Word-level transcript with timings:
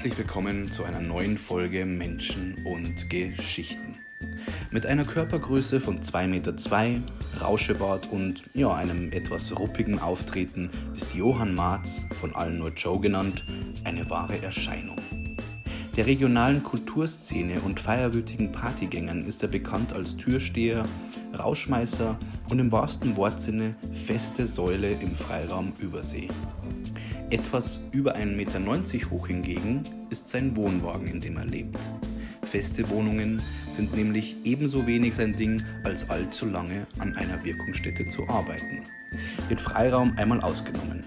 Herzlich 0.00 0.16
willkommen 0.16 0.72
zu 0.72 0.84
einer 0.84 1.02
neuen 1.02 1.36
Folge 1.36 1.84
Menschen 1.84 2.64
und 2.64 3.10
Geschichten. 3.10 3.98
Mit 4.70 4.86
einer 4.86 5.04
Körpergröße 5.04 5.78
von 5.78 6.00
2,2 6.00 6.26
Meter, 6.26 6.54
Rauschebart 7.42 8.10
und 8.10 8.44
ja, 8.54 8.72
einem 8.72 9.12
etwas 9.12 9.54
ruppigen 9.58 9.98
Auftreten 9.98 10.70
ist 10.96 11.14
Johann 11.14 11.54
Marz, 11.54 12.06
von 12.18 12.34
allen 12.34 12.56
nur 12.56 12.70
Joe 12.70 12.98
genannt, 12.98 13.44
eine 13.84 14.08
wahre 14.08 14.42
Erscheinung. 14.42 14.96
Der 15.98 16.06
regionalen 16.06 16.62
Kulturszene 16.62 17.60
und 17.60 17.78
feierwütigen 17.78 18.52
Partygängern 18.52 19.26
ist 19.26 19.42
er 19.42 19.50
bekannt 19.50 19.92
als 19.92 20.16
Türsteher, 20.16 20.86
Rauschmeißer 21.38 22.18
und 22.48 22.58
im 22.58 22.72
wahrsten 22.72 23.18
Wortsinne 23.18 23.74
feste 23.92 24.46
Säule 24.46 24.92
im 24.92 25.14
Freiraum 25.14 25.74
Übersee. 25.78 26.28
Etwas 27.30 27.78
über 27.92 28.16
1,90 28.16 28.26
Meter 28.34 29.10
hoch 29.10 29.28
hingegen 29.28 29.84
ist 30.10 30.26
sein 30.26 30.56
Wohnwagen, 30.56 31.06
in 31.06 31.20
dem 31.20 31.36
er 31.36 31.44
lebt. 31.44 31.78
Feste 32.42 32.90
Wohnungen 32.90 33.40
sind 33.68 33.94
nämlich 33.94 34.34
ebenso 34.42 34.84
wenig 34.84 35.14
sein 35.14 35.36
Ding, 35.36 35.62
als 35.84 36.10
allzu 36.10 36.46
lange 36.46 36.88
an 36.98 37.14
einer 37.14 37.44
Wirkungsstätte 37.44 38.08
zu 38.08 38.28
arbeiten. 38.28 38.82
Den 39.48 39.58
Freiraum 39.58 40.12
einmal 40.16 40.40
ausgenommen. 40.40 41.04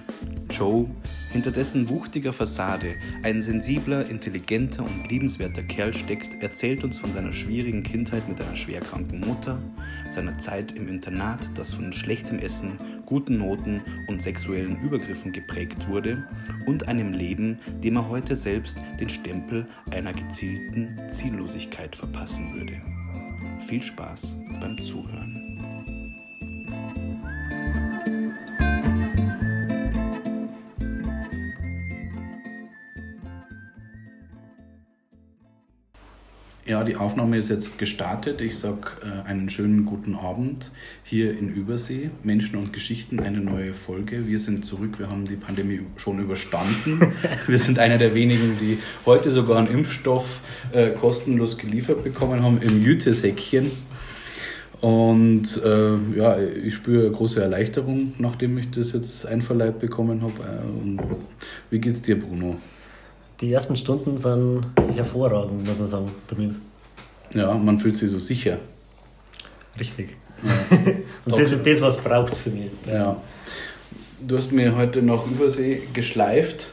Joe, 0.58 0.88
hinter 1.32 1.50
dessen 1.50 1.90
wuchtiger 1.90 2.32
Fassade 2.32 2.94
ein 3.24 3.42
sensibler, 3.42 4.08
intelligenter 4.08 4.84
und 4.84 5.10
liebenswerter 5.10 5.64
Kerl 5.64 5.94
steckt, 5.94 6.44
erzählt 6.44 6.84
uns 6.84 7.00
von 7.00 7.12
seiner 7.12 7.34
schwierigen 7.34 7.82
Kindheit 7.82 8.30
mit 8.30 8.40
einer 8.40 8.56
schwerkranken 8.56 9.20
Mutter, 9.20 9.58
seiner 10.12 10.38
Zeit 10.38 10.74
im 10.74 10.88
Internat, 10.88 11.58
das 11.58 11.74
von 11.74 11.92
schlechtem 11.92 12.38
Essen, 12.38 12.80
guten 13.08 13.40
Noten 13.40 13.82
und 14.08 14.22
sexuellen 14.22 14.80
Übergriffen 14.80 15.32
geprägt 15.32 15.90
wurde, 15.90 16.24
und 16.68 16.88
einem 16.88 17.14
Leben, 17.14 17.58
dem 17.84 17.96
er 17.96 18.10
heute 18.10 18.36
selbst 18.36 18.84
den 19.00 19.10
Stempel 19.10 19.66
einer 19.90 20.14
gezielten 20.14 21.02
Ziellosigkeit 21.08 21.96
verpassen 21.96 22.54
würde. 22.54 22.80
Viel 23.60 23.82
Spaß 23.82 24.38
beim 24.60 24.80
Zuhören. 24.80 25.43
Ja, 36.66 36.86
die 36.86 36.96
Aufnahme 36.96 37.38
ist 37.38 37.50
jetzt 37.50 37.78
gestartet. 37.78 38.40
Ich 38.40 38.58
sage 38.58 38.92
äh, 39.04 39.28
einen 39.28 39.50
schönen 39.50 39.86
guten 39.86 40.16
Abend 40.16 40.72
hier 41.04 41.38
in 41.38 41.50
Übersee. 41.50 42.10
Menschen 42.24 42.56
und 42.56 42.72
Geschichten, 42.72 43.20
eine 43.20 43.42
neue 43.42 43.74
Folge. 43.74 44.28
Wir 44.28 44.40
sind 44.40 44.64
zurück, 44.64 44.98
wir 44.98 45.10
haben 45.10 45.26
die 45.26 45.36
Pandemie 45.36 45.82
schon 45.98 46.20
überstanden. 46.20 47.14
wir 47.48 47.60
sind 47.60 47.80
einer 47.80 47.98
der 47.98 48.16
wenigen, 48.16 48.58
die 48.62 48.78
heute 49.06 49.30
sogar 49.30 49.58
einen 49.58 49.68
Impfstoff 49.68 50.40
äh, 50.72 50.92
kostenlos 50.92 51.58
geliefert 51.58 52.02
bekommen 52.02 52.42
haben 52.42 52.62
im 52.62 52.82
Jütesäckchen. 52.82 53.70
Und 54.80 55.62
äh, 55.66 55.98
ja, 56.18 56.38
ich 56.40 56.76
spüre 56.76 57.12
große 57.12 57.42
Erleichterung, 57.42 58.14
nachdem 58.20 58.58
ich 58.58 58.72
das 58.72 58.94
jetzt 58.94 59.26
einverleibt 59.26 59.80
bekommen 59.80 60.22
habe. 60.22 60.42
Äh, 60.42 60.82
und 60.82 61.02
wie 61.70 61.80
geht's 61.80 62.04
dir, 62.04 62.18
Bruno? 62.18 62.56
Die 63.44 63.52
ersten 63.52 63.76
Stunden 63.76 64.16
sind 64.16 64.68
hervorragend, 64.96 65.68
muss 65.68 65.78
man 65.78 65.88
sagen, 65.88 66.12
damit. 66.28 66.56
Ja, 67.34 67.54
man 67.54 67.78
fühlt 67.78 67.98
sich 67.98 68.10
so 68.10 68.20
sicher. 68.20 68.58
Richtig. 69.78 70.16
Ja. 70.42 70.78
Und 71.26 71.38
das 71.38 71.52
ist 71.52 71.68
das, 71.68 71.82
was 71.82 71.98
braucht 71.98 72.38
für 72.38 72.52
mich. 72.52 72.72
Ja. 72.88 73.22
Du 74.22 74.38
hast 74.38 74.54
mir 74.54 74.74
heute 74.78 75.02
nach 75.02 75.26
Übersee 75.26 75.82
geschleift, 75.92 76.70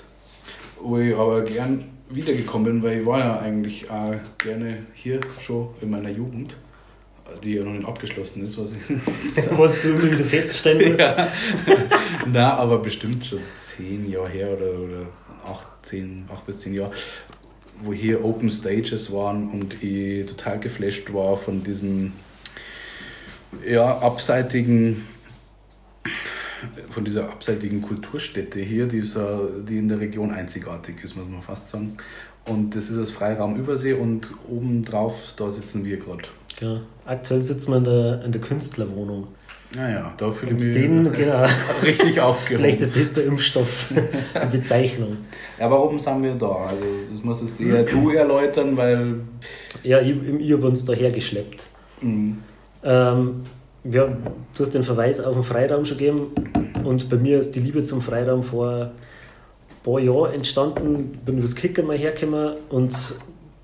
wo 0.81 0.99
ich 0.99 1.13
aber 1.17 1.43
gern 1.43 1.87
wiedergekommen 2.09 2.81
bin, 2.81 2.83
weil 2.85 3.01
ich 3.01 3.07
war 3.07 3.19
ja 3.19 3.39
eigentlich 3.41 3.91
auch 3.91 4.15
gerne 4.39 4.87
hier 4.95 5.19
schon 5.41 5.71
in 5.81 5.91
meiner 5.91 6.11
Jugend, 6.11 6.57
die 7.43 7.55
ja 7.55 7.65
noch 7.65 7.73
nicht 7.73 7.87
abgeschlossen 7.87 8.45
ist, 8.45 8.57
was 8.57 8.73
ich. 8.73 9.59
was 9.59 9.81
du 9.81 9.89
immer 9.89 10.05
wieder 10.05 10.25
feststellen 10.25 10.91
musst. 10.91 11.01
Ja. 11.17 11.29
Na, 12.33 12.55
aber 12.55 12.79
bestimmt 12.79 13.25
schon 13.25 13.41
zehn 13.57 14.09
Jahre 14.09 14.29
her 14.29 14.49
oder, 14.57 14.79
oder 14.79 15.07
acht, 15.45 15.67
zehn, 15.83 16.25
acht 16.33 16.47
bis 16.47 16.59
zehn 16.59 16.75
Jahre, 16.75 16.93
wo 17.83 17.93
hier 17.93 18.25
Open 18.25 18.51
Stages 18.51 19.13
waren 19.13 19.51
und 19.51 19.83
ich 19.83 20.27
total 20.27 20.61
geflasht 20.61 21.13
war 21.13 21.37
von 21.37 21.65
diesem 21.65 22.13
ja, 23.67 23.99
abseitigen 23.99 25.05
von 26.91 27.05
dieser 27.05 27.31
abseitigen 27.31 27.81
Kulturstätte 27.81 28.61
hier, 28.61 28.87
die, 28.87 28.99
ist, 28.99 29.17
die 29.17 29.79
in 29.79 29.89
der 29.89 30.01
Region 30.01 30.31
einzigartig 30.31 31.03
ist, 31.03 31.17
muss 31.17 31.29
man 31.29 31.43
fast 31.43 31.71
sagen. 31.71 31.97
Und 32.47 32.75
das 32.75 32.91
ist 32.91 32.99
das 32.99 33.11
Freiraum 33.11 33.57
Übersee 33.57 33.93
und 33.93 34.31
obendrauf, 34.49 35.35
da 35.37 35.51
sitzen 35.51 35.85
wir 35.85 35.99
gerade. 35.99 36.23
Genau. 36.59 36.81
Aktuell 37.05 37.43
sitzen 37.43 37.71
wir 37.71 37.79
in 37.79 37.85
der, 37.85 38.25
in 38.25 38.33
der 38.33 38.41
Künstlerwohnung. 38.41 39.29
Naja, 39.77 40.13
da 40.17 40.31
fühle 40.33 40.53
ich 40.53 40.65
mich 40.65 40.73
den, 40.75 41.13
genau. 41.13 41.45
richtig 41.83 42.21
aufgehoben. 42.21 42.65
Vielleicht 42.65 42.81
ist 42.81 42.99
das 42.99 43.13
der 43.13 43.25
Impfstoff, 43.25 43.93
die 44.35 44.57
Bezeichnung. 44.57 45.19
Ja, 45.61 45.71
warum 45.71 45.99
sind 45.99 46.23
wir 46.25 46.35
da? 46.35 46.67
Also, 46.69 46.85
das 47.13 47.23
musst 47.23 47.61
eher 47.61 47.85
du 47.85 48.11
erläutern, 48.11 48.77
weil. 48.77 49.21
Ja, 49.85 50.01
ich, 50.01 50.17
ich 50.41 50.53
habe 50.53 50.67
uns 50.67 50.85
daher 50.85 51.13
geschleppt. 51.13 51.67
Mhm. 52.01 52.39
Ähm, 52.83 53.43
ja, 53.85 54.07
du 54.07 54.61
hast 54.63 54.75
den 54.75 54.83
Verweis 54.83 55.21
auf 55.21 55.35
den 55.35 55.43
Freiraum 55.43 55.85
schon 55.85 55.99
gegeben 55.99 56.27
und 56.85 57.09
bei 57.09 57.17
mir 57.17 57.39
ist 57.39 57.55
die 57.55 57.61
Liebe 57.61 57.83
zum 57.83 58.03
Freiraum 58.03 58.43
vor 58.43 58.73
ein 58.73 58.91
paar 59.85 60.01
Jahren 60.01 60.35
entstanden. 60.35 61.19
Bin 61.25 61.37
über 61.37 61.43
das 61.43 61.55
Kicker 61.55 61.83
mal 61.83 61.97
hergekommen 61.97 62.57
und 62.71 62.95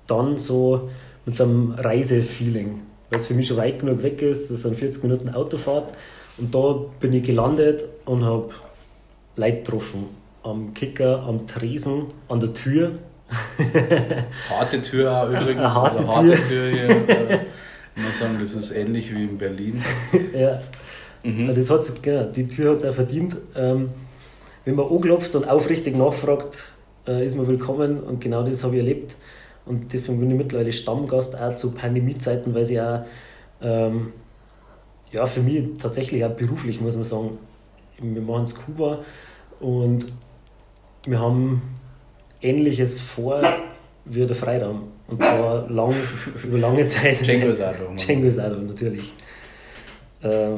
dann 0.07 0.37
so 0.37 0.89
mit 1.25 1.35
so 1.35 1.43
einem 1.43 1.71
Reisefeeling 1.71 2.81
weil 3.09 3.19
es 3.19 3.25
für 3.25 3.33
mich 3.33 3.47
schon 3.47 3.57
weit 3.57 3.79
genug 3.79 4.03
weg 4.03 4.21
ist. 4.21 4.51
Das 4.51 4.61
sind 4.61 4.77
40 4.77 5.03
Minuten 5.03 5.29
Autofahrt. 5.29 5.93
Und 6.37 6.53
da 6.53 6.75
bin 6.99 7.13
ich 7.13 7.23
gelandet 7.23 7.85
und 8.05 8.23
habe 8.23 8.49
Leute 9.35 9.57
getroffen. 9.57 10.05
Am 10.43 10.73
Kicker, 10.73 11.23
am 11.23 11.47
Tresen, 11.47 12.07
an 12.29 12.39
der 12.39 12.53
Tür. 12.53 12.93
harte 14.49 14.81
Tür 14.81 15.23
auch 15.23 15.29
übrigens. 15.29 15.59
Eine 15.59 15.73
harte, 15.73 15.97
also 15.97 16.15
harte 16.15 16.31
Tür. 16.31 16.47
Tür 16.47 16.71
hier. 16.71 17.39
Ich 17.97 18.03
muss 18.03 18.19
sagen, 18.19 18.37
das 18.39 18.53
ist 18.53 18.71
ähnlich 18.71 19.11
wie 19.11 19.23
in 19.23 19.39
Berlin. 19.39 19.81
ja. 20.33 20.61
Mhm. 21.23 21.55
Das 21.55 21.71
hat's, 21.71 21.91
genau, 21.99 22.25
die 22.25 22.47
Tür 22.47 22.71
hat 22.71 22.77
es 22.77 22.85
auch 22.85 22.93
verdient. 22.93 23.35
Ähm, 23.55 23.89
wenn 24.65 24.75
man 24.75 24.85
anklopft 24.85 25.33
und 25.33 25.49
aufrichtig 25.49 25.97
nachfragt, 25.97 26.69
äh, 27.07 27.25
ist 27.25 27.35
man 27.35 27.47
willkommen 27.47 27.99
und 28.01 28.21
genau 28.21 28.43
das 28.43 28.63
habe 28.63 28.75
ich 28.75 28.81
erlebt. 28.81 29.15
Und 29.67 29.93
deswegen 29.93 30.19
bin 30.19 30.31
ich 30.31 30.37
mittlerweile 30.37 30.71
Stammgast 30.71 31.39
auch 31.39 31.55
zu 31.55 31.71
Pandemiezeiten, 31.71 32.53
weil 32.53 32.65
sie 32.65 32.81
auch 32.81 33.01
ähm, 33.61 34.13
ja, 35.11 35.25
für 35.25 35.41
mich 35.41 35.69
tatsächlich 35.81 36.23
auch 36.25 36.31
beruflich, 36.31 36.81
muss 36.81 36.95
man 36.95 37.05
sagen, 37.05 37.37
wir 37.99 38.21
machen 38.21 38.43
es 38.43 38.55
Kuba 38.55 38.99
und 39.59 40.05
wir 41.07 41.19
haben 41.19 41.61
Ähnliches 42.41 42.99
vor 42.99 43.41
wie 44.05 44.21
der 44.21 44.35
Freiraum. 44.35 44.83
Und 45.07 45.21
zwar 45.21 45.69
lang, 45.69 45.93
über 46.43 46.57
lange 46.57 46.85
Zeit. 46.85 47.25
Django 47.25 47.53
Sado. 47.53 47.89
Django 47.97 48.29
Sado, 48.29 48.57
natürlich. 48.57 49.13
Äh, 50.21 50.49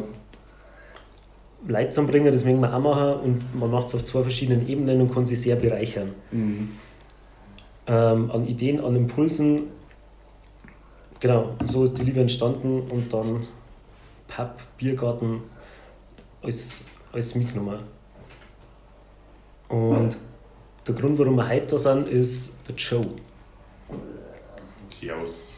Leute 1.67 1.89
zusammenbringen, 1.89 2.31
das 2.31 2.45
mögen 2.45 2.61
wir 2.61 2.73
auch 2.73 2.79
machen 2.79 3.19
und 3.21 3.59
man 3.59 3.69
macht 3.69 3.89
es 3.89 3.95
auf 3.95 4.03
zwei 4.03 4.21
verschiedenen 4.21 4.67
Ebenen 4.67 5.01
und 5.01 5.13
kann 5.13 5.25
sich 5.25 5.41
sehr 5.41 5.57
bereichern. 5.57 6.11
Mhm 6.31 6.69
ähm, 7.89 8.31
an 8.31 8.47
Ideen, 8.47 8.79
an 8.79 8.95
Impulsen. 8.95 9.63
Genau, 11.19 11.55
so 11.65 11.83
ist 11.83 11.97
die 11.97 12.03
Liebe 12.03 12.21
entstanden 12.21 12.83
und 12.89 13.11
dann 13.11 13.45
Pub, 14.27 14.55
Biergarten 14.77 15.41
als, 16.41 16.85
als 17.11 17.35
mitgenommen. 17.35 17.79
Und 19.67 20.17
der 20.87 20.95
Grund, 20.95 21.19
warum 21.19 21.35
wir 21.35 21.49
heute 21.49 21.65
da 21.67 21.77
sind, 21.77 22.07
ist 22.07 22.57
der 22.67 22.75
Joe. 22.75 23.01
Servus. 24.89 25.57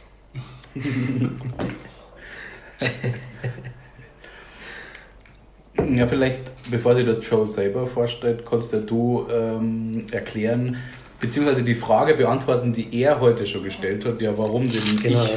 ja, 5.95 6.07
vielleicht, 6.07 6.51
bevor 6.69 6.95
sich 6.95 7.05
der 7.05 7.19
Joe 7.19 7.45
selber 7.45 7.85
vorstellt, 7.87 8.45
kannst 8.45 8.73
du 8.73 9.27
ähm, 9.31 10.05
erklären, 10.11 10.77
beziehungsweise 11.21 11.63
die 11.63 11.75
Frage 11.75 12.15
beantworten, 12.15 12.73
die 12.73 13.01
er 13.01 13.19
heute 13.21 13.45
schon 13.45 13.63
gestellt 13.63 14.03
hat. 14.05 14.19
Ja, 14.19 14.37
warum 14.37 14.69
denn 14.69 14.99
genau, 15.01 15.23
ich? 15.23 15.29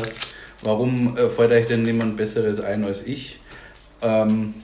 Warum 0.63 1.17
äh, 1.17 1.29
fällt 1.29 1.53
euch 1.53 1.67
denn 1.67 1.83
niemand 1.83 2.17
Besseres 2.17 2.61
ein 2.61 2.85
als 2.85 3.07
ich? 3.07 3.39
Ähm, 4.01 4.55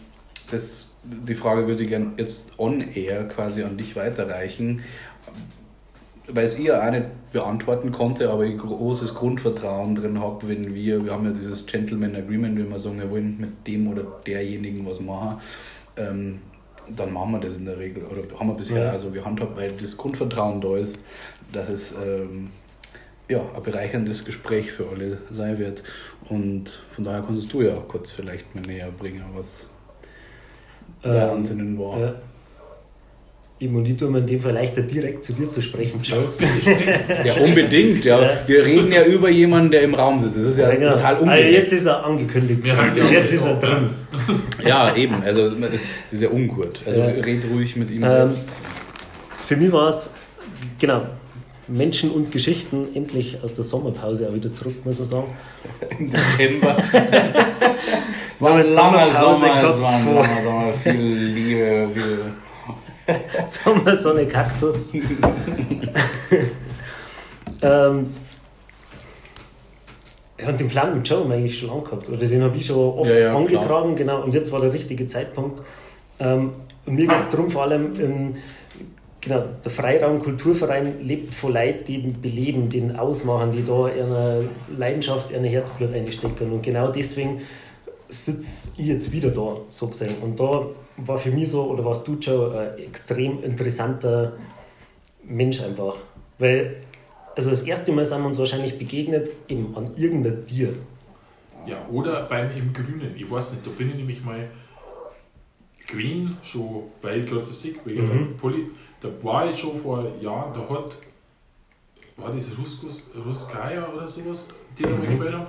das, 0.51 0.91
die 1.05 1.35
Frage 1.35 1.67
würde 1.67 1.85
ich 1.85 1.91
gerne 1.91 2.13
jetzt 2.17 2.59
on 2.59 2.81
air 2.81 3.29
quasi 3.29 3.63
an 3.63 3.77
dich 3.77 3.97
weiterreichen, 3.97 4.83
weil 6.27 6.45
es 6.45 6.59
ihr 6.59 6.83
auch 6.83 6.91
nicht 6.91 7.33
beantworten 7.33 7.93
konnte, 7.93 8.31
aber 8.31 8.45
ich 8.45 8.57
großes 8.57 9.15
Grundvertrauen 9.15 9.95
drin 9.95 10.21
habe, 10.21 10.49
wenn 10.49 10.75
wir, 10.75 11.05
wir 11.05 11.13
haben 11.13 11.25
ja 11.25 11.33
dieses 11.33 11.67
Gentleman 11.67 12.17
Agreement, 12.17 12.59
wenn 12.59 12.71
wir 12.71 12.79
sagen, 12.79 12.99
wir 12.99 13.11
wollen 13.11 13.37
mit 13.39 13.67
dem 13.67 13.89
oder 13.89 14.05
derjenigen 14.27 14.87
was 14.87 15.01
machen, 15.01 15.41
ähm, 15.97 16.39
dann 16.97 17.13
machen 17.13 17.33
wir 17.33 17.41
das 17.41 17.57
in 17.57 17.65
der 17.65 17.79
Regel. 17.79 18.05
Oder 18.05 18.23
haben 18.39 18.49
wir 18.49 18.55
bisher 18.55 18.85
Ja. 18.87 18.91
also 18.93 19.11
gehandhabt, 19.11 19.57
weil 19.57 19.73
das 19.73 19.97
Grundvertrauen 19.97 20.61
da 20.61 20.77
ist, 20.77 20.99
dass 21.53 21.69
es 21.69 21.93
ähm, 21.93 22.51
ja, 23.29 23.41
ein 23.55 23.63
bereicherndes 23.63 24.25
Gespräch 24.25 24.73
für 24.73 24.89
alle 24.89 25.19
sein 25.31 25.59
wird. 25.59 25.83
Und 26.29 26.83
von 26.91 27.05
daher 27.05 27.23
kannst 27.23 27.53
du 27.53 27.63
ja 27.63 27.77
kurz 27.89 28.11
vielleicht 28.11 28.55
mal 28.55 28.63
näher 28.63 28.91
bringen, 28.91 29.25
was 29.35 29.65
der 31.05 31.29
Ähm, 31.29 31.39
Ansinnen 31.39 31.79
war. 31.79 31.99
Ja. 31.99 32.15
Eben, 33.63 33.77
und 33.77 33.87
ich 33.87 33.97
tue 33.99 34.09
mir 34.09 34.19
in 34.21 34.27
dem 34.27 34.41
Fall 34.41 34.55
leichter 34.55 34.81
direkt 34.81 35.23
zu 35.23 35.35
dir 35.35 35.51
zu 35.51 35.61
sprechen, 35.61 36.01
Joe. 36.03 36.29
Ja, 37.25 37.35
unbedingt. 37.43 38.07
Ja. 38.07 38.19
Ja. 38.23 38.31
Wir 38.47 38.65
reden 38.65 38.91
ja 38.91 39.05
über 39.05 39.29
jemanden, 39.29 39.71
der 39.71 39.83
im 39.83 39.93
Raum 39.95 40.19
sitzt. 40.19 40.37
Das 40.39 40.45
ist 40.45 40.59
ja, 40.59 40.71
genau. 40.71 40.93
total 40.93 41.13
also 41.17 41.23
ungerecht. 41.25 41.53
jetzt 41.53 41.73
ist 41.75 41.85
er 41.85 42.03
angekündigt. 42.07 42.65
Ja 42.65 42.87
jetzt 42.95 43.31
auch 43.31 43.35
ist 43.35 43.45
er 43.45 43.55
drin. 43.57 43.91
Ja, 44.67 44.97
eben. 44.97 45.23
Also, 45.23 45.51
das 45.51 45.71
ist 46.11 46.23
ja 46.23 46.31
ungut. 46.31 46.81
Also, 46.87 47.01
Ja. 47.01 47.07
red 47.09 47.45
ruhig 47.53 47.77
mit 47.77 47.91
ihm 47.91 48.03
Ähm, 48.03 48.09
selbst. 48.09 48.49
Für 49.45 49.57
mich 49.57 49.71
war 49.73 49.89
es, 49.91 50.15
genau, 50.79 51.03
Menschen 51.69 52.11
und 52.13 52.33
Geschichten 52.33 52.89
endlich 52.95 53.41
aus 53.45 53.53
der 53.55 53.65
Sommerpause 53.65 54.27
auch 54.31 54.35
wieder 54.35 54.51
zurück, 54.55 54.77
muss 54.87 54.97
man 54.99 55.07
sagen. 55.07 55.35
Im 55.99 56.11
Dezember. 56.11 56.77
Wir 58.39 58.49
haben 58.49 58.59
jetzt 58.61 58.75
Sommerpause 58.75 59.43
war 59.43 59.91
vor- 60.01 60.15
langer 60.15 60.43
Sommer. 60.43 60.73
Viel 60.83 60.93
Liebe, 60.95 61.89
viel. 61.95 62.19
Sommer, 63.47 63.97
Sonne, 63.97 64.27
Kaktus. 64.27 64.95
ähm, 67.63 68.15
ja, 70.41 70.49
und 70.49 70.61
den 70.61 70.69
Plan 70.69 70.95
mit 70.95 71.09
Joe 71.09 71.21
haben 71.21 71.31
wir 71.31 71.37
eigentlich 71.37 71.59
schon 71.59 71.69
lange 71.69 71.83
gehabt. 71.83 72.09
Oder 72.09 72.27
den 72.27 72.43
habe 72.43 72.57
ich 72.57 72.67
schon 72.67 72.77
oft 72.77 73.11
Ja, 73.11 73.19
ja, 73.19 73.37
angetragen, 73.37 73.95
genau. 73.97 74.23
Und 74.23 74.33
jetzt 74.35 74.51
war 74.53 74.61
der 74.61 74.73
richtige 74.73 75.07
Zeitpunkt. 75.07 75.61
Ähm, 76.19 76.53
und 76.87 76.95
mir 76.95 77.07
geht 77.07 77.19
es 77.19 77.29
darum, 77.29 77.51
vor 77.51 77.63
allem, 77.63 78.01
ähm, 78.01 78.37
genau, 79.21 79.45
der 79.63 79.71
Freiraum 79.71 80.21
Kulturverein 80.21 81.05
lebt 81.05 81.35
von 81.35 81.53
Leuten, 81.53 81.85
die 81.85 81.97
ihn 81.97 82.21
beleben, 82.21 82.69
die 82.69 82.79
ihn 82.79 82.97
ausmachen, 82.97 83.53
die 83.53 83.65
da 83.65 83.89
ihre 83.89 84.49
Leidenschaft, 84.77 85.31
ihr 85.31 85.41
Herzblut 85.41 85.93
einstecken. 85.93 86.53
Und 86.53 86.63
genau 86.63 86.91
deswegen 86.91 87.43
sitze 88.09 88.81
ich 88.81 88.87
jetzt 88.87 89.13
wieder 89.13 89.31
da, 89.31 89.59
so 89.69 89.89
gesehen. 89.89 90.15
Und 90.23 90.41
da 90.41 90.67
war 91.07 91.19
für 91.19 91.31
mich 91.31 91.51
so, 91.51 91.65
oder 91.71 91.85
warst 91.85 92.07
du 92.07 92.21
schon 92.21 92.55
ein 92.57 92.79
extrem 92.79 93.43
interessanter 93.43 94.33
Mensch 95.25 95.61
einfach. 95.63 95.97
Weil, 96.39 96.83
also 97.37 97.51
das 97.51 97.63
erste 97.63 97.93
Mal 97.93 98.05
sind 98.07 98.21
wir 98.21 98.27
uns 98.27 98.39
wahrscheinlich 98.39 98.79
begegnet 98.79 99.29
eben 99.49 99.77
an 99.77 99.91
irgendeiner 99.97 100.45
Tier. 100.45 100.75
Ja, 101.67 101.77
oder 101.91 102.25
beim 102.25 102.51
im 102.57 102.73
Grünen. 102.73 103.15
Ich 103.15 103.31
weiß 103.31 103.53
nicht, 103.53 103.67
da 103.67 103.71
bin 103.71 103.91
ich 103.91 103.97
nämlich 103.97 104.25
mal 104.25 104.49
Green, 105.87 106.37
schon 106.43 106.85
weil 107.03 107.21
ich 107.21 107.27
gerade 107.27 107.43
das 107.43 107.61
sehe, 107.61 107.75
wegen 107.85 108.03
Mhm. 108.05 108.29
der 108.31 108.37
Poli. 108.37 108.67
Da 109.01 109.09
war 109.23 109.49
ich 109.49 109.59
schon 109.59 109.77
vor 109.77 110.05
Jahren, 110.21 110.53
da 110.55 110.61
hat, 110.69 110.97
war 112.17 112.31
das 112.31 112.57
Ruskus, 112.59 113.11
Ruskaya 113.27 113.93
oder 113.93 114.07
sowas, 114.07 114.49
die 114.79 114.83
da 114.85 114.91
mal 114.91 115.07
gespielt 115.07 115.33
haben. 115.33 115.47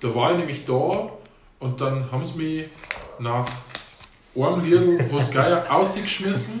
Da 0.00 0.14
war 0.14 0.32
ich 0.32 0.38
nämlich 0.38 0.64
da 0.66 1.10
und 1.60 1.80
dann 1.80 2.10
haben 2.10 2.24
sie 2.24 2.38
mich 2.38 2.64
nach 3.18 3.48
einem 4.36 4.62
Lied 4.64 5.12
Ruskaya 5.12 5.62
ausgeschmissen, 5.70 6.60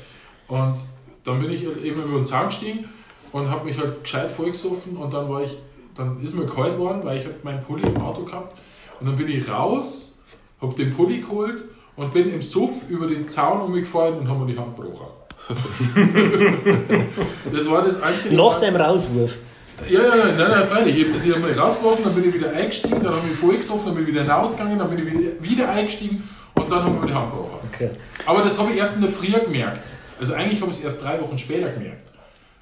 Und 0.49 0.77
dann 1.25 1.39
bin 1.39 1.51
ich 1.51 1.63
eben 1.63 2.03
über 2.03 2.19
den 2.19 2.27
Zaun 2.27 2.47
gestiegen 2.47 2.85
und 3.33 3.51
habe 3.51 3.65
mich 3.65 3.79
halt 3.79 4.03
gescheit 4.03 4.31
vollgesoffen 4.31 4.97
und 4.97 5.13
dann 5.13 5.29
war 5.29 5.43
ich, 5.43 5.57
dann 5.95 6.23
ist 6.23 6.35
mir 6.35 6.47
kalt 6.47 6.75
geworden, 6.75 7.01
weil 7.05 7.19
ich 7.19 7.27
hab 7.27 7.45
meinen 7.45 7.63
Pulli 7.63 7.87
im 7.87 8.01
Auto 8.01 8.25
gehabt 8.25 8.59
und 9.01 9.07
dann 9.07 9.17
bin 9.17 9.29
ich 9.29 9.49
raus, 9.49 10.15
habe 10.61 10.75
den 10.75 10.95
Pulli 10.95 11.21
geholt 11.21 11.65
und 11.97 12.13
bin 12.13 12.29
im 12.31 12.43
Suff 12.43 12.89
über 12.89 13.07
den 13.07 13.27
Zaun 13.27 13.61
umgefallen 13.63 14.19
und 14.19 14.29
habe 14.29 14.45
mir 14.45 14.53
die 14.53 14.59
Hand 14.59 14.77
gebrochen. 14.77 15.07
das 17.53 17.71
war 17.71 17.83
das 17.83 18.01
einzige. 18.01 18.37
Nach 18.37 18.59
deinem 18.61 18.77
Rauswurf. 18.77 19.39
ja, 19.89 20.01
ja, 20.01 20.09
nein, 20.09 20.35
nein, 20.37 20.67
freilich. 20.69 20.99
Ich, 20.99 21.07
die 21.23 21.33
haben 21.33 21.43
mich 21.43 21.59
rausgeworfen, 21.59 22.05
dann 22.05 22.15
bin 22.15 22.29
ich 22.29 22.35
wieder 22.35 22.53
eingestiegen, 22.53 23.03
dann 23.03 23.15
habe 23.15 23.27
ich 23.31 23.37
vollgesoffen, 23.39 23.87
dann 23.87 23.95
bin 23.95 24.05
ich 24.05 24.11
wieder 24.11 24.29
rausgegangen, 24.29 24.79
dann 24.79 24.89
bin 24.89 24.99
ich 25.01 25.13
wieder, 25.13 25.43
wieder 25.43 25.69
eingestiegen 25.69 26.23
und 26.55 26.71
dann 26.71 26.85
haben 26.85 27.01
wir 27.01 27.09
die 27.09 27.15
Hand 27.15 27.31
gebrochen. 27.33 27.59
Okay. 27.73 27.91
Aber 28.25 28.43
das 28.43 28.59
habe 28.59 28.71
ich 28.71 28.79
erst 28.79 28.97
in 28.97 29.03
der 29.03 29.11
Früh 29.11 29.33
gemerkt. 29.33 29.87
Also 30.21 30.35
eigentlich 30.35 30.61
habe 30.61 30.71
ich 30.71 30.79
es 30.79 30.85
erst 30.85 31.03
drei 31.03 31.21
Wochen 31.21 31.37
später 31.37 31.71
gemerkt. 31.71 32.13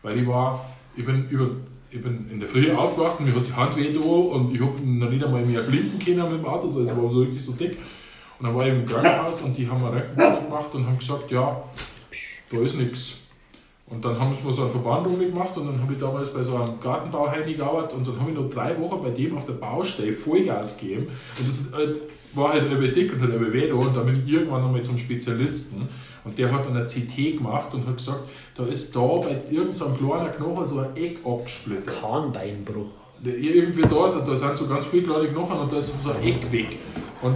Weil 0.02 0.18
ich 0.18 0.26
war, 0.26 0.64
ich 0.96 1.04
bin, 1.04 1.28
über, 1.28 1.50
ich 1.90 2.00
bin 2.00 2.30
in 2.30 2.40
der 2.40 2.48
Früh 2.48 2.72
aufgewacht 2.72 3.20
und 3.20 3.26
mir 3.26 3.34
hat 3.34 3.46
die 3.46 3.52
Hand 3.52 3.76
weh 3.76 3.92
da 3.92 4.00
und 4.00 4.54
ich 4.54 4.60
habe 4.60 4.80
noch 4.82 5.10
nicht 5.10 5.22
einmal 5.22 5.44
mehr 5.44 5.60
blinken 5.60 5.98
können 5.98 6.32
mit 6.32 6.40
dem 6.40 6.46
Auto, 6.46 6.68
also 6.68 6.80
es 6.80 6.96
war 6.96 7.10
so 7.10 7.20
richtig 7.20 7.44
so 7.44 7.52
dick. 7.52 7.76
Und 8.40 8.46
dann 8.46 8.54
war 8.56 8.66
ich 8.66 8.72
im 8.72 8.86
Krankenhaus 8.86 9.42
und 9.42 9.56
die 9.56 9.68
haben 9.68 9.82
mir 9.82 9.92
Röntgen 9.92 10.44
gemacht 10.44 10.74
und 10.74 10.86
haben 10.86 10.98
gesagt, 10.98 11.30
ja, 11.30 11.62
da 12.50 12.58
ist 12.58 12.76
nichts. 12.76 13.18
Und 13.86 14.04
dann 14.04 14.18
haben 14.18 14.32
sie 14.32 14.42
mir 14.44 14.52
so 14.52 14.62
einen 14.62 14.70
Verband 14.70 15.06
umgemacht 15.06 15.56
und 15.58 15.66
dann 15.66 15.82
habe 15.82 15.92
ich 15.92 15.98
damals 15.98 16.32
bei 16.32 16.42
so 16.42 16.56
einem 16.56 16.80
Gartenbauheini 16.80 17.54
gearbeitet 17.54 17.94
und 17.94 18.06
dann 18.06 18.18
habe 18.20 18.30
ich 18.30 18.36
noch 18.36 18.48
drei 18.48 18.78
Wochen 18.80 19.02
bei 19.02 19.10
dem 19.10 19.36
auf 19.36 19.44
der 19.44 19.54
Baustelle 19.54 20.12
Vollgas 20.12 20.78
gegeben. 20.78 21.08
Und 21.38 21.48
das 21.48 21.72
äh, 21.78 21.96
war 22.32 22.52
halt 22.52 22.70
über 22.70 22.86
dick 22.86 23.12
und 23.12 23.20
halt 23.20 23.34
über 23.34 23.52
weh 23.52 23.68
da 23.68 23.74
und 23.74 23.94
dann 23.94 24.06
bin 24.06 24.22
ich 24.24 24.32
irgendwann 24.32 24.62
nochmal 24.62 24.80
zum 24.82 24.96
Spezialisten 24.96 25.88
und 26.24 26.38
der 26.38 26.52
hat 26.52 26.64
dann 26.64 26.76
eine 26.76 26.86
CT 26.86 27.38
gemacht 27.38 27.74
und 27.74 27.86
hat 27.86 27.96
gesagt, 27.96 28.20
da 28.54 28.64
ist 28.64 28.94
da 28.94 29.00
bei 29.00 29.42
irgendeinem 29.50 29.96
kleinen 29.96 30.32
Knochen 30.32 30.66
so 30.66 30.78
ein 30.78 30.96
Eck 30.96 31.18
abgesplittert. 31.26 32.00
Kahnbeinbruch. 32.00 32.92
Irgendwie 33.22 33.82
da, 33.82 34.06
ist, 34.06 34.18
da 34.24 34.34
sind 34.34 34.56
so 34.56 34.66
ganz 34.66 34.86
viele 34.86 35.02
kleine 35.02 35.28
Knochen 35.28 35.58
und 35.58 35.72
da 35.72 35.76
ist 35.76 35.92
so 36.00 36.10
ein 36.10 36.22
Eck 36.22 36.50
weg. 36.52 36.78
Und 37.20 37.34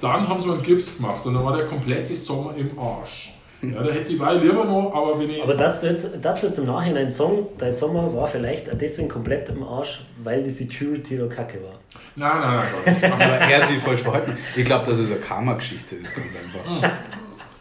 dann 0.00 0.28
haben 0.28 0.40
sie 0.40 0.50
einen 0.50 0.62
Gips 0.62 0.96
gemacht 0.96 1.24
und 1.26 1.34
dann 1.34 1.44
war 1.44 1.56
der 1.56 1.66
komplette 1.66 2.14
Sommer 2.16 2.54
im 2.56 2.78
Arsch. 2.78 3.34
Ja, 3.62 3.82
da 3.82 3.92
hätte 3.92 4.12
ich 4.14 4.18
weil 4.18 4.38
lieber 4.38 4.64
noch, 4.64 4.90
aber 4.94 5.18
wenn 5.18 5.28
ich. 5.28 5.42
Aber 5.42 5.54
dazu 5.54 5.84
jetzt, 5.86 6.12
dazu 6.22 6.46
jetzt 6.46 6.56
im 6.58 6.64
Nachhinein 6.64 7.10
sagen, 7.10 7.46
dein 7.58 7.72
Sommer 7.72 8.14
war 8.14 8.26
vielleicht 8.26 8.70
auch 8.72 8.78
deswegen 8.78 9.08
komplett 9.08 9.50
im 9.50 9.62
Arsch, 9.62 10.02
weil 10.24 10.42
die 10.42 10.48
Security 10.48 11.18
da 11.18 11.26
kacke 11.26 11.58
war. 11.62 11.78
Nein, 12.16 12.40
nein, 12.40 12.64
nein, 12.86 12.94
nicht. 12.94 13.04
Aber 13.12 13.22
er 13.22 13.66
sich 13.66 13.78
falsch 13.78 14.00
verhalten. 14.00 14.34
Ich 14.56 14.64
glaube, 14.64 14.86
dass 14.86 14.98
es 14.98 15.10
eine 15.10 15.20
Karma-Geschichte 15.20 15.96
ist, 15.96 16.10
ganz 16.14 16.28
einfach. 16.36 16.90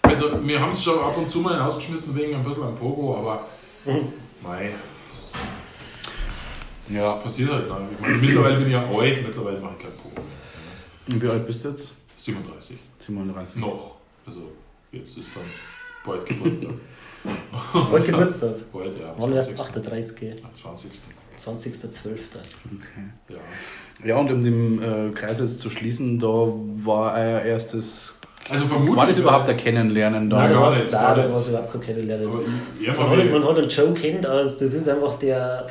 Also, 0.03 0.25
wir 0.47 0.59
haben 0.61 0.71
es 0.71 0.81
schon 0.81 0.99
ab 0.99 1.17
und 1.17 1.29
zu 1.29 1.39
mal 1.39 1.59
rausgeschmissen 1.59 2.15
wegen 2.15 2.33
ein 2.33 2.43
bisschen 2.45 2.63
am 2.63 2.75
Pogo, 2.75 3.17
aber. 3.17 3.45
Mei, 4.41 4.69
das 5.09 5.33
Ja. 6.87 7.11
passiert 7.11 7.51
halt. 7.51 7.69
Dann. 7.69 7.89
Ich 7.93 7.99
meine, 7.99 8.15
mittlerweile 8.15 8.55
bin 8.57 8.67
ich 8.67 8.73
ja 8.73 8.79
alt, 8.79 9.21
mittlerweile 9.21 9.59
mache 9.59 9.73
ich 9.77 9.83
kein 9.83 9.91
Pogo 9.97 10.21
mehr. 10.21 11.13
Und 11.15 11.21
wie 11.23 11.27
alt 11.27 11.45
bist 11.45 11.65
du 11.65 11.69
jetzt? 11.69 11.93
37. 12.19 12.77
37. 12.99 13.55
Noch. 13.55 13.95
Also, 14.25 14.51
jetzt 14.91 15.17
ist 15.17 15.31
dann 15.35 15.43
bald 16.05 16.25
Geburtstag. 16.25 16.71
Bald 17.91 18.05
Geburtstag. 18.05 18.71
Bald, 18.71 18.97
ja. 18.97 19.11
am 19.11 19.21
Wann 19.21 19.31
20. 19.31 19.59
38? 19.59 20.43
Am 20.43 20.55
20. 20.55 20.91
20.12. 21.37 22.09
Okay. 22.09 22.19
Ja. 23.29 23.37
Ja, 24.05 24.17
und 24.17 24.31
um 24.31 24.43
den 24.43 24.81
äh, 24.81 25.11
Kreis 25.11 25.39
jetzt 25.39 25.59
zu 25.59 25.69
schließen, 25.69 26.17
da 26.17 26.27
war 26.27 27.13
euer 27.15 27.41
erstes. 27.41 28.17
Also 28.49 28.65
vermutlich. 28.67 28.95
War 28.95 29.07
das 29.07 29.17
überhaupt 29.17 29.49
ein 29.49 29.57
Kennenlernen 29.57 30.29
da? 30.29 30.37
Nein, 30.37 30.51
gar 30.53 30.61
war 30.61 30.69
es 30.71 30.79
nicht, 30.79 30.93
da, 30.93 31.01
gar 31.01 31.15
da 31.15 31.31
war 31.31 31.39
es 31.39 31.47
überhaupt 31.49 31.71
kein 31.73 31.81
Kennenlernen. 31.81 32.27
Aber 32.27 32.41
ich, 32.41 32.87
ja, 32.87 32.93
Man 32.93 33.09
hat, 33.09 33.31
man 33.31 33.43
hat 33.43 33.57
einen 33.57 33.67
Joe 33.67 33.93
kennt, 33.93 34.25
als 34.25 34.57
das 34.57 34.73
ist 34.73 34.87
einfach 34.87 35.19
der, 35.19 35.67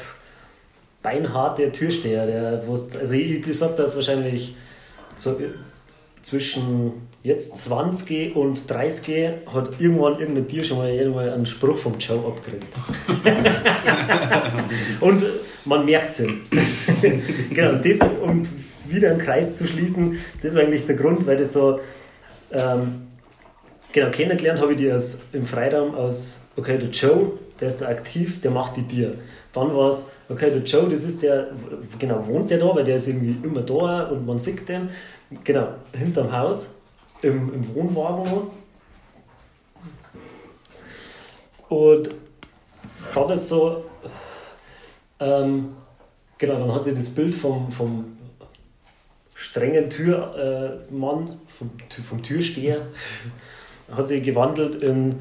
beinharte 1.02 1.70
Türsteher. 1.72 2.26
Der, 2.26 2.62
also 2.68 3.14
ich 3.14 3.42
gesagt, 3.42 3.78
dass 3.78 3.94
wahrscheinlich 3.94 4.56
so 5.16 5.38
zwischen 6.22 6.92
jetzt 7.22 7.56
20 7.56 8.36
und 8.36 8.68
30 8.70 9.30
hat 9.52 9.72
irgendwann 9.78 10.18
irgendein 10.18 10.48
Tier 10.48 10.64
schon 10.64 10.78
mal 10.78 10.90
irgendwann 10.90 11.28
einen 11.28 11.46
Spruch 11.46 11.76
vom 11.76 11.94
Joe 11.98 12.26
abgekriegt. 12.26 12.68
und 15.00 15.24
man 15.64 15.84
merkt 15.84 16.10
es 16.10 16.20
ihm. 16.20 16.40
genau, 17.50 17.74
das, 17.74 18.00
um 18.22 18.42
wieder 18.86 19.10
einen 19.10 19.18
Kreis 19.18 19.56
zu 19.56 19.66
schließen, 19.66 20.18
das 20.42 20.54
war 20.54 20.62
eigentlich 20.62 20.86
der 20.86 20.96
Grund, 20.96 21.26
weil 21.26 21.36
das 21.36 21.52
so, 21.52 21.80
ähm, 22.52 23.08
genau, 23.92 24.10
kennengelernt 24.10 24.60
habe 24.60 24.72
ich 24.72 24.78
die 24.78 24.90
aus, 24.90 25.24
im 25.32 25.44
Freiraum 25.44 25.94
aus, 25.94 26.40
okay, 26.56 26.78
der 26.78 26.88
Joe, 26.88 27.32
der 27.60 27.68
ist 27.68 27.80
da 27.80 27.88
aktiv, 27.88 28.40
der 28.40 28.50
macht 28.50 28.76
die 28.76 28.86
Tiere. 28.86 29.14
Dann 29.52 29.74
war 29.74 29.88
es, 29.88 30.10
okay, 30.28 30.50
der 30.50 30.62
Joe, 30.62 30.88
das 30.88 31.04
ist 31.04 31.22
der, 31.22 31.48
genau, 31.98 32.26
wohnt 32.26 32.50
der 32.50 32.58
da, 32.58 32.74
weil 32.74 32.84
der 32.84 32.96
ist 32.96 33.08
irgendwie 33.08 33.36
immer 33.42 33.62
da 33.62 34.04
und 34.04 34.26
man 34.26 34.38
sieht 34.38 34.68
den. 34.68 34.88
Genau, 35.44 35.74
hinterm 35.92 36.32
Haus, 36.32 36.76
im, 37.20 37.52
im 37.52 37.74
Wohnwagen. 37.74 38.50
Und 41.68 42.08
dann 43.14 43.30
ist 43.30 43.48
so, 43.48 43.84
ähm, 45.20 45.76
genau, 46.38 46.58
dann 46.58 46.74
hat 46.74 46.84
sie 46.84 46.94
das 46.94 47.10
Bild 47.10 47.34
vom, 47.34 47.70
vom 47.70 48.16
strengen 49.34 49.90
Türmann, 49.90 51.28
äh, 51.28 51.36
vom, 51.46 51.70
vom 52.02 52.22
Türsteher, 52.22 52.86
hat 53.96 54.08
sie 54.08 54.22
gewandelt 54.22 54.76
in 54.76 55.20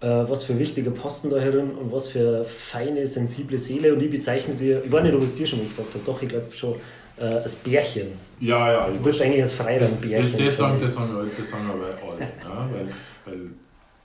äh, 0.00 0.06
was 0.06 0.44
für 0.44 0.58
wichtige 0.58 0.90
Posten 0.90 1.30
da 1.30 1.38
herin 1.38 1.72
und 1.72 1.92
was 1.92 2.08
für 2.08 2.44
feine, 2.44 3.06
sensible 3.06 3.58
Seele. 3.58 3.94
Und 3.94 4.02
ich 4.02 4.10
bezeichne 4.10 4.54
dir, 4.54 4.82
ich 4.84 4.90
weiß 4.90 5.02
nicht, 5.02 5.14
ob 5.14 5.20
ich 5.20 5.26
es 5.26 5.34
dir 5.34 5.46
schon 5.46 5.60
mal 5.60 5.68
gesagt 5.68 5.94
habe, 5.94 6.04
doch, 6.04 6.22
ich 6.22 6.28
glaube 6.28 6.52
schon, 6.52 6.76
äh, 7.20 7.24
als 7.24 7.54
Bärchen. 7.56 8.12
Ja, 8.40 8.72
ja. 8.72 8.90
Du 8.90 9.00
bist 9.00 9.20
eigentlich 9.20 9.42
als 9.42 9.52
Freiraum-Bärchen. 9.52 10.38
Das, 10.38 10.46
das, 10.46 10.56
sagen, 10.56 10.78
das, 10.80 10.94
sagen, 10.94 11.30
das 11.36 11.50
sagen 11.50 11.64
aber 11.68 12.12
alle. 12.12 12.20
ja, 12.20 12.68
weil, 12.72 12.88
weil, 13.26 13.50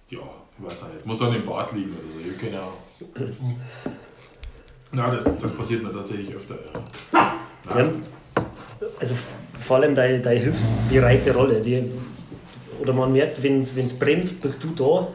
ja, 0.10 0.20
ich 0.58 0.66
weiß 0.66 0.84
nicht, 0.84 1.06
muss 1.06 1.22
an 1.22 1.34
dem 1.34 1.46
Bart 1.46 1.72
liegen 1.72 1.94
oder 1.94 2.04
so, 2.14 2.20
ich 2.30 2.38
genau. 2.38 2.74
Na, 4.92 5.10
das, 5.10 5.26
das 5.40 5.54
passiert 5.54 5.84
mir 5.84 5.92
tatsächlich 5.92 6.36
öfter. 6.36 6.56
Ja. 7.14 7.80
ja 7.80 7.92
also 9.00 9.16
vor 9.60 9.78
allem 9.78 9.96
deine, 9.96 10.20
deine 10.20 10.40
hilfsbereite 10.40 11.34
Rolle. 11.34 11.62
Die, 11.62 11.84
oder 12.82 12.94
man 12.94 13.12
merkt, 13.12 13.42
wenn 13.42 13.60
es 13.60 14.00
brennt, 14.00 14.42
bist 14.42 14.64
du 14.64 14.70
da 14.76 15.08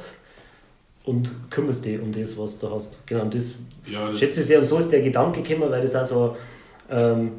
und 1.04 1.50
kümmerst 1.50 1.85
dich 1.85 2.00
um 2.00 2.12
das, 2.12 2.37
was 2.38 2.59
du 2.59 2.71
hast. 2.71 3.07
Genau, 3.07 3.25
das, 3.26 3.57
ja, 3.87 4.09
das 4.09 4.19
schätze 4.19 4.40
ich 4.40 4.47
sehr. 4.47 4.59
Und 4.59 4.66
so 4.66 4.78
ist 4.78 4.90
der 4.90 5.00
Gedanke 5.00 5.42
gekommen, 5.42 5.71
weil 5.71 5.83
das 5.83 5.95
auch 5.95 6.04
so 6.04 6.37
ähm, 6.90 7.33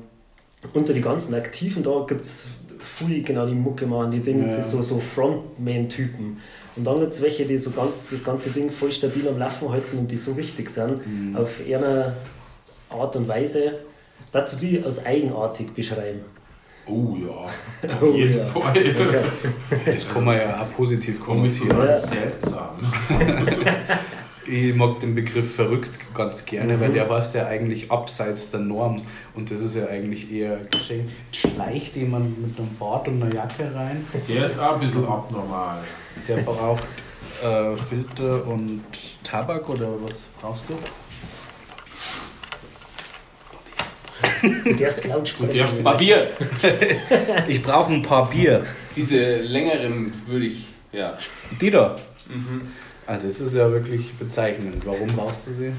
unter 0.73 0.93
die 0.93 1.01
ganzen 1.01 1.33
Aktiven 1.33 1.83
da 1.83 2.05
gibt 2.07 2.21
es 2.23 2.47
viele, 2.79 3.21
genau 3.21 3.45
die 3.45 3.53
Mucke 3.53 3.85
machen, 3.85 4.11
die 4.11 4.19
Dinge, 4.19 4.49
ja. 4.49 4.55
die 4.55 4.63
so, 4.63 4.81
so 4.81 4.99
Frontman-Typen. 4.99 6.37
Und 6.75 6.87
dann 6.87 6.99
gibt 6.99 7.13
es 7.13 7.21
welche, 7.21 7.45
die 7.45 7.57
so 7.57 7.71
ganz, 7.71 8.09
das 8.09 8.23
ganze 8.23 8.49
Ding 8.49 8.71
voll 8.71 8.91
stabil 8.91 9.27
am 9.27 9.37
Laufen 9.37 9.69
halten 9.69 9.97
und 9.97 10.09
die 10.09 10.17
so 10.17 10.35
wichtig 10.37 10.69
sind, 10.69 11.05
mhm. 11.05 11.35
auf 11.35 11.61
einer 11.61 12.15
Art 12.89 13.15
und 13.15 13.27
Weise, 13.27 13.79
dazu 14.31 14.55
die 14.55 14.81
als 14.83 15.05
eigenartig 15.05 15.73
beschreiben. 15.73 16.21
Oh 16.87 17.15
ja, 17.15 17.89
auf 17.89 18.01
oh, 18.01 18.13
jeden 18.13 18.39
ja. 18.39 18.45
Fall. 18.45 18.71
Okay. 18.71 19.93
Das 19.93 20.09
kann 20.09 20.25
man 20.25 20.37
ja 20.37 20.61
auch 20.61 20.75
positiv 20.75 21.19
konnotieren. 21.19 21.77
Ja. 21.77 21.97
Seltsam. 21.97 22.79
ich 24.47 24.75
mag 24.75 24.99
den 24.99 25.15
Begriff 25.15 25.55
verrückt 25.55 25.91
ganz 26.13 26.45
gerne, 26.45 26.75
mhm. 26.75 26.79
weil 26.79 26.93
der 26.93 27.09
war 27.09 27.23
ja 27.33 27.47
eigentlich 27.47 27.91
abseits 27.91 28.51
der 28.51 28.61
Norm. 28.61 29.01
Und 29.33 29.51
das 29.51 29.61
ist 29.61 29.75
ja 29.75 29.87
eigentlich 29.87 30.31
eher 30.31 30.57
geschenkt. 30.71 31.11
Schleicht 31.31 31.95
jemand 31.95 32.41
mit 32.41 32.57
einem 32.57 32.75
Bart 32.79 33.07
und 33.07 33.21
einer 33.21 33.33
Jacke 33.33 33.73
rein. 33.73 34.05
Der 34.27 34.45
ist 34.45 34.59
auch 34.59 34.73
ein 34.73 34.79
bisschen 34.79 35.05
abnormal. 35.07 35.79
Der 36.27 36.37
braucht 36.37 36.83
äh, 37.43 37.77
Filter 37.77 38.45
und 38.47 38.83
Tabak 39.23 39.67
oder 39.69 39.89
was 40.01 40.21
brauchst 40.39 40.69
du? 40.69 40.77
Du 44.41 44.75
darfst 44.75 45.05
laut 45.05 45.27
sprechen. 45.27 45.53
Du 45.53 45.59
darfst 45.59 45.79
ein 45.79 45.83
paar 45.83 45.97
Bier. 45.97 46.31
ich 47.47 47.61
brauche 47.61 47.93
ein 47.93 48.01
paar 48.01 48.29
Bier. 48.29 48.65
Diese 48.95 49.35
längeren 49.35 50.13
würde 50.25 50.45
ich, 50.45 50.67
ja. 50.91 51.15
Die 51.59 51.69
da? 51.69 51.97
Mhm. 52.27 52.69
Ah, 53.11 53.17
das 53.21 53.41
ist 53.41 53.53
ja 53.53 53.69
wirklich 53.69 54.13
bezeichnend. 54.13 54.85
Warum 54.85 55.09
brauchst 55.09 55.45
du 55.45 55.51
sie? 55.53 55.73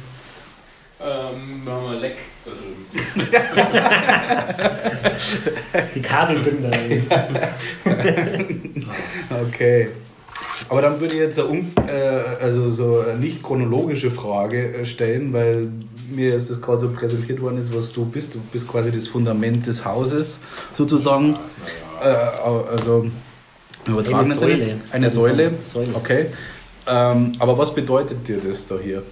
Ähm, 1.01 1.63
wir 1.65 1.73
haben 1.73 1.87
ein 1.87 1.99
Leck 1.99 2.19
da 2.45 2.51
drüben. 2.51 2.87
Die 5.95 6.03
Kabelbinder. 6.03 6.71
okay. 9.49 9.89
Aber 10.69 10.83
dann 10.83 11.01
würde 11.01 11.15
ich 11.15 11.21
jetzt 11.23 11.41
eine, 11.41 11.65
äh, 11.89 12.43
also 12.43 12.71
so 12.71 13.01
eine 13.01 13.19
nicht 13.19 13.43
chronologische 13.43 14.11
Frage 14.11 14.75
äh, 14.75 14.85
stellen, 14.85 15.33
weil 15.33 15.69
mir 16.11 16.35
ist 16.35 16.51
es 16.51 16.61
gerade 16.61 16.81
so 16.81 16.91
präsentiert 16.91 17.41
worden 17.41 17.57
ist, 17.57 17.75
was 17.75 17.95
du 17.95 18.05
bist. 18.05 18.35
Du 18.35 18.41
bist 18.53 18.69
quasi 18.69 18.91
das 18.91 19.09
Fundament 19.09 19.67
des 19.67 19.87
Hauses 19.87 20.39
sozusagen. 20.75 21.39
Äh, 22.03 22.09
also 22.09 23.07
übertragen 23.89 24.19
eine 24.19 24.39
Säule. 24.39 24.77
Eine 24.91 25.09
Säule. 25.09 25.53
Säule. 25.63 25.95
Okay. 25.95 26.27
Ähm, 26.87 27.33
aber 27.39 27.57
was 27.57 27.75
bedeutet 27.75 28.27
dir 28.27 28.39
das 28.39 28.67
da 28.67 28.77
hier? 28.79 29.03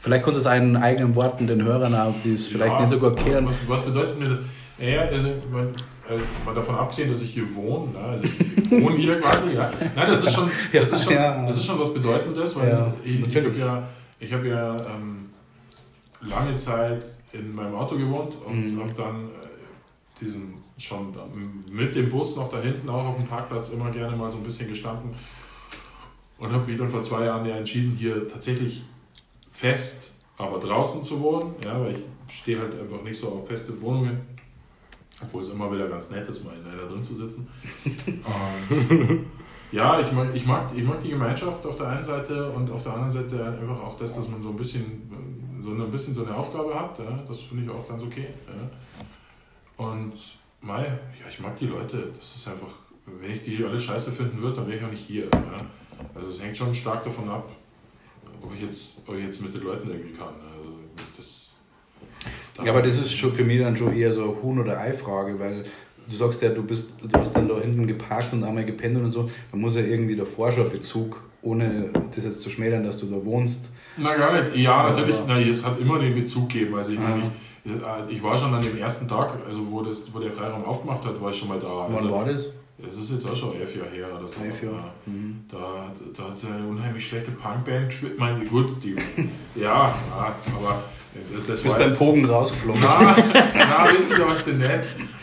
Vielleicht 0.00 0.24
kannst 0.24 0.44
du 0.44 0.48
es 0.48 0.56
in 0.56 0.76
eigenen 0.76 1.14
Worten 1.14 1.46
den 1.46 1.62
Hörern 1.62 1.94
auch, 1.94 2.14
die 2.22 2.34
es 2.34 2.46
vielleicht 2.46 2.74
ja, 2.74 2.80
nicht 2.80 2.90
so 2.90 2.98
gut 2.98 3.16
kennen. 3.16 3.46
Was, 3.46 3.56
was 3.66 3.82
bedeutet 3.82 4.18
mir 4.18 4.26
das? 4.26 4.44
Ja, 4.78 5.00
also, 5.02 5.30
man, 5.50 5.74
also 6.08 6.24
mal 6.44 6.54
davon 6.54 6.76
abgesehen, 6.76 7.08
dass 7.08 7.20
ich 7.20 7.34
hier 7.34 7.54
wohne, 7.54 7.92
ne? 7.92 7.98
also 7.98 8.24
ich 8.24 8.70
wohne 8.70 8.96
hier 8.96 9.18
quasi, 9.18 9.56
ja. 9.56 9.70
Nein, 9.96 10.06
das 10.06 10.24
ist 10.24 10.34
schon, 10.34 10.48
das 10.72 10.92
ist 10.92 11.04
schon, 11.04 11.14
das 11.14 11.56
ist 11.56 11.64
schon 11.64 11.80
was 11.80 11.92
Bedeutendes, 11.92 12.56
weil 12.56 12.68
ja, 12.68 12.94
ich, 13.04 13.26
ich 13.26 13.36
habe 13.36 13.50
ja, 13.58 13.82
ich 14.20 14.32
hab 14.32 14.44
ja 14.44 14.76
ähm, 14.76 15.30
lange 16.20 16.54
Zeit 16.54 17.04
in 17.32 17.52
meinem 17.52 17.74
Auto 17.74 17.96
gewohnt 17.96 18.36
und 18.46 18.72
mhm. 18.74 18.80
habe 18.80 18.92
dann 18.92 19.24
äh, 19.26 20.20
diesen 20.20 20.54
schon 20.78 21.12
mit 21.68 21.96
dem 21.96 22.08
Bus 22.08 22.36
noch 22.36 22.48
da 22.48 22.60
hinten 22.60 22.88
auch 22.88 23.04
auf 23.04 23.16
dem 23.16 23.26
Parkplatz 23.26 23.70
immer 23.70 23.90
gerne 23.90 24.16
mal 24.16 24.30
so 24.30 24.38
ein 24.38 24.44
bisschen 24.44 24.68
gestanden 24.68 25.10
und 26.38 26.52
habe 26.52 26.66
mich 26.66 26.78
dann 26.78 26.88
vor 26.88 27.02
zwei 27.02 27.24
Jahren 27.24 27.44
ja 27.46 27.56
entschieden, 27.56 27.92
hier 27.96 28.26
tatsächlich 28.28 28.84
fest, 29.50 30.14
aber 30.36 30.58
draußen 30.58 31.02
zu 31.02 31.20
wohnen, 31.20 31.54
ja, 31.64 31.80
weil 31.80 31.96
ich 31.96 32.04
stehe 32.34 32.58
halt 32.58 32.78
einfach 32.78 33.02
nicht 33.02 33.18
so 33.18 33.28
auf 33.28 33.48
feste 33.48 33.80
Wohnungen, 33.80 34.20
obwohl 35.20 35.42
es 35.42 35.48
immer 35.48 35.72
wieder 35.72 35.88
ganz 35.88 36.10
nett 36.10 36.28
ist, 36.28 36.44
mal 36.44 36.54
in 36.56 36.64
einer 36.64 36.86
drin 36.86 37.02
zu 37.02 37.16
sitzen. 37.16 37.48
Und 37.84 39.26
ja, 39.72 40.00
ich 40.00 40.12
mag, 40.12 40.28
ich, 40.34 40.46
mag, 40.46 40.70
ich 40.74 40.84
mag 40.84 41.00
die 41.00 41.10
Gemeinschaft 41.10 41.66
auf 41.66 41.76
der 41.76 41.88
einen 41.88 42.04
Seite 42.04 42.50
und 42.52 42.70
auf 42.70 42.82
der 42.82 42.92
anderen 42.94 43.10
Seite 43.10 43.44
einfach 43.44 43.78
auch 43.82 43.96
das, 43.96 44.14
dass 44.14 44.26
man 44.26 44.40
so 44.40 44.48
ein 44.48 44.56
bisschen 44.56 45.10
so 45.60 45.70
ein 45.70 45.90
bisschen 45.90 46.14
so 46.14 46.24
eine 46.24 46.34
Aufgabe 46.34 46.74
hat, 46.74 46.98
ja, 46.98 47.22
das 47.26 47.40
finde 47.40 47.64
ich 47.64 47.70
auch 47.70 47.86
ganz 47.88 48.02
okay. 48.02 48.28
Ja. 48.46 49.84
Und 49.84 50.14
Mai, 50.60 50.84
ja, 50.84 51.28
ich 51.28 51.40
mag 51.40 51.56
die 51.58 51.66
Leute, 51.66 52.10
das 52.14 52.36
ist 52.36 52.48
einfach, 52.48 52.70
wenn 53.06 53.30
ich 53.30 53.42
die 53.42 53.64
alle 53.64 53.78
scheiße 53.78 54.12
finden 54.12 54.40
würde, 54.40 54.56
dann 54.56 54.66
wäre 54.66 54.78
ich 54.78 54.84
auch 54.84 54.90
nicht 54.90 55.06
hier. 55.06 55.24
Ja. 55.24 55.60
Also 56.14 56.28
es 56.28 56.42
hängt 56.42 56.56
schon 56.56 56.74
stark 56.74 57.04
davon 57.04 57.28
ab, 57.28 57.50
ob 58.42 58.54
ich 58.54 58.62
jetzt, 58.62 58.98
ob 59.06 59.16
ich 59.16 59.24
jetzt 59.24 59.40
mit 59.42 59.54
den 59.54 59.62
Leuten 59.62 59.88
irgendwie 59.88 60.12
kann. 60.12 60.34
Also 60.56 60.70
das, 61.16 61.56
ja, 62.64 62.72
aber 62.72 62.82
das 62.82 62.96
ist 62.96 63.12
schon 63.12 63.32
für 63.32 63.44
mich 63.44 63.60
dann 63.60 63.76
schon 63.76 63.94
eher 63.94 64.12
so 64.12 64.24
eine 64.24 64.42
Huhn- 64.42 64.58
oder 64.58 64.78
Ei-Frage, 64.78 65.38
weil 65.38 65.64
du 66.08 66.16
sagst 66.16 66.42
ja, 66.42 66.48
du 66.50 66.62
bist, 66.62 67.00
du 67.02 67.18
hast 67.18 67.34
dann 67.34 67.48
da 67.48 67.60
hinten 67.60 67.86
geparkt 67.86 68.32
und 68.32 68.42
einmal 68.42 68.64
gepennt 68.64 68.96
und 68.96 69.10
so. 69.10 69.30
Man 69.52 69.60
muss 69.60 69.76
ja 69.76 69.82
irgendwie 69.82 70.16
davor 70.16 70.50
schon 70.50 70.68
Bezug, 70.70 71.22
ohne 71.42 71.90
das 72.14 72.24
jetzt 72.24 72.40
zu 72.40 72.50
schmälern, 72.50 72.84
dass 72.84 72.98
du 72.98 73.06
da 73.06 73.24
wohnst. 73.24 73.70
Na 73.96 74.16
gar 74.16 74.40
nicht. 74.40 74.56
Ja, 74.56 74.88
natürlich. 74.88 75.16
Na, 75.26 75.38
es 75.40 75.64
hat 75.64 75.78
immer 75.80 75.98
den 75.98 76.14
Bezug 76.14 76.48
gegeben. 76.48 76.74
Also 76.74 76.92
ich, 76.92 76.98
meine, 76.98 77.30
ich, 77.64 77.72
äh, 77.72 77.76
ich 78.08 78.22
war 78.22 78.36
schon 78.36 78.52
an 78.54 78.62
dem 78.62 78.76
ersten 78.76 79.06
Tag, 79.06 79.34
also 79.46 79.70
wo, 79.70 79.82
das, 79.82 80.12
wo 80.12 80.18
der 80.18 80.32
Freiraum 80.32 80.64
aufgemacht 80.64 81.04
hat, 81.04 81.20
war 81.20 81.30
ich 81.30 81.36
schon 81.36 81.48
mal 81.48 81.58
da. 81.58 81.68
Wann 81.68 81.94
also, 81.94 82.10
war 82.10 82.24
das? 82.24 82.46
Es 82.86 82.96
ist 82.96 83.10
jetzt 83.10 83.26
auch 83.26 83.34
schon 83.34 83.56
elf 83.56 83.74
Jahre 83.74 83.90
her 83.90 84.08
oder 84.16 84.28
so. 84.28 84.40
Elf 84.40 84.62
Jahre. 84.62 84.92
Mhm. 85.06 85.44
Da, 85.50 85.92
da 86.16 86.22
hat 86.28 86.38
sie 86.38 86.46
eine 86.46 86.66
unheimlich 86.66 87.04
schlechte 87.04 87.32
Punkband 87.32 87.88
gespielt. 87.88 88.12
Ich 88.14 88.20
meine, 88.20 88.44
gut, 88.44 88.82
die, 88.82 88.94
ja, 89.56 89.88
ja, 89.88 90.36
aber 90.56 90.84
das, 91.32 91.46
das 91.46 91.62
du 91.62 91.64
bist 91.64 91.78
beim 91.78 91.94
Pogen 91.94 92.24
rausgeflogen. 92.24 92.80
Na, 92.82 93.16
na 93.54 93.92
witzig 93.92 94.18
war 94.20 94.36
es 94.36 94.46
nicht. 94.46 94.70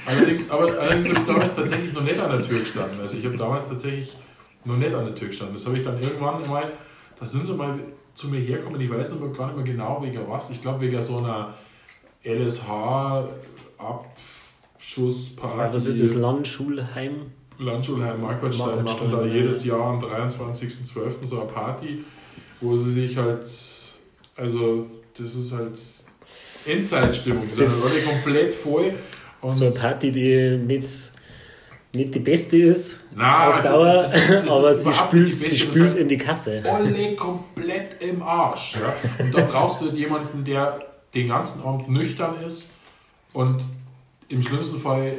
Allerdings, 0.06 0.52
aber 0.52 0.80
allerdings 0.80 1.10
habe 1.10 1.20
ich 1.20 1.26
damals 1.26 1.54
tatsächlich 1.54 1.94
noch 1.94 2.04
nicht 2.04 2.20
an 2.20 2.32
der 2.32 2.44
Tür 2.48 2.60
gestanden. 2.60 3.00
Also 3.00 3.18
ich 3.18 3.26
habe 3.26 3.38
damals 3.38 3.68
tatsächlich 3.68 4.18
noch 4.66 4.78
nicht 4.78 4.94
an 4.94 5.06
der 5.06 5.16
Tür 5.16 5.28
gestanden. 5.28 5.56
Das 5.56 5.66
habe 5.66 5.78
ich 5.78 5.84
dann 5.84 6.00
irgendwann 6.00 6.46
mal, 6.48 6.74
da 7.18 7.26
sind 7.26 7.48
sie 7.48 7.54
mal 7.54 7.80
zu 8.14 8.28
mir 8.28 8.40
hergekommen, 8.40 8.82
ich 8.82 8.90
weiß 8.90 9.14
nicht 9.14 9.38
gar 9.38 9.48
nicht 9.48 9.56
mehr 9.56 9.66
genau 9.66 10.04
wegen 10.04 10.20
was. 10.28 10.50
Ich 10.50 10.62
glaube 10.62 10.82
wegen 10.82 11.02
so 11.02 11.20
einer 11.20 11.54
LSH 12.24 12.70
Abschussparty. 13.78 15.74
Was 15.74 15.86
ist 15.86 16.02
das 16.02 16.14
Landschulheim? 16.14 17.32
Landschulheim 17.60 18.22
Marquardstein 18.22 18.84
machen 18.84 19.12
da 19.12 19.26
jedes 19.26 19.64
Jahr 19.66 19.82
am 19.82 20.00
23.12. 20.00 21.12
so 21.24 21.40
eine 21.40 21.48
Party, 21.50 22.04
wo 22.62 22.76
sie 22.78 22.92
sich 22.92 23.18
halt, 23.18 23.46
also 24.36 24.88
das 25.18 25.36
ist 25.36 25.54
halt 25.54 25.78
Endzeitstimmung. 26.66 27.44
Die 27.58 27.66
sind 27.68 27.92
alle 27.92 28.02
komplett 28.04 28.54
voll. 28.54 28.94
Und 29.42 29.52
So 29.52 29.66
eine 29.66 29.74
Party, 29.76 30.12
die 30.12 30.58
nicht, 30.58 30.88
nicht 31.94 32.16
die 32.16 32.20
beste 32.20 32.58
ist 32.58 32.98
Na, 33.16 33.50
auf 33.50 33.62
Dauer, 33.62 33.86
das 33.86 34.14
ist- 34.16 34.30
das 34.30 34.50
aber 34.50 34.76
sie 34.76 34.94
spült, 34.94 35.30
beste, 35.30 35.50
sie 35.50 35.58
spült 35.60 35.90
ist- 35.90 35.98
in 35.98 36.08
die 36.08 36.18
Kasse. 36.18 36.64
alle 36.66 37.16
komplett 37.16 38.02
im 38.02 38.22
Arsch. 38.24 38.76
Ja? 38.76 38.96
Und 39.24 39.34
da 39.34 39.42
brauchst 39.42 39.82
du 39.82 39.90
jemanden, 39.92 40.44
der 40.44 40.82
den 41.14 41.28
ganzen 41.28 41.62
Abend 41.64 41.90
nüchtern 41.90 42.36
ist 42.44 42.72
und 43.34 43.64
im 44.28 44.42
schlimmsten 44.42 44.80
Fall 44.80 45.18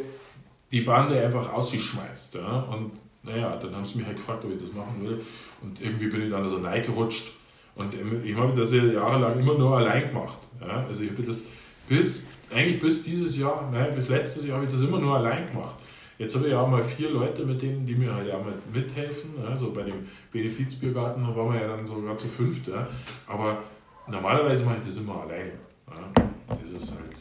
die 0.72 0.80
Bande 0.82 1.20
einfach 1.20 1.52
aus 1.52 1.70
sich 1.70 1.84
schmeißt. 1.84 2.36
Ja? 2.36 2.60
Und 2.60 2.92
naja, 3.22 3.56
dann 3.56 3.74
haben 3.74 3.84
sie 3.84 3.98
mich 3.98 4.06
halt 4.06 4.16
gefragt, 4.16 4.44
ob 4.44 4.52
ich 4.52 4.58
das 4.58 4.72
machen 4.72 5.02
will. 5.02 5.20
Und 5.62 5.80
irgendwie 5.80 6.08
bin 6.08 6.22
ich 6.22 6.30
dann 6.30 6.48
so 6.48 6.58
reingerutscht. 6.58 7.32
Und 7.74 7.92
ich 8.24 8.34
habe 8.36 8.52
das 8.56 8.72
ja 8.72 8.84
jahrelang 8.84 9.38
immer 9.38 9.54
nur 9.54 9.76
allein 9.76 10.08
gemacht. 10.08 10.38
Ja? 10.60 10.84
Also 10.88 11.02
ich 11.02 11.10
habe 11.10 11.22
das 11.22 11.44
bis, 11.88 12.26
eigentlich 12.54 12.80
bis 12.80 13.04
dieses 13.04 13.36
Jahr, 13.38 13.68
nein, 13.72 13.94
bis 13.94 14.08
letztes 14.08 14.46
Jahr 14.46 14.56
habe 14.56 14.66
ich 14.66 14.72
das 14.72 14.82
immer 14.82 14.98
nur 14.98 15.16
allein 15.16 15.48
gemacht. 15.48 15.76
Jetzt 16.18 16.34
habe 16.34 16.46
ich 16.46 16.52
ja 16.52 16.60
auch 16.60 16.68
mal 16.68 16.82
vier 16.82 17.10
Leute, 17.10 17.44
mit 17.44 17.60
denen, 17.60 17.84
die 17.84 17.94
mir 17.94 18.14
halt 18.14 18.32
auch 18.32 18.42
mal 18.42 18.54
mithelfen. 18.72 19.30
Also 19.46 19.70
bei 19.72 19.82
dem 19.82 20.06
Benefizbiergarten 20.32 21.22
waren 21.36 21.52
wir 21.52 21.60
ja 21.60 21.68
dann 21.68 21.86
sogar 21.86 22.16
zu 22.16 22.26
fünft. 22.28 22.68
Ja. 22.68 22.88
Aber 23.26 23.58
normalerweise 24.06 24.64
mache 24.64 24.78
ich 24.78 24.86
das 24.86 24.96
immer 24.96 25.20
alleine. 25.22 25.52
Ja. 25.88 26.24
Das 26.48 26.70
ist 26.70 26.92
halt, 26.92 27.18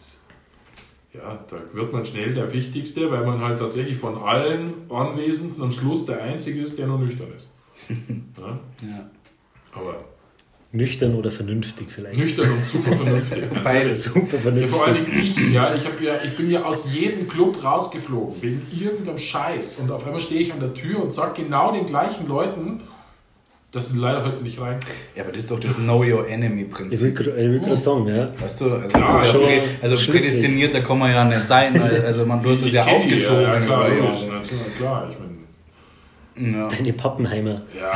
ja, 1.18 1.40
da 1.50 1.58
wird 1.74 1.94
man 1.94 2.04
schnell 2.06 2.34
der 2.34 2.52
Wichtigste, 2.54 3.12
weil 3.12 3.26
man 3.26 3.40
halt 3.42 3.60
tatsächlich 3.60 3.98
von 3.98 4.18
allen 4.18 4.74
Anwesenden 4.90 5.62
am 5.62 5.72
Schluss 5.72 6.06
der 6.06 6.22
Einzige 6.24 6.62
ist, 6.62 6.78
der 6.80 6.88
noch 6.88 7.00
nüchtern 7.00 7.28
ist. 7.36 7.50
Ja. 8.38 8.60
Ja. 8.88 9.10
Aber 9.74 10.04
Nüchtern 10.72 11.16
oder 11.16 11.32
vernünftig 11.32 11.88
vielleicht. 11.90 12.18
nüchtern 12.20 12.50
und 12.52 12.64
super 12.64 12.92
vernünftig. 12.92 13.44
Beides. 13.64 14.04
Super 14.04 14.36
Ja, 14.36 14.40
vernünftig. 14.40 14.72
vor 14.76 14.86
allen 14.86 15.06
Dingen 15.06 15.20
ich, 15.20 15.54
ja, 15.54 15.74
ich, 15.74 15.86
hab 15.86 16.02
ja, 16.02 16.16
ich 16.24 16.36
bin 16.36 16.52
ja 16.52 16.64
aus 16.66 16.92
jedem 16.94 17.28
Club 17.30 17.64
rausgeflogen, 17.64 18.42
wegen 18.42 18.62
irgendeinem 18.78 19.18
Scheiß. 19.18 19.78
Und 19.78 19.90
auf 19.92 20.06
einmal 20.06 20.20
stehe 20.20 20.42
ich 20.42 20.52
an 20.52 20.60
der 20.60 20.74
Tür 20.74 21.02
und 21.02 21.14
sage 21.14 21.44
genau 21.44 21.72
den 21.72 21.86
gleichen 21.86 22.28
Leuten, 22.28 22.82
dass 23.76 23.90
sie 23.90 23.98
leider 23.98 24.24
heute 24.24 24.42
nicht 24.44 24.60
rein. 24.60 24.80
ja, 25.16 25.24
aber 25.24 25.32
das 25.32 25.44
ist 25.44 25.52
doch 25.52 25.60
das 25.60 25.76
Know 25.76 26.04
Your 26.04 26.28
Enemy 26.28 26.62
Ich 26.64 26.70
Prinzip. 26.70 27.20
will, 27.20 27.36
will 27.52 27.60
gerade 27.60 27.80
sagen, 27.80 28.08
ja. 28.08 28.30
Weißt 28.42 28.62
du, 28.62 28.74
also, 28.74 28.98
Ja, 28.98 29.20
das 29.20 29.32
schon 29.32 29.42
ja 29.42 29.48
also 29.82 30.12
prädestiniert, 30.12 30.74
da 30.74 30.80
kann 30.80 30.98
man 31.00 31.12
ja 31.12 31.26
nicht 31.26 31.46
sein. 31.48 31.80
Also 31.82 32.26
man, 32.26 32.42
du 32.42 32.50
hast 32.50 32.62
es 32.64 32.72
ja 32.72 32.84
aufgesogen. 32.86 33.42
Ja, 33.42 33.60
klar, 33.60 33.90
logisch, 33.90 34.28
natürlich, 34.32 34.76
klar. 34.78 35.10
Ich 35.12 35.18
meine, 35.20 36.58
ja. 36.58 36.68
Deine 36.68 36.94
Pappenheimer. 36.94 37.62
ja, 37.78 37.92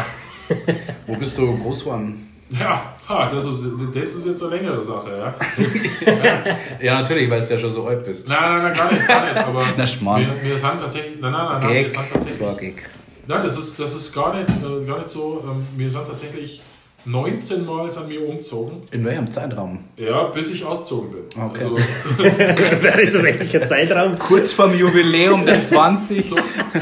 Wo 1.08 1.16
bist 1.16 1.38
du 1.38 1.58
groß 1.58 1.80
geworden? 1.86 2.26
ja 2.50 2.82
ha, 3.08 3.30
das, 3.30 3.46
ist, 3.46 3.68
das 3.94 4.16
ist 4.16 4.26
jetzt 4.26 4.44
eine 4.44 4.56
längere 4.56 4.84
Sache. 4.84 5.10
Ja. 5.18 5.36
Ja, 6.82 6.94
natürlich, 6.96 7.30
weil 7.30 7.40
du 7.42 7.54
ja 7.54 7.58
schon 7.60 7.70
so 7.70 7.86
alt 7.88 8.04
bist. 8.04 8.28
Nein, 8.30 8.38
nein, 8.42 8.62
nein, 8.64 8.74
gar 8.74 8.92
nicht. 8.94 9.08
Gar 9.08 9.26
nicht 9.34 9.38
aber 9.38 9.66
Na, 9.78 9.86
Schmarrn. 9.86 10.22
wir, 10.22 10.50
wir 10.52 10.58
sind 10.58 10.80
tatsächlich. 10.80 11.20
Nein, 11.20 11.32
nein, 11.32 11.46
nein, 11.46 11.60
nein 11.62 11.70
wir 11.74 11.82
Gag. 11.84 11.90
sind 11.92 12.00
Das 12.02 12.10
tatsächlich. 12.12 12.42
war 12.42 12.56
Gag. 12.56 12.90
Nein, 13.30 13.44
das 13.44 13.60
ist, 13.60 13.80
das 13.80 13.94
ist 13.94 14.12
gar, 14.12 14.34
nicht, 14.34 14.50
äh, 14.50 14.86
gar 14.86 14.98
nicht 14.98 15.10
so. 15.10 15.46
Ähm, 15.48 15.64
wir 15.78 15.92
sind 15.92 16.08
tatsächlich 16.08 16.64
19 17.06 17.64
Mal 17.64 17.88
an 17.96 18.08
mir 18.08 18.28
umgezogen. 18.28 18.82
In 18.90 19.06
welchem 19.06 19.30
Zeitraum? 19.30 19.84
Ja, 19.98 20.24
bis 20.24 20.50
ich 20.50 20.66
ausgezogen 20.66 21.12
bin. 21.12 21.44
Okay. 21.44 21.64
Also, 21.64 21.78
Wäre 22.82 23.08
so 23.08 23.22
welcher 23.22 23.64
Zeitraum? 23.68 24.18
Kurz 24.18 24.54
vorm 24.54 24.74
Jubiläum 24.74 25.46
der 25.46 25.62
20. 25.62 26.26
so, 26.30 26.38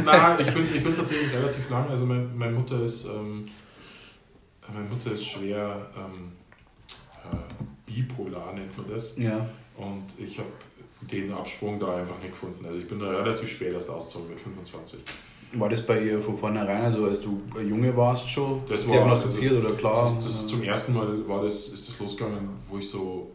nein, 0.06 0.38
ich 0.40 0.54
bin, 0.54 0.74
ich 0.74 0.82
bin 0.82 0.96
tatsächlich 0.96 1.34
relativ 1.34 1.70
lang. 1.70 1.90
Also 1.90 2.06
mein, 2.06 2.38
meine 2.38 2.54
Mutter 2.54 2.82
ist, 2.82 3.04
ähm, 3.08 3.46
meine 4.74 4.88
Mutter 4.88 5.12
ist 5.12 5.26
schwer 5.26 5.90
ähm, 5.98 6.32
äh, 7.30 7.92
bipolar, 7.92 8.54
nennt 8.54 8.78
man 8.78 8.88
das. 8.90 9.18
Ja. 9.18 9.46
Und 9.76 10.06
ich 10.18 10.40
habe 10.40 10.48
den 11.02 11.34
Absprung 11.34 11.78
da 11.78 11.98
einfach 11.98 12.20
nicht 12.20 12.32
gefunden. 12.32 12.66
Also 12.66 12.80
ich 12.80 12.88
bin 12.88 13.00
da 13.00 13.10
relativ 13.10 13.50
spät 13.50 13.74
erst 13.74 13.90
ausgezogen 13.90 14.30
mit 14.30 14.40
25. 14.40 15.02
War 15.54 15.70
das 15.70 15.82
bei 15.86 16.02
ihr 16.04 16.20
von 16.20 16.38
vornherein, 16.38 16.82
also 16.82 17.06
als 17.06 17.22
du 17.22 17.42
Junge 17.62 17.96
warst 17.96 18.30
schon 18.30 18.62
Das 18.70 18.86
war- 18.88 18.94
diagnostiziert 18.96 19.54
oder 19.64 19.74
klar? 19.76 19.94
Das 19.96 20.12
ist, 20.14 20.18
das 20.26 20.36
ist 20.36 20.50
zum 20.50 20.62
ersten 20.64 20.94
Mal 20.94 21.08
war 21.28 21.42
das, 21.42 21.70
ist 21.70 21.88
das 21.88 22.00
losgegangen, 22.00 22.50
wo 22.70 22.78
ich 22.78 22.90
so 22.90 23.32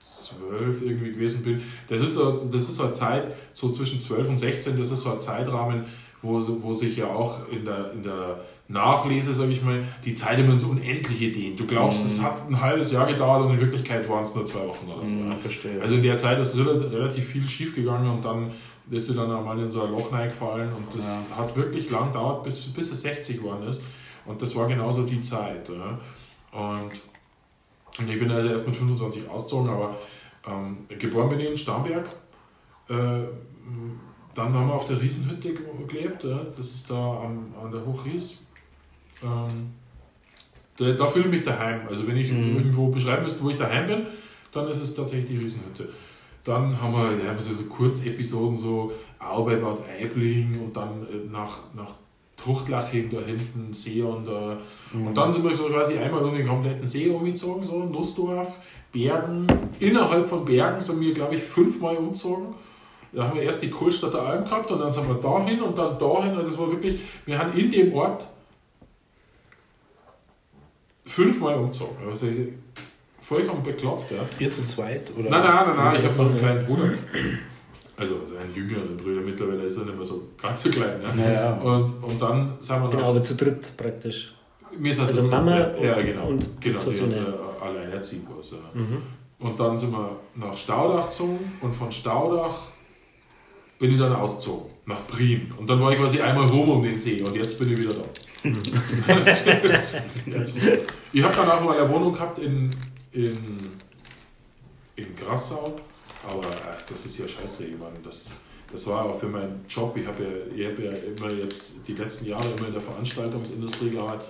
zwölf 0.00 0.82
irgendwie 0.82 1.12
gewesen 1.12 1.42
bin. 1.42 1.62
Das 1.88 2.00
ist, 2.00 2.14
so, 2.14 2.32
das 2.32 2.62
ist 2.62 2.76
so 2.76 2.84
eine 2.84 2.92
Zeit, 2.92 3.34
so 3.52 3.70
zwischen 3.70 4.00
12 4.00 4.28
und 4.28 4.38
16, 4.38 4.76
das 4.76 4.90
ist 4.90 5.00
so 5.02 5.12
ein 5.12 5.20
Zeitrahmen, 5.20 5.84
wo, 6.22 6.40
so- 6.40 6.62
wo 6.62 6.74
sich 6.74 6.96
ja 6.96 7.06
auch 7.06 7.48
in 7.50 7.64
der, 7.64 7.92
in 7.92 8.02
der 8.02 8.40
Nachlese, 8.68 9.34
sage 9.34 9.52
ich 9.52 9.62
mal, 9.62 9.82
die 10.04 10.14
Zeit 10.14 10.38
immer 10.38 10.58
so 10.58 10.68
unendliche 10.68 11.30
dehnt. 11.30 11.60
Du 11.60 11.66
glaubst, 11.66 12.02
es 12.04 12.22
hat 12.22 12.48
ein 12.48 12.58
halbes 12.60 12.92
Jahr 12.92 13.06
gedauert 13.06 13.44
und 13.44 13.52
in 13.54 13.60
Wirklichkeit 13.60 14.08
waren 14.08 14.22
es 14.22 14.34
nur 14.34 14.46
zwei 14.46 14.66
Wochen 14.66 14.88
oder 14.90 15.06
so. 15.06 15.14
Ja. 15.14 15.36
verstehe. 15.36 15.80
Also 15.82 15.96
in 15.96 16.02
der 16.02 16.16
Zeit 16.16 16.38
ist 16.38 16.56
rel- 16.56 16.86
relativ 16.86 17.26
viel 17.26 17.46
schief 17.46 17.74
gegangen 17.74 18.08
und 18.10 18.24
dann 18.24 18.50
ist 18.90 19.06
sie 19.06 19.14
dann 19.14 19.30
einmal 19.30 19.58
in 19.58 19.70
so 19.70 19.82
ein 19.84 19.90
Loch 19.92 20.12
reingefallen 20.12 20.72
und 20.72 20.94
das 20.94 21.18
Ja. 21.30 21.36
hat 21.38 21.56
wirklich 21.56 21.90
lang 21.90 22.08
gedauert, 22.12 22.42
bis, 22.42 22.60
bis 22.72 22.92
es 22.92 23.02
60 23.02 23.38
geworden 23.38 23.66
ist. 23.68 23.82
Und 24.26 24.40
das 24.40 24.54
war 24.56 24.66
genauso 24.66 25.04
die 25.04 25.20
Zeit. 25.22 25.68
Ja. 25.68 25.98
Und, 26.52 26.92
und 27.98 28.10
ich 28.10 28.18
bin 28.18 28.30
also 28.30 28.48
erst 28.48 28.66
mit 28.66 28.76
25 28.76 29.28
ausgezogen, 29.28 29.70
aber 29.70 29.96
ähm, 30.46 30.78
geboren 30.88 31.28
bin 31.30 31.40
ich 31.40 31.50
in 31.50 31.56
Starnberg. 31.56 32.08
Äh, 32.88 32.94
dann 34.34 34.52
haben 34.52 34.66
wir 34.68 34.74
auf 34.74 34.86
der 34.86 35.00
Riesenhütte 35.00 35.54
ge- 35.54 35.62
gelebt. 35.88 36.24
Ja. 36.24 36.40
Das 36.56 36.66
ist 36.74 36.90
da 36.90 36.94
am, 37.22 37.54
an 37.62 37.70
der 37.70 37.84
Hochries. 37.86 38.38
Ähm, 39.22 39.72
da, 40.76 40.90
da 40.92 41.06
fühle 41.06 41.26
ich 41.26 41.30
mich 41.30 41.42
daheim. 41.44 41.82
Also 41.88 42.06
wenn 42.06 42.16
ich 42.16 42.30
Mhm. 42.32 42.56
irgendwo 42.56 42.88
beschreiben 42.88 43.22
müsste, 43.22 43.42
wo 43.42 43.50
ich 43.50 43.56
daheim 43.56 43.86
bin, 43.86 44.06
dann 44.52 44.68
ist 44.68 44.80
es 44.80 44.94
tatsächlich 44.94 45.30
die 45.30 45.38
Riesenhütte. 45.38 45.88
Dann 46.44 46.80
haben 46.80 46.92
wir, 46.92 47.24
ja, 47.24 47.38
so, 47.38 47.54
so 47.54 47.64
Kurzepisoden, 47.64 48.56
so 48.56 48.92
Arbeit 49.18 49.62
Bad 49.62 49.78
Aibling 49.98 50.60
und 50.62 50.76
dann 50.76 51.02
äh, 51.04 51.30
nach, 51.30 51.72
nach 51.74 51.94
Truchtlaching 52.36 53.08
da 53.10 53.20
hinten, 53.20 53.72
See 53.72 54.02
und 54.02 54.26
da. 54.26 54.58
Und 54.92 55.16
dann 55.16 55.32
sind 55.32 55.44
wir 55.44 55.56
so 55.56 55.64
quasi 55.64 55.96
einmal 55.96 56.22
um 56.22 56.34
den 56.34 56.46
kompletten 56.46 56.86
See 56.86 57.08
umgezogen, 57.08 57.62
so 57.62 57.84
Nussdorf, 57.84 58.58
Bergen. 58.92 59.46
Innerhalb 59.78 60.28
von 60.28 60.44
Bergen 60.44 60.80
sind 60.80 61.00
wir, 61.00 61.14
glaube 61.14 61.36
ich, 61.36 61.42
fünfmal 61.42 61.96
umgezogen. 61.96 62.54
Da 63.12 63.28
haben 63.28 63.36
wir 63.36 63.42
erst 63.42 63.62
die 63.62 63.70
Kohlstadter 63.70 64.22
Alm 64.22 64.44
gehabt 64.44 64.70
und 64.70 64.80
dann 64.80 64.92
sind 64.92 65.06
wir 65.08 65.14
dahin 65.14 65.62
und 65.62 65.78
dann 65.78 65.98
dahin. 65.98 66.36
Also 66.36 66.50
es 66.50 66.58
war 66.58 66.70
wirklich, 66.70 67.00
wir 67.24 67.38
haben 67.38 67.56
in 67.56 67.70
dem 67.70 67.94
Ort 67.94 68.26
fünfmal 71.06 71.54
umgezogen. 71.56 71.96
Also 72.08 72.26
vollkommen 73.26 73.62
bekloppt, 73.62 74.10
ja. 74.10 74.18
Ihr 74.38 74.50
zu 74.50 74.62
zweit? 74.64 75.10
Oder? 75.18 75.30
Nein, 75.30 75.42
nein, 75.42 75.66
nein, 75.66 75.76
nein, 75.76 75.96
ich 75.98 76.04
habe 76.04 76.16
noch 76.16 76.26
einen 76.30 76.36
kleinen 76.38 76.66
Bruder. 76.66 76.92
Also, 77.96 78.16
also 78.20 78.36
einen 78.36 78.54
jüngeren 78.54 78.96
Bruder, 78.96 79.20
mittlerweile 79.20 79.62
ist 79.62 79.76
er 79.78 79.84
nicht 79.84 79.96
mehr 79.96 80.04
so 80.04 80.22
ganz 80.40 80.62
so 80.62 80.68
klein. 80.70 81.00
Ne? 81.00 81.12
Naja. 81.14 81.54
Und, 81.54 82.02
und 82.02 82.20
dann 82.20 82.54
sind 82.58 82.82
wir 82.82 82.88
Genau, 82.90 83.02
noch. 83.02 83.08
aber 83.10 83.22
zu 83.22 83.34
dritt 83.36 83.76
praktisch. 83.76 84.34
also 84.82 85.08
so- 85.10 85.22
Mama 85.22 85.52
ja, 85.56 85.74
ja, 85.80 85.94
und- 85.96 86.04
genau. 86.06 86.26
und 86.26 86.44
die 86.64 86.68
genau, 86.70 86.76
zwei 86.80 86.90
die 86.90 86.96
Söhne. 86.96 87.16
äh, 87.60 87.64
alleinerziehend 87.64 88.26
was. 88.36 88.50
Ja. 88.50 88.58
Und 89.38 89.60
dann 89.60 89.78
sind 89.78 89.92
wir 89.92 90.16
nach 90.34 90.56
Staudach 90.56 91.06
gezogen 91.10 91.52
und 91.60 91.72
von 91.74 91.92
Staudach 91.92 92.54
bin 93.78 93.90
ich 93.92 93.98
dann 93.98 94.12
ausgezogen, 94.12 94.70
nach 94.86 95.06
Prien. 95.06 95.52
Und 95.58 95.68
dann 95.70 95.80
war 95.80 95.92
ich 95.92 95.98
quasi 96.00 96.20
einmal 96.20 96.46
rum 96.46 96.70
um 96.70 96.82
den 96.82 96.98
See 96.98 97.22
und 97.22 97.36
jetzt 97.36 97.58
bin 97.58 97.72
ich 97.72 97.78
wieder 97.78 97.94
da. 97.94 98.04
jetzt, 100.26 100.58
ich 101.12 101.22
habe 101.22 101.34
dann 101.36 101.50
auch 101.50 101.60
mal 101.62 101.78
eine 101.78 101.88
Wohnung 101.92 102.12
gehabt 102.12 102.38
in, 102.38 102.70
in, 103.14 103.38
in 104.96 105.16
Grassau, 105.16 105.80
aber 106.28 106.46
ach, 106.70 106.82
das 106.82 107.06
ist 107.06 107.18
ja 107.18 107.28
scheiße, 107.28 107.64
meine, 107.78 107.98
das, 108.02 108.36
das 108.70 108.86
war 108.86 109.04
auch 109.04 109.18
für 109.18 109.28
meinen 109.28 109.64
Job. 109.68 109.96
Ich 109.96 110.06
habe 110.06 110.46
ja, 110.54 110.68
hab 110.68 110.78
ja 110.78 110.90
immer 110.90 111.30
jetzt 111.30 111.76
die 111.86 111.94
letzten 111.94 112.26
Jahre 112.26 112.48
immer 112.56 112.68
in 112.68 112.72
der 112.74 112.82
Veranstaltungsindustrie 112.82 113.90
gearbeitet 113.90 114.26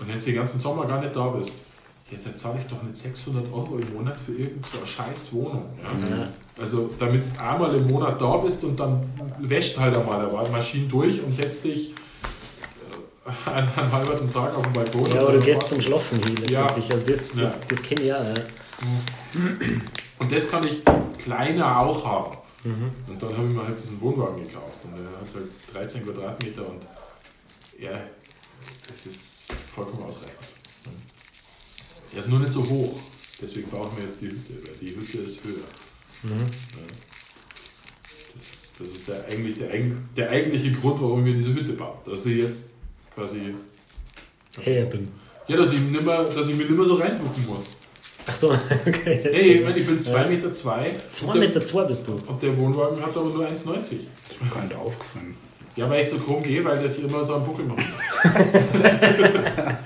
und 0.00 0.08
wenn 0.08 0.18
du 0.18 0.24
den 0.24 0.34
ganzen 0.34 0.58
Sommer 0.58 0.86
gar 0.86 1.00
nicht 1.00 1.14
da 1.14 1.28
bist, 1.28 1.54
ja, 2.10 2.18
da 2.22 2.36
zahle 2.36 2.58
ich 2.58 2.66
doch 2.66 2.82
nicht 2.82 2.96
600 2.96 3.50
Euro 3.52 3.78
im 3.78 3.94
Monat 3.94 4.20
für 4.20 4.32
irgendeine 4.32 4.86
scheiß 4.86 5.32
Wohnung. 5.32 5.64
Ja? 5.82 6.16
Ja. 6.16 6.24
Also, 6.58 6.90
damit 6.98 7.24
du 7.24 7.42
einmal 7.42 7.74
im 7.74 7.86
Monat 7.86 8.20
da 8.20 8.36
bist 8.36 8.64
und 8.64 8.78
dann 8.78 9.02
wäscht 9.38 9.78
halt 9.78 9.96
einmal 9.96 10.28
eine 10.28 10.48
Maschine 10.50 10.88
durch 10.88 11.22
und 11.22 11.34
setzt 11.34 11.64
dich 11.64 11.94
einen, 13.46 13.68
einen 13.68 13.92
halben 13.92 14.32
Tag 14.32 14.56
auf 14.56 14.64
den 14.64 14.72
Balkon. 14.72 15.10
Ja, 15.12 15.20
aber 15.22 15.32
du 15.32 15.40
gehst 15.40 15.66
zum 15.66 15.80
Schlafen 15.80 16.22
hin 16.22 16.36
letztendlich. 16.36 16.90
Also 16.92 17.06
das, 17.06 17.32
das, 17.32 17.54
Ja. 17.54 17.60
das 17.68 17.82
kenne 17.82 18.00
ich 18.02 18.12
auch. 18.12 18.24
Ja. 18.24 18.34
Und 20.18 20.32
das 20.32 20.50
kann 20.50 20.66
ich 20.66 20.82
kleiner 21.18 21.80
auch 21.80 22.04
haben. 22.04 22.36
Und 22.64 23.20
dann 23.22 23.36
habe 23.36 23.48
ich 23.48 23.54
mir 23.54 23.62
halt 23.64 23.78
diesen 23.78 24.00
Wohnwagen 24.00 24.44
gekauft. 24.44 24.78
Und 24.84 24.92
der 24.96 25.04
hat 25.04 25.34
halt 25.34 25.90
13 25.90 26.04
Quadratmeter 26.04 26.68
und 26.68 26.86
ja, 27.78 28.00
das 28.88 29.06
ist 29.06 29.52
vollkommen 29.74 30.04
ausreichend. 30.04 30.36
Er 32.12 32.18
ist 32.18 32.28
nur 32.28 32.38
nicht 32.40 32.52
so 32.52 32.68
hoch. 32.68 32.98
Deswegen 33.40 33.68
brauchen 33.68 33.96
wir 33.96 34.04
jetzt 34.04 34.20
die 34.20 34.26
Hütte, 34.26 34.54
weil 34.64 34.76
die 34.80 34.94
Hütte 34.94 35.18
ist 35.18 35.42
höher. 35.42 35.64
Ja. 36.24 36.30
Das, 38.34 38.70
das 38.78 38.88
ist 38.88 39.08
der, 39.08 39.24
eigentlich, 39.26 39.58
der, 39.58 39.70
der 40.16 40.30
eigentliche 40.30 40.72
Grund, 40.72 41.00
warum 41.00 41.24
wir 41.24 41.34
diese 41.34 41.52
Hütte 41.52 41.72
bauen. 41.72 41.98
Dass 42.04 42.22
sie 42.22 42.40
jetzt 42.42 42.68
quasi. 43.14 43.54
Her 44.60 44.84
bin. 44.86 45.08
Ja, 45.48 45.56
dass 45.56 45.72
ich, 45.72 45.80
nimmer, 45.80 46.24
dass 46.24 46.48
ich 46.48 46.56
mich 46.56 46.68
nicht 46.68 46.76
mehr 46.76 46.86
so 46.86 46.94
reinducken 46.94 47.46
muss. 47.46 47.66
Ach 48.26 48.36
so, 48.36 48.50
okay. 48.86 49.20
Hey, 49.24 49.52
ich, 49.54 49.64
meine, 49.64 49.78
ich 49.78 49.86
bin 49.86 49.98
2,2 49.98 50.28
Meter. 50.28 50.52
Zwei, 50.52 50.94
2,2 51.10 51.38
Meter 51.38 51.62
zwei 51.62 51.84
bist 51.84 52.06
du. 52.06 52.18
Und 52.26 52.42
der 52.42 52.56
Wohnwagen 52.58 53.02
hat 53.04 53.16
aber 53.16 53.30
nur 53.30 53.46
1,90. 53.46 53.52
Ist 53.54 53.66
mir 53.66 54.50
gar 54.50 54.62
nicht 54.64 54.76
aufgefallen. 54.76 55.36
Ja, 55.74 55.88
weil 55.88 56.02
ich 56.02 56.10
so 56.10 56.18
krumm 56.18 56.42
gehe, 56.42 56.62
weil 56.64 56.84
ich 56.84 57.02
immer 57.02 57.24
so 57.24 57.34
einen 57.34 57.46
Buckel 57.46 57.64
mache. 57.64 57.80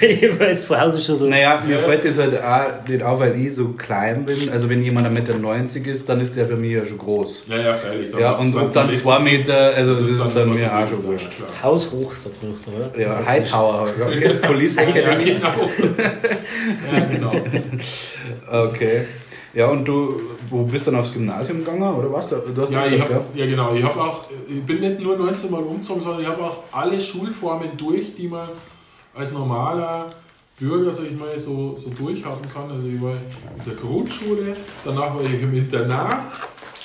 ich 0.00 0.40
weiß 0.40 0.64
von 0.64 0.80
Hause 0.80 0.98
schon 0.98 1.16
so. 1.16 1.26
Naja, 1.26 1.62
mir 1.66 1.78
fällt 1.78 2.06
das 2.06 2.18
halt 2.18 2.42
auch 2.42 2.88
nicht 2.88 3.02
auf, 3.02 3.20
weil 3.20 3.38
ich 3.38 3.54
so 3.54 3.68
klein 3.68 4.24
bin. 4.24 4.48
Also 4.50 4.70
wenn 4.70 4.82
jemand 4.82 5.08
1,90 5.08 5.10
Meter 5.12 5.90
ist, 5.90 6.08
dann 6.08 6.20
ist 6.20 6.36
der 6.36 6.46
für 6.46 6.56
mich 6.56 6.72
ja 6.72 6.86
schon 6.86 6.96
groß. 6.96 7.42
Ja, 7.48 7.58
ja, 7.58 7.74
freilich. 7.74 8.14
Ja, 8.18 8.32
und 8.32 8.56
ob 8.56 8.72
dann 8.72 8.94
2 8.94 9.18
Meter, 9.18 9.74
also 9.74 9.92
das 9.92 10.10
ist 10.10 10.36
dann 10.36 10.44
immer 10.44 10.54
mir 10.54 10.58
so 10.58 10.64
auch 10.70 10.88
schon 10.88 11.00
ja, 11.00 11.06
wurscht. 11.06 11.36
Haushoch, 11.62 12.14
sagt 12.14 12.42
man 12.42 12.52
noch, 12.52 12.60
oder? 12.66 12.98
Ja, 12.98 13.26
Hightower, 13.26 13.88
okay, 14.00 14.34
Police 14.40 14.76
Ja, 14.76 14.82
Academy. 14.84 15.24
genau. 15.24 15.48
ja, 16.92 17.00
genau. 17.10 17.32
Okay. 18.50 19.02
Ja, 19.52 19.66
und 19.66 19.86
du, 19.86 20.20
wo 20.48 20.62
bist 20.62 20.86
du 20.86 20.92
dann 20.92 21.00
aufs 21.00 21.12
Gymnasium 21.12 21.58
gegangen, 21.58 21.82
oder 21.82 22.12
was? 22.12 22.28
Du 22.28 22.36
du 22.36 22.62
hast 22.62 22.72
Ja, 22.72 22.84
gesagt, 22.84 23.10
ich 23.10 23.14
hab, 23.14 23.36
ja, 23.36 23.46
genau. 23.46 23.74
Ich, 23.74 23.82
hab 23.82 23.96
auch, 23.96 24.24
ich 24.48 24.62
bin 24.64 24.80
nicht 24.80 25.00
nur 25.00 25.16
19 25.16 25.50
Mal 25.50 25.62
umgezogen, 25.62 26.00
sondern 26.00 26.22
ich 26.22 26.28
habe 26.28 26.42
auch 26.42 26.62
alle 26.70 27.00
Schulformen 27.00 27.76
durch, 27.76 28.14
die 28.14 28.28
man 28.28 28.48
als 29.14 29.32
normaler 29.32 30.06
Bürger, 30.58 30.92
sag 30.92 31.06
ich 31.06 31.18
mal, 31.18 31.36
so, 31.36 31.74
so 31.76 31.90
durchhaben 31.90 32.48
kann. 32.52 32.70
Also 32.70 32.86
ich 32.86 33.00
war 33.00 33.14
in 33.14 33.64
der 33.66 33.74
Grundschule, 33.74 34.54
danach 34.84 35.14
war 35.14 35.24
ich 35.24 35.42
im 35.42 35.54
Internat, 35.54 36.18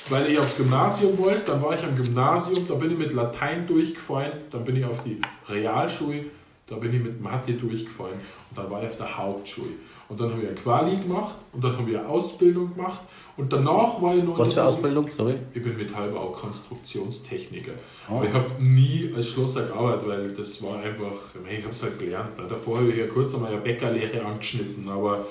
weil 0.10 0.32
ich 0.32 0.39
aufs 0.39 0.58
Gymnasium 0.58 1.17
wollte. 1.19 1.51
Dann 1.51 1.62
war 1.62 1.75
ich 1.75 1.84
am 1.84 1.95
Gymnasium, 1.95 2.67
da 2.67 2.75
bin 2.75 2.91
ich 2.91 2.97
mit 2.97 3.13
Latein 3.13 3.67
durchgefallen. 3.67 4.32
Dann 4.49 4.63
bin 4.63 4.78
ich 4.78 4.86
auf 4.86 5.04
die 5.04 5.21
Realschule, 5.47 6.25
da 6.67 6.78
bin 6.78 6.93
ich 6.95 7.04
mit 7.04 7.21
Mathe 7.21 7.54
durchgefallen. 7.54 8.19
Und 8.49 8.58
dann 8.58 8.71
war 8.71 8.82
ich 8.82 8.89
auf 8.89 8.97
der 8.97 9.17
Hauptschule. 9.17 9.71
Und 10.07 10.19
dann 10.19 10.29
habe 10.31 10.41
ich 10.41 10.47
eine 10.47 10.55
Quali 10.55 10.97
gemacht 10.97 11.35
und 11.51 11.63
dann 11.63 11.77
habe 11.77 11.89
ich 11.89 11.97
eine 11.97 12.07
Ausbildung 12.07 12.75
gemacht. 12.75 13.01
Und 13.37 13.51
danach 13.51 14.01
war 14.01 14.15
ich 14.15 14.23
nur... 14.23 14.37
Was 14.37 14.53
für 14.53 14.63
Ausbildung? 14.63 15.09
Sorry. 15.15 15.35
Ich 15.53 15.61
bin 15.61 15.75
Metallbau, 15.75 16.27
Konstruktionstechniker. 16.27 17.71
Oh. 18.09 18.17
Aber 18.17 18.25
ich 18.25 18.33
habe 18.33 18.45
nie 18.59 19.11
als 19.15 19.27
Schlosser 19.27 19.63
gearbeitet, 19.63 20.07
weil 20.07 20.31
das 20.31 20.61
war 20.63 20.77
einfach, 20.79 21.11
ich 21.49 21.61
habe 21.63 21.71
es 21.71 21.83
halt 21.83 21.99
gelernt. 21.99 22.37
ne. 22.37 22.45
Davor 22.47 22.77
habe 22.77 22.91
ich 22.91 22.97
ja 22.97 23.07
kurz 23.07 23.33
einmal 23.33 23.51
eine 23.51 23.61
Bäckerlehre 23.61 24.23
angeschnitten, 24.23 24.87
aber 24.87 25.25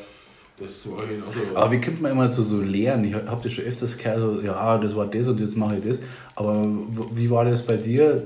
das 0.59 0.91
war 0.91 1.05
genauso. 1.07 1.41
Aber 1.55 1.71
wie 1.73 1.81
kommt 1.81 2.03
man 2.03 2.13
immer 2.13 2.31
zu 2.31 2.43
so 2.43 2.61
Lehren? 2.61 3.05
Ich 3.05 3.15
habe 3.15 3.41
das 3.43 3.53
schon 3.53 3.65
öfters 3.65 3.97
gehört, 3.97 4.19
so, 4.37 4.41
ja, 4.41 4.77
das 4.79 4.95
war 4.95 5.07
das 5.07 5.27
und 5.29 5.41
jetzt 5.41 5.57
mache 5.57 5.77
ich 5.79 5.85
das. 5.89 5.99
Aber 6.37 6.67
wie 7.15 7.31
war 7.31 7.45
das 7.45 7.63
bei 7.65 7.77
dir? 7.77 8.23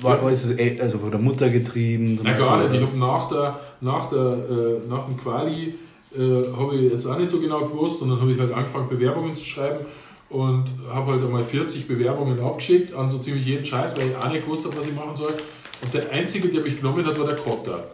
War 0.00 0.16
Ja. 0.16 0.22
alles 0.24 0.50
äh, 0.58 0.76
also 0.80 0.98
von 0.98 1.10
der 1.12 1.20
Mutter 1.20 1.48
getrieben? 1.48 2.18
Na 2.22 2.32
gar 2.32 2.58
nicht. 2.68 2.74
Ich 2.82 2.86
habe 2.86 2.98
nach, 2.98 3.28
der, 3.28 3.58
nach, 3.84 4.08
der, 4.08 4.18
äh, 4.18 4.88
nach 4.88 5.06
dem 5.06 5.16
Quali 5.16 5.74
äh, 6.16 6.56
habe 6.56 6.74
ich 6.76 6.92
jetzt 6.92 7.06
auch 7.06 7.18
nicht 7.18 7.30
so 7.30 7.38
genau 7.38 7.60
gewusst 7.60 8.00
und 8.02 8.10
dann 8.10 8.20
habe 8.20 8.32
ich 8.32 8.40
halt 8.40 8.52
angefangen 8.52 8.88
Bewerbungen 8.88 9.36
zu 9.36 9.44
schreiben 9.44 9.84
und 10.30 10.64
habe 10.90 11.12
halt 11.12 11.22
einmal 11.22 11.44
40 11.44 11.86
Bewerbungen 11.86 12.40
abgeschickt 12.40 12.94
an 12.94 13.08
so 13.08 13.18
ziemlich 13.18 13.44
jeden 13.46 13.64
Scheiß, 13.64 13.96
weil 13.96 14.08
ich 14.08 14.16
auch 14.16 14.30
nicht 14.30 14.44
gewusst 14.44 14.64
habe, 14.64 14.76
was 14.76 14.86
ich 14.86 14.94
machen 14.94 15.14
soll. 15.14 15.34
Und 15.82 15.92
der 15.92 16.10
Einzige, 16.12 16.48
der 16.48 16.62
mich 16.62 16.78
genommen 16.78 17.04
hat, 17.04 17.18
war 17.18 17.26
der 17.26 17.36
Kotter 17.36 17.88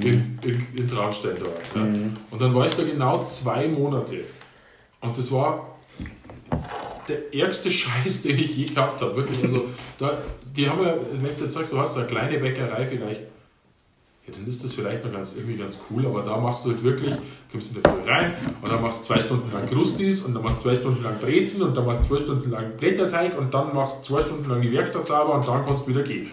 in, 0.00 0.38
in, 0.44 0.66
in 0.76 0.88
Traunstein 0.88 1.34
da. 1.34 1.80
Ja. 1.80 1.86
Und 2.30 2.40
dann 2.40 2.54
war 2.54 2.66
ich 2.66 2.74
da 2.74 2.84
genau 2.84 3.22
zwei 3.24 3.66
Monate. 3.68 4.20
Und 5.00 5.18
das 5.18 5.32
war 5.32 5.78
der 7.08 7.34
ärgste 7.34 7.70
Scheiß, 7.72 8.22
den 8.22 8.38
ich 8.38 8.56
je 8.56 8.64
gehabt 8.64 9.00
habe. 9.00 9.16
Wirklich, 9.16 9.42
also, 9.42 9.64
da, 9.98 10.16
die 10.56 10.68
haben 10.68 10.80
ja, 10.80 10.94
wenn 11.12 11.34
du 11.34 11.42
jetzt 11.42 11.52
sagst, 11.52 11.72
du 11.72 11.78
hast 11.78 11.96
eine 11.96 12.06
kleine 12.06 12.38
Bäckerei 12.38 12.86
vielleicht, 12.86 13.22
ja, 14.26 14.32
dann 14.32 14.46
ist 14.46 14.64
das 14.64 14.72
vielleicht 14.72 15.04
noch 15.04 15.12
ganz, 15.12 15.36
irgendwie 15.36 15.56
ganz 15.56 15.78
cool, 15.90 16.06
aber 16.06 16.22
da 16.22 16.38
machst 16.38 16.64
du 16.64 16.70
halt 16.70 16.82
wirklich, 16.82 17.14
kommst 17.52 17.76
in 17.76 17.82
der 17.82 17.92
Früh 17.92 18.08
rein 18.08 18.32
und 18.62 18.72
dann 18.72 18.80
machst 18.80 19.02
du 19.02 19.08
zwei 19.12 19.20
Stunden 19.20 19.52
lang 19.52 19.66
Krustis 19.66 20.22
und 20.22 20.32
dann 20.32 20.42
machst 20.42 20.56
du 20.58 20.62
zwei 20.62 20.74
Stunden 20.74 21.02
lang 21.02 21.18
Brezen 21.18 21.60
und 21.60 21.76
dann 21.76 21.84
machst 21.84 22.04
du 22.04 22.16
zwei 22.16 22.22
Stunden 22.22 22.50
lang 22.50 22.74
Blätterteig 22.78 23.36
und 23.36 23.52
dann 23.52 23.74
machst 23.74 23.98
du 23.98 24.14
zwei 24.14 24.22
Stunden 24.22 24.48
lang 24.48 24.62
die 24.62 24.72
Werkstatt 24.72 25.06
sauber 25.06 25.34
und 25.34 25.46
dann 25.46 25.66
kannst 25.66 25.86
du 25.86 25.90
wieder 25.90 26.02
gehen. 26.02 26.30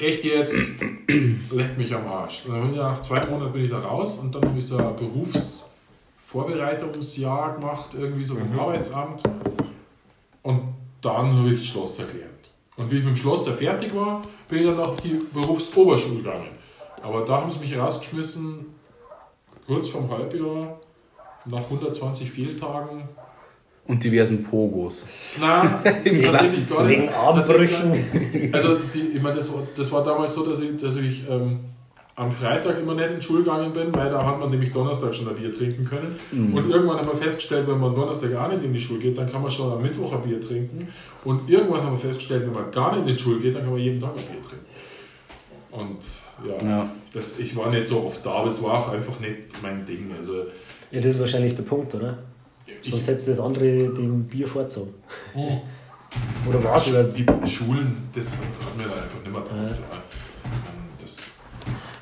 Echt 0.00 0.24
jetzt, 0.24 0.80
leckt 1.50 1.76
mich 1.76 1.94
am 1.94 2.06
Arsch. 2.06 2.46
Und 2.46 2.76
nach 2.76 3.02
zwei 3.02 3.26
Monaten 3.26 3.52
bin 3.52 3.64
ich 3.64 3.70
da 3.70 3.80
raus 3.80 4.16
und 4.18 4.34
dann 4.34 4.46
habe 4.46 4.58
ich 4.58 4.66
so 4.66 4.78
ein 4.78 4.96
Berufsvorbereitungsjahr 4.96 7.56
gemacht, 7.56 7.90
irgendwie 7.98 8.24
so 8.24 8.36
vom 8.36 8.58
Arbeitsamt. 8.58 9.22
Und 10.42 10.62
dann 11.02 11.36
habe 11.36 11.52
ich 11.52 11.68
Schlosser 11.68 12.04
gelernt. 12.04 12.37
Und 12.78 12.90
wie 12.90 12.98
ich 12.98 13.04
mit 13.04 13.14
dem 13.14 13.16
Schlosser 13.16 13.52
fertig 13.52 13.94
war, 13.94 14.22
bin 14.48 14.60
ich 14.60 14.66
dann 14.66 14.80
auf 14.80 15.00
die 15.00 15.20
Berufsoberschule 15.34 16.18
gegangen. 16.22 16.48
Aber 17.02 17.24
da 17.24 17.40
haben 17.42 17.50
sie 17.50 17.58
mich 17.58 17.76
rausgeschmissen, 17.76 18.66
kurz 19.66 19.88
vorm 19.88 20.08
Halbjahr, 20.10 20.80
nach 21.46 21.64
120 21.64 22.30
Fehltagen. 22.30 23.02
Und 23.86 24.02
diversen 24.04 24.42
Pogos. 24.44 25.04
Na, 25.40 25.80
Im 26.04 26.22
tatsächlich 26.22 26.68
gar 26.68 26.84
nicht. 26.84 27.12
Armbrüchen. 27.12 28.50
Also, 28.52 28.76
die, 28.94 29.00
ich 29.16 29.22
meine, 29.22 29.36
das, 29.36 29.52
war- 29.52 29.66
das 29.74 29.90
war 29.92 30.02
damals 30.04 30.34
so, 30.34 30.44
dass 30.46 30.60
ich, 30.60 30.76
dass 30.76 30.96
ich 30.96 31.28
ähm, 31.28 31.60
am 32.18 32.32
Freitag 32.32 32.80
immer 32.80 32.94
nicht 32.94 33.10
in 33.10 33.16
die 33.16 33.22
Schule 33.22 33.44
gegangen 33.44 33.72
bin, 33.72 33.94
weil 33.94 34.10
da 34.10 34.26
hat 34.26 34.40
man 34.40 34.50
nämlich 34.50 34.72
Donnerstag 34.72 35.14
schon 35.14 35.28
ein 35.28 35.36
Bier 35.36 35.56
trinken 35.56 35.84
können. 35.84 36.16
Und 36.32 36.68
irgendwann 36.68 36.98
haben 36.98 37.06
wir 37.06 37.14
festgestellt, 37.14 37.68
wenn 37.68 37.78
man 37.78 37.94
Donnerstag 37.94 38.34
auch 38.34 38.48
nicht 38.48 38.64
in 38.64 38.72
die 38.72 38.80
Schule 38.80 38.98
geht, 38.98 39.16
dann 39.16 39.30
kann 39.30 39.40
man 39.40 39.50
schon 39.50 39.70
am 39.70 39.80
Mittwoch 39.80 40.12
ein 40.12 40.22
Bier 40.22 40.40
trinken. 40.40 40.88
Und 41.24 41.48
irgendwann 41.48 41.82
haben 41.82 41.92
wir 41.92 41.98
festgestellt, 41.98 42.44
wenn 42.44 42.52
man 42.52 42.72
gar 42.72 42.96
nicht 42.96 43.08
in 43.08 43.16
die 43.16 43.22
Schule 43.22 43.38
geht, 43.38 43.54
dann 43.54 43.62
kann 43.62 43.70
man 43.70 43.80
jeden 43.80 44.00
Tag 44.00 44.10
ein 44.10 44.16
Bier 44.16 44.42
trinken. 44.42 44.66
Und 45.70 45.98
ja, 46.44 46.68
Ja. 46.68 46.90
Das, 47.12 47.38
ich 47.38 47.56
war 47.56 47.70
nicht 47.70 47.86
so 47.86 48.04
oft 48.04 48.26
da, 48.26 48.32
aber 48.32 48.48
es 48.48 48.60
war 48.62 48.74
auch 48.74 48.88
einfach 48.92 49.20
nicht 49.20 49.62
mein 49.62 49.86
Ding. 49.86 50.10
Also, 50.16 50.44
Ja, 50.90 51.00
das 51.00 51.12
ist 51.12 51.20
wahrscheinlich 51.20 51.54
der 51.54 51.62
Punkt, 51.62 51.94
oder? 51.94 52.18
Sonst 52.82 53.04
ich, 53.04 53.08
hättest 53.08 53.28
du 53.28 53.30
das 53.30 53.40
andere 53.40 53.88
dem 53.94 54.24
Bier 54.24 54.48
vorzogen. 54.48 54.94
oh, 55.36 55.60
Oder 56.48 56.64
war 56.64 56.76
es 56.76 56.88
über 56.88 57.04
die 57.04 57.24
Schulen, 57.46 57.96
das 58.12 58.32
hat 58.32 58.76
mir 58.76 58.84
da 58.84 59.02
einfach 59.02 59.22
nicht 59.22 59.32
mehr 59.32 59.44
taugt. 59.44 59.52
Ja. 59.52 60.02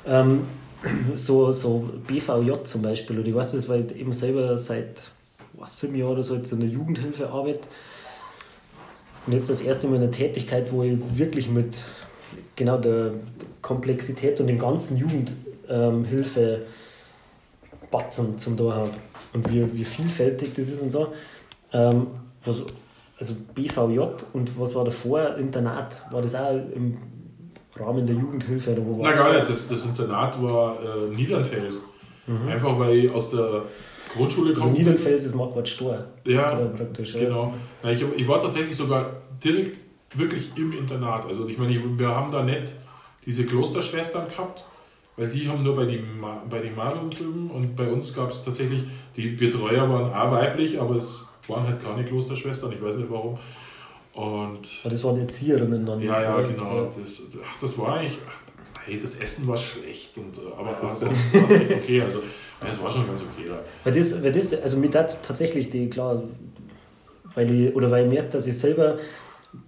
Ähm, 0.07 0.45
ähm, 0.83 1.11
so, 1.15 1.51
so 1.51 1.89
BVJ 2.07 2.63
zum 2.63 2.81
Beispiel, 2.81 3.19
oder 3.19 3.27
ich 3.27 3.35
weiß 3.35 3.53
das, 3.53 3.69
weil 3.69 3.85
ich 3.85 3.99
eben 3.99 4.13
selber 4.13 4.57
seit 4.57 5.11
was 5.53 5.79
sieben 5.79 5.95
Jahren 5.95 6.13
oder 6.13 6.23
so 6.23 6.35
jetzt 6.35 6.51
in 6.51 6.59
der 6.59 6.69
Jugendhilfe 6.69 7.29
arbeite. 7.29 7.67
Und 9.25 9.33
jetzt 9.33 9.49
das 9.49 9.61
erste 9.61 9.87
Mal 9.87 9.97
in 9.97 10.03
einer 10.03 10.11
Tätigkeit, 10.11 10.71
wo 10.71 10.83
ich 10.83 10.97
wirklich 11.13 11.49
mit 11.49 11.83
genau 12.55 12.77
der 12.77 13.11
Komplexität 13.61 14.39
und 14.39 14.47
dem 14.47 14.59
ganzen 14.59 14.97
Jugendhilfe 14.97 16.61
Batzen 17.91 18.37
zum 18.37 18.55
da 18.55 18.73
habe. 18.73 18.91
Und 19.33 19.51
wie, 19.51 19.73
wie 19.73 19.83
vielfältig 19.83 20.53
das 20.55 20.69
ist 20.69 20.81
und 20.81 20.91
so. 20.91 21.13
Ähm, 21.73 22.07
was, 22.45 22.63
also 23.19 23.33
BVJ 23.53 23.99
und 24.33 24.57
was 24.59 24.75
war 24.75 24.85
davor? 24.85 25.35
Internat. 25.37 26.01
War 26.11 26.21
das 26.21 26.35
auch 26.35 26.55
im 26.73 26.97
Rahmen 27.79 28.05
der 28.05 28.15
Jugendhilfe? 28.15 28.71
Oder 28.73 28.85
wo 28.85 28.91
Na 28.97 29.09
war's 29.09 29.17
gar 29.19 29.33
nicht, 29.33 29.49
das, 29.49 29.67
das 29.67 29.85
Internat 29.85 30.41
war 30.41 30.77
äh, 30.83 31.15
Niedernfels. 31.15 31.85
Einfach 32.49 32.77
weil 32.77 32.95
ich 32.97 33.11
aus 33.13 33.29
der 33.29 33.63
Grundschule 34.13 34.49
Also 34.53 34.63
komme. 34.63 34.77
Niedernfels 34.77 35.23
ist 35.25 35.35
Marquardt 35.35 35.69
Stor. 35.69 36.03
Ja, 36.25 36.55
praktisch. 36.55 37.13
ja. 37.13 37.21
genau. 37.21 37.53
Na, 37.83 37.91
ich, 37.91 38.03
ich 38.15 38.27
war 38.27 38.39
tatsächlich 38.39 38.75
sogar 38.75 39.11
direkt 39.43 39.77
wirklich 40.15 40.51
im 40.57 40.73
Internat. 40.73 41.25
Also 41.25 41.47
ich 41.47 41.57
meine, 41.57 41.79
wir 41.97 42.07
haben 42.09 42.31
da 42.31 42.43
nicht 42.43 42.73
diese 43.25 43.45
Klosterschwestern 43.45 44.27
gehabt, 44.27 44.65
weil 45.15 45.29
die 45.29 45.47
haben 45.47 45.63
nur 45.63 45.73
bei 45.75 45.85
den, 45.85 46.19
Ma- 46.19 46.43
bei 46.49 46.59
den 46.59 46.75
Madeln 46.75 47.09
drüben 47.09 47.49
und 47.51 47.75
bei 47.75 47.89
uns 47.89 48.13
gab 48.13 48.29
es 48.31 48.43
tatsächlich, 48.43 48.83
die 49.15 49.29
Betreuer 49.29 49.89
waren 49.89 50.13
auch 50.13 50.31
weiblich, 50.31 50.79
aber 50.81 50.95
es 50.95 51.23
waren 51.47 51.65
halt 51.65 51.81
keine 51.81 52.03
Klosterschwestern, 52.03 52.71
ich 52.73 52.81
weiß 52.81 52.95
nicht 52.97 53.09
warum. 53.09 53.37
Und 54.17 54.67
Aber 54.83 54.89
das 54.89 55.03
waren 55.03 55.19
Erzieherinnen 55.19 55.85
dann. 55.85 56.01
Ja, 56.01 56.21
ja, 56.21 56.37
oder? 56.37 56.47
genau. 56.47 56.85
Das, 56.85 57.21
ach, 57.45 57.59
das 57.61 57.77
war 57.77 57.97
eigentlich. 57.97 58.17
Ach, 58.27 58.39
hey, 58.85 58.99
das 58.99 59.15
Essen 59.15 59.47
war 59.47 59.55
schlecht, 59.57 60.17
und, 60.17 60.37
äh, 60.37 60.41
aber 60.57 60.75
war 60.81 60.93
es 60.93 61.03
echt 61.03 61.13
okay. 61.75 62.01
Also, 62.01 62.19
es 62.67 62.81
war 62.81 62.89
schon 62.89 63.05
ganz 63.05 63.21
okay 63.21 63.47
da. 63.47 63.59
Weil 63.83 63.93
das, 63.93 64.23
weil 64.23 64.31
das, 64.31 64.59
also 64.61 64.77
mir 64.77 64.89
hat 64.93 65.21
tatsächlich 65.21 65.69
die, 65.69 65.87
klar, 65.89 66.23
weil 67.35 67.51
ich, 67.51 67.75
oder 67.75 67.91
weil 67.91 68.05
ich 68.05 68.11
merke, 68.11 68.29
dass 68.29 68.47
ich 68.47 68.57
selber 68.57 68.97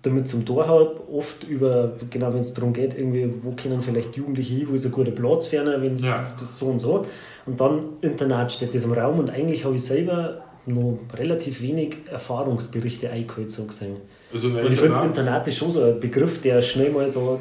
damit 0.01 0.27
zum 0.27 0.45
Tor 0.45 0.67
habe, 0.67 0.99
oft 1.11 1.43
über, 1.43 1.93
genau 2.09 2.33
wenn 2.33 2.39
es 2.41 2.53
darum 2.53 2.73
geht, 2.73 2.97
irgendwie, 2.97 3.31
wo 3.43 3.51
können 3.51 3.81
vielleicht 3.81 4.15
Jugendliche 4.17 4.55
hin, 4.55 4.67
wo 4.69 4.73
ist 4.73 4.85
ein 4.85 4.91
guter 4.91 5.11
Platz 5.11 5.45
ferner, 5.47 5.79
wenn 5.81 5.93
es 5.93 6.05
Ja. 6.07 6.33
das 6.39 6.57
so 6.57 6.65
und 6.67 6.79
so. 6.79 7.05
Und 7.45 7.59
dann 7.61 7.83
Internat 8.01 8.51
steht 8.51 8.73
das 8.73 8.83
im 8.83 8.93
Raum 8.93 9.19
und 9.19 9.29
eigentlich 9.29 9.63
habe 9.65 9.75
ich 9.75 9.83
selber 9.83 10.41
noch 10.65 10.99
relativ 11.17 11.61
wenig 11.61 11.97
Erfahrungsberichte 12.11 13.09
eingeholt, 13.09 13.51
so 13.51 13.65
gesehen. 13.65 13.97
Also, 14.31 14.47
Und 14.49 14.71
ich 14.71 14.79
finde, 14.79 15.01
Internat 15.01 15.47
ist 15.47 15.57
schon 15.57 15.71
so 15.71 15.83
ein 15.83 15.99
Begriff, 15.99 16.41
der 16.41 16.61
schnell 16.61 16.91
mal 16.91 17.09
so. 17.09 17.39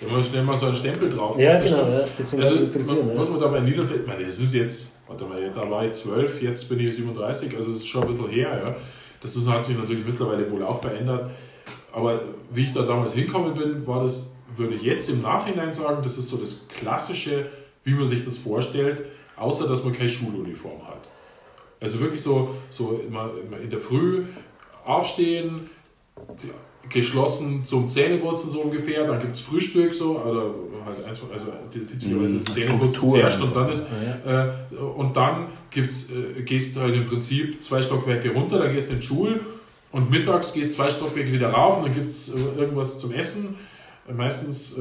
wenn 0.00 0.12
man 0.12 0.22
schnell 0.24 0.42
mal 0.44 0.56
so 0.58 0.66
einen 0.66 0.74
Stempel 0.74 1.10
drauf 1.10 1.38
Ja, 1.38 1.54
macht, 1.54 1.64
das 1.64 1.70
genau, 1.70 1.90
ja, 1.90 2.00
deswegen 2.18 2.42
Also, 2.42 2.94
man, 2.94 3.10
Ja. 3.10 3.18
was 3.18 3.30
man 3.30 3.40
da 3.40 3.48
bei 3.48 3.60
Niederfeld, 3.60 4.00
ich 4.02 4.06
meine, 4.06 4.24
das 4.24 4.38
ist 4.38 4.54
jetzt, 4.54 4.92
warte 5.06 5.24
mal, 5.24 5.50
da 5.52 5.68
war 5.70 5.84
ich 5.84 5.92
12, 5.92 6.42
jetzt 6.42 6.68
bin 6.68 6.80
ich 6.80 6.94
37, 6.96 7.56
also 7.56 7.72
es 7.72 7.78
ist 7.78 7.88
schon 7.88 8.02
ein 8.04 8.08
bisschen 8.08 8.28
her, 8.28 8.62
ja. 8.66 8.76
Das 9.20 9.36
ist, 9.36 9.46
hat 9.48 9.62
sich 9.64 9.76
natürlich 9.76 10.06
mittlerweile 10.06 10.50
wohl 10.50 10.62
auch 10.62 10.80
verändert. 10.80 11.30
Aber 11.92 12.18
wie 12.52 12.62
ich 12.62 12.72
da 12.72 12.82
damals 12.82 13.12
hinkommen 13.12 13.52
bin, 13.52 13.86
war 13.86 14.02
das, 14.02 14.26
würde 14.56 14.74
ich 14.74 14.82
jetzt 14.82 15.10
im 15.10 15.20
Nachhinein 15.22 15.72
sagen, 15.74 15.98
das 16.02 16.16
ist 16.16 16.28
so 16.28 16.36
das 16.38 16.66
Klassische, 16.68 17.46
wie 17.84 17.92
man 17.94 18.06
sich 18.06 18.24
das 18.24 18.38
vorstellt. 18.38 19.02
außer 19.36 19.66
dass 19.68 19.84
man 19.84 19.92
keine 19.94 20.08
Schuluniform 20.08 20.86
hat. 20.86 21.08
Also 21.80 22.00
wirklich 22.00 22.20
so, 22.22 22.54
so 22.68 23.00
immer, 23.06 23.30
immer 23.46 23.58
in 23.58 23.70
der 23.70 23.80
Früh 23.80 24.24
aufstehen, 24.84 25.70
geschlossen 26.88 27.64
zum 27.64 27.88
Zähneputzen 27.88 28.50
so 28.50 28.60
ungefähr, 28.62 29.06
dann 29.06 29.20
gibt 29.20 29.34
es 29.34 29.40
Frühstück 29.40 29.94
so, 29.94 30.18
oder 30.18 30.50
halt 30.84 31.04
eins, 31.04 31.20
also 31.32 31.46
beziehungsweise 31.72 32.38
das 32.38 32.44
Mhm, 32.48 32.52
Zähneputzen 32.52 32.92
Struktur 32.92 33.10
zuerst 33.10 33.42
und 33.42 33.54
dann 33.56 33.68
ist, 33.68 33.86
äh, 34.26 34.76
und 34.76 35.16
dann 35.16 35.46
gibt's, 35.70 36.08
äh, 36.10 36.42
gehst 36.42 36.76
du 36.76 36.80
halt 36.80 36.94
im 36.96 37.06
Prinzip 37.06 37.62
zwei 37.62 37.80
Stockwerke 37.82 38.30
runter, 38.32 38.58
dann 38.58 38.72
gehst 38.72 38.88
du 38.88 38.94
in 38.94 39.00
die 39.00 39.06
Schule 39.06 39.40
und 39.92 40.10
mittags 40.10 40.52
gehst 40.52 40.74
zwei 40.74 40.88
Stockwerke 40.90 41.32
wieder 41.32 41.50
rauf 41.50 41.78
und 41.78 41.84
dann 41.84 41.94
gibt 41.94 42.08
es 42.08 42.34
äh, 42.34 42.38
irgendwas 42.58 42.98
zum 42.98 43.12
Essen. 43.12 43.56
Äh, 44.08 44.12
meistens, 44.12 44.76
äh, 44.76 44.80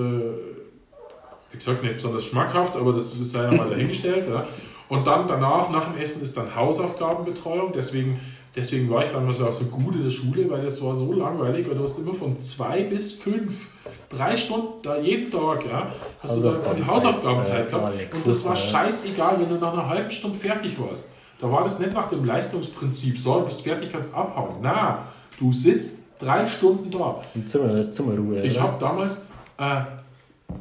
wie 1.52 1.58
gesagt, 1.58 1.84
nicht 1.84 1.96
besonders 1.96 2.26
schmackhaft, 2.26 2.76
aber 2.76 2.94
das 2.94 3.14
ist 3.14 3.32
sei 3.32 3.44
ja 3.44 3.52
mal 3.52 3.70
dahingestellt. 3.70 4.28
Ja. 4.28 4.48
Und 4.90 5.06
dann 5.06 5.28
danach, 5.28 5.70
nach 5.70 5.86
dem 5.86 6.02
Essen, 6.02 6.22
ist 6.22 6.36
dann 6.36 6.56
Hausaufgabenbetreuung. 6.56 7.72
Deswegen, 7.72 8.20
deswegen 8.56 8.90
war 8.90 9.04
ich 9.06 9.12
damals 9.12 9.40
auch 9.42 9.52
so 9.52 9.66
gut 9.66 9.96
in 9.96 10.04
der 10.04 10.10
Schule, 10.10 10.50
weil 10.50 10.64
das 10.64 10.84
war 10.84 10.96
so 10.96 11.14
langweilig, 11.14 11.70
weil 11.70 11.76
du 11.76 11.84
hast 11.84 12.00
immer 12.00 12.16
von 12.16 12.38
zwei 12.40 12.84
bis 12.84 13.14
fünf, 13.14 13.70
drei 14.10 14.36
Stunden 14.36 14.82
da 14.82 14.98
jeden 14.98 15.32
Tag, 15.32 15.64
ja, 15.70 15.88
hast 16.22 16.38
du 16.38 16.42
da 16.42 16.74
die 16.74 16.84
Hausaufgabenzeit. 16.84 17.72
Ja, 17.72 17.78
gehabt. 17.78 18.16
Und 18.16 18.28
das 18.28 18.44
war 18.44 18.56
scheißegal, 18.56 19.40
wenn 19.40 19.50
du 19.50 19.56
nach 19.56 19.74
einer 19.74 19.88
halben 19.88 20.10
Stunde 20.10 20.38
fertig 20.38 20.80
warst. 20.80 21.10
Da 21.40 21.50
war 21.50 21.64
das 21.64 21.80
nicht 21.80 21.94
nach 21.94 22.10
dem 22.10 22.26
Leistungsprinzip, 22.26 23.18
so, 23.18 23.40
du 23.40 23.46
bist 23.46 23.62
fertig, 23.62 23.92
kannst 23.92 24.14
abhauen. 24.14 24.56
Na, 24.62 25.06
du 25.40 25.54
sitzt 25.54 26.00
drei 26.20 26.46
Stunden 26.46 26.90
da. 26.92 27.22
Im 27.36 27.46
Zimmer, 27.46 27.68
das 27.68 27.88
ist 27.88 27.94
Zimmerruhe. 27.94 28.42
Ich 28.42 28.60
habe 28.60 28.78
damals 28.80 29.22
äh, 29.58 29.82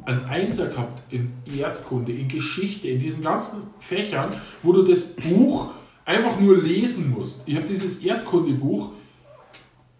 einen 0.05 0.25
Einser 0.25 0.67
gehabt 0.67 1.01
in 1.09 1.31
Erdkunde, 1.57 2.11
in 2.11 2.27
Geschichte, 2.27 2.87
in 2.87 2.99
diesen 2.99 3.23
ganzen 3.23 3.63
Fächern, 3.79 4.29
wo 4.61 4.73
du 4.73 4.83
das 4.83 5.15
Buch 5.15 5.69
einfach 6.05 6.39
nur 6.39 6.61
lesen 6.61 7.11
musst. 7.11 7.43
Ich 7.47 7.55
habe 7.55 7.67
dieses 7.67 8.03
Erdkundebuch, 8.03 8.91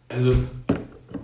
also 0.07 0.33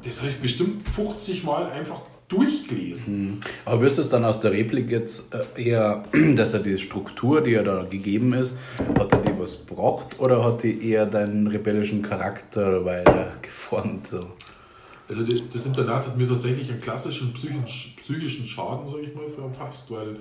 das 0.04 0.22
habe 0.22 0.32
ich 0.32 0.38
bestimmt 0.38 0.88
50 0.88 1.44
Mal 1.44 1.70
einfach 1.72 2.02
durchgelesen. 2.28 3.40
Aber 3.66 3.82
wirst 3.82 3.98
du 3.98 4.02
es 4.02 4.10
dann 4.10 4.26
aus 4.26 4.40
der 4.40 4.52
Replik 4.52 4.90
jetzt 4.90 5.34
äh, 5.34 5.70
eher, 5.70 6.04
dass 6.36 6.54
er 6.54 6.60
die 6.60 6.78
Struktur, 6.78 7.42
die 7.42 7.54
er 7.54 7.64
da 7.64 7.84
gegeben 7.84 8.34
ist, 8.34 8.58
hat 8.98 9.12
er 9.12 9.20
die 9.20 9.40
was 9.40 9.66
gebracht 9.66 10.20
oder 10.20 10.44
hat 10.44 10.64
die 10.64 10.90
eher 10.90 11.06
deinen 11.06 11.48
rebellischen 11.48 12.02
Charakter 12.02 12.84
weiter 12.86 13.34
geformt? 13.42 14.08
So? 14.08 14.28
Also 15.08 15.22
das 15.24 15.66
Internat 15.68 16.08
hat 16.08 16.18
mir 16.18 16.28
tatsächlich 16.28 16.72
einen 16.72 16.82
klassischen 16.82 17.32
psychischen, 17.34 17.96
psychischen 17.98 18.46
Schaden, 18.46 18.88
sage 18.88 19.04
ich 19.04 19.14
mal, 19.14 19.28
verpasst, 19.28 19.92
weil 19.92 20.16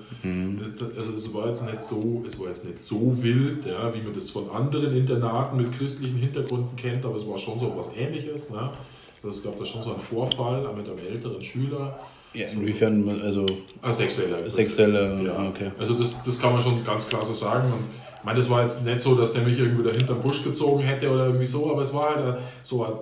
also 0.95 1.13
es 1.13 1.33
war 1.33 1.47
jetzt 1.47 1.65
nicht 1.65 1.81
so, 1.81 2.23
es 2.25 2.39
war 2.39 2.47
jetzt 2.49 2.65
nicht 2.65 2.77
so 2.77 3.11
wild, 3.23 3.65
ja, 3.65 3.91
wie 3.95 4.01
man 4.01 4.13
das 4.13 4.29
von 4.29 4.49
anderen 4.51 4.95
Internaten 4.95 5.57
mit 5.57 5.71
christlichen 5.71 6.17
Hintergründen 6.17 6.75
kennt, 6.75 7.03
aber 7.03 7.15
es 7.15 7.27
war 7.27 7.37
schon 7.37 7.57
so 7.57 7.73
was 7.75 7.89
Ähnliches. 7.97 8.51
Ne? 8.51 8.69
Also 9.17 9.29
es 9.29 9.43
gab 9.43 9.57
da 9.57 9.65
schon 9.65 9.81
so 9.81 9.91
einen 9.93 10.01
Vorfall 10.01 10.67
auch 10.67 10.75
mit 10.75 10.87
einem 10.87 10.99
älteren 10.99 11.41
Schüler, 11.41 11.99
Ja, 12.33 12.45
inwiefern, 12.47 13.21
also 13.23 13.43
ah, 13.81 13.91
sexueller. 13.91 14.47
sexuelle, 14.49 15.23
Ja, 15.25 15.49
okay. 15.49 15.71
Also 15.79 15.95
das, 15.95 16.21
das 16.23 16.39
kann 16.39 16.51
man 16.51 16.61
schon 16.61 16.83
ganz 16.83 17.07
klar 17.07 17.25
so 17.25 17.33
sagen. 17.33 17.71
Und 17.73 17.85
ich 18.19 18.23
meine, 18.23 18.37
das 18.37 18.49
war 18.51 18.61
jetzt 18.61 18.83
nicht 18.83 18.99
so, 18.99 19.15
dass 19.15 19.33
der 19.33 19.41
mich 19.41 19.57
irgendwie 19.57 19.83
da 19.83 19.89
hinterm 19.91 20.19
Busch 20.19 20.43
gezogen 20.43 20.81
hätte 20.83 21.09
oder 21.09 21.25
irgendwie 21.27 21.45
so, 21.47 21.71
aber 21.71 21.81
es 21.81 21.91
war 21.93 22.15
halt 22.15 22.37
so 22.61 22.83
ein 22.83 22.93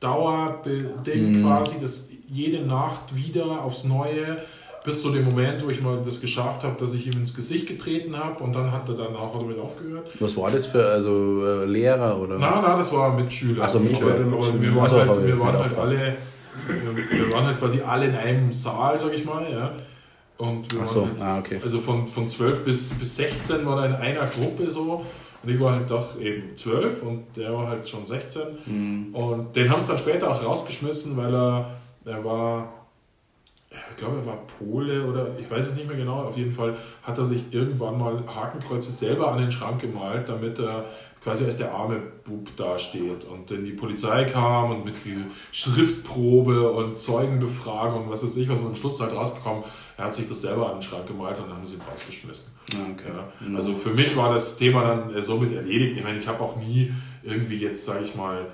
Dauerding 0.00 1.42
quasi, 1.42 1.74
das 1.80 2.08
jede 2.30 2.64
Nacht 2.64 3.14
wieder 3.16 3.62
aufs 3.62 3.84
Neue, 3.84 4.38
bis 4.84 5.02
zu 5.02 5.10
dem 5.10 5.24
Moment, 5.24 5.64
wo 5.64 5.70
ich 5.70 5.80
mal 5.80 6.00
das 6.04 6.20
geschafft 6.20 6.62
habe, 6.64 6.76
dass 6.78 6.94
ich 6.94 7.06
ihm 7.06 7.14
ins 7.14 7.34
Gesicht 7.34 7.66
getreten 7.66 8.16
habe 8.16 8.42
und 8.42 8.54
dann 8.54 8.70
hat 8.70 8.88
er 8.88 8.94
danach 8.94 9.34
er 9.34 9.40
damit 9.40 9.58
aufgehört. 9.58 10.08
Was 10.20 10.36
war 10.36 10.50
das 10.50 10.66
für, 10.66 10.84
also 10.86 11.44
äh, 11.44 11.64
Lehrer 11.66 12.18
oder? 12.18 12.38
Na, 12.38 12.60
na, 12.62 12.76
das 12.76 12.92
war 12.92 13.14
Mitschüler. 13.14 13.62
Ach 13.64 13.68
so, 13.68 13.80
Mitschüler. 13.80 14.14
Aber, 14.14 14.36
aber 14.36 14.60
wir 14.60 14.76
waren 14.76 14.84
Ach 14.84 14.88
so, 14.88 15.00
halt, 15.00 15.20
wir 15.20 15.26
wir 15.26 15.40
waren 15.40 15.58
halt 15.58 15.78
alle, 15.78 16.16
wir, 16.66 17.18
wir 17.18 17.32
waren 17.32 17.46
halt 17.46 17.58
quasi 17.58 17.80
alle 17.80 18.06
in 18.06 18.14
einem 18.14 18.52
Saal, 18.52 18.98
sag 18.98 19.12
ich 19.12 19.24
mal, 19.24 19.44
ja. 19.50 19.72
Und 20.38 20.72
wir 20.72 20.80
Ach 20.80 20.86
waren 20.86 20.88
so, 20.88 21.06
halt, 21.06 21.22
ah, 21.22 21.38
okay. 21.38 21.60
also 21.62 21.80
von, 21.80 22.06
von 22.08 22.28
12 22.28 22.64
bis, 22.64 22.94
bis 22.94 23.16
16 23.16 23.66
war 23.66 23.76
da 23.76 23.86
in 23.86 23.94
einer 23.94 24.26
Gruppe 24.26 24.70
so. 24.70 25.04
Und 25.42 25.50
ich 25.50 25.60
war 25.60 25.72
halt 25.72 25.90
doch 25.90 26.18
eben 26.20 26.56
12 26.56 27.02
und 27.02 27.36
der 27.36 27.52
war 27.52 27.68
halt 27.68 27.88
schon 27.88 28.04
16. 28.04 28.42
Mhm. 28.66 29.14
Und 29.14 29.54
den 29.54 29.70
haben 29.70 29.80
sie 29.80 29.86
dann 29.86 29.98
später 29.98 30.30
auch 30.30 30.44
rausgeschmissen, 30.44 31.16
weil 31.16 31.32
er, 31.32 31.70
er 32.04 32.24
war, 32.24 32.72
ich 33.70 33.96
glaube, 33.96 34.16
er 34.18 34.26
war 34.26 34.38
Pole 34.58 35.06
oder 35.06 35.28
ich 35.38 35.48
weiß 35.48 35.70
es 35.70 35.74
nicht 35.76 35.86
mehr 35.86 35.96
genau. 35.96 36.24
Auf 36.24 36.36
jeden 36.36 36.52
Fall 36.52 36.76
hat 37.02 37.18
er 37.18 37.24
sich 37.24 37.44
irgendwann 37.52 37.98
mal 37.98 38.22
Hakenkreuze 38.26 38.90
selber 38.90 39.30
an 39.30 39.38
den 39.38 39.52
Schrank 39.52 39.80
gemalt, 39.80 40.28
damit 40.28 40.58
er 40.58 40.86
quasi 41.22 41.44
als 41.44 41.56
der 41.56 41.72
arme 41.72 42.00
Bub 42.24 42.54
dasteht. 42.56 43.24
Und 43.24 43.50
dann 43.50 43.64
die 43.64 43.72
Polizei 43.72 44.24
kam 44.24 44.70
und 44.70 44.84
mit 44.84 44.94
die 45.04 45.24
Schriftprobe 45.52 46.70
und 46.70 46.98
Zeugenbefragung 46.98 48.04
und 48.04 48.10
was 48.10 48.22
weiß 48.22 48.36
ich, 48.36 48.48
was 48.48 48.58
man 48.58 48.68
am 48.68 48.74
Schluss 48.74 49.00
halt 49.00 49.14
rausbekommen, 49.14 49.64
er 49.96 50.04
hat 50.06 50.14
sich 50.14 50.28
das 50.28 50.40
selber 50.40 50.68
an 50.70 50.76
den 50.76 50.82
Schrank 50.82 51.06
gemalt 51.06 51.38
und 51.38 51.48
dann 51.48 51.56
haben 51.56 51.66
sie 51.66 51.74
ihn 51.74 51.82
rausgeschmissen. 51.82 52.52
Ah, 52.72 52.86
okay. 52.92 53.08
Ja. 53.08 53.56
Also 53.56 53.74
für 53.74 53.90
mich 53.90 54.16
war 54.16 54.32
das 54.32 54.56
Thema 54.56 54.82
dann 54.84 55.14
äh, 55.14 55.22
somit 55.22 55.52
erledigt. 55.52 55.96
Ich 55.96 56.04
meine, 56.04 56.18
ich 56.18 56.28
habe 56.28 56.40
auch 56.42 56.56
nie 56.56 56.92
irgendwie 57.22 57.56
jetzt, 57.56 57.84
sage 57.84 58.04
ich 58.04 58.14
mal, 58.14 58.46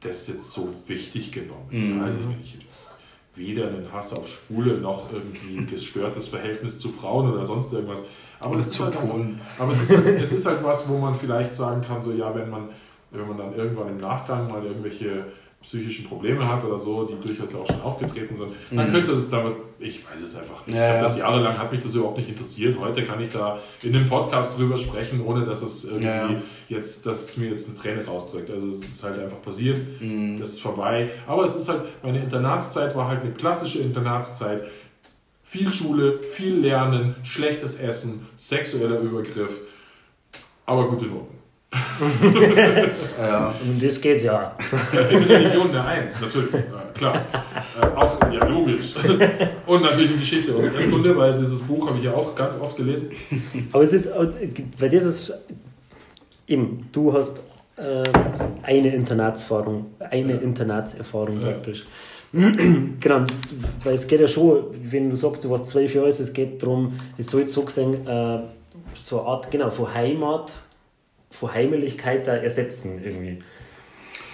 das 0.00 0.28
jetzt 0.28 0.50
so 0.50 0.74
wichtig 0.86 1.32
genommen. 1.32 1.68
Mhm. 1.70 2.02
Also 2.02 2.20
ich, 2.20 2.26
meine, 2.26 2.40
ich 2.42 2.52
habe 2.54 2.62
jetzt 2.64 2.98
weder 3.34 3.68
einen 3.68 3.90
Hass 3.92 4.12
auf 4.12 4.28
Schwule 4.28 4.78
noch 4.78 5.12
irgendwie 5.12 5.56
ein 5.56 5.66
gestörtes 5.66 6.28
Verhältnis 6.28 6.78
zu 6.78 6.90
Frauen 6.90 7.30
oder 7.32 7.44
sonst 7.44 7.72
irgendwas. 7.72 8.02
Aber 8.42 8.56
es 8.56 8.68
ist 8.68 8.80
halt 8.80 8.96
einfach, 8.96 9.08
Polen. 9.10 9.40
aber 9.58 9.72
es 9.72 9.82
ist, 9.82 9.96
halt, 9.96 10.20
es 10.20 10.32
ist 10.32 10.46
halt 10.46 10.62
was, 10.62 10.88
wo 10.88 10.98
man 10.98 11.14
vielleicht 11.14 11.54
sagen 11.54 11.80
kann, 11.80 12.00
so 12.02 12.12
ja, 12.12 12.34
wenn 12.34 12.50
man, 12.50 12.68
wenn 13.10 13.26
man 13.26 13.36
dann 13.38 13.54
irgendwann 13.54 13.88
im 13.88 13.98
Nachgang 13.98 14.48
mal 14.50 14.64
irgendwelche 14.64 15.24
psychischen 15.62 16.06
Probleme 16.06 16.46
hat 16.46 16.64
oder 16.64 16.76
so, 16.76 17.04
die 17.04 17.14
durchaus 17.24 17.54
auch 17.54 17.64
schon 17.66 17.80
aufgetreten 17.82 18.34
sind, 18.34 18.48
dann 18.72 18.90
könnte 18.90 19.12
es 19.12 19.30
damit, 19.30 19.54
ich 19.78 20.04
weiß 20.04 20.20
es 20.20 20.34
einfach 20.36 20.66
nicht. 20.66 20.76
Ja, 20.76 20.96
ja. 20.96 21.00
das 21.00 21.16
jahrelang, 21.16 21.56
hat 21.56 21.70
mich 21.70 21.80
das 21.80 21.94
überhaupt 21.94 22.18
nicht 22.18 22.28
interessiert. 22.28 22.76
Heute 22.80 23.04
kann 23.04 23.20
ich 23.20 23.30
da 23.30 23.58
in 23.82 23.92
dem 23.92 24.06
Podcast 24.06 24.58
drüber 24.58 24.76
sprechen, 24.76 25.24
ohne 25.24 25.44
dass 25.44 25.62
es 25.62 25.84
irgendwie 25.84 26.06
ja. 26.06 26.42
jetzt, 26.68 27.06
dass 27.06 27.28
es 27.28 27.36
mir 27.36 27.50
jetzt 27.50 27.68
eine 27.68 27.78
Träne 27.78 28.04
rausdrückt. 28.04 28.50
Also 28.50 28.70
es 28.70 28.78
ist 28.80 29.04
halt 29.04 29.20
einfach 29.20 29.40
passiert, 29.40 29.78
Mhm. 30.00 30.40
das 30.40 30.50
ist 30.50 30.62
vorbei. 30.62 31.10
Aber 31.28 31.44
es 31.44 31.54
ist 31.54 31.68
halt, 31.68 31.82
meine 32.02 32.18
Internatszeit 32.18 32.96
war 32.96 33.06
halt 33.06 33.22
eine 33.22 33.32
klassische 33.32 33.78
Internatszeit. 33.78 34.64
Viel 35.44 35.72
Schule, 35.72 36.20
viel 36.30 36.56
Lernen, 36.60 37.16
schlechtes 37.22 37.76
Essen, 37.76 38.26
sexueller 38.36 39.00
Übergriff, 39.00 39.60
aber 40.66 40.88
gute 40.88 41.06
Noten. 41.06 41.38
Ja. 43.18 43.54
Um 43.62 43.80
das 43.80 44.00
geht's 44.00 44.22
ja. 44.24 44.54
In 45.10 45.22
Religion 45.24 45.70
eine 45.70 45.84
Eins, 45.84 46.20
natürlich, 46.20 46.52
äh, 46.54 46.62
klar. 46.94 47.14
Äh, 47.80 47.86
auch, 47.96 48.18
ja, 48.32 48.44
logisch. 48.46 48.94
Und 49.66 49.82
natürlich 49.82 50.10
in 50.12 50.18
Geschichte 50.18 50.54
und 50.54 50.64
Erdkunde, 50.64 51.16
weil 51.16 51.38
dieses 51.38 51.60
Buch 51.62 51.86
habe 51.88 51.98
ich 51.98 52.04
ja 52.04 52.12
auch 52.12 52.34
ganz 52.34 52.58
oft 52.60 52.76
gelesen. 52.76 53.10
Aber 53.72 53.82
es 53.84 53.92
ist, 53.92 54.10
weil 54.78 54.88
das 54.88 55.04
ist 55.04 55.32
eben, 56.46 56.88
du 56.92 57.12
hast 57.12 57.42
äh, 57.76 58.02
eine 58.62 58.94
Internatserfahrung, 58.94 59.86
eine 59.98 60.34
Internatserfahrung 60.34 61.40
Ja. 61.40 61.56
genau, 63.00 63.26
weil 63.84 63.94
es 63.94 64.06
geht 64.06 64.20
ja 64.20 64.28
schon, 64.28 64.64
wenn 64.90 65.10
du 65.10 65.16
sagst, 65.16 65.44
du 65.44 65.50
warst 65.50 65.66
zwölf 65.66 65.94
Jahre 65.94 66.06
alt, 66.06 66.18
es 66.18 66.32
geht 66.32 66.62
darum, 66.62 66.92
es 67.18 67.28
soll 67.28 67.42
jetzt 67.42 67.52
so 67.52 67.62
gesehen, 67.62 68.06
äh, 68.06 68.38
so 68.94 69.20
eine 69.20 69.28
Art, 69.28 69.50
genau, 69.50 69.70
von 69.70 69.92
Heimat, 69.92 70.52
von 71.30 71.52
Heimeligkeit 71.52 72.26
da 72.26 72.34
ersetzen 72.36 73.00
irgendwie. 73.04 73.38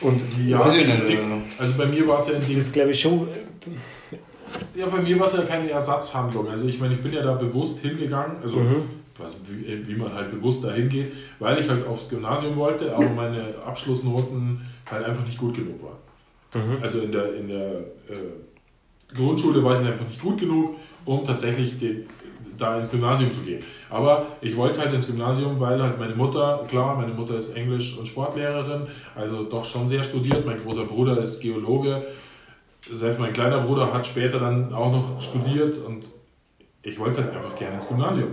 Und 0.00 0.24
Ja, 0.46 0.64
Weiß 0.64 0.76
ich 0.76 0.82
es- 0.82 0.88
nicht, 0.88 1.08
ich- 1.08 1.18
also. 1.60 1.74
bei 1.76 1.86
mir 1.86 2.06
war 2.06 2.16
es 2.20 2.28
ja 2.28 2.34
in 2.34 2.46
dem 2.46 2.52
das 2.54 2.70
glaube 2.72 2.90
ich 2.90 3.00
schon, 3.00 3.26
Ja, 4.74 4.86
bei 4.86 5.00
mir 5.02 5.18
war 5.18 5.26
es 5.26 5.32
ja 5.34 5.42
keine 5.42 5.68
Ersatzhandlung. 5.70 6.48
Also 6.48 6.68
ich 6.68 6.78
meine, 6.80 6.94
ich 6.94 7.02
bin 7.02 7.12
ja 7.12 7.22
da 7.22 7.34
bewusst 7.34 7.80
hingegangen, 7.80 8.38
also 8.40 8.62
was, 9.18 9.40
wie, 9.48 9.86
wie 9.86 9.94
man 9.96 10.12
halt 10.14 10.30
bewusst 10.30 10.62
da 10.62 10.72
hingeht, 10.72 11.12
weil 11.40 11.58
ich 11.58 11.68
halt 11.68 11.84
aufs 11.86 12.08
Gymnasium 12.08 12.54
wollte, 12.56 12.94
aber 12.94 13.08
meine 13.16 13.54
Abschlussnoten 13.66 14.60
halt 14.88 15.04
einfach 15.04 15.26
nicht 15.26 15.36
gut 15.38 15.54
genug 15.56 15.82
waren. 15.82 15.96
Also 16.80 17.00
in 17.00 17.12
der, 17.12 17.34
in 17.34 17.48
der 17.48 17.78
äh, 18.08 19.14
Grundschule 19.14 19.62
war 19.62 19.80
ich 19.80 19.86
einfach 19.86 20.06
nicht 20.06 20.20
gut 20.20 20.38
genug, 20.38 20.76
um 21.04 21.24
tatsächlich 21.24 21.78
den, 21.78 22.06
da 22.56 22.76
ins 22.78 22.90
Gymnasium 22.90 23.32
zu 23.32 23.40
gehen. 23.42 23.62
Aber 23.90 24.26
ich 24.40 24.56
wollte 24.56 24.80
halt 24.80 24.92
ins 24.92 25.06
Gymnasium, 25.06 25.60
weil 25.60 25.82
halt 25.82 25.98
meine 25.98 26.14
Mutter, 26.14 26.64
klar, 26.68 26.96
meine 26.96 27.12
Mutter 27.12 27.36
ist 27.36 27.54
Englisch- 27.54 27.98
und 27.98 28.06
Sportlehrerin, 28.06 28.86
also 29.14 29.44
doch 29.44 29.64
schon 29.64 29.88
sehr 29.88 30.02
studiert. 30.02 30.44
Mein 30.44 30.60
großer 30.62 30.84
Bruder 30.84 31.18
ist 31.18 31.40
Geologe. 31.40 32.02
Selbst 32.90 33.18
mein 33.18 33.32
kleiner 33.32 33.60
Bruder 33.60 33.92
hat 33.92 34.06
später 34.06 34.40
dann 34.40 34.72
auch 34.72 34.90
noch 34.90 35.20
studiert 35.20 35.76
und 35.78 36.06
ich 36.82 36.98
wollte 36.98 37.22
halt 37.22 37.34
einfach 37.34 37.54
gerne 37.56 37.76
ins 37.76 37.88
Gymnasium. 37.88 38.30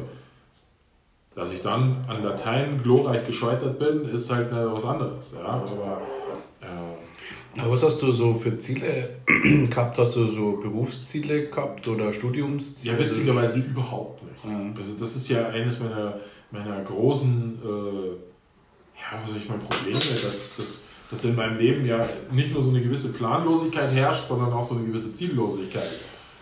Dass 1.35 1.51
ich 1.51 1.61
dann 1.61 2.05
an 2.07 2.23
Latein 2.23 2.81
glorreich 2.81 3.25
gescheitert 3.25 3.77
bin, 3.77 4.05
ist 4.05 4.31
halt 4.31 4.47
was 4.51 4.85
anderes. 4.85 5.35
Ja? 5.37 5.45
Aber 5.45 6.01
Aber 7.57 7.71
was 7.71 7.83
hast 7.83 8.01
du 8.01 8.11
so 8.11 8.33
für 8.33 8.57
Ziele 8.57 9.09
gehabt? 9.69 9.97
Hast 9.97 10.15
du 10.15 10.27
so 10.27 10.59
Berufsziele 10.61 11.47
gehabt 11.47 11.87
oder 11.87 12.11
Studiumsziele? 12.11 12.93
Ja, 12.93 12.99
witzigerweise 12.99 13.59
überhaupt 13.59 14.23
nicht. 14.23 14.43
Ja. 14.43 14.73
Also 14.75 14.93
das 14.99 15.15
ist 15.15 15.29
ja 15.29 15.47
eines 15.47 15.79
meiner, 15.79 16.19
meiner 16.51 16.81
großen, 16.81 17.59
äh, 17.63 18.07
ja, 18.99 19.21
was 19.23 19.35
ich 19.35 19.47
mein 19.47 19.59
Probleme, 19.59 19.97
dass, 19.97 20.55
dass, 20.57 20.83
dass 21.09 21.23
in 21.23 21.35
meinem 21.35 21.57
Leben 21.57 21.85
ja 21.85 22.05
nicht 22.31 22.51
nur 22.53 22.61
so 22.61 22.69
eine 22.69 22.81
gewisse 22.81 23.13
Planlosigkeit 23.13 23.91
herrscht, 23.93 24.27
sondern 24.27 24.51
auch 24.51 24.63
so 24.63 24.75
eine 24.75 24.85
gewisse 24.85 25.13
Ziellosigkeit. 25.13 25.91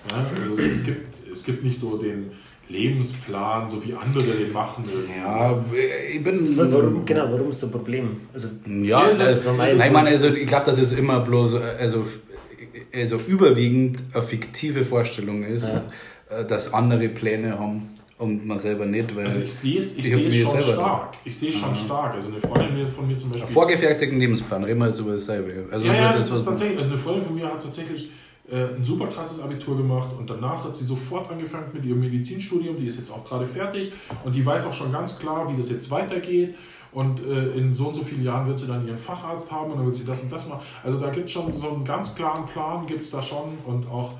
Ja, 0.09 0.17
also 0.17 0.57
es 0.57 0.83
gibt, 0.83 1.27
es 1.31 1.43
gibt 1.43 1.63
nicht 1.63 1.79
so 1.79 1.97
den 1.97 2.31
Lebensplan, 2.73 3.69
so 3.69 3.83
wie 3.85 3.93
andere 3.93 4.23
den 4.41 4.51
machen. 4.51 4.83
Ja, 5.17 5.63
ich 6.11 6.23
bin. 6.23 6.57
Warum, 6.57 7.05
genau, 7.05 7.25
warum 7.31 7.49
ist 7.49 7.61
das 7.63 7.69
ein 7.69 7.71
Problem? 7.71 8.21
Also, 8.33 8.47
Ja, 8.67 9.03
Ja, 9.03 9.07
ist- 9.07 9.21
also, 9.21 9.51
ist 9.51 9.77
nein, 9.77 9.93
man, 9.93 10.07
also 10.07 10.27
ich 10.27 10.47
glaube, 10.47 10.65
dass 10.65 10.79
es 10.79 10.93
immer 10.93 11.19
bloß, 11.21 11.55
also, 11.55 12.05
also 12.93 13.17
überwiegend 13.27 14.01
eine 14.13 14.23
fiktive 14.23 14.83
Vorstellung 14.83 15.43
ist, 15.43 15.65
äh, 16.29 16.45
dass 16.45 16.73
andere 16.73 17.09
Pläne 17.09 17.57
haben 17.59 17.89
und 18.17 18.45
man 18.45 18.57
selber 18.59 18.85
nicht, 18.85 19.15
weil 19.15 19.25
Also 19.25 19.41
ich 19.41 19.53
sehe 19.53 19.77
es 19.77 19.97
ich 19.97 20.05
Ich 20.05 20.11
sehe 20.15 20.27
es 20.27 20.35
schon 20.37 20.51
selber 20.59 20.73
stark. 20.73 21.13
Ich 21.25 21.37
sehe 21.37 21.49
es 21.49 21.55
schon 21.55 21.75
stark. 21.75 22.13
Also 22.15 22.29
eine 22.29 22.39
Freundin 22.39 22.87
von 22.95 23.07
mir 23.07 23.17
zum 23.17 23.31
Beispiel. 23.31 23.53
vorgefertigten 23.53 24.19
Lebensplan, 24.19 24.63
reden 24.63 24.79
wir 24.79 24.87
jetzt 24.87 24.99
über 24.99 25.13
dasselbe. 25.13 25.65
Also 25.71 25.87
ja, 25.87 25.93
ja, 25.93 26.13
das, 26.17 26.29
das 26.29 26.39
ist 26.39 26.45
tatsächlich. 26.45 26.77
Also 26.77 26.89
eine 26.91 26.99
Freundin 26.99 27.25
von 27.25 27.35
mir 27.35 27.45
hat 27.45 27.61
tatsächlich 27.63 28.09
äh, 28.49 28.75
ein 28.75 28.83
super 28.83 29.07
krasses 29.07 29.39
Abitur 29.39 29.77
gemacht 29.77 30.09
und 30.17 30.29
danach 30.29 30.65
hat 30.65 30.75
sie 30.75 30.83
sofort 30.83 31.29
angefangen 31.29 31.67
mit 31.73 31.85
ihrem 31.85 32.01
Medizinstudium. 32.01 32.77
Die 32.77 32.87
ist 32.87 32.97
jetzt 32.97 33.11
auch 33.11 33.23
gerade 33.23 33.47
fertig 33.47 33.93
und 34.23 34.35
die 34.35 34.45
weiß 34.45 34.65
auch 34.65 34.73
schon 34.73 34.91
ganz 34.91 35.17
klar, 35.17 35.51
wie 35.51 35.57
das 35.57 35.69
jetzt 35.69 35.89
weitergeht. 35.89 36.55
Und 36.91 37.25
äh, 37.25 37.53
in 37.53 37.73
so 37.73 37.87
und 37.87 37.95
so 37.95 38.03
vielen 38.03 38.23
Jahren 38.23 38.45
wird 38.47 38.59
sie 38.59 38.67
dann 38.67 38.85
ihren 38.85 38.99
Facharzt 38.99 39.49
haben 39.49 39.71
und 39.71 39.77
dann 39.77 39.85
wird 39.85 39.95
sie 39.95 40.05
das 40.05 40.21
und 40.21 40.31
das 40.31 40.47
machen. 40.47 40.61
Also 40.83 40.99
da 40.99 41.09
gibt 41.09 41.25
es 41.25 41.31
schon 41.31 41.51
so 41.51 41.71
einen 41.71 41.83
ganz 41.83 42.13
klaren 42.13 42.45
Plan, 42.45 42.85
gibt 42.85 43.01
es 43.01 43.09
da 43.09 43.21
schon 43.21 43.57
und 43.65 43.87
auch 43.87 44.13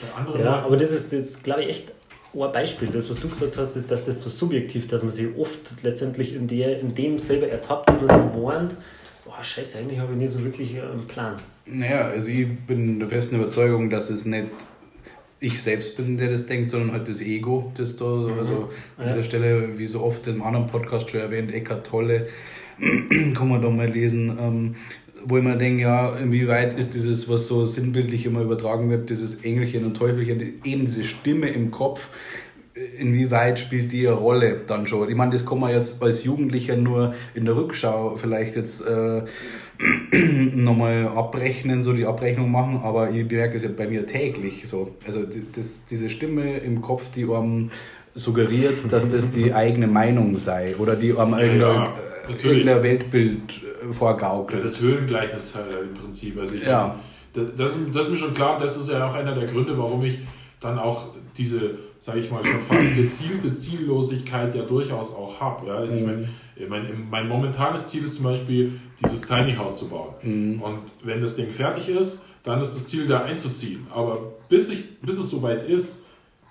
bei 0.00 0.18
anderen 0.18 0.40
ja, 0.40 0.62
aber 0.62 0.76
das 0.76 0.92
ist, 0.92 1.12
das 1.12 1.42
glaube 1.42 1.62
ich, 1.62 1.70
echt 1.70 1.92
ein 2.34 2.52
Beispiel. 2.52 2.88
Das, 2.88 3.10
was 3.10 3.18
du 3.18 3.28
gesagt 3.28 3.56
hast, 3.56 3.76
ist, 3.76 3.90
dass 3.90 4.04
das 4.04 4.20
so 4.20 4.30
subjektiv, 4.30 4.86
dass 4.86 5.02
man 5.02 5.10
sich 5.10 5.36
oft 5.36 5.82
letztendlich 5.82 6.34
in, 6.34 6.46
der, 6.46 6.80
in 6.80 6.94
dem 6.94 7.18
selber 7.18 7.48
ertappt, 7.48 7.88
dass 7.88 8.00
man 8.00 8.08
so 8.08 8.40
meint, 8.40 8.76
boah, 9.24 9.42
scheiße, 9.42 9.78
eigentlich 9.78 9.98
habe 9.98 10.12
ich 10.12 10.18
nicht 10.18 10.32
so 10.32 10.44
wirklich 10.44 10.80
einen 10.80 11.06
Plan. 11.06 11.36
Naja, 11.72 12.08
also 12.08 12.28
ich 12.28 12.48
bin 12.66 12.98
der 12.98 13.08
festen 13.08 13.36
Überzeugung, 13.36 13.90
dass 13.90 14.10
es 14.10 14.24
nicht 14.24 14.46
ich 15.42 15.62
selbst 15.62 15.96
bin, 15.96 16.18
der 16.18 16.30
das 16.30 16.44
denkt, 16.46 16.68
sondern 16.70 16.92
halt 16.92 17.08
das 17.08 17.22
Ego, 17.22 17.72
das 17.76 17.96
da, 17.96 18.04
also 18.38 18.68
an 18.98 19.06
Ja. 19.06 19.12
dieser 19.12 19.22
Stelle, 19.22 19.78
wie 19.78 19.86
so 19.86 20.02
oft 20.02 20.26
im 20.26 20.42
anderen 20.42 20.66
Podcast 20.66 21.10
schon 21.10 21.20
erwähnt, 21.20 21.52
Eckart 21.52 21.86
Tolle, 21.86 22.28
kann 23.34 23.48
man 23.48 23.62
da 23.62 23.70
mal 23.70 23.88
lesen, 23.88 24.36
ähm, 24.38 24.76
wo 25.24 25.38
ich 25.38 25.44
mir 25.44 25.56
denke, 25.56 25.82
ja, 25.82 26.16
inwieweit 26.16 26.78
ist 26.78 26.92
dieses, 26.94 27.28
was 27.28 27.46
so 27.46 27.64
sinnbildlich 27.66 28.26
immer 28.26 28.42
übertragen 28.42 28.90
wird, 28.90 29.08
dieses 29.08 29.42
Engelchen 29.42 29.84
und 29.84 29.96
Teufelchen, 29.96 30.40
eben 30.64 30.82
diese 30.82 31.04
Stimme 31.04 31.48
im 31.48 31.70
Kopf, 31.70 32.10
inwieweit 32.98 33.58
spielt 33.58 33.92
die 33.92 34.06
eine 34.06 34.16
Rolle 34.16 34.60
dann 34.66 34.86
schon? 34.86 35.08
Ich 35.08 35.16
meine, 35.16 35.32
das 35.32 35.44
kann 35.44 35.58
man 35.58 35.72
jetzt 35.72 36.02
als 36.02 36.24
Jugendlicher 36.24 36.76
nur 36.76 37.14
in 37.34 37.44
der 37.44 37.56
Rückschau 37.56 38.16
vielleicht 38.16 38.56
jetzt 38.56 38.86
äh, 38.86 39.22
nochmal 40.54 41.08
abrechnen, 41.08 41.82
so 41.82 41.92
die 41.92 42.04
Abrechnung 42.06 42.50
machen, 42.50 42.80
aber 42.82 43.10
ich 43.10 43.30
merke 43.30 43.56
es 43.56 43.62
ja 43.62 43.70
bei 43.74 43.86
mir 43.88 44.06
täglich 44.06 44.64
so. 44.66 44.94
Also 45.06 45.20
das, 45.54 45.84
diese 45.86 46.10
Stimme 46.10 46.58
im 46.58 46.80
Kopf, 46.82 47.10
die 47.10 47.24
einem 47.24 47.70
suggeriert, 48.14 48.92
dass 48.92 49.08
das 49.08 49.30
die 49.30 49.52
eigene 49.54 49.86
Meinung 49.86 50.38
sei 50.38 50.74
oder 50.78 50.96
die 50.96 51.16
einem 51.16 51.32
Ja, 51.32 51.38
irgendein, 51.40 51.60
ja, 51.60 51.94
äh, 52.28 52.46
irgendein 52.48 52.82
Weltbild 52.82 53.62
äh, 53.62 53.86
Ja, 53.86 53.92
vorgaukelt. 53.92 54.64
das 54.64 54.80
Höhlengleichnis 54.80 55.54
halt 55.54 55.66
im 55.88 55.94
Prinzip. 55.94 56.38
Also 56.38 56.54
ich, 56.56 56.62
Ja. 56.66 56.98
das, 57.32 57.78
das 57.92 58.04
ist 58.04 58.10
mir 58.10 58.16
schon 58.16 58.34
klar, 58.34 58.58
das 58.58 58.76
ist 58.76 58.90
ja 58.90 59.06
auch 59.08 59.14
einer 59.14 59.34
der 59.34 59.46
Gründe, 59.46 59.78
warum 59.78 60.04
ich 60.04 60.18
dann 60.60 60.78
auch 60.78 61.14
diese, 61.38 61.70
sage 62.00 62.20
ich 62.20 62.30
mal, 62.30 62.42
schon 62.42 62.62
fast 62.62 62.94
gezielte 62.96 63.54
Ziellosigkeit 63.54 64.54
ja 64.54 64.62
durchaus 64.62 65.14
auch 65.14 65.38
habe. 65.38 65.66
Ja? 65.66 65.74
Also 65.74 65.96
ich 65.96 66.02
mein, 66.02 66.26
ich 66.56 66.66
mein, 66.66 66.86
mein 67.10 67.28
momentanes 67.28 67.86
Ziel 67.88 68.02
ist 68.02 68.16
zum 68.16 68.24
Beispiel, 68.24 68.72
dieses 69.04 69.20
Tiny 69.20 69.54
House 69.54 69.76
zu 69.76 69.88
bauen. 69.88 70.14
Und 70.62 70.78
wenn 71.04 71.20
das 71.20 71.36
Ding 71.36 71.50
fertig 71.50 71.90
ist, 71.90 72.24
dann 72.42 72.58
ist 72.62 72.74
das 72.74 72.86
Ziel, 72.86 73.06
da 73.06 73.18
einzuziehen. 73.20 73.86
Aber 73.94 74.32
bis, 74.48 74.70
ich, 74.70 74.98
bis 75.00 75.18
es 75.18 75.28
soweit 75.28 75.68
ist, 75.68 76.04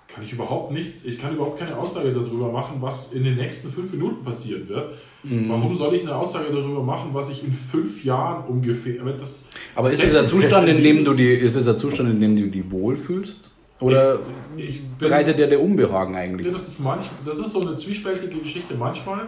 kann 0.06 0.22
ich 0.22 0.32
überhaupt 0.32 0.70
nichts, 0.70 1.04
ich 1.04 1.18
kann 1.18 1.34
überhaupt 1.34 1.58
keine 1.58 1.76
Aussage 1.76 2.12
darüber 2.12 2.52
machen, 2.52 2.76
was 2.78 3.12
in 3.12 3.24
den 3.24 3.34
nächsten 3.34 3.72
fünf 3.72 3.90
Minuten 3.90 4.24
passieren 4.24 4.68
wird. 4.68 4.92
Warum 5.24 5.74
soll 5.74 5.94
ich 5.94 6.02
eine 6.02 6.14
Aussage 6.14 6.52
darüber 6.52 6.82
machen, 6.84 7.10
was 7.12 7.28
ich 7.28 7.44
in 7.44 7.52
fünf 7.52 8.04
Jahren 8.04 8.44
ungefähr. 8.46 9.00
Aber, 9.00 9.12
das 9.12 9.46
Aber 9.74 9.88
ist 9.88 9.94
es 9.94 10.00
setzt 10.00 10.16
ein 10.16 10.24
sich 10.24 10.32
Zustand, 10.32 10.68
in 10.68 10.82
dem 10.82 11.04
du 11.04 11.12
die, 11.12 11.34
ist 11.34 11.56
es 11.56 11.66
ein 11.66 11.78
Zustand, 11.78 12.10
in 12.10 12.20
dem 12.20 12.36
du 12.36 12.46
dich 12.46 12.70
wohlfühlst? 12.70 13.50
Oder 13.80 14.18
Ich- 14.56 14.64
ich 14.68 14.82
bin- 14.82 14.98
bereitet 15.08 15.38
dir 15.38 15.46
der 15.46 15.60
Unbehagen 15.60 16.14
eigentlich? 16.14 16.50
das, 16.50 16.68
ist 16.68 16.80
manch, 16.80 17.08
das 17.24 17.38
ist 17.38 17.52
so 17.52 17.60
eine 17.62 17.76
zwiespältige 17.76 18.38
Geschichte. 18.38 18.74
Manchmal, 18.74 19.26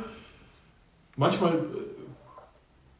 manchmal 1.16 1.58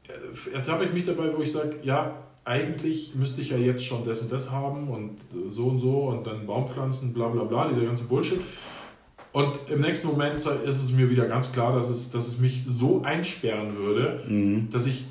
äh, 0.08 0.54
ertappe 0.54 0.84
ich 0.86 0.92
mich 0.92 1.04
dabei, 1.04 1.30
wo 1.36 1.42
ich 1.42 1.52
sage, 1.52 1.76
ja, 1.82 2.16
eigentlich 2.44 3.14
müsste 3.14 3.40
ich 3.40 3.50
ja 3.50 3.56
jetzt 3.56 3.84
schon 3.84 4.04
das 4.04 4.20
und 4.22 4.32
das 4.32 4.50
haben 4.50 4.88
und 4.88 5.10
äh, 5.32 5.48
so 5.48 5.66
und 5.66 5.78
so 5.78 6.08
und 6.08 6.26
dann 6.26 6.46
Baumpflanzen, 6.46 7.12
bla 7.12 7.28
bla 7.28 7.44
bla, 7.44 7.68
dieser 7.68 7.82
ganze 7.86 8.04
Bullshit. 8.04 8.40
Und 9.32 9.58
im 9.70 9.80
nächsten 9.80 10.08
Moment 10.08 10.34
ist 10.36 10.46
es 10.66 10.92
mir 10.92 11.08
wieder 11.08 11.24
ganz 11.26 11.52
klar, 11.52 11.74
dass 11.74 11.88
es, 11.88 12.10
dass 12.10 12.26
es 12.28 12.38
mich 12.38 12.64
so 12.66 13.00
einsperren 13.02 13.76
würde, 13.78 14.22
dass 14.70 14.86
ich, 14.86 15.06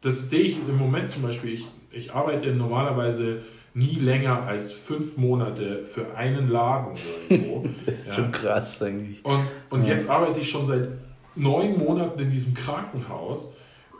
das 0.00 0.30
sehe 0.30 0.40
ich 0.40 0.56
im 0.66 0.78
Moment 0.78 1.10
zum 1.10 1.20
Beispiel, 1.22 1.52
ich, 1.52 1.66
ich 1.90 2.14
arbeite 2.14 2.54
normalerweise 2.54 3.42
nie 3.74 3.94
länger 3.96 4.42
als 4.42 4.72
fünf 4.72 5.16
Monate 5.16 5.86
für 5.86 6.14
einen 6.16 6.48
Laden 6.48 6.96
irgendwo. 7.28 7.64
Das 7.86 7.94
ist 7.94 8.08
Ja. 8.08 8.14
schon 8.14 8.32
krass 8.32 8.82
eigentlich. 8.82 9.24
Und, 9.24 9.44
und 9.70 9.84
jetzt 9.86 10.08
arbeite 10.10 10.40
ich 10.40 10.50
schon 10.50 10.66
seit 10.66 10.88
neun 11.34 11.78
Monaten 11.78 12.18
in 12.20 12.28
diesem 12.30 12.52
Krankenhaus 12.54 13.52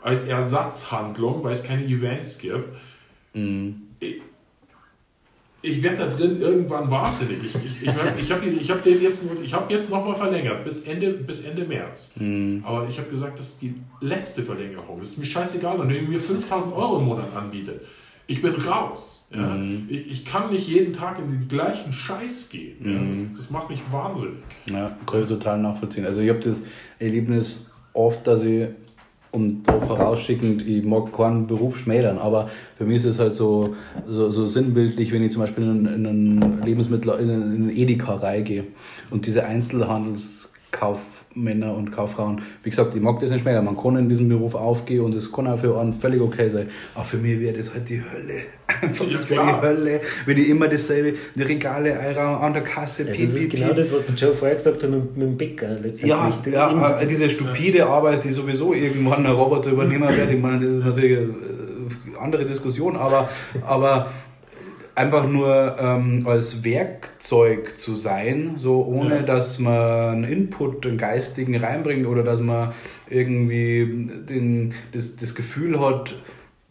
als 0.03 0.25
Ersatzhandlung, 0.25 1.43
weil 1.43 1.51
es 1.53 1.63
keine 1.63 1.83
Events 1.85 2.37
gibt. 2.37 2.65
Ich, 3.99 4.21
ich 5.63 5.81
werde 5.81 5.97
da 5.97 6.07
drin 6.07 6.35
irgendwann 6.35 6.91
wahnsinnig. 6.91 7.37
Ich, 7.43 7.55
ich, 7.55 7.81
ich, 7.83 8.23
ich 8.23 8.31
habe 8.31 8.45
ich 8.47 8.69
hab 8.69 8.83
den 8.83 9.01
jetzt, 9.01 9.25
ich 9.41 9.53
hab 9.53 9.71
jetzt 9.71 9.89
nochmal 9.89 10.13
verlängert 10.15 10.63
bis 10.65 10.81
Ende, 10.81 11.11
bis 11.13 11.45
Ende 11.45 11.63
März. 11.65 12.13
Aber 12.63 12.87
ich 12.87 12.99
habe 12.99 13.09
gesagt, 13.09 13.39
das 13.39 13.47
ist 13.47 13.61
die 13.61 13.73
letzte 14.01 14.43
Verlängerung. 14.43 14.99
Das 14.99 15.09
ist 15.09 15.17
mir 15.17 15.25
scheißegal. 15.25 15.79
Und 15.79 15.87
wenn 15.89 15.95
ihr 15.95 16.01
mir 16.03 16.19
5000 16.19 16.75
Euro 16.75 16.99
im 16.99 17.05
Monat 17.05 17.33
anbietet, 17.35 17.81
ich 18.27 18.41
bin 18.41 18.53
raus. 18.53 19.27
Ja? 19.33 19.57
Ich, 19.87 20.11
ich 20.11 20.25
kann 20.25 20.51
nicht 20.51 20.67
jeden 20.67 20.93
Tag 20.93 21.19
in 21.19 21.29
den 21.29 21.47
gleichen 21.47 21.91
Scheiß 21.91 22.49
gehen. 22.49 22.77
Ja? 22.83 23.07
Das, 23.07 23.33
das 23.33 23.49
macht 23.49 23.69
mich 23.69 23.81
wahnsinnig. 23.91 24.37
Ja, 24.65 24.95
kann 25.05 25.23
ich 25.23 25.29
total 25.29 25.59
nachvollziehen. 25.59 26.05
Also 26.05 26.21
ich 26.21 26.29
habe 26.29 26.39
das 26.39 26.61
Erlebnis 26.99 27.69
oft, 27.93 28.25
dass 28.27 28.43
ich, 28.43 28.67
um 29.31 29.63
da 29.63 29.79
vorausschickend, 29.79 30.65
ich 30.65 30.83
mag 30.85 31.11
keinen 31.11 31.47
Beruf 31.47 31.79
schmälern, 31.79 32.19
aber 32.19 32.49
für 32.77 32.85
mich 32.85 32.97
ist 32.97 33.05
es 33.05 33.19
halt 33.19 33.33
so, 33.33 33.75
so, 34.05 34.29
so 34.29 34.45
sinnbildlich, 34.45 35.11
wenn 35.11 35.23
ich 35.23 35.31
zum 35.31 35.41
Beispiel 35.41 35.63
in, 35.63 35.85
in 35.87 36.07
einen 36.07 36.63
Lebensmittel, 36.63 37.13
in 37.19 37.29
eine 37.29 37.55
in 37.55 37.63
eine 37.63 37.73
Edeka 37.73 38.15
reingehe 38.15 38.65
und 39.09 39.25
diese 39.25 39.45
Einzelhandelskaufmänner 41.33 41.75
und 41.75 41.91
Kauffrauen, 41.91 42.41
wie 42.63 42.69
gesagt, 42.69 42.95
ich 42.95 43.01
mag 43.01 43.19
das 43.19 43.29
nicht 43.29 43.41
schmälern, 43.41 43.65
man 43.65 43.77
kann 43.77 43.97
in 43.97 44.09
diesem 44.09 44.29
Beruf 44.29 44.55
aufgehen 44.55 45.01
und 45.01 45.15
es 45.15 45.31
kann 45.31 45.47
auch 45.47 45.57
für 45.57 45.79
einen 45.79 45.93
völlig 45.93 46.21
okay 46.21 46.49
sein, 46.49 46.67
aber 46.95 47.03
für 47.03 47.17
mich 47.17 47.39
wäre 47.39 47.57
das 47.57 47.73
halt 47.73 47.89
die 47.89 48.01
Hölle. 48.01 48.43
Einfach, 48.81 49.05
Ja, 49.05 49.13
das 49.13 49.29
wäre 49.29 49.45
die 49.45 49.67
Hölle, 49.67 50.01
wenn 50.25 50.37
ich 50.37 50.49
immer 50.49 50.67
dasselbe, 50.67 51.17
die 51.35 51.41
Regale 51.41 51.99
einraum, 51.99 52.41
an 52.41 52.53
der 52.53 52.63
Kasse, 52.63 53.03
Ja, 53.03 53.09
das 53.09 53.19
ist 53.19 53.35
piep, 53.35 53.51
genau 53.51 53.67
piep. 53.67 53.75
das, 53.75 53.93
was 53.93 54.05
der 54.05 54.15
Joe 54.15 54.33
vorher 54.33 54.55
gesagt 54.55 54.83
hat 54.83 54.89
mit, 54.89 55.17
mit 55.17 55.27
dem 55.27 55.37
Bäcker 55.37 55.69
letztendlich. 55.69 56.53
Ja, 56.53 56.69
ja 56.71 56.99
äh, 56.99 57.07
diese 57.07 57.29
stupide 57.29 57.85
Arbeit, 57.87 58.23
die 58.23 58.31
sowieso 58.31 58.73
irgendwann 58.73 59.25
ein 59.25 59.33
Roboter 59.33 59.71
übernehmen 59.71 60.15
wird, 60.15 60.31
ich 60.31 60.41
meine, 60.41 60.65
das 60.65 60.75
ist 60.75 60.85
natürlich 60.85 61.17
eine 61.17 61.27
äh, 61.27 62.19
andere 62.19 62.45
Diskussion, 62.45 62.95
aber, 62.95 63.29
aber 63.65 64.07
einfach 64.95 65.27
nur 65.27 65.75
ähm, 65.79 66.27
als 66.27 66.63
Werkzeug 66.63 67.79
zu 67.79 67.95
sein, 67.95 68.53
so 68.57 68.83
ohne 68.85 69.17
Ja. 69.17 69.23
dass 69.23 69.59
man 69.59 69.75
einen 69.75 70.23
Input, 70.25 70.85
einen 70.85 70.97
geistigen 70.97 71.55
reinbringt 71.55 72.05
oder 72.05 72.23
dass 72.23 72.39
man 72.41 72.73
irgendwie 73.09 74.09
den, 74.29 74.73
das, 74.91 75.15
das 75.15 75.33
Gefühl 75.35 75.79
hat, 75.79 76.15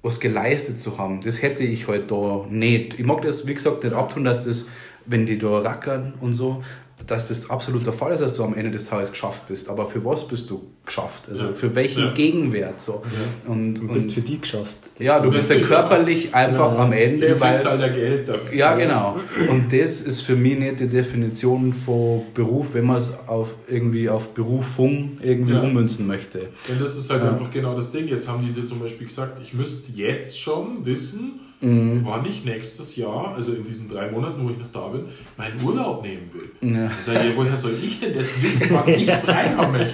was 0.03 0.21
geleistet 0.21 0.81
zu 0.81 0.99
haben. 0.99 1.21
Das 1.21 1.43
hätte 1.43 1.63
ich 1.63 1.89
halt 1.89 2.11
da 2.11 2.45
nicht. 2.51 2.99
Ich 2.99 3.07
mag 3.07 3.23
das, 3.23 3.47
wie 3.47 3.55
gesagt, 3.55 3.85
nicht 3.85 3.95
abtun, 3.95 4.25
dass 4.25 4.45
das, 4.45 4.69
wenn 5.07 5.27
die 5.27 5.39
da 5.39 5.59
rackern 5.59 6.15
und 6.21 6.35
so, 6.35 6.63
dass 7.07 7.29
das 7.29 7.51
absolut 7.51 7.85
der 7.87 7.93
Fall 7.93 8.13
ist, 8.13 8.21
dass 8.21 8.35
du 8.35 8.45
am 8.45 8.55
Ende 8.55 8.71
des 8.71 8.87
Tages 8.87 9.11
geschafft 9.11 9.49
bist. 9.49 9.69
Aber 9.69 9.85
für 9.87 10.05
was 10.05 10.27
bist 10.29 10.49
du 10.51 10.63
geschafft? 10.85 11.29
Also 11.29 11.47
Ja. 11.47 11.53
für 11.53 11.75
welchen 11.75 12.03
Ja. 12.05 12.13
Gegenwert? 12.13 12.81
So. 12.81 13.03
Und, 13.47 13.75
Du 13.75 13.89
bist 13.89 14.07
und- 14.07 14.13
für 14.13 14.21
die 14.21 14.41
geschafft. 14.41 14.77
Das 14.99 15.07
ja, 15.07 15.21
du 15.21 15.31
bist 15.31 15.51
ja 15.51 15.57
ist- 15.57 15.69
körperlich 15.69 16.35
einfach 16.35 16.71
Genau. 16.73 16.83
am 16.85 16.93
Ende, 16.93 17.29
Du 17.29 17.35
kriegst 17.37 17.65
weil 17.65 17.71
halt 17.73 17.83
ein 17.83 17.95
Geld 17.95 18.29
dafür. 18.29 18.55
ja, 18.57 18.75
genau. 18.77 19.17
Und 19.51 19.73
das 19.73 20.01
ist 20.01 20.23
für 20.23 20.37
mich 20.37 20.59
nicht 20.59 20.81
die 20.81 20.89
Definition 20.89 21.73
von 21.73 22.23
Beruf, 22.35 22.75
wenn 22.75 22.85
man 22.87 22.97
es 22.99 23.11
auf 23.27 23.55
irgendwie 23.69 24.09
auf 24.09 24.29
Berufung 24.35 25.19
irgendwie 25.23 25.55
Ja. 25.55 25.61
ummünzen 25.63 26.07
möchte. 26.07 26.49
Und 26.69 26.81
das 26.81 26.97
ist 26.97 27.11
halt 27.11 27.23
Ja. 27.25 27.31
einfach 27.31 27.51
genau 27.51 27.75
das 27.75 27.91
Ding. 27.91 28.07
Jetzt 28.09 28.29
haben 28.29 28.45
die 28.47 28.53
dir 28.53 28.67
zum 28.67 28.81
Beispiel 28.81 29.07
gesagt, 29.07 29.41
ich 29.43 29.55
müsste 29.55 29.93
jetzt 29.93 30.41
schon 30.41 30.85
wissen, 30.85 31.41
war 31.63 32.23
nicht 32.23 32.45
nächstes 32.45 32.97
Jahr, 32.97 33.35
also 33.37 33.53
in 33.53 33.63
diesen 33.63 33.89
drei 33.89 34.11
Monaten, 34.11 34.45
wo 34.45 34.51
ich 34.51 34.59
noch 34.59 34.73
da 34.73 34.89
bin, 34.89 35.05
meinen 35.37 35.63
Urlaub 35.63 36.03
nehmen 36.03 36.29
will. 36.33 36.75
Ja. 36.75 36.91
Ich 36.99 37.05
sage, 37.05 37.21
ja, 37.29 37.37
woher 37.37 37.57
soll 37.57 37.75
ich 37.81 38.01
denn 38.01 38.13
das 38.13 38.43
wissen, 38.43 38.69
wann 38.73 38.89
ich 38.89 39.09
frei 39.25 39.51
habe? 39.57 39.87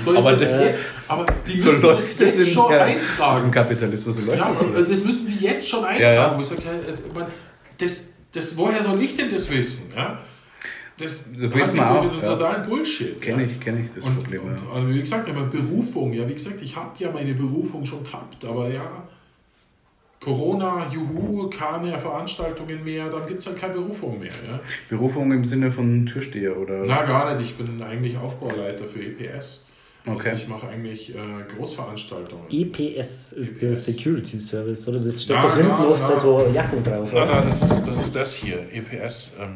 Soll 0.00 0.14
ich 0.14 0.20
Aber 0.20 0.30
das, 0.30 0.40
das- 0.40 0.62
aber 1.08 1.26
die 1.44 1.58
So 1.58 1.70
müssen 1.70 1.82
läuft 1.82 1.98
das 1.98 2.16
das 2.16 2.36
jetzt 2.36 2.46
in 2.48 2.52
schon 2.54 2.70
der- 2.70 2.84
eintragen. 2.84 3.44
Im 3.46 3.50
Kapitalismus 3.50 4.14
so 4.16 4.20
läuft 4.22 4.38
Ja, 4.38 4.48
das. 4.50 4.60
aber 4.62 4.82
das 4.82 5.04
müssen 5.04 5.26
die 5.26 5.44
jetzt 5.44 5.68
schon 5.68 5.80
eintragen. 5.84 6.02
Ja, 6.02 6.12
ja. 6.12 6.36
Wo 6.36 6.40
ich 6.40 6.46
sage, 6.46 6.62
ja, 6.64 6.70
äh, 6.72 7.26
das, 7.78 8.12
das, 8.32 8.56
woher 8.56 8.80
soll 8.82 9.02
ich 9.02 9.16
denn 9.16 9.30
das 9.32 9.50
wissen? 9.50 9.92
Ja? 9.96 10.20
Das 10.98 11.30
halte 11.36 11.58
ich 11.66 11.74
mal 11.74 12.08
für 12.08 12.24
ja. 12.24 12.32
totalen 12.34 12.68
Bullshit. 12.68 13.20
Kenne 13.20 13.42
ja? 13.42 13.48
ich, 13.48 13.58
kenne 13.60 13.80
ich 13.82 13.92
das 13.92 14.04
Und, 14.04 14.16
Problem. 14.16 14.42
und, 14.42 14.60
ja. 14.60 14.66
und 14.80 14.94
wie 14.94 15.00
gesagt, 15.00 15.28
immer 15.28 15.42
Berufung. 15.42 16.12
Ja, 16.12 16.28
wie 16.28 16.34
gesagt, 16.34 16.60
ich 16.62 16.76
habe 16.76 16.90
ja 16.98 17.10
meine 17.10 17.34
Berufung 17.34 17.84
schon 17.86 18.02
gehabt, 18.04 18.44
aber 18.44 18.68
ja, 18.68 19.02
Corona, 20.20 20.86
juhu, 20.92 21.48
keine 21.48 21.98
Veranstaltungen 21.98 22.82
mehr, 22.84 23.08
dann 23.08 23.24
gibt 23.26 23.40
es 23.40 23.46
halt 23.46 23.58
keine 23.58 23.74
Berufung 23.74 24.18
mehr. 24.18 24.32
Ja? 24.46 24.60
Berufung 24.88 25.30
im 25.32 25.44
Sinne 25.44 25.70
von 25.70 26.06
Türsteher 26.06 26.56
oder? 26.58 26.84
Na, 26.86 27.04
gar 27.04 27.34
nicht. 27.34 27.50
Ich 27.50 27.56
bin 27.56 27.80
eigentlich 27.82 28.16
Aufbauleiter 28.18 28.84
für 28.86 29.00
EPS. 29.00 29.64
Okay. 30.06 30.30
Also 30.30 30.42
ich 30.42 30.48
mache 30.48 30.68
eigentlich 30.68 31.14
äh, 31.14 31.18
Großveranstaltungen. 31.54 32.46
EPS 32.50 33.32
ist 33.32 33.62
der 33.62 33.70
EPS. 33.70 33.84
Security 33.84 34.40
Service, 34.40 34.88
oder? 34.88 34.98
Das 35.00 35.22
steht 35.22 35.36
Na, 35.36 35.42
doch 35.42 35.54
hinten 35.56 35.72
na, 35.78 35.88
oft 35.88 36.00
na. 36.00 36.08
bei 36.08 36.16
so 36.16 36.50
Jacken 36.52 36.82
drauf. 36.82 37.12
Nein, 37.12 37.28
nein, 37.28 37.42
das 37.44 37.62
ist, 37.62 37.86
das 37.86 38.00
ist 38.00 38.16
das 38.16 38.34
hier, 38.34 38.58
EPS. 38.72 39.32
Ähm, 39.40 39.54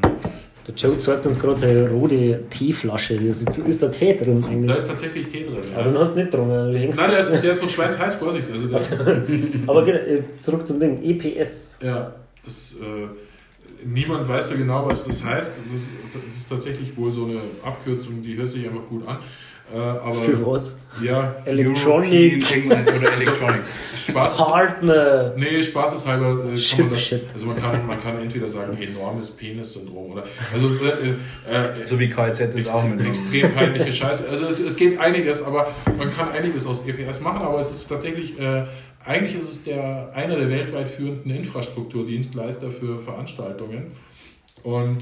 Der 0.66 0.74
Joe 0.76 0.96
zeigt 0.98 1.26
uns 1.26 1.38
gerade 1.40 1.56
seine 1.56 1.90
rote 1.90 2.44
Teeflasche. 2.50 3.16
Da 3.16 3.22
ist 3.24 3.82
da 3.82 3.88
Tee 3.88 4.14
drin 4.16 4.42
da 4.42 4.48
eigentlich. 4.48 4.76
ist 4.76 4.86
tatsächlich 4.86 5.26
Tee 5.28 5.42
drin. 5.42 5.56
Aber 5.74 5.84
dann 5.84 5.94
Ja. 5.94 6.00
hast 6.00 6.14
du 6.14 6.20
nicht 6.20 6.32
hängst 6.78 7.00
Nein, 7.00 7.10
der 7.10 7.18
ist, 7.18 7.30
der 7.42 7.50
ist 7.50 7.62
noch 7.62 7.68
schweinsheiß, 7.68 8.14
Vorsicht. 8.14 8.46
Also 8.50 8.68
das 8.68 8.92
ist, 8.92 9.06
Aber 9.66 9.84
genau, 9.84 9.98
äh, 9.98 10.22
zurück 10.38 10.66
zum 10.66 10.78
Ding. 10.78 11.02
EPS. 11.02 11.78
ja, 11.82 12.14
das, 12.44 12.74
äh, 12.80 13.86
niemand 13.86 14.28
weiß 14.28 14.50
ja 14.50 14.56
genau, 14.56 14.86
was 14.86 15.04
das 15.04 15.24
heißt. 15.24 15.58
Das 15.64 15.72
ist, 15.72 15.90
das 16.24 16.32
ist 16.36 16.48
tatsächlich 16.48 16.96
wohl 16.96 17.10
so 17.10 17.24
eine 17.26 17.38
Abkürzung, 17.64 18.22
die 18.22 18.36
hört 18.36 18.48
sich 18.48 18.64
einfach 18.66 18.86
gut 18.88 19.06
an. 19.08 19.18
Äh, 19.74 19.78
aber 19.78 20.14
Für 20.14 20.46
was? 20.46 20.78
ja, 21.02 21.34
Electronic 21.46 22.44
oder 22.66 23.12
Electronics. 23.14 23.72
Spaß 23.94 24.32
ist, 24.32 24.38
Partner. 24.38 25.32
Nee, 25.36 25.62
spaßeshalber 25.62 26.26
äh, 26.26 26.58
kann 26.76 26.88
man 26.90 26.98
Shit, 26.98 27.24
das, 27.24 27.32
also 27.32 27.46
man 27.46 27.56
kann, 27.56 27.86
man 27.86 27.98
kann 27.98 28.18
entweder 28.20 28.48
sagen 28.48 28.76
enormes 28.80 29.30
Penis-Syndrom 29.30 30.12
oder 30.12 30.24
also 30.52 30.68
äh, 30.84 31.50
äh, 31.50 31.86
So 31.86 31.98
wie 31.98 32.10
KZ 32.10 32.54
ist 32.54 32.68
auch 32.70 32.84
extrem, 32.84 32.96
mit 32.96 33.06
extrem 33.06 33.52
peinliche 33.54 33.92
Scheiße. 33.92 34.28
Also 34.28 34.46
es, 34.46 34.58
es 34.58 34.76
geht 34.76 34.98
einiges, 34.98 35.42
aber 35.42 35.68
man 35.96 36.12
kann 36.14 36.30
einiges 36.30 36.66
aus 36.66 36.86
EPS 36.86 37.20
machen, 37.20 37.40
aber 37.42 37.58
es 37.60 37.70
ist 37.72 37.88
tatsächlich, 37.88 38.38
äh, 38.38 38.64
eigentlich 39.06 39.36
ist 39.36 39.50
es 39.50 39.64
der, 39.64 40.12
einer 40.14 40.36
der 40.36 40.50
weltweit 40.50 40.88
führenden 40.88 41.30
Infrastrukturdienstleister 41.34 42.70
für 42.70 42.98
Veranstaltungen. 42.98 43.92
Und 44.62 44.98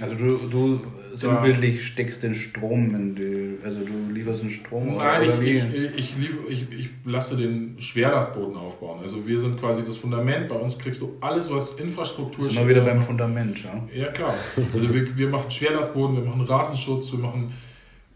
Also 0.00 0.14
du, 0.14 0.36
du 0.48 0.80
sinnbildlich 1.12 1.86
steckst 1.86 2.22
den 2.22 2.34
Strom 2.34 2.94
in 2.94 3.14
die, 3.14 3.58
also 3.64 3.80
du 3.80 4.12
lieferst 4.12 4.42
den 4.42 4.50
Strom 4.50 4.96
Nein, 4.96 5.22
oder 5.22 5.32
ich, 5.32 5.40
wie? 5.40 5.50
ich, 5.50 5.94
ich, 5.96 6.16
lief, 6.16 6.38
ich, 6.48 6.72
ich 6.72 6.88
lasse 7.04 7.36
den 7.36 7.80
Schwerlastboden 7.80 8.56
aufbauen. 8.56 9.00
Also 9.00 9.26
wir 9.26 9.38
sind 9.38 9.58
quasi 9.58 9.84
das 9.84 9.96
Fundament. 9.96 10.48
Bei 10.48 10.56
uns 10.56 10.78
kriegst 10.78 11.00
du 11.00 11.16
alles, 11.20 11.50
was 11.50 11.72
Infrastruktur 11.74 12.48
Sind 12.48 12.60
wir 12.60 12.68
wieder 12.68 12.84
beim 12.84 13.02
Fundament, 13.02 13.64
ja? 13.64 13.82
Ja, 13.94 14.08
klar. 14.12 14.34
Also 14.72 14.92
wir, 14.92 15.16
wir 15.16 15.28
machen 15.28 15.50
Schwerlastboden, 15.50 16.16
wir 16.16 16.24
machen 16.24 16.42
Rasenschutz, 16.42 17.10
wir 17.12 17.18
machen 17.18 17.52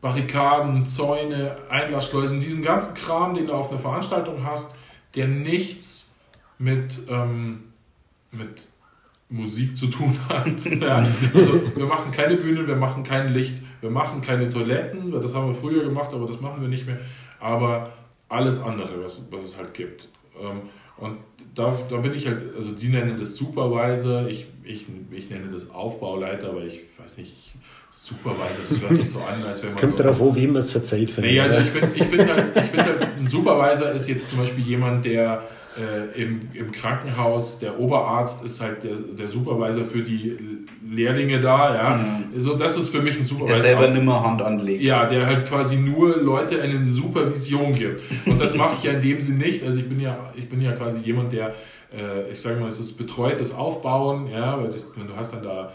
Barrikaden, 0.01 0.85
Zäune, 0.85 1.57
Einlassschleusen, 1.71 2.41
diesen 2.41 2.63
ganzen 2.63 2.95
Kram, 2.95 3.35
den 3.35 3.47
du 3.47 3.53
auf 3.53 3.71
einer 3.71 3.79
Veranstaltung 3.79 4.45
hast, 4.45 4.75
der 5.15 5.29
nichts 5.29 6.15
mit, 6.59 7.01
ähm, 7.09 7.61
mit 8.31 8.69
Musik 9.33 9.77
zu 9.77 9.87
tun 9.87 10.17
hat. 10.29 10.65
ja. 10.81 11.07
Also 11.35 11.63
wir 11.75 11.87
machen 11.87 12.13
keine 12.13 12.37
Bühnen, 12.37 12.67
wir 12.67 12.77
machen 12.77 13.03
kein 13.03 13.33
Licht, 13.33 13.57
wir 13.81 13.91
machen 13.91 14.21
keine 14.21 14.49
Toiletten, 14.49 15.11
das 15.11 15.35
haben 15.35 15.49
wir 15.49 15.55
früher 15.55 15.85
gemacht, 15.85 16.11
aber 16.13 16.27
das 16.27 16.41
machen 16.41 16.61
wir 16.61 16.69
nicht 16.69 16.87
mehr. 16.87 16.99
Aber 17.41 17.93
alles 18.29 18.63
andere, 18.63 19.03
was, 19.03 19.27
was 19.31 19.45
es 19.45 19.57
halt 19.57 19.75
gibt. 19.75 20.09
Ähm, 20.41 20.63
und 20.99 21.19
da, 21.55 21.77
da 21.89 21.97
bin 21.99 22.15
ich 22.15 22.27
halt, 22.27 22.55
also 22.55 22.73
die 22.73 22.89
nennen 22.89 23.17
das 23.19 23.35
Supervisor, 23.35 24.29
ich, 24.29 24.47
ich, 24.63 24.87
ich 25.11 25.31
nenne 25.31 25.49
das 25.51 25.71
Aufbauleiter, 25.71 26.51
aber 26.51 26.65
ich 26.65 26.81
weiß 26.99 27.17
nicht, 27.17 27.33
ich, 27.37 27.55
Supervisor, 27.91 28.65
das 28.69 28.81
hört 28.81 28.97
sich 28.97 29.11
so 29.11 29.19
an, 29.19 29.45
als 29.47 29.63
wenn 29.63 29.71
man 29.71 29.81
Kommt 29.81 29.97
so... 29.97 30.03
darauf 30.03 30.23
an, 30.23 30.37
wie 30.37 30.47
man 30.47 30.57
es 30.57 30.71
verzeiht. 30.71 31.13
Nee, 31.19 31.41
also 31.41 31.59
ich 31.59 31.65
finde 31.65 31.91
ich 31.95 32.05
find 32.05 32.29
halt, 32.29 32.57
ich 32.57 32.63
find 32.63 32.85
halt, 32.85 33.09
ein 33.19 33.27
Supervisor 33.27 33.91
ist 33.93 34.09
jetzt 34.09 34.31
zum 34.31 34.39
Beispiel 34.39 34.65
jemand, 34.65 35.05
der 35.05 35.43
äh, 35.79 36.21
im, 36.21 36.41
im 36.53 36.73
Krankenhaus, 36.73 37.59
der 37.59 37.79
Oberarzt 37.79 38.45
ist 38.45 38.61
halt 38.61 38.83
der, 38.85 38.97
der 38.97 39.29
Supervisor 39.29 39.85
für 39.85 40.03
die 40.03 40.37
Lehrlinge 40.89 41.41
da, 41.41 41.75
ja. 41.75 42.23
So, 42.37 42.57
das 42.57 42.77
ist 42.77 42.91
für 42.91 43.01
mich 43.01 43.19
ein 43.19 43.25
Supervisor. 43.25 43.63
Der 43.63 43.65
selber 43.65 43.89
nimmer 43.89 44.23
Hand 44.23 44.43
anlegt. 44.43 44.83
Ja, 44.83 45.07
der 45.07 45.27
halt 45.27 45.47
quasi 45.47 45.77
nur 45.77 46.17
Leute 46.19 46.61
eine 46.61 46.85
Supervision 46.85 47.73
gibt. 47.73 48.03
Und 48.27 48.41
das 48.41 48.55
mache 48.57 48.75
ich 48.79 48.85
ja 48.85 48.93
in 48.93 49.01
dem 49.01 49.21
Sinn 49.23 49.39
nicht. 49.39 49.65
Also 49.65 49.79
ich 49.79 49.89
bin 49.89 50.01
ja, 50.01 50.19
ich 50.35 50.49
bin 50.49 50.61
ja 50.61 50.73
quasi 50.73 51.01
jemand, 51.01 51.33
der, 51.33 51.55
äh, 51.93 52.31
ich 52.31 52.41
sage 52.41 52.61
mal, 52.61 52.69
es 52.69 52.79
ist 52.79 52.99
betreutes 52.99 53.55
Aufbauen, 53.55 54.29
ja, 54.31 54.61
weil 54.61 54.67
das, 54.69 54.93
du 54.93 55.17
hast 55.17 55.33
dann 55.33 55.43
da 55.43 55.73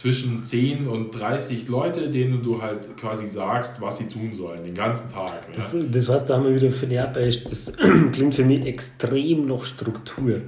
zwischen 0.00 0.42
10 0.42 0.88
und 0.88 1.10
30 1.10 1.68
Leute, 1.68 2.08
denen 2.08 2.42
du 2.42 2.62
halt 2.62 2.96
quasi 2.96 3.28
sagst, 3.28 3.82
was 3.82 3.98
sie 3.98 4.08
tun 4.08 4.32
sollen, 4.32 4.64
den 4.64 4.74
ganzen 4.74 5.12
Tag. 5.12 5.42
Ja. 5.48 5.54
Das, 5.54 5.76
das 5.90 6.08
heißt, 6.08 6.30
da 6.30 6.36
haben 6.36 6.44
wir 6.44 6.54
wieder 6.54 6.70
für 6.70 6.86
die 6.86 6.98
Arbeit, 6.98 7.44
das 7.50 7.70
klingt 8.12 8.34
für 8.34 8.44
mich 8.44 8.64
extrem 8.64 9.46
nach 9.46 9.62
Struktur 9.62 10.40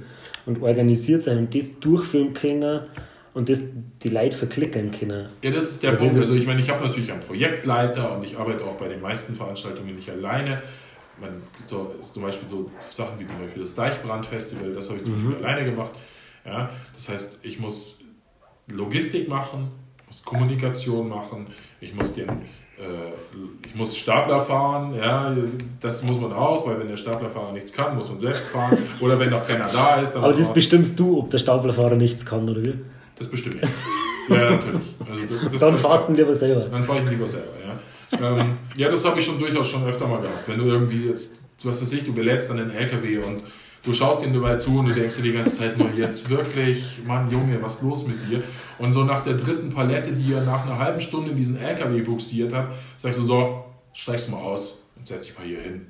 und 0.47 0.63
organisiert 0.63 1.21
sein 1.21 1.37
und 1.37 1.53
das 1.53 1.79
durchführen 1.79 2.33
können 2.33 2.81
und 3.35 3.47
das 3.47 3.61
die 4.01 4.09
Leute 4.09 4.35
verklicken 4.35 4.89
können. 4.91 5.27
Ja, 5.43 5.51
das 5.51 5.65
ist 5.65 5.83
der 5.83 5.91
Ja, 5.91 5.97
Punkt. 5.97 6.15
Also 6.15 6.33
ich 6.33 6.47
meine, 6.47 6.59
ich 6.59 6.71
habe 6.71 6.87
natürlich 6.87 7.11
einen 7.11 7.21
Projektleiter 7.21 8.17
und 8.17 8.23
ich 8.23 8.35
arbeite 8.35 8.65
auch 8.65 8.77
bei 8.77 8.87
den 8.87 9.01
meisten 9.01 9.35
Veranstaltungen 9.35 9.95
nicht 9.95 10.09
alleine. 10.09 10.63
Man, 11.21 11.43
so, 11.67 11.93
zum 12.11 12.23
Beispiel 12.23 12.49
so 12.49 12.71
Sachen 12.89 13.19
wie 13.19 13.27
zum 13.27 13.37
Beispiel 13.39 13.61
das 13.61 13.75
Deichbrandfestival, 13.75 14.73
das 14.73 14.89
habe 14.89 14.97
ich 14.97 15.05
zum 15.05 15.13
Beispiel 15.13 15.45
alleine 15.45 15.69
gemacht. 15.69 15.91
Ja, 16.43 16.71
das 16.95 17.09
heißt, 17.09 17.37
ich 17.43 17.59
muss 17.59 17.99
Logistik 18.67 19.29
machen, 19.29 19.71
muss 20.07 20.23
Kommunikation 20.23 21.09
machen, 21.09 21.47
ich 21.81 21.93
muss 21.93 22.13
den 22.13 22.29
äh, 22.29 23.11
ich 23.65 23.75
muss 23.75 23.95
Stapler 23.97 24.39
fahren, 24.39 24.95
ja, 24.95 25.35
das 25.79 26.03
muss 26.03 26.19
man 26.19 26.33
auch, 26.33 26.67
weil 26.67 26.79
wenn 26.79 26.87
der 26.87 26.97
Staplerfahrer 26.97 27.51
nichts 27.51 27.71
kann, 27.71 27.95
muss 27.95 28.09
man 28.09 28.19
selbst 28.19 28.43
fahren. 28.43 28.77
Oder 28.99 29.19
wenn 29.19 29.29
noch 29.29 29.45
keiner 29.47 29.67
da 29.67 29.95
ist, 30.01 30.13
dann 30.13 30.23
Aber 30.23 30.33
das 30.33 30.51
bestimmst 30.51 30.99
du, 30.99 31.19
ob 31.19 31.29
der 31.29 31.37
Staplerfahrer 31.37 31.95
nichts 31.95 32.25
kann 32.25 32.49
oder 32.49 32.63
wie? 32.63 32.73
das 33.15 33.27
bestimmt 33.27 33.57
ich. 33.61 33.69
Ja, 34.29 34.51
natürlich. 34.51 34.95
Also 35.09 35.23
das, 35.25 35.51
das, 35.51 35.61
Dann 35.61 35.77
fahrst 35.77 36.07
du 36.07 36.13
ihn 36.13 36.17
lieber 36.17 36.33
selber. 36.33 36.61
dann 36.61 36.83
fahre 36.83 37.03
ich 37.03 37.09
lieber 37.09 37.27
selber, 37.27 37.51
ja. 37.61 38.39
ähm, 38.39 38.57
ja, 38.75 38.89
das 38.89 39.05
habe 39.05 39.19
ich 39.19 39.25
schon 39.25 39.37
durchaus 39.37 39.69
schon 39.69 39.85
öfter 39.85 40.07
mal 40.07 40.21
gehabt. 40.21 40.47
Wenn 40.47 40.59
du 40.59 40.65
irgendwie 40.65 41.07
jetzt, 41.07 41.41
du 41.61 41.69
hast 41.69 41.81
das 41.81 41.91
Licht, 41.91 42.07
du 42.07 42.13
belädst 42.13 42.49
dann 42.49 42.57
den 42.57 42.71
LKW 42.71 43.17
und 43.17 43.43
du 43.83 43.93
schaust 43.93 44.23
ihm 44.23 44.33
dabei 44.33 44.55
zu 44.57 44.77
und 44.79 44.87
du 44.87 44.93
denkst 44.93 45.17
dir 45.17 45.23
die 45.23 45.33
ganze 45.33 45.57
Zeit 45.57 45.77
nur, 45.77 45.89
jetzt 45.95 46.29
wirklich, 46.29 47.01
Mann, 47.05 47.29
Junge, 47.29 47.61
was 47.61 47.75
ist 47.75 47.81
los 47.83 48.07
mit 48.07 48.17
dir? 48.29 48.41
Und 48.79 48.93
so 48.93 49.03
nach 49.03 49.21
der 49.23 49.33
dritten 49.35 49.69
Palette, 49.69 50.11
die 50.13 50.33
er 50.33 50.41
nach 50.41 50.65
einer 50.65 50.79
halben 50.79 50.99
Stunde 51.01 51.31
in 51.31 51.37
diesen 51.37 51.57
LKW 51.61 52.01
buxiert 52.01 52.53
hat, 52.53 52.69
sagst 52.97 53.19
du 53.19 53.23
so, 53.23 53.63
steigst 53.93 54.27
du 54.27 54.31
mal 54.31 54.41
aus 54.41 54.83
und 54.97 55.07
setz 55.07 55.25
dich 55.27 55.37
mal 55.37 55.45
hier 55.45 55.59
hin. 55.61 55.87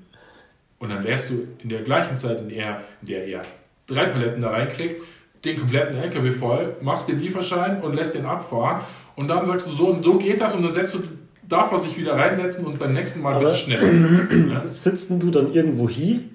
Und 0.80 0.90
dann 0.90 1.04
lässt 1.04 1.30
du 1.30 1.48
in 1.62 1.70
der 1.70 1.82
gleichen 1.82 2.18
Zeit, 2.18 2.42
in 2.42 2.50
der, 2.50 2.82
in 3.02 3.08
der 3.08 3.28
er 3.28 3.42
drei 3.88 4.06
Paletten 4.06 4.42
da 4.42 4.50
reinkriegt, 4.50 5.02
den 5.46 5.58
kompletten 5.60 5.96
LKW 5.98 6.32
voll, 6.32 6.76
machst 6.82 7.08
den 7.10 7.20
Lieferschein 7.20 7.82
und 7.82 7.94
lässt 7.96 8.16
den 8.16 8.26
abfahren. 8.26 8.82
Und 9.16 9.28
dann 9.28 9.46
sagst 9.46 9.68
du 9.68 9.72
so, 9.72 9.88
und 9.88 10.04
so 10.04 10.18
geht 10.18 10.42
das 10.42 10.56
und 10.56 10.64
dann 10.64 10.74
setzt 10.74 10.96
du, 10.96 11.00
darf 11.48 11.72
er 11.72 11.80
sich 11.80 11.96
wieder 11.98 12.16
reinsetzen 12.16 12.66
und 12.66 12.80
beim 12.80 12.94
nächsten 12.94 13.22
Mal 13.22 13.36
Aber- 13.36 13.46
bitte 13.46 13.56
schnell. 13.58 14.50
Ja? 14.52 14.68
Sitzt 14.68 15.10
denn 15.12 15.20
du 15.20 15.30
dann 15.30 15.54
irgendwo 15.54 15.88
hin 15.88 16.30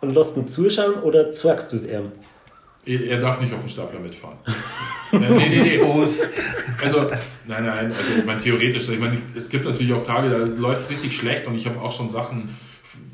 und 0.00 0.14
lässt 0.14 0.36
ihn 0.36 0.48
zuschauen 0.48 0.94
oder 1.02 1.32
zeigst 1.32 1.72
du 1.72 1.76
es 1.76 1.86
ihm? 1.86 2.12
Er 2.86 3.18
darf 3.18 3.40
nicht 3.40 3.52
auf 3.52 3.60
den 3.60 3.68
Stapler 3.68 4.00
mitfahren. 4.00 4.38
äh, 5.12 5.18
nee, 5.18 5.28
nee, 5.28 5.48
nee. 5.48 5.80
Also, 6.82 7.06
nein, 7.46 7.66
nein, 7.66 7.92
also 7.92 8.18
ich 8.18 8.24
meine, 8.24 8.40
theoretisch, 8.40 8.88
ich 8.88 8.98
meine, 8.98 9.18
es 9.36 9.50
gibt 9.50 9.66
natürlich 9.66 9.92
auch 9.92 10.02
Tage, 10.02 10.30
da 10.30 10.38
läuft 10.38 10.82
es 10.82 10.90
richtig 10.90 11.14
schlecht 11.14 11.46
und 11.46 11.54
ich 11.54 11.66
habe 11.66 11.78
auch 11.80 11.92
schon 11.92 12.08
Sachen 12.08 12.56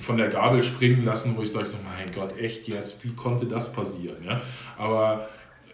von 0.04 0.16
der 0.16 0.28
Gabel 0.28 0.62
springen 0.62 1.04
lassen, 1.04 1.36
wo 1.36 1.42
ich 1.42 1.50
sage 1.50 1.66
so, 1.66 1.78
mein 1.84 2.06
Gott, 2.14 2.38
echt 2.38 2.68
jetzt, 2.68 3.02
wie 3.04 3.12
konnte 3.14 3.46
das 3.46 3.72
passieren? 3.72 4.18
Ja? 4.24 4.40
Aber 4.78 5.28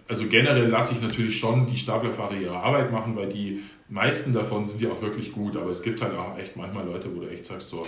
also 0.08 0.26
generell 0.26 0.68
lasse 0.68 0.94
ich 0.94 1.00
natürlich 1.02 1.38
schon 1.38 1.66
die 1.66 1.76
Staplerfahrer 1.76 2.34
ihre 2.34 2.56
Arbeit 2.56 2.90
machen, 2.90 3.14
weil 3.16 3.28
die 3.28 3.62
meisten 3.88 4.32
davon 4.32 4.64
sind 4.64 4.80
ja 4.80 4.90
auch 4.90 5.02
wirklich 5.02 5.32
gut, 5.32 5.56
aber 5.56 5.70
es 5.70 5.82
gibt 5.82 6.00
halt 6.02 6.14
auch 6.14 6.38
echt 6.38 6.56
manchmal 6.56 6.86
Leute, 6.86 7.14
wo 7.14 7.20
du 7.20 7.28
echt 7.28 7.44
sagst 7.44 7.68
so, 7.68 7.82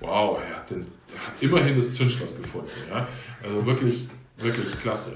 wow, 0.00 0.38
er 0.38 0.56
hat, 0.56 0.70
den, 0.70 0.86
er 1.12 1.26
hat 1.26 1.34
immerhin 1.40 1.76
das 1.76 1.94
Zündschloss 1.94 2.36
gefunden. 2.36 2.68
Ja? 2.90 3.06
Also 3.42 3.66
wirklich, 3.66 4.08
wirklich 4.38 4.78
klasse. 4.80 5.12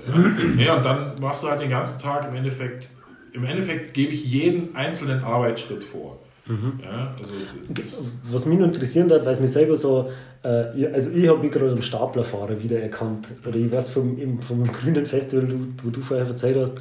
Ja? 0.57 0.63
ja, 0.65 0.77
und 0.77 0.85
dann 0.85 1.15
machst 1.21 1.45
du 1.45 1.49
halt 1.49 1.61
den 1.61 1.71
ganzen 1.71 2.01
Tag 2.01 2.29
im 2.29 2.35
Endeffekt, 2.35 2.89
im 3.33 3.45
Endeffekt 3.45 3.95
gebe 3.95 4.13
ich 4.13 4.25
jeden 4.25 4.75
einzelnen 4.75 5.23
Arbeitsschritt 5.23 5.85
vor. 5.85 6.19
Ja, 6.83 7.15
also 7.17 7.33
Was 8.25 8.47
mich 8.47 8.59
noch 8.59 8.67
interessieren 8.67 9.11
hat, 9.11 9.25
weil 9.25 9.33
es 9.33 9.41
mich 9.41 9.53
selber 9.53 9.77
so, 9.77 10.11
äh, 10.43 10.87
also 10.93 11.11
ich 11.11 11.29
habe 11.29 11.39
mich 11.39 11.53
gerade 11.53 11.71
am 11.71 11.83
Staplerfahrer 11.83 12.61
wiedererkannt. 12.61 13.29
Oder 13.47 13.57
ich 13.57 13.71
weiß 13.71 13.91
vom, 13.91 14.41
vom 14.41 14.65
grünen 14.65 15.07
Festival, 15.07 15.53
wo, 15.53 15.85
wo 15.85 15.91
du 15.91 16.01
vorher 16.01 16.27
erzählt 16.27 16.57
hast, 16.57 16.81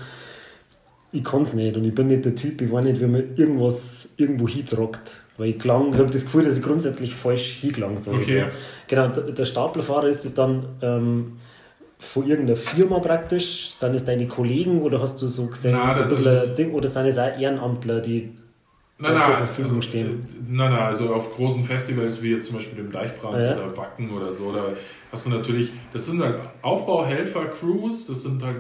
ich 1.11 1.23
kann 1.23 1.43
es 1.43 1.53
nicht 1.53 1.75
und 1.75 1.85
ich 1.85 1.93
bin 1.93 2.07
nicht 2.07 2.25
der 2.25 2.35
Typ, 2.35 2.61
ich 2.61 2.71
weiß 2.71 2.85
nicht, 2.85 3.01
wie 3.01 3.05
man 3.05 3.35
irgendwas 3.35 4.13
irgendwo 4.17 4.47
hintragt. 4.47 5.18
Weil 5.39 5.49
ich 5.49 5.59
klang, 5.59 5.93
ich 5.93 5.99
habe 5.99 6.11
das 6.11 6.25
Gefühl, 6.25 6.43
dass 6.43 6.57
ich 6.57 6.63
grundsätzlich 6.63 7.15
falsch 7.15 7.59
hingelang 7.61 7.97
soll. 7.97 8.17
Okay. 8.17 8.45
Genau, 8.87 9.07
der, 9.07 9.45
Staplerfahrer 9.45 10.07
ist 10.07 10.25
es 10.25 10.33
dann 10.33 10.65
ähm, 10.81 11.37
von 11.97 12.27
irgendeiner 12.27 12.57
Firma 12.57 12.99
praktisch? 12.99 13.71
Sind 13.71 13.95
es 13.95 14.05
deine 14.05 14.27
Kollegen 14.27 14.81
oder 14.81 14.99
hast 15.01 15.21
du 15.21 15.27
so 15.27 15.47
gesehen, 15.47 15.77
Na, 15.81 15.91
so 15.91 16.03
ein 16.03 16.27
ein 16.27 16.55
Ding, 16.55 16.73
oder 16.73 16.87
sind 16.87 17.05
es 17.05 17.17
auch 17.17 17.39
Ehrenamtler, 17.39 18.01
die 18.01 18.33
Nein, 19.01 19.13
zur 19.13 19.29
nein, 19.29 19.37
Verfügung 19.37 19.77
also, 19.77 19.81
stehen. 19.81 20.07
äh, 20.07 20.11
Nein, 20.49 20.71
nein, 20.71 20.81
also 20.81 21.13
auf 21.13 21.33
großen 21.33 21.63
Festivals 21.63 22.21
wie 22.21 22.31
jetzt 22.31 22.47
zum 22.47 22.57
Beispiel 22.57 22.83
dem 22.83 22.91
Deichbrand 22.91 23.37
ja. 23.37 23.53
oder 23.53 23.77
Wacken 23.77 24.11
oder 24.11 24.33
so, 24.33 24.51
da 24.51 24.73
hast 25.09 25.25
du 25.25 25.29
natürlich, 25.29 25.71
das 25.93 26.05
sind 26.05 26.21
halt 26.21 26.35
Aufbauhelfer-Crews, 26.61 28.07
das 28.07 28.23
sind 28.23 28.43
halt, 28.43 28.59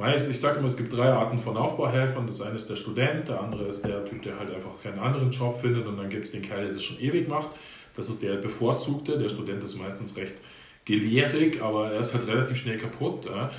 meist, 0.00 0.30
ich 0.30 0.40
sage 0.40 0.58
immer, 0.58 0.66
es 0.66 0.76
gibt 0.76 0.92
drei 0.96 1.10
Arten 1.10 1.38
von 1.38 1.56
Aufbauhelfern. 1.56 2.26
Das 2.26 2.40
eine 2.40 2.56
ist 2.56 2.68
der 2.68 2.76
Student, 2.76 3.28
der 3.28 3.40
andere 3.40 3.64
ist 3.64 3.82
der 3.84 4.04
Typ, 4.04 4.22
der 4.22 4.38
halt 4.38 4.52
einfach 4.52 4.82
keinen 4.82 4.98
anderen 4.98 5.30
Job 5.30 5.60
findet 5.60 5.86
und 5.86 5.96
dann 5.96 6.08
gibt 6.08 6.24
es 6.24 6.32
den 6.32 6.42
Kerl, 6.42 6.64
der 6.64 6.72
das 6.72 6.82
schon 6.82 6.98
ewig 7.00 7.28
macht. 7.28 7.50
Das 7.94 8.08
ist 8.08 8.22
der 8.22 8.36
Bevorzugte, 8.36 9.18
der 9.18 9.28
Student 9.28 9.62
ist 9.62 9.78
meistens 9.78 10.16
recht 10.16 10.34
gelehrig, 10.84 11.60
aber 11.62 11.92
er 11.92 12.00
ist 12.00 12.14
halt 12.14 12.26
relativ 12.26 12.56
schnell 12.56 12.78
kaputt. 12.78 13.26
Ja. 13.26 13.50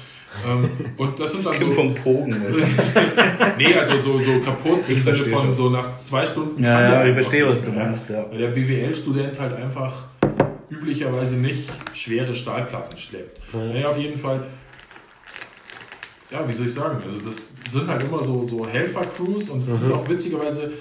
Ähm, 0.47 0.69
Und 0.97 1.19
das 1.19 1.31
sind 1.33 1.45
dann 1.45 1.53
Kim 1.53 1.67
so... 1.67 1.73
vom 1.81 1.93
Pogen. 1.95 2.33
Oder? 2.33 2.65
Nee, 3.57 3.75
also 3.75 4.01
so, 4.01 4.19
so 4.19 4.39
kaputt 4.39 4.79
im 4.87 4.93
Ich 4.93 5.03
Sinne 5.03 5.15
verstehe 5.15 5.33
von 5.33 5.45
schon. 5.47 5.55
so 5.55 5.69
nach 5.69 5.95
zwei 5.97 6.25
Stunden. 6.25 6.63
Ja, 6.63 6.81
ja, 6.81 6.89
der 7.03 7.07
ich 7.07 7.13
verstehe, 7.13 7.47
was 7.47 7.61
du 7.61 7.71
meinst, 7.71 8.09
ja. 8.09 8.25
Weil 8.31 8.39
der 8.39 8.47
BWL-Student 8.47 9.39
halt 9.39 9.53
einfach 9.53 9.93
üblicherweise 10.69 11.35
nicht 11.35 11.69
schwere 11.93 12.33
Stahlplatten 12.33 12.97
schleppt. 12.97 13.39
Naja, 13.53 13.89
auf 13.89 13.97
jeden 13.97 14.17
Fall. 14.17 14.43
Ja, 16.32 16.47
wie 16.47 16.53
soll 16.53 16.65
ich 16.65 16.73
sagen? 16.73 17.01
Also, 17.05 17.17
das 17.25 17.49
sind 17.71 17.88
halt 17.88 18.03
immer 18.03 18.21
so, 18.23 18.43
so 18.45 18.65
Helfer-Crews 18.65 19.49
und 19.49 19.59
es 19.59 19.67
sind 19.67 19.91
auch 19.91 20.07
witzigerweise. 20.07 20.73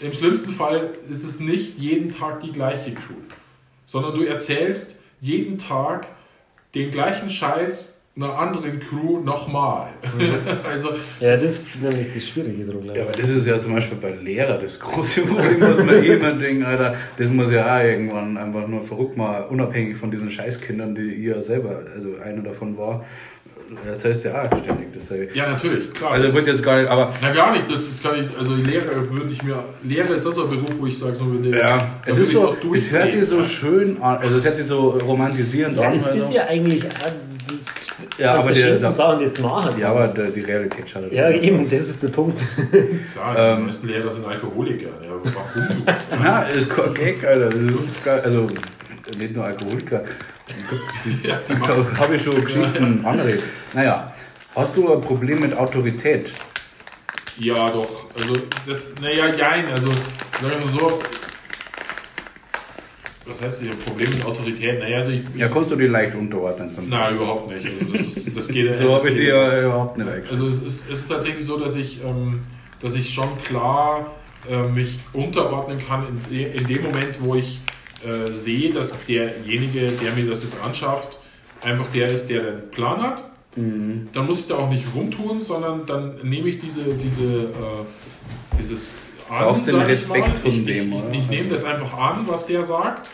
Im 0.00 0.12
schlimmsten 0.12 0.52
Fall 0.52 0.92
ist 1.08 1.24
es 1.24 1.40
nicht 1.40 1.78
jeden 1.78 2.10
Tag 2.10 2.40
die 2.40 2.52
gleiche 2.52 2.92
Crew, 2.92 3.14
sondern 3.86 4.14
du 4.14 4.24
erzählst 4.24 5.00
jeden 5.20 5.56
Tag 5.56 6.06
den 6.74 6.90
gleichen 6.90 7.30
Scheiß 7.30 7.96
einer 8.16 8.38
anderen 8.38 8.80
Crew 8.80 9.20
nochmal. 9.20 9.88
also, 10.70 10.90
Ja, 11.20 11.30
das 11.30 11.42
ist 11.42 11.82
nämlich 11.82 12.12
das 12.12 12.26
Schwierige 12.26 12.64
drum. 12.64 12.84
Ja, 12.94 13.02
aber 13.02 13.12
das 13.12 13.28
ist 13.28 13.46
ja 13.46 13.58
zum 13.58 13.74
Beispiel 13.74 13.98
bei 13.98 14.10
Lehrer 14.10 14.56
das 14.58 14.80
große 14.80 15.22
Problem, 15.22 15.60
was 15.60 15.84
man 15.84 16.02
eh 16.02 16.14
immer 16.14 16.32
denkt, 16.32 16.64
Alter, 16.64 16.94
das 17.18 17.28
muss 17.28 17.52
ja 17.52 17.76
auch 17.76 17.84
irgendwann 17.84 18.38
einfach 18.38 18.66
nur 18.66 18.80
verrückt 18.80 19.18
mal, 19.18 19.42
unabhängig 19.42 19.98
von 19.98 20.10
diesen 20.10 20.30
Scheißkindern, 20.30 20.94
die 20.94 21.12
ihr 21.12 21.42
selber, 21.42 21.82
also 21.94 22.16
einer 22.16 22.42
davon 22.42 22.78
war, 22.78 23.04
erzählst 23.86 24.24
ja 24.24 24.42
auch 24.42 24.58
ständig 24.62 24.92
dasselbe. 24.94 25.34
ja, 25.34 25.48
natürlich, 25.50 25.92
klar. 25.92 26.12
Also 26.12 26.26
das 26.26 26.34
wird 26.34 26.46
jetzt 26.46 26.62
gar 26.62 26.78
nicht, 26.80 26.88
aber 26.88 27.12
Na 27.20 27.32
gar 27.32 27.52
nicht, 27.52 27.70
das 27.70 27.80
ist 27.80 28.02
gar 28.02 28.16
nicht, 28.16 28.28
also 28.38 28.54
Lehrer 28.54 29.10
würde 29.10 29.30
ich 29.32 29.42
mir, 29.42 29.62
Lehrer 29.82 30.10
ist 30.14 30.24
das 30.26 30.34
so 30.34 30.44
ein 30.44 30.50
Beruf, 30.50 30.70
wo 30.78 30.86
ich 30.86 30.98
sage, 30.98 31.14
so 31.16 31.26
würde 31.30 31.58
ja, 31.58 31.86
es 32.04 32.16
ist 32.18 32.28
ich 32.28 32.34
so, 32.34 32.56
es 32.74 32.90
hört 32.90 33.10
sich 33.10 33.24
so 33.26 33.42
schön 33.42 34.00
an, 34.02 34.18
also 34.18 34.38
es 34.38 34.44
hört 34.44 34.56
sich 34.56 34.66
so 34.66 34.90
romantisierend 34.90 35.76
Ja, 35.78 35.88
an. 35.88 35.94
es 35.94 36.06
also. 36.08 36.18
ist 36.24 36.32
ja 36.34 36.46
eigentlich 36.46 36.84
das, 37.48 37.86
Ja, 38.18 38.34
aber 38.34 38.44
der 38.44 38.52
die- 38.54 38.60
schönsten 38.60 38.84
da- 38.86 38.92
Sachen, 38.92 39.18
die 39.24 39.32
du 39.34 39.42
machen 39.42 39.78
Ja, 39.80 39.88
aber 39.90 40.06
die 40.08 40.40
Realität 40.40 40.88
schadet. 40.90 41.12
Ja, 41.12 41.30
eben, 41.30 41.64
das 41.68 41.80
ist 41.88 42.02
der 42.02 42.08
Punkt. 42.08 42.38
Klar, 43.12 43.34
die 43.34 43.40
Ähm, 43.60 43.66
meisten 43.66 43.88
Lehrer 43.88 44.10
sind 44.10 44.26
Alkoholiker. 44.26 44.86
Ja, 45.02 45.10
warum? 45.10 45.82
Na, 46.22 46.44
das 46.46 46.56
ist 46.58 46.70
Gag, 46.94 47.24
Alter. 47.24 47.48
Das 47.48 47.84
ist 47.84 48.04
geil. 48.04 48.20
Also, 48.24 48.46
nicht 49.18 49.34
nur 49.34 49.44
Alkoholiker. 49.44 50.02
Ja, 51.22 51.40
die 51.48 51.98
habe 51.98 52.14
ich 52.16 52.22
schon 52.22 52.40
Geschichten 52.40 53.04
andere. 53.04 53.38
Naja, 53.74 54.14
hast 54.54 54.76
du 54.76 54.92
ein 54.92 55.00
Problem 55.00 55.40
mit 55.40 55.56
Autorität? 55.56 56.32
ja, 57.38 57.70
doch. 57.70 58.10
Also, 58.18 58.34
das, 58.66 58.84
naja, 59.00 59.26
jein. 59.34 59.64
Also, 59.70 59.88
sagen 59.88 60.54
wir 60.58 60.58
mal 60.58 60.80
so. 60.80 61.00
Was 63.26 63.42
heißt 63.42 63.62
hier 63.62 63.74
Problem 63.74 64.08
mit 64.10 64.24
Autorität? 64.24 64.78
Naja, 64.78 64.98
also 64.98 65.10
ich. 65.10 65.22
Ja, 65.34 65.48
kannst 65.48 65.70
du 65.72 65.76
dir 65.76 65.88
leicht 65.88 66.14
unterordnen? 66.14 66.70
Nein, 66.88 67.16
überhaupt 67.16 67.48
nicht. 67.48 67.66
Also, 67.66 67.84
das, 67.86 68.00
ist, 68.00 68.36
das 68.36 68.48
geht 68.48 68.72
so 68.74 68.88
das 68.88 69.00
habe 69.00 69.10
ich 69.10 69.16
dir 69.16 69.28
ja 69.28 69.62
überhaupt 69.64 69.98
nicht 69.98 70.08
eigentlich. 70.08 70.30
Also 70.30 70.46
es 70.46 70.62
ist, 70.62 70.90
es 70.90 70.98
ist 70.98 71.08
tatsächlich 71.08 71.44
so, 71.44 71.58
dass 71.58 71.74
ich, 71.74 72.02
ähm, 72.04 72.40
dass 72.80 72.94
ich 72.94 73.12
schon 73.12 73.28
klar 73.42 74.14
äh, 74.48 74.68
mich 74.68 75.00
unterordnen 75.12 75.78
kann 75.86 76.06
in, 76.08 76.36
de, 76.36 76.56
in 76.56 76.66
dem 76.66 76.82
Moment, 76.84 77.16
wo 77.20 77.34
ich 77.34 77.60
äh, 78.04 78.32
sehe, 78.32 78.72
dass 78.72 78.94
derjenige, 79.06 79.88
der 79.88 80.12
mir 80.12 80.28
das 80.28 80.42
jetzt 80.42 80.56
anschafft, 80.62 81.18
einfach 81.62 81.86
der 81.92 82.10
ist, 82.10 82.28
der 82.28 82.42
den 82.42 82.70
Plan 82.70 83.02
hat. 83.02 83.24
Mhm. 83.56 84.08
Dann 84.12 84.26
muss 84.26 84.40
ich 84.40 84.46
da 84.48 84.56
auch 84.56 84.70
nicht 84.70 84.86
rumtun, 84.94 85.40
sondern 85.40 85.86
dann 85.86 86.16
nehme 86.22 86.48
ich 86.48 86.60
diese, 86.60 86.84
diese, 86.94 87.24
äh, 87.24 88.58
dieses 88.58 88.92
an, 89.28 89.44
Brauchst 89.44 89.66
den 89.66 89.80
ich 89.80 89.86
Respekt 89.86 90.28
mal. 90.28 90.34
von 90.34 90.50
ich, 90.50 90.64
dem, 90.64 90.92
ich, 90.92 90.98
ich, 91.10 91.18
ich 91.20 91.28
nehme 91.28 91.48
das 91.48 91.64
einfach 91.64 91.92
an, 91.98 92.26
was 92.28 92.46
der 92.46 92.64
sagt 92.64 93.08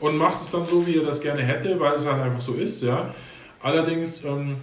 und 0.00 0.16
mache 0.16 0.38
es 0.38 0.50
dann 0.50 0.64
so, 0.64 0.86
wie 0.86 0.96
er 0.96 1.04
das 1.04 1.20
gerne 1.20 1.42
hätte, 1.42 1.78
weil 1.80 1.94
es 1.94 2.06
halt 2.06 2.22
einfach 2.22 2.40
so 2.40 2.54
ist. 2.54 2.82
Ja. 2.82 3.12
Allerdings, 3.60 4.24
ähm, 4.24 4.56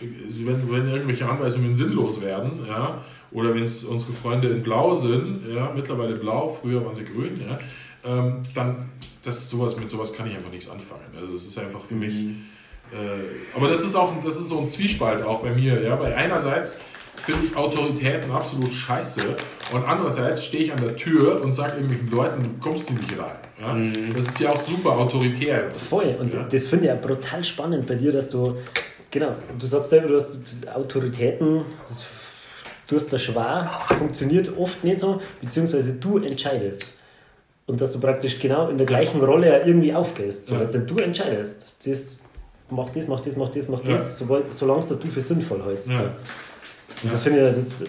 wenn, 0.00 0.70
wenn 0.72 0.88
irgendwelche 0.88 1.28
Anweisungen 1.28 1.76
sinnlos 1.76 2.20
werden, 2.20 2.64
ja, 2.66 3.04
oder 3.32 3.54
wenn 3.54 3.64
es 3.64 3.84
unsere 3.84 4.12
Freunde 4.12 4.48
in 4.48 4.62
Blau 4.62 4.94
sind, 4.94 5.40
ja, 5.48 5.72
mittlerweile 5.74 6.14
blau, 6.14 6.48
früher 6.48 6.84
waren 6.84 6.94
sie 6.94 7.04
grün, 7.04 7.34
ja, 7.36 7.58
ähm, 8.04 8.42
dann 8.54 8.90
das 9.22 9.48
sowas 9.48 9.76
mit 9.76 9.90
sowas 9.90 10.12
kann 10.12 10.26
ich 10.26 10.36
einfach 10.36 10.50
nichts 10.50 10.68
anfangen. 10.68 11.04
Also 11.18 11.34
es 11.34 11.46
ist 11.46 11.58
einfach 11.58 11.80
für 11.84 11.94
mich. 11.94 12.14
Äh, 12.92 13.56
aber 13.56 13.68
das 13.68 13.82
ist 13.82 13.94
auch 13.94 14.12
das 14.22 14.36
ist 14.36 14.48
so 14.48 14.60
ein 14.60 14.68
Zwiespalt 14.68 15.22
auch 15.24 15.40
bei 15.40 15.50
mir. 15.50 15.82
Ja, 15.82 15.96
bei 15.96 16.14
einerseits 16.14 16.78
finde 17.16 17.46
ich 17.46 17.56
Autoritäten 17.56 18.30
absolut 18.30 18.72
scheiße 18.72 19.20
und 19.72 19.84
andererseits 19.84 20.44
stehe 20.44 20.64
ich 20.64 20.72
an 20.72 20.78
der 20.78 20.96
Tür 20.96 21.40
und 21.42 21.52
sage 21.52 21.74
irgendwelchen 21.74 22.10
Leuten, 22.10 22.42
du 22.42 22.48
kommst 22.60 22.88
hier 22.88 22.96
nicht 22.96 23.18
rein. 23.18 23.38
Ja? 23.60 24.12
Das 24.14 24.26
ist 24.26 24.40
ja 24.40 24.50
auch 24.50 24.60
super 24.60 24.92
autoritär. 24.92 25.70
Voll. 25.70 26.16
Und 26.18 26.34
ja. 26.34 26.42
das 26.42 26.66
finde 26.66 26.86
ich 26.86 26.92
auch 26.92 27.00
brutal 27.00 27.42
spannend 27.42 27.86
bei 27.86 27.94
dir, 27.94 28.12
dass 28.12 28.28
du, 28.28 28.56
genau, 29.10 29.36
du 29.58 29.66
sagst 29.66 29.90
selber, 29.90 30.08
du 30.08 30.16
hast 30.16 30.40
Autoritäten, 30.74 31.62
das, 31.88 32.04
du 32.86 32.96
hast 32.96 33.12
das 33.12 33.22
schwer, 33.22 33.70
funktioniert 33.96 34.50
oft 34.58 34.84
nicht 34.84 34.98
so, 34.98 35.20
beziehungsweise 35.40 35.94
du 35.94 36.18
entscheidest. 36.18 36.98
Und 37.66 37.80
dass 37.80 37.92
du 37.92 38.00
praktisch 38.00 38.38
genau 38.38 38.68
in 38.68 38.76
der 38.76 38.86
gleichen 38.86 39.22
Rolle 39.22 39.48
ja 39.48 39.64
irgendwie 39.66 39.94
aufgehst. 39.94 40.44
So, 40.44 40.54
Ja. 40.54 40.64
du 40.66 40.96
entscheidest. 40.96 41.74
Das, 41.86 42.20
mach 42.70 42.90
das, 42.90 43.08
mach 43.08 43.20
das, 43.20 43.36
mach 43.36 43.48
das, 43.48 43.68
mach 43.68 43.82
Ja. 43.84 43.92
das, 43.92 44.18
sobald- 44.18 44.52
solange 44.52 44.80
es 44.80 44.88
das 44.88 44.98
du 44.98 45.08
für 45.08 45.20
sinnvoll 45.22 45.62
hältst. 45.64 45.90
Ja. 45.92 45.96
So. 45.98 46.04
Und 47.04 47.12
das 47.12 47.22
finde 47.22 47.48
ich, 47.48 47.64
das, 47.64 47.88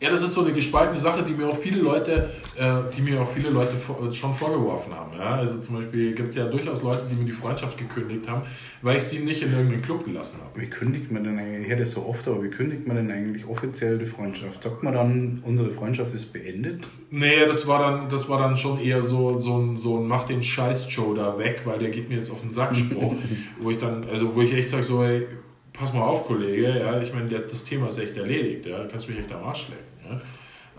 Ja, 0.00 0.08
das 0.08 0.22
ist 0.22 0.32
so 0.32 0.42
eine 0.42 0.54
gespaltene 0.54 0.98
Sache, 0.98 1.22
die 1.22 1.32
mir 1.32 1.46
auch 1.46 1.56
viele 1.56 1.82
Leute, 1.82 2.30
äh, 2.56 2.90
die 2.96 3.02
mir 3.02 3.20
auch 3.20 3.30
viele 3.30 3.50
Leute 3.50 3.76
vor, 3.76 4.10
schon 4.12 4.34
vorgeworfen 4.34 4.94
haben. 4.94 5.12
Ja? 5.18 5.34
Also 5.34 5.58
zum 5.60 5.76
Beispiel 5.76 6.14
gibt 6.14 6.30
es 6.30 6.36
ja 6.36 6.46
durchaus 6.46 6.82
Leute, 6.82 7.02
die 7.10 7.16
mir 7.16 7.26
die 7.26 7.32
Freundschaft 7.32 7.76
gekündigt 7.76 8.26
haben, 8.26 8.40
weil 8.80 8.96
ich 8.96 9.02
sie 9.02 9.18
nicht 9.18 9.42
in 9.42 9.52
irgendeinen 9.52 9.82
Club 9.82 10.06
gelassen 10.06 10.40
habe. 10.42 10.58
Wie 10.58 10.68
kündigt 10.68 11.12
man 11.12 11.24
denn 11.24 11.38
eigentlich, 11.38 11.64
ich 11.64 11.68
höre 11.68 11.80
das 11.80 11.90
so 11.90 12.06
oft, 12.06 12.26
aber 12.28 12.42
wie 12.42 12.48
kündigt 12.48 12.86
man 12.86 12.96
denn 12.96 13.10
eigentlich 13.10 13.46
offiziell 13.46 13.98
die 13.98 14.06
Freundschaft? 14.06 14.62
Sagt 14.62 14.82
man 14.82 14.94
dann, 14.94 15.42
unsere 15.44 15.70
Freundschaft 15.70 16.14
ist 16.14 16.32
beendet? 16.32 16.80
Nee, 17.10 17.44
das 17.46 17.66
war 17.66 17.80
dann, 17.80 18.08
das 18.08 18.26
war 18.30 18.38
dann 18.38 18.56
schon 18.56 18.80
eher 18.80 19.02
so, 19.02 19.38
so 19.38 19.58
ein, 19.58 19.76
so 19.76 19.98
ein 19.98 20.08
Mach 20.08 20.26
den 20.26 20.42
Scheiß-Joe 20.42 21.14
da 21.14 21.38
weg, 21.38 21.60
weil 21.66 21.78
der 21.78 21.90
geht 21.90 22.08
mir 22.08 22.16
jetzt 22.16 22.30
auf 22.30 22.40
den 22.40 22.48
Sack 22.48 22.74
Spruch, 22.74 23.16
wo 23.60 23.70
ich 23.70 23.76
dann, 23.76 24.06
also 24.10 24.34
wo 24.34 24.40
ich 24.40 24.54
echt 24.54 24.70
sage 24.70 24.82
so, 24.82 25.04
ey, 25.04 25.26
pass 25.74 25.92
mal 25.92 26.02
auf, 26.02 26.26
Kollege, 26.26 26.78
ja, 26.78 27.00
ich 27.00 27.12
meine, 27.12 27.26
das 27.26 27.64
Thema 27.64 27.88
ist 27.88 27.98
echt 27.98 28.16
erledigt, 28.16 28.66
ja, 28.66 28.82
du 28.82 28.88
kannst 28.88 29.08
mich 29.08 29.18
echt 29.18 29.32
am 29.32 29.44
Arsch 29.44 29.68
lecken, 29.68 29.89
ja. 30.10 30.20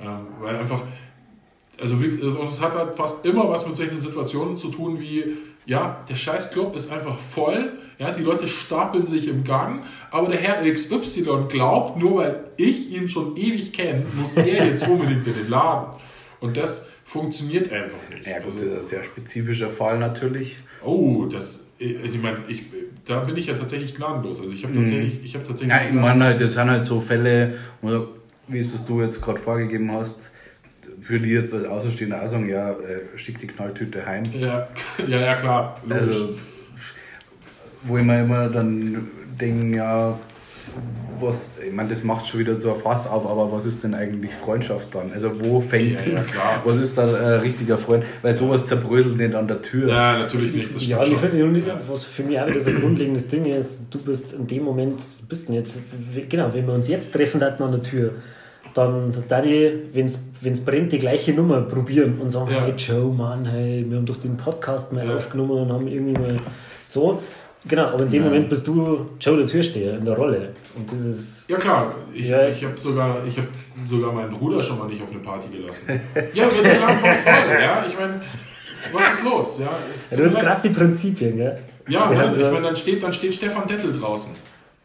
Ähm, 0.04 0.28
weil 0.40 0.56
einfach, 0.56 0.82
also 1.80 1.96
es 2.44 2.62
hat 2.62 2.76
halt 2.76 2.96
fast 2.96 3.26
immer 3.26 3.50
was 3.50 3.68
mit 3.68 3.78
solchen 3.78 3.98
Situationen 3.98 4.56
zu 4.56 4.70
tun 4.70 5.00
wie, 5.00 5.24
ja, 5.66 6.04
der 6.10 6.16
Scheißclub 6.16 6.76
ist 6.76 6.92
einfach 6.92 7.18
voll, 7.18 7.74
ja, 8.00 8.12
die 8.12 8.24
Leute 8.24 8.48
stapeln 8.48 9.06
sich 9.06 9.28
im 9.28 9.44
Gang, 9.44 9.84
aber 10.10 10.30
der 10.30 10.40
Herr 10.40 10.64
XY 10.72 11.46
glaubt, 11.50 12.00
nur 12.00 12.18
weil 12.18 12.44
ich 12.58 12.92
ihn 12.92 13.08
schon 13.08 13.38
ewig 13.38 13.74
kenne, 13.74 14.04
muss 14.16 14.36
er 14.38 14.66
jetzt 14.66 14.88
unbedingt 14.88 15.26
in 15.28 15.34
den 15.34 15.50
Laden. 15.50 15.98
Und 16.40 16.58
das 16.58 16.90
funktioniert 17.06 17.72
einfach 17.72 17.98
nicht. 18.10 18.26
Ja 18.26 18.40
gut, 18.40 18.46
Also, 18.46 18.60
das 18.60 18.68
ist 18.68 18.78
ein 18.78 18.84
sehr 18.86 19.04
spezifischer 19.04 19.70
Fall 19.70 20.00
natürlich. 20.00 20.58
oh, 20.84 21.26
das, 21.26 21.68
also 21.80 22.16
ich 22.16 22.22
meine, 22.22 22.38
ich, 22.48 22.64
da 23.06 23.20
bin 23.20 23.38
ich 23.38 23.48
ja 23.48 23.54
tatsächlich 23.54 23.96
gnadenlos. 23.96 24.42
Also 24.42 24.52
ich 24.54 24.64
habe 24.64 24.74
tatsächlich, 24.76 25.24
ich 25.24 25.36
habe 25.36 25.46
tatsächlich. 25.46 25.76
Ja, 25.76 25.88
ich 25.88 25.94
meine 25.94 26.26
halt, 26.26 26.42
das 26.42 26.54
sind 26.54 26.70
halt 26.70 26.86
so 26.86 27.00
Fälle, 27.00 27.56
wo 27.82 28.08
wie 28.52 28.60
es 28.60 28.72
das 28.72 28.86
du 28.86 29.02
jetzt 29.02 29.22
gerade 29.22 29.40
vorgegeben 29.40 29.92
hast, 29.92 30.32
für 31.00 31.20
die 31.20 31.30
jetzt 31.30 31.54
als 31.54 31.66
Außenstehender 31.66 32.22
auch 32.22 32.28
sagen, 32.28 32.50
ja, 32.50 32.72
äh, 32.72 33.18
schick 33.18 33.40
die 33.40 33.48
Knalltüte 33.48 34.06
heim. 34.06 34.24
ja, 34.34 34.68
ja, 35.08 35.20
ja, 35.20 35.36
klar, 35.36 35.80
logisch. 35.88 36.16
Also, 36.16 36.36
wo 37.84 37.98
ich 37.98 38.04
mir 38.04 38.22
immer 38.22 38.48
dann 38.50 39.08
denke, 39.40 39.78
ja, 39.78 40.18
was, 41.20 41.52
ich 41.66 41.74
meine, 41.74 41.90
das 41.90 42.04
macht 42.04 42.28
schon 42.28 42.40
wieder 42.40 42.56
so 42.56 42.74
ein 42.74 42.80
Fass 42.80 43.08
auf, 43.08 43.26
aber 43.28 43.52
was 43.52 43.66
ist 43.66 43.84
denn 43.84 43.94
eigentlich 43.94 44.34
Freundschaft 44.34 44.94
dann? 44.96 45.12
Also 45.14 45.32
wo 45.44 45.60
fängt, 45.60 46.06
Ja, 46.06 46.14
ja, 46.14 46.22
klar. 46.22 46.62
was 46.64 46.78
ist 46.78 46.98
da 46.98 47.04
ein 47.04 47.40
richtiger 47.42 47.78
Freund? 47.78 48.06
Weil 48.22 48.34
sowas 48.34 48.66
zerbröselt 48.66 49.18
nicht 49.18 49.36
an 49.36 49.48
der 49.48 49.62
Tür. 49.62 49.90
Ja, 49.90 50.18
natürlich 50.20 50.54
nicht. 50.54 50.74
Das 50.76 50.88
Ja, 50.88 51.02
ich 51.04 51.10
schon. 51.10 51.18
find, 51.20 51.42
und 51.42 51.64
was 51.88 52.04
für 52.06 52.24
mich 52.24 52.40
auch 52.40 52.48
wieder 52.48 52.62
so 52.62 52.70
ein 52.70 52.80
grundlegendes 52.80 53.28
Ding 53.28 53.46
ist, 53.46 53.94
du 53.94 54.00
bist 54.00 54.34
in 54.34 54.48
dem 54.48 54.64
Moment, 54.64 55.02
bist 55.28 55.50
nicht, 55.50 55.76
genau, 56.30 56.54
wenn 56.54 56.66
wir 56.66 56.74
uns 56.74 56.88
jetzt 56.88 57.12
treffen 57.12 57.42
hatten 57.42 57.62
an 57.64 57.72
der 57.72 57.84
Tür, 57.84 58.14
dann 58.74 59.14
da 59.28 59.42
die, 59.42 59.72
wenn 59.94 60.06
es 60.06 60.66
brennt, 60.66 60.92
die 60.92 61.00
gleiche 61.00 61.34
Nummer 61.34 61.62
probieren 61.62 62.20
und 62.22 62.30
sagen, 62.30 62.52
Ja. 62.52 62.62
hey 62.62 62.74
Joe, 62.78 63.14
Mann, 63.14 63.46
hey, 63.46 63.86
wir 63.88 63.98
haben 63.98 64.06
doch 64.06 64.18
den 64.18 64.38
Podcast 64.38 64.94
mal 64.94 65.08
Ja. 65.08 65.16
aufgenommen 65.16 65.52
und 65.52 65.72
haben 65.72 65.88
irgendwie 65.88 66.14
mal 66.14 66.38
so. 66.84 67.22
Genau, 67.68 67.84
aber 67.90 68.04
in 68.06 68.12
dem 68.12 68.24
Ja. 68.24 68.30
Moment 68.30 68.50
bist 68.50 68.66
du 68.66 69.06
Joe 69.20 69.38
der 69.38 69.46
Türsteher 69.48 69.98
in 70.00 70.06
der 70.06 70.16
Rolle. 70.16 70.54
Und 70.76 70.92
das 70.92 71.02
ist. 71.06 71.48
Ja 71.50 71.58
klar, 71.58 71.94
ich, 72.14 72.28
Ja. 72.28 72.48
ich 72.48 72.64
habe 72.66 72.80
sogar, 72.80 73.18
ich 73.28 73.38
hab 73.38 73.46
sogar 73.88 74.12
meinen 74.14 74.32
Bruder 74.32 74.62
schon 74.64 74.80
mal 74.80 74.88
nicht 74.88 75.02
auf 75.04 75.12
eine 75.12 75.20
Party 75.20 75.48
gelassen. 75.56 75.88
ja, 76.34 76.44
wir 76.46 76.64
sind 76.70 76.82
lang 76.82 77.00
voll, 77.00 77.62
ja. 77.62 77.86
Ich 77.88 77.96
meine, 78.00 78.20
was 78.92 79.14
ist 79.14 79.24
los? 79.24 79.60
Ja, 79.60 79.66
tut 79.68 79.76
Ja, 79.76 80.24
das 80.24 80.28
ist 80.28 80.34
leid. 80.34 80.44
krasse 80.44 80.70
Prinzipien, 80.72 81.38
gell? 81.38 81.58
Ja, 81.88 82.10
Wir 82.10 82.18
ne? 82.32 82.36
ich 82.36 82.52
meine, 82.52 82.62
dann 82.62 82.76
steht, 82.76 83.04
dann 83.04 83.14
steht 83.14 83.34
Stefan 83.36 83.68
Dettel 83.68 83.94
draußen. 84.00 84.32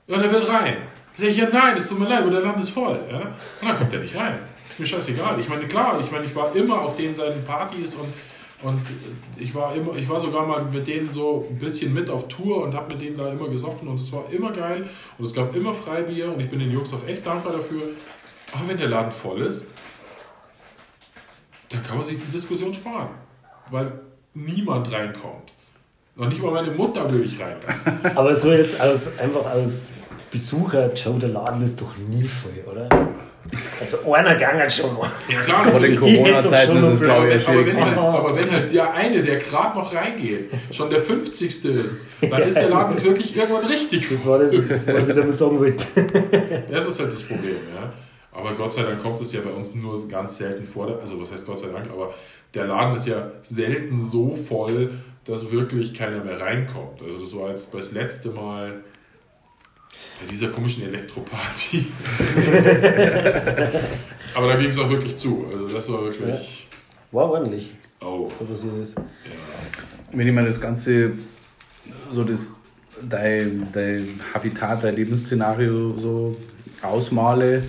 Ja, 0.08 0.16
und 0.16 0.22
er 0.24 0.30
will 0.30 0.42
rein. 0.42 0.76
Sag 1.16 1.28
ich, 1.28 1.36
ja 1.38 1.48
nein, 1.50 1.76
es 1.76 1.88
tut 1.88 1.98
mir 1.98 2.08
leid, 2.08 2.20
aber 2.20 2.30
der 2.30 2.42
Land 2.42 2.60
ist 2.60 2.70
voll. 2.70 3.00
Ja? 3.10 3.20
Und 3.60 3.68
dann 3.68 3.76
kommt 3.76 3.92
er 3.92 4.00
nicht 4.00 4.14
rein. 4.14 4.38
Ist 4.68 4.78
mir 4.78 4.86
scheißegal. 4.86 5.38
Ich 5.40 5.48
meine, 5.48 5.66
klar, 5.66 5.98
ich 6.02 6.10
meine, 6.10 6.26
ich 6.26 6.36
war 6.36 6.54
immer 6.54 6.82
auf 6.82 6.96
den 6.96 7.16
seinen 7.16 7.42
Partys 7.44 7.94
und, 7.94 8.12
und 8.62 8.80
ich 9.38 9.54
war 9.54 9.74
immer, 9.74 9.96
ich 9.96 10.08
war 10.08 10.20
sogar 10.20 10.44
mal 10.46 10.62
mit 10.64 10.86
denen 10.86 11.10
so 11.10 11.46
ein 11.50 11.56
bisschen 11.56 11.94
mit 11.94 12.10
auf 12.10 12.28
Tour 12.28 12.64
und 12.64 12.74
habe 12.74 12.94
mit 12.94 13.02
denen 13.02 13.16
da 13.16 13.30
immer 13.30 13.48
gesoffen 13.48 13.88
und 13.88 13.94
es 13.94 14.12
war 14.12 14.24
immer 14.30 14.52
geil 14.52 14.86
und 15.16 15.24
es 15.24 15.32
gab 15.32 15.56
immer 15.56 15.72
Freibier 15.72 16.34
und 16.34 16.40
ich 16.40 16.50
bin 16.50 16.58
den 16.58 16.70
Jungs 16.70 16.92
auch 16.92 17.06
echt 17.06 17.26
dankbar 17.26 17.54
dafür. 17.54 17.82
Aber 18.52 18.68
wenn 18.68 18.76
der 18.76 18.88
Laden 18.88 19.12
voll 19.12 19.40
ist, 19.40 19.68
dann 21.70 21.82
kann 21.82 21.96
man 21.96 22.04
sich 22.04 22.18
die 22.18 22.30
Diskussion 22.30 22.74
sparen. 22.74 23.08
Weil 23.70 23.92
niemand 24.34 24.92
reinkommt. 24.92 25.54
Noch 26.14 26.28
nicht 26.28 26.42
mal 26.42 26.52
meine 26.52 26.70
Mutter 26.70 27.10
will 27.10 27.24
ich 27.24 27.40
reinlassen. 27.40 27.98
Aber 28.14 28.36
so 28.36 28.52
jetzt 28.52 28.80
aus, 28.80 29.18
einfach 29.18 29.44
aus 29.52 29.94
Besucher, 30.36 30.92
Joe, 30.92 31.18
der 31.18 31.30
Laden 31.30 31.62
ist 31.62 31.80
doch 31.80 31.96
nie 32.10 32.26
voll, 32.28 32.52
oder? 32.70 32.86
Also 33.80 34.12
einer 34.12 34.34
gegangen 34.34 34.68
schon 34.68 34.92
noch. 34.92 35.08
Ja 35.30 35.40
klar, 35.40 35.66
Aber 35.66 35.82
in. 35.86 35.96
Corona-Zeiten 35.98 36.76
ist 36.76 36.84
es, 36.84 37.00
glaube 37.00 37.32
ich, 37.32 37.48
Aber 37.48 37.66
wenn, 37.66 37.80
halt, 37.80 37.96
aber 37.96 38.36
wenn 38.36 38.50
halt 38.50 38.70
der 38.70 38.92
eine, 38.92 39.22
der 39.22 39.36
gerade 39.38 39.78
noch 39.78 39.94
reingeht, 39.94 40.50
schon 40.72 40.90
der 40.90 41.00
50. 41.00 41.64
ist, 41.64 42.00
dann 42.20 42.42
ist 42.42 42.54
der 42.54 42.68
Laden 42.68 43.02
wirklich 43.02 43.34
irgendwann 43.34 43.64
richtig 43.64 44.06
Das 44.10 44.24
voll. 44.24 44.32
war 44.32 44.38
das, 44.40 44.54
was 44.86 45.08
ich 45.08 45.14
damit 45.14 45.36
sagen 45.38 45.58
wollte. 45.58 45.86
Das 46.70 46.86
ist 46.86 47.00
halt 47.00 47.10
das 47.10 47.22
Problem, 47.22 47.56
ja. 47.74 47.92
Aber 48.32 48.54
Gott 48.56 48.74
sei 48.74 48.82
Dank 48.82 49.00
kommt 49.00 49.18
es 49.22 49.32
ja 49.32 49.40
bei 49.42 49.50
uns 49.50 49.74
nur 49.74 50.06
ganz 50.06 50.36
selten 50.36 50.66
vor. 50.66 50.98
Also 51.00 51.18
was 51.18 51.32
heißt 51.32 51.46
Gott 51.46 51.60
sei 51.60 51.68
Dank, 51.68 51.88
aber 51.90 52.12
der 52.52 52.66
Laden 52.66 52.94
ist 52.94 53.06
ja 53.06 53.30
selten 53.40 53.98
so 53.98 54.34
voll, 54.34 54.90
dass 55.24 55.50
wirklich 55.50 55.94
keiner 55.94 56.22
mehr 56.22 56.38
reinkommt. 56.38 57.00
Also 57.02 57.18
das 57.20 57.34
war 57.34 57.48
jetzt 57.48 57.72
das 57.72 57.92
letzte 57.92 58.28
Mal 58.30 58.82
bei 60.20 60.26
dieser 60.30 60.48
komischen 60.48 60.84
Elektroparty. 60.84 61.86
aber 64.34 64.48
da 64.48 64.56
ging 64.56 64.68
es 64.68 64.78
auch 64.78 64.88
wirklich 64.90 65.16
zu. 65.16 65.46
Also 65.52 65.68
das 65.68 65.90
war 65.92 66.02
wirklich. 66.02 66.68
War 67.12 67.30
ordentlich, 67.30 67.72
Oh. 68.00 68.24
was 68.24 68.38
da 68.38 68.44
passiert 68.44 68.76
ist. 68.80 68.96
Wenn 70.12 70.26
ich 70.26 70.32
mir 70.34 70.44
das 70.44 70.60
Ganze, 70.60 71.12
so 72.12 72.24
das, 72.24 72.52
dein, 73.08 73.68
dein 73.72 74.08
Habitat, 74.34 74.82
dein 74.84 74.96
Lebensszenario 74.96 75.96
so 75.98 76.36
ausmale, 76.82 77.62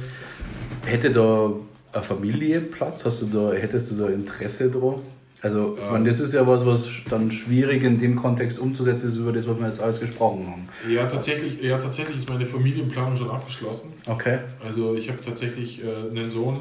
hätte 0.86 1.12
da 1.12 1.52
eine 1.94 2.04
Familie 2.04 2.62
Platz? 2.62 3.06
Hast 3.06 3.22
du 3.22 3.26
da, 3.28 3.54
hättest 3.54 3.92
du 3.92 3.96
da 3.96 4.08
Interesse 4.08 4.70
dran? 4.70 4.96
Also, 5.42 5.78
ich 5.78 5.92
meine, 5.92 6.10
das 6.10 6.20
ist 6.20 6.34
ja 6.34 6.48
was, 6.48 6.66
was 6.66 6.88
dann 7.10 7.32
schwierig 7.32 7.84
in 7.84 8.00
dem 8.00 8.16
Kontext 8.16 8.58
umzusetzen 8.58 9.08
ist, 9.08 9.18
über 9.18 9.32
das, 9.32 9.48
was 9.48 9.60
wir 9.60 9.68
jetzt 9.68 9.80
alles 9.80 10.00
gesprochen 10.00 10.48
haben. 10.48 10.70
Ja, 10.92 11.06
tatsächlich, 11.06 11.62
ja, 11.62 11.78
tatsächlich 11.78 12.18
ist 12.18 12.30
meine 12.30 12.46
Familienplanung 12.46 13.16
schon 13.16 13.30
abgeschlossen. 13.30 13.94
Okay. 14.08 14.40
Also 14.66 14.96
ich 14.96 15.10
habe 15.10 15.22
tatsächlich 15.24 15.84
äh, 15.84 16.10
einen 16.10 16.30
Sohn 16.30 16.58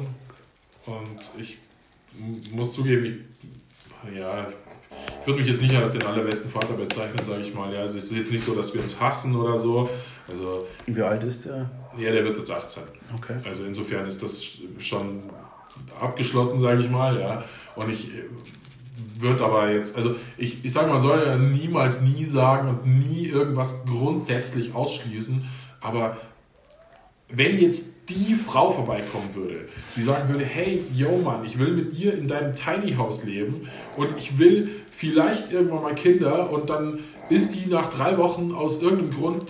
und 0.85 1.39
ich 1.39 1.57
muss 2.51 2.71
zugeben, 2.71 3.25
ich, 4.11 4.17
ja, 4.17 4.47
ich 4.47 5.27
würde 5.27 5.39
mich 5.39 5.49
jetzt 5.49 5.61
nicht 5.61 5.75
als 5.75 5.91
den 5.91 6.03
allerbesten 6.03 6.49
Vater 6.49 6.73
bezeichnen, 6.73 7.25
sage 7.25 7.41
ich 7.41 7.53
mal. 7.53 7.73
Ja, 7.73 7.81
also 7.81 7.97
es 7.97 8.05
ist 8.05 8.15
jetzt 8.15 8.31
nicht 8.31 8.43
so, 8.43 8.53
dass 8.53 8.73
wir 8.73 8.81
uns 8.81 8.99
hassen 8.99 9.35
oder 9.35 9.57
so. 9.57 9.89
Also 10.29 10.65
Wie 10.85 11.01
alt 11.01 11.23
ist 11.23 11.45
der? 11.45 11.69
ja, 11.97 12.11
der 12.11 12.23
wird 12.23 12.37
jetzt 12.37 12.51
18. 12.51 12.83
Okay. 13.15 13.35
Also 13.43 13.65
insofern 13.65 14.05
ist 14.07 14.21
das 14.21 14.59
schon 14.79 15.23
abgeschlossen, 15.99 16.59
sage 16.59 16.81
ich 16.81 16.89
mal. 16.89 17.19
Ja. 17.19 17.43
Und 17.75 17.89
ich 17.89 18.09
würde 19.21 19.43
aber 19.43 19.71
jetzt, 19.71 19.95
also 19.95 20.15
ich, 20.37 20.63
ich 20.63 20.71
sage, 20.71 20.89
man 20.89 21.01
soll 21.01 21.23
ja 21.25 21.37
niemals 21.37 22.01
nie 22.01 22.25
sagen 22.25 22.69
und 22.69 22.85
nie 22.85 23.27
irgendwas 23.27 23.85
grundsätzlich 23.85 24.75
ausschließen, 24.75 25.45
aber 25.81 26.17
wenn 27.29 27.59
jetzt 27.59 28.09
die 28.09 28.35
Frau 28.35 28.71
vorbeikommen 28.71 29.35
würde, 29.35 29.67
die 29.95 30.01
sagen 30.01 30.29
würde, 30.29 30.45
hey, 30.45 30.83
yo 30.93 31.17
Mann, 31.17 31.43
ich 31.43 31.59
will 31.59 31.73
mit 31.73 31.97
dir 31.97 32.13
in 32.13 32.27
deinem 32.27 32.53
Tiny 32.53 32.93
House 32.93 33.25
leben 33.25 33.67
und 33.97 34.17
ich 34.17 34.39
will 34.39 34.71
vielleicht 34.89 35.51
irgendwann 35.51 35.83
mal 35.83 35.95
Kinder 35.95 36.49
und 36.51 36.69
dann 36.69 36.99
ist 37.29 37.53
die 37.53 37.69
nach 37.69 37.87
drei 37.87 38.17
Wochen 38.17 38.53
aus 38.53 38.81
irgendeinem 38.81 39.11
Grund 39.11 39.45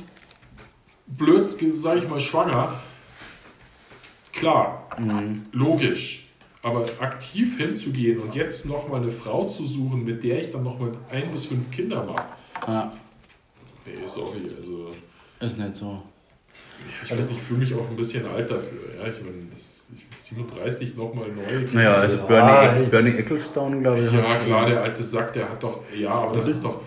blöd, 1.05 1.55
sage 1.73 1.99
ich 1.99 2.09
mal, 2.09 2.19
schwanger, 2.19 2.73
klar, 4.33 4.89
logisch. 5.51 6.26
Aber 6.63 6.83
aktiv 6.99 7.57
hinzugehen 7.57 8.19
und 8.19 8.33
jetzt 8.35 8.65
nochmal 8.65 9.01
eine 9.01 9.11
Frau 9.11 9.45
zu 9.45 9.65
suchen, 9.65 10.03
mit 10.03 10.23
der 10.23 10.39
ich 10.41 10.49
dann 10.49 10.63
nochmal 10.63 10.91
ein 11.09 11.31
bis 11.31 11.45
fünf 11.45 11.69
Kinder 11.71 12.03
mache, 12.03 12.23
Ah, 12.65 12.91
nee, 13.85 13.93
sorry, 14.05 14.41
also 14.57 14.87
ist 15.39 15.57
nicht 15.57 15.75
so. 15.75 16.01
ich 17.05 17.11
weiß 17.11 17.27
nicht, 17.29 17.37
ich 17.37 17.43
fühle 17.43 17.59
mich 17.59 17.73
auch 17.75 17.87
ein 17.87 17.95
bisschen 17.95 18.25
alt 18.27 18.49
dafür. 18.49 18.79
Ja? 18.99 19.07
Ich 19.07 19.21
meine, 19.21 19.45
das, 19.51 19.87
ich 19.93 20.05
bin 20.07 20.17
37 20.19 20.97
nochmal 20.97 21.27
neu. 21.29 21.67
Naja, 21.73 21.93
also 21.95 22.17
Ja, 22.17 22.23
Bernie, 22.25 22.79
ey. 22.83 22.85
Bernie 22.87 23.11
Ecclestone, 23.11 23.79
glaube 23.81 23.99
ich. 24.01 24.11
Ja, 24.11 24.35
klar, 24.37 24.65
der 24.65 24.81
alte 24.81 25.03
Sack, 25.03 25.33
der 25.33 25.49
hat 25.49 25.61
doch, 25.61 25.81
ja, 25.97 26.09
aber 26.11 26.35
das 26.35 26.47
ist 26.47 26.63
doch, 26.63 26.81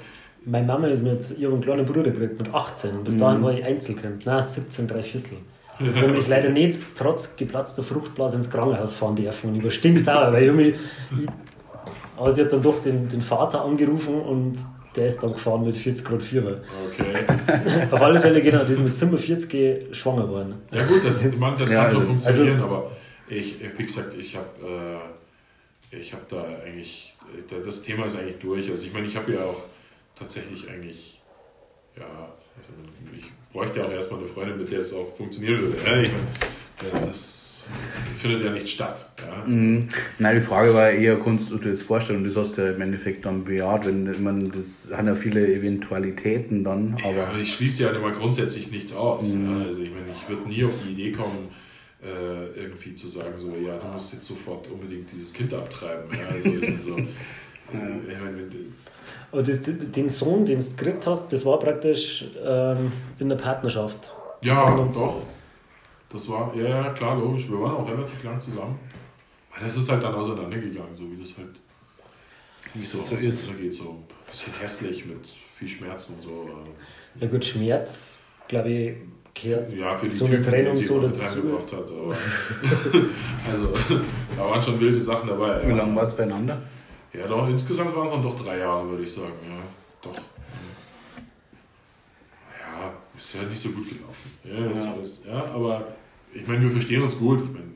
Meine 0.45 0.67
Mama 0.67 0.89
ist 0.89 1.03
mit 1.05 1.39
ihrem 1.39 1.61
kleinen 1.61 1.85
Bruder 1.85 2.03
gekriegt, 2.11 2.41
mit 2.43 2.53
18. 2.53 3.05
Bis 3.05 3.17
dahin 3.19 3.43
war 3.43 3.53
ich 3.55 3.65
Einzelkind. 3.65 4.27
Nein, 4.27 4.43
17, 4.43 4.89
drei 4.89 5.03
Viertel. 5.03 5.39
Ich 5.81 5.97
habe 5.97 6.07
nämlich 6.09 6.29
leider 6.29 6.51
nicht 6.51 6.79
trotz 6.95 7.37
geplatzter 7.37 7.83
Fruchtblase 7.83 8.37
ins 8.37 8.51
Krankenhaus 8.51 8.93
fahren 8.95 9.17
dürfen. 9.17 9.51
Und 9.51 9.57
ich 9.57 9.65
war 9.65 9.71
stinksauer, 9.71 10.33
weil 10.33 10.45
ich, 10.45 10.53
mich, 10.53 10.69
ich 10.69 11.27
Aber 12.17 12.31
sie 12.33 12.43
hat 12.43 12.53
dann 12.53 12.63
doch 12.63 12.83
den, 12.83 13.09
den 13.09 13.23
Vater 13.23 13.65
angerufen 13.65 14.21
und 14.21 14.59
der 14.97 15.07
ist 15.07 15.23
dann 15.23 15.33
gefahren 15.33 15.65
mit 15.65 15.77
40 15.77 16.05
Grad 16.05 16.23
Fieber. 16.23 16.59
okay. 16.89 17.87
Auf 17.91 18.03
alle 18.03 18.21
Fälle, 18.21 18.43
genau, 18.43 18.65
die 18.65 18.73
ist 18.73 18.81
mit 18.83 18.95
47 18.95 19.97
schwanger 19.97 20.23
geworden. 20.27 20.55
Ja 20.73 20.85
gut, 20.85 21.05
das, 21.05 21.23
man, 21.39 21.57
das 21.57 21.71
Ja, 21.71 21.83
kann 21.83 21.91
schon 21.93 22.01
also- 22.01 22.09
funktionieren, 22.13 22.61
aber 22.61 22.91
ich, 23.29 23.57
wie 23.77 23.83
gesagt, 23.85 24.15
ich 24.19 24.37
habe 24.37 24.49
äh, 25.93 25.97
ich 25.97 26.13
hab 26.13 26.29
da 26.29 26.45
eigentlich, 26.67 27.15
das 27.65 27.83
Thema 27.83 28.07
ist 28.07 28.19
eigentlich 28.19 28.39
durch. 28.39 28.69
Also 28.71 28.85
ich 28.87 28.93
meine, 28.93 29.07
ich 29.07 29.17
habe 29.17 29.33
ja 29.33 29.45
auch 29.45 29.63
tatsächlich 30.17 30.69
eigentlich, 30.69 31.20
ja, 31.97 32.33
also 32.57 32.71
ich 33.13 33.31
bräuchte 33.53 33.81
ja 33.81 33.87
auch 33.87 33.91
erstmal 33.91 34.21
eine 34.21 34.29
Freundin, 34.29 34.59
mit 34.59 34.71
der 34.71 34.81
es 34.81 34.93
auch 34.93 35.15
funktionieren 35.17 35.61
würde. 35.61 35.77
Ja, 35.85 36.01
ich 36.01 36.11
meine, 36.11 36.95
ja, 36.95 37.07
das 37.07 37.65
findet 38.17 38.45
ja 38.45 38.51
nicht 38.53 38.69
statt. 38.69 39.11
Ja. 39.19 39.45
Mhm. 39.47 39.89
Nein, 40.19 40.37
die 40.37 40.43
Frage 40.43 40.75
war 40.75 40.91
eher, 40.91 41.17
du 41.17 41.59
dir 41.59 41.71
das 41.71 41.83
vorstellen? 41.83 42.21
Und 42.21 42.29
das 42.29 42.37
hast 42.37 42.57
du 42.57 42.63
ja 42.63 42.73
im 42.73 42.81
Endeffekt 42.81 43.25
dann 43.27 43.45
bejaht. 43.45 43.87
Wenn, 43.87 44.23
meine, 44.23 44.49
das 44.49 44.89
haben 44.93 45.07
ja 45.07 45.15
viele 45.15 45.47
Eventualitäten 45.47 46.65
dann, 46.65 46.97
aber 47.05 47.29
Aber 47.29 47.39
ich 47.39 47.53
schließe 47.55 47.85
ja 47.85 47.91
immer 47.91 48.13
grundsätzlich 48.13 48.71
nichts 48.71 48.93
aus. 48.95 49.35
Ja. 49.35 49.67
Also 49.67 49.83
ich 49.83 49.91
meine, 49.91 50.07
ich 50.13 50.29
würde 50.29 50.49
nie 50.49 50.65
auf 50.65 50.73
die 50.85 50.93
Idee 50.93 51.13
kommen, 51.13 51.49
äh, 52.03 52.59
irgendwie 52.59 52.95
zu 52.95 53.09
sagen, 53.09 53.37
so, 53.37 53.55
ja, 53.57 53.77
du 53.77 53.87
musst 53.87 54.13
jetzt 54.13 54.25
sofort 54.25 54.69
unbedingt 54.69 55.13
dieses 55.13 55.33
Kind 55.33 55.53
abtreiben. 55.53 56.11
Ja, 56.19 56.29
also, 56.29 56.49
so, 56.85 56.97
äh, 56.97 58.13
ich 58.13 58.21
meine, 58.21 58.49
Und 59.33 59.47
das, 59.49 59.61
den 59.63 60.09
Sohn, 60.09 60.45
den 60.45 60.59
du 60.59 60.65
gekriegt 60.77 61.07
hast, 61.07 61.33
das 61.33 61.45
war 61.47 61.59
praktisch 61.59 62.25
ähm, 62.45 62.91
in 63.19 63.29
der 63.29 63.37
Partnerschaft. 63.37 64.13
ja, 64.45 64.63
Und- 64.75 64.95
doch. 64.95 65.23
Das 66.13 66.29
war, 66.29 66.53
ja, 66.57 66.69
ja, 66.69 66.91
klar, 66.91 67.17
logisch. 67.17 67.49
Wir 67.49 67.61
waren 67.61 67.77
auch 67.77 67.89
relativ 67.89 68.25
lang 68.25 68.41
zusammen. 68.41 68.77
Aber 69.53 69.63
das 69.65 69.77
ist 69.77 69.89
halt 69.89 70.03
dann 70.03 70.13
auseinandergegangen, 70.13 70.97
so 70.97 71.05
wie 71.05 71.17
das 71.17 71.39
halt 71.39 71.51
wie 72.75 72.83
so, 72.83 72.99
so 73.05 73.15
ist. 73.15 73.47
geht. 73.57 73.73
So 73.73 73.91
ein 73.91 74.05
bisschen 74.29 74.53
hässlich 74.61 75.07
mit 75.07 75.25
viel 75.57 75.69
Schmerzen. 75.69 76.17
So. 76.21 76.49
äh, 76.49 77.23
Ja 77.25 77.31
gut, 77.31 77.45
Schmerz, 77.45 78.19
glaube 78.49 78.69
ich, 78.71 78.97
gehört. 79.41 79.73
Ja, 79.73 79.97
für 79.97 80.09
die 80.09 80.15
So 80.17 80.25
eine 80.25 80.35
Typen, 80.41 80.51
Trennung 80.51 80.75
die 80.75 80.83
so 80.83 81.01
dazu. 81.01 81.25
reingebracht 81.27 81.73
hat. 81.75 81.91
Aber 81.93 82.17
also, 83.53 83.69
da 84.37 84.45
waren 84.51 84.61
schon 84.61 84.81
wilde 84.81 85.01
Sachen 85.01 85.29
dabei. 85.29 85.65
Wie 85.65 85.71
lange 85.73 85.95
war 85.95 86.07
es 86.07 86.15
beieinander? 86.17 86.61
Ja, 87.13 87.27
doch, 87.27 87.49
insgesamt 87.49 87.95
waren 87.95 88.07
es 88.07 88.13
dann 88.13 88.23
doch 88.23 88.41
drei 88.41 88.59
Jahre, 88.59 88.89
würde 88.89 89.03
ich 89.03 89.13
sagen. 89.13 89.33
Ja, 89.49 89.63
doch. 90.03 90.17
Ja, 92.59 92.93
ist 93.17 93.35
halt 93.37 93.51
nicht 93.51 93.61
so 93.61 93.71
gut 93.71 93.89
gelaufen. 93.89 94.31
Ja, 94.45 94.69
das 94.69 94.85
ja. 94.85 94.95
Ist, 94.95 95.27
ja 95.27 95.45
aber 95.53 95.89
ich 96.33 96.47
meine, 96.47 96.63
wir 96.63 96.71
verstehen 96.71 97.03
uns 97.03 97.19
gut. 97.19 97.41
Ich 97.41 97.51
meine, 97.51 97.71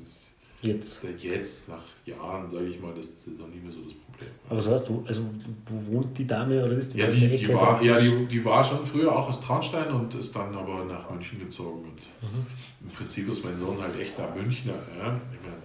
jetzt. 0.62 1.04
Jetzt, 1.18 1.68
nach 1.68 1.82
Jahren, 2.06 2.50
sage 2.50 2.66
ich 2.66 2.80
mal, 2.80 2.92
das, 2.94 3.06
ist 3.06 3.40
auch 3.40 3.48
nicht 3.48 3.62
mehr 3.62 3.72
so 3.72 3.80
das 3.82 3.94
Problem. 3.94 4.30
Aber 4.48 4.58
was 4.58 4.68
heißt 4.68 4.88
du, 4.88 5.04
also 5.06 5.22
wo 5.66 5.94
wohnt 5.94 6.16
die 6.16 6.26
Dame 6.26 6.64
oder 6.64 6.76
ist 6.76 6.94
die 6.94 6.98
Ja, 6.98 7.08
die, 7.08 7.28
die, 7.28 7.52
war, 7.52 7.82
ja 7.82 8.00
die, 8.00 8.26
die 8.26 8.44
war 8.44 8.62
schon 8.64 8.86
früher 8.86 9.14
auch 9.14 9.28
aus 9.28 9.40
Traunstein 9.40 9.92
und 9.92 10.14
ist 10.14 10.34
dann 10.34 10.54
aber 10.54 10.84
nach 10.84 11.10
München 11.10 11.40
gezogen. 11.40 11.80
Und 11.80 12.00
mhm. 12.22 12.46
im 12.82 12.90
Prinzip 12.90 13.28
ist 13.28 13.44
mein 13.44 13.58
Sohn 13.58 13.80
halt 13.80 13.98
echt 14.00 14.18
da 14.18 14.32
Münchner. 14.34 14.72
Ja? 14.72 15.20
Ich 15.30 15.40
meine, 15.42 15.62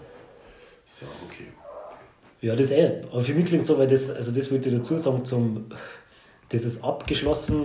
ist 0.87 1.01
ja 1.01 1.07
auch 1.07 1.25
okay. 1.27 1.45
Ja, 2.41 2.55
das 2.55 2.71
eh. 2.71 3.01
Aber 3.11 3.21
für 3.21 3.33
mich 3.33 3.45
klingt 3.45 3.65
so, 3.65 3.77
weil 3.77 3.87
das, 3.87 4.09
also 4.09 4.31
das 4.31 4.49
würde 4.49 4.69
ich 4.69 4.75
dazu 4.75 4.97
sagen, 4.97 5.25
zum, 5.25 5.65
das 6.49 6.65
ist 6.65 6.83
abgeschlossen, 6.83 7.63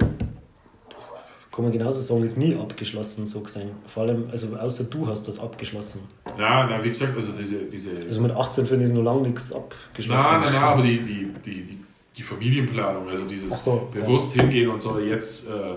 kann 1.53 1.65
man 1.65 1.73
genauso 1.73 2.01
sagen, 2.01 2.25
ist 2.25 2.37
nie 2.37 2.57
abgeschlossen 2.57 3.27
so 3.27 3.41
gesehen. 3.41 3.71
Vor 3.89 4.03
allem, 4.03 4.25
also 4.31 4.57
außer 4.57 4.85
du 4.85 5.07
hast 5.09 5.29
das 5.29 5.39
abgeschlossen. 5.39 6.01
Ja, 6.37 6.67
na, 6.69 6.83
wie 6.83 6.89
gesagt, 6.89 7.15
also 7.15 7.31
diese. 7.31 7.67
diese 7.67 7.93
also 7.97 8.21
mit 8.21 8.33
18 8.33 8.67
finde 8.67 8.87
ich 8.87 8.93
noch 8.93 9.03
lange 9.03 9.23
nichts 9.23 9.53
abgeschlossen. 9.53 10.25
Nein, 10.25 10.41
nein, 10.41 10.53
nein, 10.53 10.63
aber 10.63 10.83
die, 10.83 11.01
die, 11.01 11.33
die, 11.45 11.63
die, 11.65 11.79
die 12.17 12.23
Familienplanung, 12.23 13.09
also 13.09 13.25
dieses 13.25 13.65
so, 13.65 13.89
bewusst 13.93 14.35
ja. 14.35 14.43
hingehen 14.43 14.69
und 14.69 14.83
so, 14.83 14.99
jetzt. 14.99 15.49
Äh, 15.49 15.75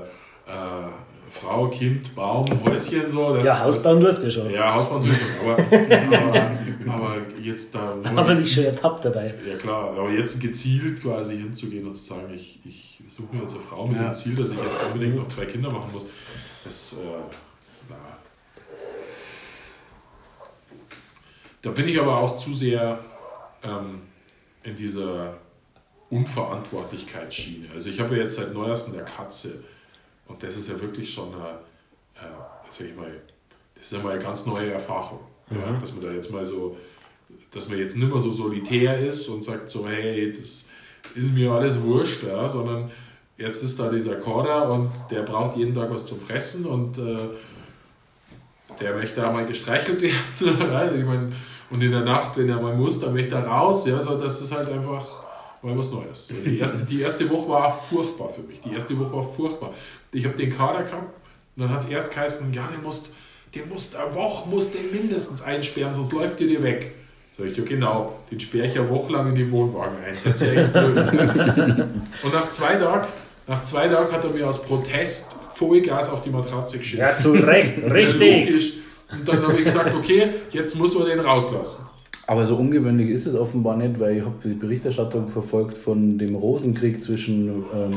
äh, 0.48 0.90
Frau, 1.30 1.68
Kind, 1.70 2.16
Baum, 2.16 2.46
Häuschen, 2.64 3.12
so. 3.12 3.36
Das, 3.36 3.46
ja, 3.46 3.60
Hausbauen 3.60 4.02
tust 4.02 4.24
du 4.24 4.32
schon. 4.32 4.50
Ja, 4.50 4.74
Hausbauen 4.74 5.04
tust 5.04 5.20
du 5.22 5.26
schon. 5.26 5.52
Aber, 5.52 6.88
aber, 6.88 6.94
aber 6.94 7.18
jetzt 7.42 7.76
da. 7.76 7.98
Aber 8.16 8.34
nicht 8.34 8.54
schon 8.54 8.64
ertappt 8.64 9.06
dabei. 9.06 9.34
Ja, 9.48 9.56
klar. 9.58 9.92
Aber 9.98 10.10
jetzt 10.10 10.40
gezielt 10.40 11.02
quasi 11.02 11.38
hinzugehen 11.38 11.86
und 11.88 11.96
zu 11.96 12.04
sagen, 12.04 12.34
ich, 12.34 12.60
ich 12.64 13.02
suche 13.08 13.36
mir 13.36 13.42
jetzt 13.42 13.56
eine 13.56 13.64
Frau 13.64 13.88
mit 13.88 13.98
ja. 13.98 14.04
dem 14.04 14.14
Ziel, 14.14 14.36
dass 14.36 14.52
ich 14.52 14.58
jetzt 14.58 14.84
unbedingt 14.86 15.16
noch 15.16 15.28
zwei 15.28 15.46
Kinder 15.46 15.72
machen 15.72 15.92
muss, 15.92 16.06
das. 16.64 16.94
Äh, 16.94 17.06
na. 17.90 17.96
Da 21.62 21.72
bin 21.72 21.90
ich 21.90 22.00
aber 22.00 22.18
auch 22.18 22.38
zu 22.38 22.54
sehr 22.54 23.00
ähm, 23.64 24.02
in 24.64 24.76
dieser 24.76 25.34
Unverantwortlichkeitsschiene. 26.10 27.68
Also, 27.74 27.90
ich 27.90 28.00
habe 28.00 28.16
ja 28.16 28.24
jetzt 28.24 28.38
seit 28.38 28.54
neuestem 28.54 28.94
der 28.94 29.04
Katze 29.04 29.64
und 30.28 30.42
das 30.42 30.58
ist 30.58 30.70
ja 30.70 30.80
wirklich 30.80 31.12
schon 31.12 31.34
eine, 31.34 31.60
äh, 32.16 32.70
sag 32.70 32.88
ich 32.88 32.96
mal, 32.96 33.12
das 33.76 33.86
ist 33.86 33.94
ja 33.94 34.00
mal 34.00 34.14
eine 34.14 34.22
ganz 34.22 34.46
neue 34.46 34.72
Erfahrung. 34.72 35.20
Mhm. 35.50 35.58
Ja? 35.60 35.72
Dass 35.80 35.94
man 35.94 36.04
da 36.04 36.12
jetzt 36.12 36.32
mal 36.32 36.46
so, 36.46 36.78
dass 37.52 37.70
man 37.70 37.78
jetzt 37.78 37.96
nicht 37.96 38.10
mehr 38.10 38.20
so 38.20 38.32
solitär 38.32 39.00
ist 39.00 39.28
und 39.30 39.44
sagt 39.44 39.70
so, 39.70 39.88
hey, 39.88 40.32
das 40.32 40.68
ist 41.16 41.32
mir 41.34 41.52
alles 41.52 41.82
wurscht, 41.82 42.24
ja? 42.24 42.48
sondern 42.48 42.92
jetzt 43.38 43.64
ist 43.64 43.80
da 43.80 43.90
dieser 43.90 44.16
Korder 44.16 44.72
und 44.72 44.92
der 45.12 45.22
braucht 45.22 45.58
jeden 45.58 45.76
Tag 45.76 45.90
was 45.92 46.06
zum 46.06 46.20
Fressen 46.20 46.66
und 46.66 46.98
äh, 46.98 47.18
der 48.80 48.96
möchte 48.96 49.22
da 49.22 49.32
mal 49.32 49.46
gestreichelt 49.46 50.02
werden. 50.40 51.00
ich 51.00 51.06
mein, 51.06 51.36
und 51.70 51.82
in 51.82 51.92
der 51.92 52.02
Nacht, 52.02 52.38
wenn 52.38 52.50
er 52.50 52.62
mal 52.62 52.76
muss, 52.76 53.00
dann 53.00 53.14
möchte 53.14 53.36
er 53.36 53.46
raus. 53.46 53.86
Ja, 53.86 54.02
so, 54.02 54.18
das 54.18 54.42
ist 54.42 54.56
halt 54.56 54.70
einfach 54.70 55.27
mal 55.62 55.78
was 55.78 55.92
Neues. 55.92 56.28
Die 56.28 56.60
erste, 56.60 56.80
die 56.80 57.02
erste 57.02 57.30
Woche 57.30 57.50
war 57.50 57.72
furchtbar 57.72 58.30
für 58.30 58.42
mich. 58.42 58.62
Die 58.62 58.74
erste 58.74 58.98
Woche 58.98 59.14
war 59.14 59.24
furchtbar. 59.24 59.74
Ich 60.12 60.26
habe 60.26 60.38
den 60.38 60.56
Kader 60.56 60.84
gehabt 60.84 61.14
und 61.56 61.64
dann 61.64 61.70
hat 61.70 61.84
es 61.84 61.90
erst 61.90 62.14
geheißen, 62.14 62.54
ja, 62.54 62.68
den 62.68 62.84
musst, 62.84 63.14
den 63.54 63.68
musst 63.70 63.96
eine 63.96 64.14
Woche 64.16 64.50
musst 64.50 64.74
den 64.76 64.92
mindestens 64.92 65.42
einsperren, 65.42 65.94
sonst 65.94 66.14
läuft 66.14 66.40
dir 66.40 66.48
dir 66.48 66.64
weg. 66.64 66.94
Sag 67.38 67.48
ich, 67.48 67.58
ja 67.58 67.64
genau, 67.64 68.18
den 68.32 68.40
sperre 68.40 68.66
ich 68.66 68.74
ja 68.74 68.90
wochenlang 68.90 69.30
in 69.30 69.36
den 69.36 69.52
Wohnwagen 69.52 69.98
ein. 70.04 70.16
Das 70.24 70.42
ist 70.42 70.42
ja 70.42 70.62
echt 70.62 70.74
blöd. 70.74 70.98
und 72.24 72.34
nach 72.34 72.50
zwei 72.50 72.76
Tagen, 72.76 73.08
nach 73.46 73.64
zwei 73.64 73.88
Tagen 73.88 74.12
hat 74.12 74.24
er 74.24 74.32
mir 74.32 74.48
aus 74.48 74.62
Protest 74.62 75.36
Vollgas 75.56 76.10
auf 76.10 76.22
die 76.22 76.30
Matratze 76.30 76.78
geschissen. 76.78 77.00
Ja, 77.00 77.16
zu 77.16 77.32
Recht, 77.32 77.78
richtig. 77.92 78.48
Logisch. 78.48 78.74
Und 79.12 79.28
dann 79.28 79.44
habe 79.44 79.58
ich 79.58 79.64
gesagt, 79.64 79.96
okay, 79.96 80.30
jetzt 80.52 80.78
muss 80.78 80.98
man 80.98 81.08
den 81.08 81.20
rauslassen. 81.20 81.87
Aber 82.28 82.46
so 82.46 82.58
ungewöhnlich 82.58 83.10
ist 83.10 83.26
es 83.26 83.36
offenbar 83.36 83.78
nicht, 83.78 84.00
weil 84.02 84.18
ich 84.18 84.24
habe 84.24 84.36
die 84.44 84.54
Berichterstattung 84.54 85.30
verfolgt 85.30 85.78
von 85.78 86.18
dem 86.18 86.36
Rosenkrieg 86.36 87.02
zwischen 87.02 87.64
ähm, 87.74 87.94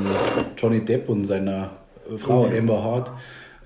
Johnny 0.57 0.85
Depp 0.85 1.09
und 1.09 1.25
seiner 1.25 1.71
Frau 2.17 2.45
oh, 2.45 2.57
Amber 2.57 2.83
Hart. 2.83 3.11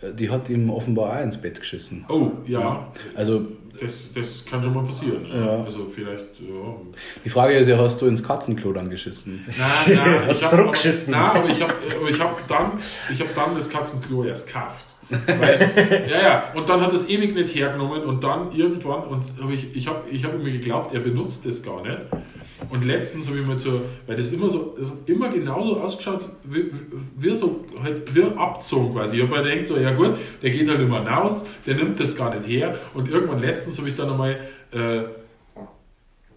Äh, 0.00 0.14
die 0.14 0.30
hat 0.30 0.48
ihm 0.48 0.70
offenbar 0.70 1.18
auch 1.18 1.22
ins 1.22 1.36
Bett 1.36 1.60
geschissen. 1.60 2.06
Oh, 2.08 2.30
ja. 2.46 2.88
Also, 3.14 3.42
das, 3.78 4.14
das 4.14 4.46
kann 4.46 4.62
schon 4.62 4.72
mal 4.72 4.84
passieren. 4.84 5.26
Ja. 5.30 5.64
Also 5.64 5.86
vielleicht, 5.86 6.40
ja. 6.40 6.76
Die 7.24 7.28
Frage 7.28 7.58
ist 7.58 7.66
ja, 7.66 7.76
hast 7.76 8.00
du 8.00 8.06
ins 8.06 8.22
Katzenklo 8.22 8.72
dann 8.72 8.88
geschissen? 8.88 9.44
Nein, 9.46 9.98
nein. 9.98 10.20
hast 10.26 10.42
du 10.44 10.46
zurückgeschissen? 10.46 11.12
Nein, 11.12 11.30
aber 11.36 11.48
ich 11.48 11.60
habe 11.60 11.74
ich 12.08 12.20
hab 12.20 12.48
dann, 12.48 12.72
hab 13.18 13.34
dann 13.34 13.54
das 13.56 13.68
Katzenklo 13.68 14.24
erst 14.24 14.46
gekauft. 14.46 14.93
Weil, 15.09 16.07
ja, 16.11 16.22
ja, 16.22 16.52
und 16.55 16.68
dann 16.68 16.80
hat 16.80 16.92
es 16.92 17.09
ewig 17.09 17.34
nicht 17.34 17.55
hergenommen 17.55 18.02
und 18.02 18.24
dann 18.24 18.52
irgendwann, 18.52 19.05
und 19.05 19.24
hab 19.40 19.50
ich, 19.50 19.74
ich 19.76 19.86
habe 19.86 20.09
ich 20.11 20.24
hab 20.24 20.36
mir 20.38 20.52
geglaubt, 20.52 20.94
er 20.94 21.00
benutzt 21.00 21.46
das 21.46 21.62
gar 21.62 21.82
nicht. 21.82 21.98
Und 22.70 22.84
letztens 22.84 23.28
habe 23.28 23.40
ich 23.40 23.46
mal 23.46 23.59
so, 23.59 23.82
weil 24.07 24.16
das 24.16 24.32
immer 24.32 24.48
so, 24.48 24.74
das 24.78 25.02
immer 25.07 25.28
genauso 25.28 25.80
ausgeschaut, 25.80 26.28
wie, 26.44 26.70
wie 27.16 27.34
so, 27.34 27.64
halt, 27.82 28.14
wie 28.14 28.22
abzogen 28.36 28.94
quasi. 28.94 29.16
Ich 29.16 29.22
habe 29.22 29.36
mir 29.36 29.42
gedacht, 29.42 29.66
so, 29.66 29.76
ja 29.76 29.92
gut, 29.92 30.16
der 30.42 30.50
geht 30.50 30.68
halt 30.68 30.80
immer 30.80 31.07
raus, 31.07 31.46
der 31.66 31.74
nimmt 31.74 32.00
das 32.00 32.16
gar 32.16 32.34
nicht 32.34 32.48
her. 32.48 32.78
Und 32.94 33.11
irgendwann 33.11 33.40
letztens 33.40 33.78
habe 33.78 33.88
ich 33.88 33.94
dann 33.94 34.11
einmal, 34.11 34.40
äh, 34.72 35.02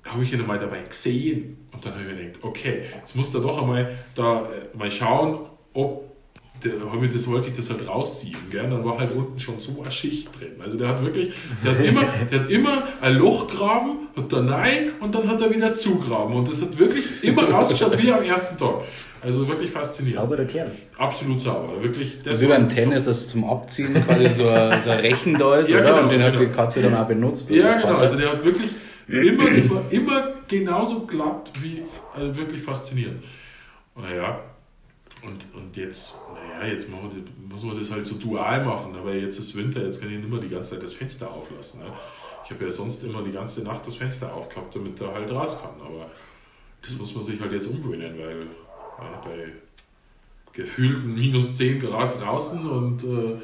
habe 0.03 0.24
ich 0.24 0.34
ihn 0.34 0.41
einmal 0.41 0.59
dabei 0.59 0.82
gesehen. 0.82 1.68
Und 1.72 1.86
dann 1.86 1.93
habe 1.93 2.03
ich 2.03 2.09
mir 2.09 2.15
gedacht, 2.15 2.43
okay, 2.43 2.84
jetzt 2.95 3.15
muss 3.15 3.34
er 3.34 3.41
doch 3.41 3.61
einmal 3.61 3.95
da 4.15 4.41
äh, 4.41 4.78
mal 4.78 4.91
schauen, 4.91 5.39
ob 5.74 6.07
das 6.62 7.28
wollte 7.28 7.49
ich 7.49 7.55
das 7.55 7.70
halt 7.70 7.88
rausziehen. 7.88 8.38
Gell? 8.49 8.70
Dann 8.70 8.84
war 8.84 8.97
halt 8.97 9.12
unten 9.14 9.39
schon 9.39 9.60
so 9.60 9.82
eine 9.82 9.91
Schicht 9.91 10.28
drin. 10.39 10.53
Also 10.64 10.78
der 10.78 10.89
hat 10.89 11.03
wirklich, 11.03 11.34
der 11.64 11.72
hat 11.72 11.86
immer, 11.86 12.01
der 12.32 12.39
hat 12.41 12.51
immer 12.51 12.84
ein 13.01 13.16
Loch 13.16 13.47
graben 13.47 14.08
und 14.16 14.34
dann 14.34 14.47
nein 14.47 14.91
und 14.99 15.14
dann 15.14 15.28
hat 15.30 15.41
er 15.41 15.53
wieder 15.53 15.74
zugraben. 15.74 16.36
Und 16.36 16.49
das 16.49 16.62
hat 16.62 16.78
wirklich 16.78 17.05
immer 17.24 17.49
rausgeschaut 17.49 17.97
wie 17.97 18.12
am 18.12 18.24
ersten 18.24 18.58
Tag. 18.58 18.82
Also 19.22 19.47
wirklich 19.47 19.72
faszinierend. 19.72 20.22
Sauberer 20.22 20.45
Kerl. 20.45 20.72
Absolut 20.97 21.39
sauber. 21.39 21.82
Wirklich, 21.82 22.20
das 22.24 22.41
wie 22.41 22.45
beim 22.45 22.70
Tennis, 22.70 23.05
das 23.05 23.30
zum 23.30 23.49
Abziehen 23.49 23.93
quasi 23.93 24.34
so 24.34 24.47
ein, 24.47 24.82
so 24.82 24.91
ein 24.91 24.99
Rechen 24.99 25.38
da 25.38 25.58
ist, 25.58 25.70
ja, 25.70 25.80
oder? 25.80 25.89
Genau, 25.89 26.03
und 26.03 26.10
den 26.10 26.20
genau. 26.20 26.34
hat 26.34 26.39
die 26.39 26.55
Katze 26.55 26.82
dann 26.82 26.95
auch 26.95 27.08
benutzt. 27.08 27.49
Ja, 27.49 27.76
genau. 27.78 27.97
Also 27.97 28.18
der 28.18 28.32
hat 28.32 28.45
wirklich 28.45 28.70
immer, 29.08 29.51
es 29.51 29.70
war 29.70 29.82
immer 29.89 30.34
genauso 30.47 31.01
glatt 31.01 31.51
wie 31.62 31.82
also 32.16 32.36
wirklich 32.36 32.62
faszinierend. 32.62 33.24
Naja, 33.95 34.39
und, 35.24 35.47
und 35.55 35.76
jetzt, 35.76 36.16
naja, 36.60 36.74
jetzt 36.74 36.89
machen 36.89 37.12
wir, 37.14 37.24
muss 37.49 37.64
man 37.64 37.78
das 37.78 37.91
halt 37.91 38.05
so 38.05 38.16
dual 38.16 38.64
machen, 38.64 38.95
aber 38.95 39.14
jetzt 39.14 39.39
ist 39.39 39.55
Winter, 39.55 39.84
jetzt 39.84 40.01
kann 40.01 40.12
ich 40.12 40.18
nicht 40.18 40.30
mehr 40.30 40.39
die 40.39 40.49
ganze 40.49 40.72
Zeit 40.72 40.84
das 40.84 40.93
Fenster 40.93 41.32
auflassen. 41.32 41.82
Ne? 41.82 41.86
Ich 42.45 42.51
habe 42.51 42.66
ja 42.66 42.72
sonst 42.72 43.03
immer 43.03 43.24
die 43.24 43.32
ganze 43.32 43.64
Nacht 43.64 43.86
das 43.86 43.95
Fenster 43.95 44.34
aufgehabt, 44.34 44.76
damit 44.76 44.99
er 45.01 45.14
halt 45.14 45.32
raus 45.32 45.60
kann, 45.62 45.80
aber 45.80 46.10
das 46.82 46.97
muss 46.97 47.14
man 47.16 47.24
sich 47.24 47.39
halt 47.39 47.51
jetzt 47.51 47.68
umgewöhnen, 47.68 48.18
weil 48.18 48.47
ja, 48.99 49.22
bei 49.24 49.51
gefühlten 50.53 51.14
minus 51.14 51.55
10 51.55 51.80
Grad 51.80 52.20
draußen 52.20 52.68
und 52.68 53.03
äh, 53.03 53.38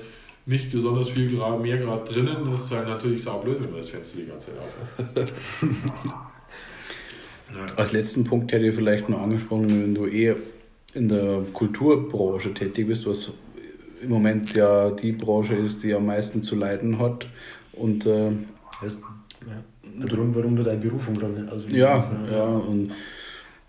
nicht 0.45 0.71
besonders 0.71 1.09
viel 1.09 1.35
Grad, 1.35 1.61
mehr 1.61 1.77
Grad 1.77 2.09
drinnen, 2.09 2.51
ist 2.51 2.71
halt 2.71 2.87
natürlich 2.87 3.23
saublöd, 3.23 3.63
wenn 3.63 3.69
man 3.69 3.79
das 3.79 3.89
Fenster 3.89 4.19
die 4.19 4.27
ganze 4.27 4.47
Zeit 4.47 4.55
aufhat. 4.57 5.33
Als 7.77 7.91
letzten 7.91 8.23
Punkt 8.23 8.51
hätte 8.51 8.65
ich 8.65 8.75
vielleicht 8.75 9.09
noch 9.09 9.21
angesprochen, 9.21 9.69
wenn 9.69 9.93
du 9.93 10.07
eh 10.07 10.35
in 10.93 11.07
der 11.07 11.41
Kulturbranche 11.53 12.53
tätig 12.53 12.87
bist, 12.87 13.05
was 13.07 13.31
im 14.01 14.09
Moment 14.09 14.53
ja 14.55 14.91
die 14.91 15.11
Branche 15.11 15.55
ist, 15.55 15.83
die 15.83 15.93
am 15.93 16.05
meisten 16.05 16.43
zu 16.43 16.55
leiden 16.55 16.99
hat. 16.99 17.27
Und 17.73 18.05
äh, 18.05 18.31
heißt, 18.81 19.01
ja. 19.47 20.07
warum, 20.09 20.35
warum 20.35 20.55
du 20.55 20.63
deine 20.63 20.79
Berufung 20.79 21.17
dran 21.17 21.49
also 21.49 21.67
ja, 21.69 21.97
ja, 21.97 22.31
ja, 22.31 22.43
und 22.43 22.91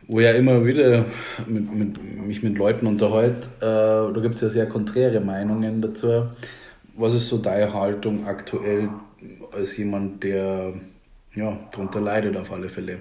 wo 0.07 0.20
ja 0.20 0.33
immer 0.33 0.64
wieder 0.66 1.07
mit, 1.47 1.72
mit, 1.72 2.27
mich 2.27 2.43
mit 2.43 2.59
Leuten 2.59 2.87
unterhalte, 2.87 3.49
äh, 3.61 4.12
da 4.12 4.20
gibt 4.20 4.35
es 4.35 4.43
ja 4.43 4.49
sehr 4.51 4.66
konträre 4.66 5.20
Meinungen 5.20 5.81
dazu. 5.81 6.27
Was 6.97 7.14
ist 7.14 7.29
so 7.29 7.39
deine 7.39 7.72
Haltung 7.72 8.27
aktuell 8.27 8.91
als 9.51 9.77
jemand, 9.77 10.22
der 10.22 10.75
ja, 11.35 11.59
darunter 11.72 12.01
leidet 12.01 12.37
auf 12.37 12.53
alle 12.53 12.68
Fälle? 12.68 12.99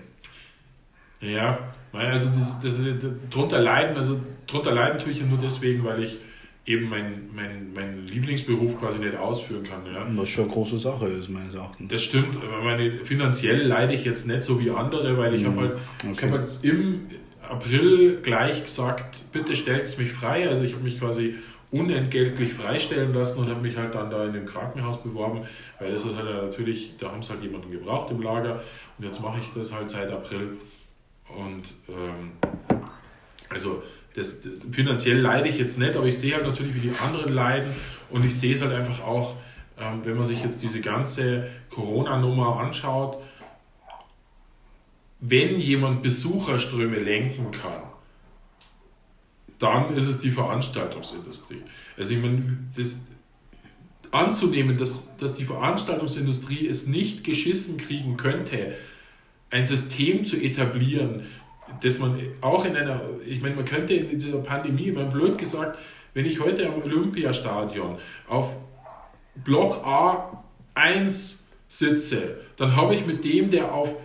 Ja, 1.24 1.60
also 1.94 2.30
das, 2.30 2.60
das, 2.62 2.78
das, 2.78 3.12
drunter 3.30 3.60
leiden, 3.60 3.96
also 3.98 4.20
drunter 4.48 4.72
leiden 4.72 5.00
tue 5.00 5.12
ich 5.12 5.20
ja 5.20 5.26
nur 5.26 5.38
deswegen, 5.38 5.84
weil 5.84 6.04
ich 6.04 6.18
eben 6.66 6.90
meinen 6.90 7.30
mein, 7.36 7.74
mein 7.74 8.08
Lieblingsberuf 8.08 8.80
quasi 8.80 9.00
nicht 9.00 9.16
ausführen 9.16 9.64
kann. 9.64 9.82
Ja. 9.86 10.06
Was 10.16 10.30
schon 10.30 10.46
eine 10.46 10.54
große 10.54 10.80
Sache 10.80 11.08
ist, 11.08 11.30
meines 11.30 11.56
Erachtens. 11.56 11.92
Das 11.92 12.04
stimmt, 12.04 12.38
aber 12.38 12.64
meine, 12.64 13.06
finanziell 13.06 13.62
leide 13.62 13.94
ich 13.94 14.06
jetzt 14.06 14.28
nicht 14.28 14.44
so 14.44 14.60
wie 14.60 14.72
andere, 14.72 15.18
weil 15.18 15.34
ich 15.34 15.44
mhm. 15.44 15.48
habe 15.48 15.60
halt, 15.60 15.74
okay. 16.10 16.26
hab 16.26 16.32
halt 16.32 16.50
im 16.62 17.02
April 17.50 18.20
gleich 18.24 18.64
gesagt, 18.64 19.32
bitte 19.32 19.56
stellt 19.56 19.98
mich 19.98 20.12
frei. 20.12 20.48
Also 20.48 20.64
ich 20.64 20.74
habe 20.74 20.84
mich 20.84 21.00
quasi 21.00 21.36
unentgeltlich 21.72 22.54
freistellen 22.54 23.14
lassen 23.14 23.40
und 23.40 23.50
habe 23.50 23.62
mich 23.62 23.76
halt 23.76 23.96
dann 23.96 24.10
da 24.12 24.26
in 24.26 24.34
dem 24.34 24.46
Krankenhaus 24.46 25.02
beworben, 25.02 25.42
weil 25.80 25.92
das 25.92 26.06
ist 26.06 26.16
halt 26.16 26.28
natürlich, 26.44 26.94
da 27.00 27.12
haben 27.12 27.24
sie 27.24 27.32
halt 27.32 27.42
jemanden 27.42 27.72
gebraucht 27.72 28.12
im 28.12 28.22
Lager 28.22 28.62
und 28.98 29.06
jetzt 29.06 29.22
mache 29.24 29.40
ich 29.40 29.48
das 29.56 29.74
halt 29.74 29.90
seit 29.90 30.12
April 30.12 30.58
und 31.36 31.64
ähm, 31.90 32.32
also 33.50 33.84
das, 34.16 34.42
das, 34.42 34.64
finanziell 34.72 35.20
leide 35.20 35.50
ich 35.50 35.58
jetzt 35.58 35.80
nicht, 35.80 35.96
aber 35.96 36.06
ich 36.06 36.18
sehe 36.18 36.36
halt 36.36 36.46
natürlich, 36.46 36.76
wie 36.76 36.88
die 36.88 36.94
anderen 37.04 37.34
leiden 37.34 37.72
Und 38.10 38.26
ich 38.26 38.40
sehe 38.40 38.54
es 38.54 38.62
halt 38.62 38.74
einfach 38.74 39.02
auch, 39.02 39.36
ähm, 39.78 40.02
wenn 40.04 40.18
man 40.18 40.26
sich 40.26 40.44
jetzt 40.44 40.62
diese 40.62 40.82
ganze 40.82 41.48
Corona-Nummer 41.70 42.60
anschaut, 42.60 43.18
wenn 45.20 45.58
jemand 45.58 46.04
Besucherströme 46.04 47.00
lenken 47.00 47.52
kann, 47.52 47.82
dann 49.58 49.96
ist 49.96 50.08
es 50.08 50.20
die 50.20 50.32
Veranstaltungsindustrie. 50.32 51.62
Also 51.98 52.14
ich 52.14 52.22
meine, 52.22 52.58
das 52.76 53.00
anzunehmen, 54.12 54.78
dass, 54.78 55.16
dass 55.18 55.34
die 55.34 55.46
Veranstaltungsindustrie 55.46 56.68
es 56.68 56.86
nicht 56.86 57.24
geschissen 57.24 57.78
kriegen 57.78 58.18
könnte, 58.18 58.76
ein 59.54 59.68
System 59.68 60.26
zu 60.26 60.36
etablieren, 60.38 61.28
dass 61.84 62.00
man 62.00 62.20
auch 62.42 62.66
in 62.66 62.76
einer, 62.76 63.02
ich 63.26 63.40
meine, 63.42 63.56
man 63.56 63.66
könnte 63.66 63.94
in 63.94 64.18
dieser 64.18 64.40
Pandemie, 64.40 64.92
meine, 64.92 65.10
blöd 65.10 65.38
gesagt, 65.38 65.78
wenn 66.16 66.26
ich 66.26 66.40
heute 66.40 66.68
am 66.68 66.82
Olympiastadion 66.82 68.00
auf 68.28 68.56
Block 69.36 69.86
A1 69.86 71.42
sitze, 71.68 72.40
dann 72.58 72.76
habe 72.76 72.96
ich 72.96 73.06
mit 73.06 73.24
dem, 73.24 73.52
der 73.52 73.74
auf 73.74 73.96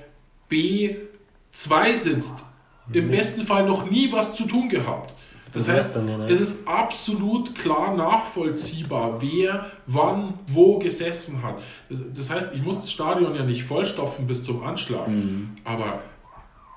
B2 0.50 1.94
sitzt, 1.94 2.44
im 2.92 3.10
besten 3.10 3.42
Fall 3.42 3.66
noch 3.66 3.90
nie 3.90 4.12
was 4.12 4.34
zu 4.34 4.44
tun 4.44 4.68
gehabt. 4.68 5.14
Das 5.58 5.68
heißt, 5.68 5.96
dann, 5.96 6.08
ja, 6.08 6.18
ne? 6.18 6.24
es 6.24 6.40
ist 6.40 6.68
absolut 6.68 7.54
klar 7.54 7.94
nachvollziehbar, 7.94 9.20
wer 9.20 9.66
wann 9.86 10.34
wo 10.46 10.78
gesessen 10.78 11.42
hat. 11.42 11.60
Das, 11.88 12.00
das, 12.14 12.30
heißt, 12.30 12.54
ich 12.54 12.62
muss 12.62 12.80
das 12.80 12.92
Stadion 12.92 13.34
ja 13.34 13.42
nicht 13.42 13.64
vollstopfen 13.64 14.26
bis 14.26 14.44
zum 14.44 14.62
Anschlag, 14.62 15.08
mhm. 15.08 15.56
aber 15.64 16.02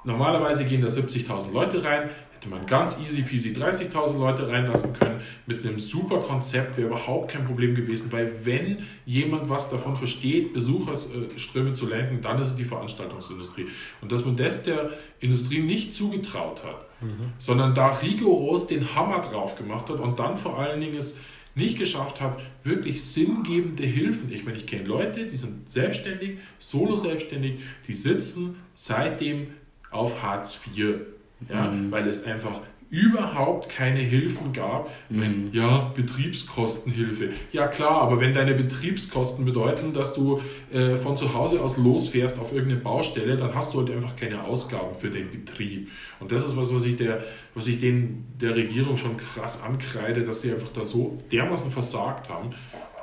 normalerweise 0.03 0.65
gehen 0.65 0.81
da 0.81 0.87
70.000 0.87 1.51
Leute 1.51 1.83
rein 1.83 2.09
hätte 2.41 2.49
man 2.49 2.65
ganz 2.65 2.99
easy 2.99 3.21
peasy 3.21 3.49
30.000 3.49 4.17
Leute 4.17 4.47
reinlassen 4.47 4.93
können. 4.93 5.21
Mit 5.45 5.63
einem 5.63 5.77
super 5.77 6.21
Konzept 6.21 6.75
wäre 6.75 6.87
überhaupt 6.87 7.31
kein 7.31 7.45
Problem 7.45 7.75
gewesen, 7.75 8.11
weil 8.11 8.31
wenn 8.43 8.79
jemand 9.05 9.47
was 9.47 9.69
davon 9.69 9.95
versteht, 9.95 10.51
Besucherströme 10.51 11.75
zu 11.75 11.87
lenken, 11.87 12.19
dann 12.21 12.41
ist 12.41 12.49
es 12.49 12.55
die 12.55 12.63
Veranstaltungsindustrie. 12.65 13.67
Und 14.01 14.11
dass 14.11 14.25
man 14.25 14.37
das 14.37 14.63
der 14.63 14.89
Industrie 15.19 15.59
nicht 15.59 15.93
zugetraut 15.93 16.63
hat, 16.63 16.87
mhm. 16.99 17.33
sondern 17.37 17.75
da 17.75 17.89
rigoros 17.89 18.65
den 18.65 18.95
Hammer 18.95 19.19
drauf 19.19 19.53
gemacht 19.53 19.91
hat 19.91 19.99
und 19.99 20.17
dann 20.17 20.35
vor 20.35 20.57
allen 20.57 20.81
Dingen 20.81 20.95
es 20.95 21.17
nicht 21.53 21.77
geschafft 21.77 22.21
hat, 22.21 22.39
wirklich 22.63 23.03
sinngebende 23.03 23.83
Hilfen. 23.83 24.31
Ich 24.31 24.45
meine, 24.45 24.57
ich 24.57 24.65
kenne 24.65 24.85
Leute, 24.85 25.27
die 25.27 25.35
sind 25.35 25.69
selbstständig, 25.69 26.39
solo 26.57 26.95
selbstständig, 26.95 27.59
die 27.87 27.93
sitzen 27.93 28.55
seitdem 28.73 29.47
auf 29.91 30.23
Hartz 30.23 30.59
IV 30.75 31.01
ja, 31.49 31.71
mhm. 31.71 31.91
weil 31.91 32.07
es 32.07 32.23
einfach 32.25 32.61
überhaupt 32.91 33.69
keine 33.69 33.99
Hilfen 33.99 34.51
gab. 34.51 34.89
Mhm. 35.09 35.49
ja, 35.53 35.93
Betriebskostenhilfe. 35.95 37.29
Ja 37.53 37.67
klar, 37.67 38.01
aber 38.01 38.19
wenn 38.19 38.33
deine 38.33 38.53
Betriebskosten 38.53 39.45
bedeuten, 39.45 39.93
dass 39.93 40.13
du 40.13 40.41
äh, 40.73 40.97
von 40.97 41.15
zu 41.15 41.33
Hause 41.33 41.61
aus 41.61 41.77
losfährst 41.77 42.37
auf 42.37 42.51
irgendeine 42.51 42.81
Baustelle, 42.81 43.37
dann 43.37 43.55
hast 43.55 43.73
du 43.73 43.79
halt 43.79 43.91
einfach 43.91 44.17
keine 44.17 44.43
Ausgaben 44.43 44.93
für 44.93 45.09
den 45.09 45.31
Betrieb. 45.31 45.89
Und 46.19 46.33
das 46.33 46.45
ist 46.45 46.57
was, 46.57 46.75
was 46.75 46.83
ich 46.83 46.97
der, 46.97 47.23
was 47.55 47.65
ich 47.67 47.79
den, 47.79 48.25
der 48.41 48.57
Regierung 48.57 48.97
schon 48.97 49.15
krass 49.15 49.63
ankreide, 49.63 50.25
dass 50.25 50.41
sie 50.41 50.51
einfach 50.51 50.73
da 50.73 50.83
so 50.83 51.17
dermaßen 51.31 51.71
versagt 51.71 52.29
haben, 52.29 52.49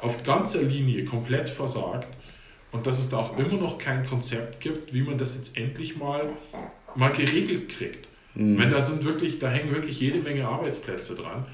auf 0.03 0.23
ganzer 0.23 0.63
Linie 0.63 1.07
komplett 1.07 1.49
versagt. 1.49 2.15
Und 2.73 2.87
dass 2.87 2.99
es 2.99 3.09
da 3.09 3.17
auch 3.17 3.39
immer 3.39 3.55
noch 3.59 3.79
kein 3.79 4.05
Konzept 4.05 4.61
gibt, 4.61 4.93
wie 4.93 5.01
man 5.01 5.17
das 5.17 5.37
jetzt 5.37 5.57
endlich 5.57 5.97
mal, 5.97 6.29
mal 6.95 7.11
geregelt 7.11 7.71
kriegt. 7.71 8.08
Mhm. 8.39 8.59
Wenn 8.59 8.71
da 8.71 8.81
sind 8.81 9.05
wirklich, 9.05 9.39
da 9.39 9.49
hängen 9.49 9.75
wirklich 9.75 10.01
jede 10.01 10.21
Menge 10.21 10.47
Arbeitsplätze 10.47 11.17
dran. 11.17 11.45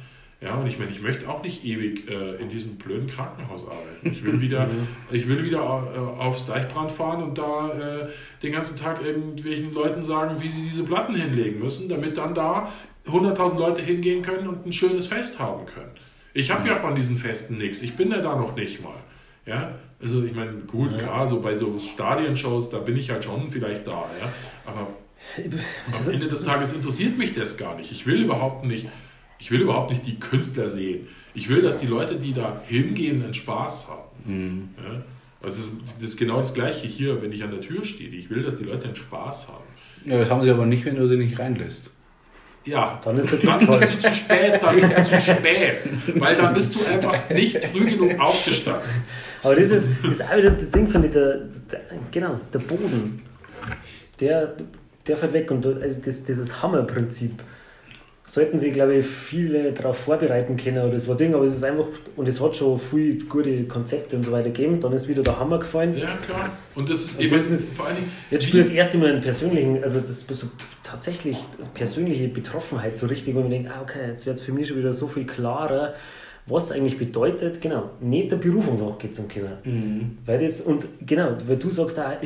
Ja, 0.40 0.56
und 0.56 0.66
ich 0.66 0.78
meine, 0.78 0.90
ich 0.90 1.00
möchte 1.00 1.26
auch 1.28 1.42
nicht 1.42 1.64
ewig 1.64 2.10
äh, 2.10 2.34
in 2.34 2.50
diesem 2.50 2.76
blöden 2.76 3.06
Krankenhaus 3.06 3.66
arbeiten. 3.66 4.12
Ich 4.12 4.22
will 4.22 4.42
wieder, 4.42 4.66
mhm. 4.66 4.86
ich 5.10 5.26
will 5.26 5.42
wieder 5.42 5.60
äh, 5.60 6.20
aufs 6.20 6.46
Deichbrand 6.46 6.90
fahren 6.90 7.22
und 7.22 7.38
da 7.38 7.70
äh, 7.70 8.08
den 8.42 8.52
ganzen 8.52 8.78
Tag 8.78 9.02
irgendwelchen 9.02 9.72
Leuten 9.72 10.02
sagen, 10.02 10.42
wie 10.42 10.50
sie 10.50 10.62
diese 10.68 10.84
Platten 10.84 11.14
hinlegen 11.14 11.60
müssen, 11.60 11.88
damit 11.88 12.18
dann 12.18 12.34
da 12.34 12.70
100.000 13.06 13.58
Leute 13.58 13.80
hingehen 13.80 14.22
können 14.22 14.48
und 14.48 14.66
ein 14.66 14.72
schönes 14.72 15.06
Fest 15.06 15.38
haben 15.40 15.64
können. 15.64 15.92
Ich 16.34 16.50
habe 16.50 16.68
ja. 16.68 16.74
ja 16.74 16.80
von 16.80 16.94
diesen 16.94 17.16
Festen 17.16 17.56
nichts. 17.56 17.80
Ich 17.80 17.96
bin 17.96 18.10
ja 18.10 18.20
da 18.20 18.36
noch 18.36 18.54
nicht 18.54 18.82
mal. 18.82 18.98
Ja, 19.46 19.76
also 20.02 20.22
ich 20.24 20.34
meine, 20.34 20.52
gut, 20.66 20.92
ja. 20.92 20.98
klar, 20.98 21.26
so 21.26 21.40
bei 21.40 21.56
so 21.56 21.78
Stadionshows, 21.78 22.68
da 22.68 22.78
bin 22.78 22.96
ich 22.96 23.10
halt 23.10 23.24
schon 23.24 23.50
vielleicht 23.50 23.86
da, 23.86 23.92
ja. 24.20 24.32
Aber 24.66 24.88
am 25.36 26.12
Ende 26.12 26.28
des 26.28 26.44
Tages 26.44 26.72
interessiert 26.72 27.18
mich 27.18 27.34
das 27.34 27.56
gar 27.56 27.76
nicht. 27.76 27.90
Ich 27.90 28.06
will 28.06 28.22
überhaupt 28.22 28.66
nicht, 28.66 28.88
ich 29.38 29.50
will 29.50 29.60
überhaupt 29.60 29.90
nicht 29.90 30.06
die 30.06 30.18
Künstler 30.18 30.68
sehen. 30.68 31.08
Ich 31.34 31.48
will, 31.48 31.62
dass 31.62 31.78
die 31.78 31.86
Leute, 31.86 32.16
die 32.16 32.32
da 32.32 32.60
hingehen, 32.66 33.22
einen 33.24 33.34
Spaß 33.34 33.88
haben. 33.88 34.02
Mhm. 34.24 34.68
Ja? 34.76 35.02
Also 35.42 35.48
das, 35.48 35.58
ist, 35.58 35.72
das 36.00 36.10
ist 36.10 36.16
genau 36.16 36.38
das 36.38 36.54
Gleiche 36.54 36.86
hier, 36.86 37.20
wenn 37.20 37.32
ich 37.32 37.42
an 37.42 37.50
der 37.50 37.60
Tür 37.60 37.84
stehe. 37.84 38.08
Ich 38.10 38.30
will, 38.30 38.42
dass 38.42 38.56
die 38.56 38.64
Leute 38.64 38.86
einen 38.86 38.96
Spaß 38.96 39.48
haben. 39.48 39.64
Ja, 40.04 40.18
das 40.18 40.30
haben 40.30 40.42
sie 40.42 40.50
aber 40.50 40.66
nicht, 40.66 40.84
wenn 40.84 40.96
du 40.96 41.06
sie 41.06 41.16
nicht 41.16 41.38
reinlässt. 41.38 41.90
Ja, 42.66 42.98
dann, 43.04 43.18
ist 43.18 43.30
dann 43.44 43.58
bist 43.58 43.82
du 43.82 43.98
zu 43.98 44.12
spät, 44.12 44.62
dann 44.62 44.80
bist 44.80 44.96
du 44.96 45.04
zu 45.04 45.20
spät. 45.32 45.90
Weil 46.14 46.34
dann 46.34 46.54
bist 46.54 46.74
du 46.74 46.84
einfach 46.86 47.28
nicht 47.28 47.62
früh 47.62 47.84
genug 47.84 48.18
aufgestanden. 48.18 48.88
Aber 49.42 49.54
das 49.54 49.70
ist, 49.70 49.88
das 50.02 50.12
ist 50.12 50.22
auch 50.22 50.36
wieder 50.36 50.50
das 50.50 50.70
Ding, 50.70 50.86
ich, 50.86 50.92
der, 50.92 51.10
der, 51.10 51.80
genau, 52.10 52.40
der 52.52 52.58
Boden. 52.60 53.20
Der, 54.18 54.56
der 55.06 55.16
fällt 55.16 55.32
weg. 55.32 55.50
Und 55.50 55.66
also 55.66 55.98
das, 56.02 56.24
dieses 56.24 56.62
Hammerprinzip 56.62 57.42
sollten 58.26 58.56
sich, 58.56 58.72
glaube 58.72 58.96
ich, 58.96 59.06
viele 59.06 59.72
darauf 59.72 59.98
vorbereiten 59.98 60.56
können 60.56 60.88
oder 60.88 60.98
so 60.98 61.14
Ding, 61.14 61.34
aber 61.34 61.44
es 61.44 61.54
ist 61.54 61.64
einfach, 61.64 61.86
und 62.16 62.26
es 62.26 62.40
hat 62.40 62.56
schon 62.56 62.78
viele 62.78 63.16
gute 63.24 63.64
Konzepte 63.64 64.16
und 64.16 64.24
so 64.24 64.32
weiter 64.32 64.48
gegeben, 64.48 64.80
dann 64.80 64.92
ist 64.92 65.08
wieder 65.08 65.22
der 65.22 65.38
Hammer 65.38 65.58
gefallen. 65.58 65.96
Ja, 65.96 66.16
klar. 66.24 66.56
Und 66.74 66.88
das 66.88 67.00
ist 67.00 67.18
und 67.18 67.24
eben 67.24 67.36
das 67.36 67.50
ist, 67.50 67.76
vor 67.76 67.86
allen 67.86 67.96
Dingen. 67.96 68.12
Jetzt 68.30 68.48
spielt 68.48 68.64
das 68.64 68.72
erste 68.72 68.96
Mal 68.96 69.12
einen 69.12 69.20
persönlichen, 69.20 69.82
also 69.82 70.00
das 70.00 70.08
ist 70.08 70.28
so 70.34 70.46
tatsächlich 70.82 71.36
persönliche 71.74 72.28
Betroffenheit 72.28 72.96
so 72.96 73.06
richtig, 73.06 73.34
wo 73.34 73.40
man 73.40 73.50
denkt, 73.50 73.70
ah, 73.70 73.82
okay, 73.82 74.08
jetzt 74.08 74.24
wird 74.24 74.38
es 74.38 74.42
für 74.42 74.52
mich 74.52 74.68
schon 74.68 74.78
wieder 74.78 74.94
so 74.94 75.06
viel 75.06 75.26
klarer, 75.26 75.92
was 76.46 76.72
eigentlich 76.72 76.98
bedeutet, 76.98 77.60
genau, 77.60 77.90
nicht 78.00 78.32
der 78.32 78.36
Berufung 78.36 78.76
nachgehen 78.76 79.12
zum 79.12 79.28
Kinder. 79.28 79.58
Mhm. 79.64 80.18
Weil 80.24 80.42
das, 80.42 80.62
und 80.62 80.86
genau, 81.04 81.36
weil 81.46 81.56
du 81.56 81.70
sagst, 81.70 81.98
ah, 81.98 82.16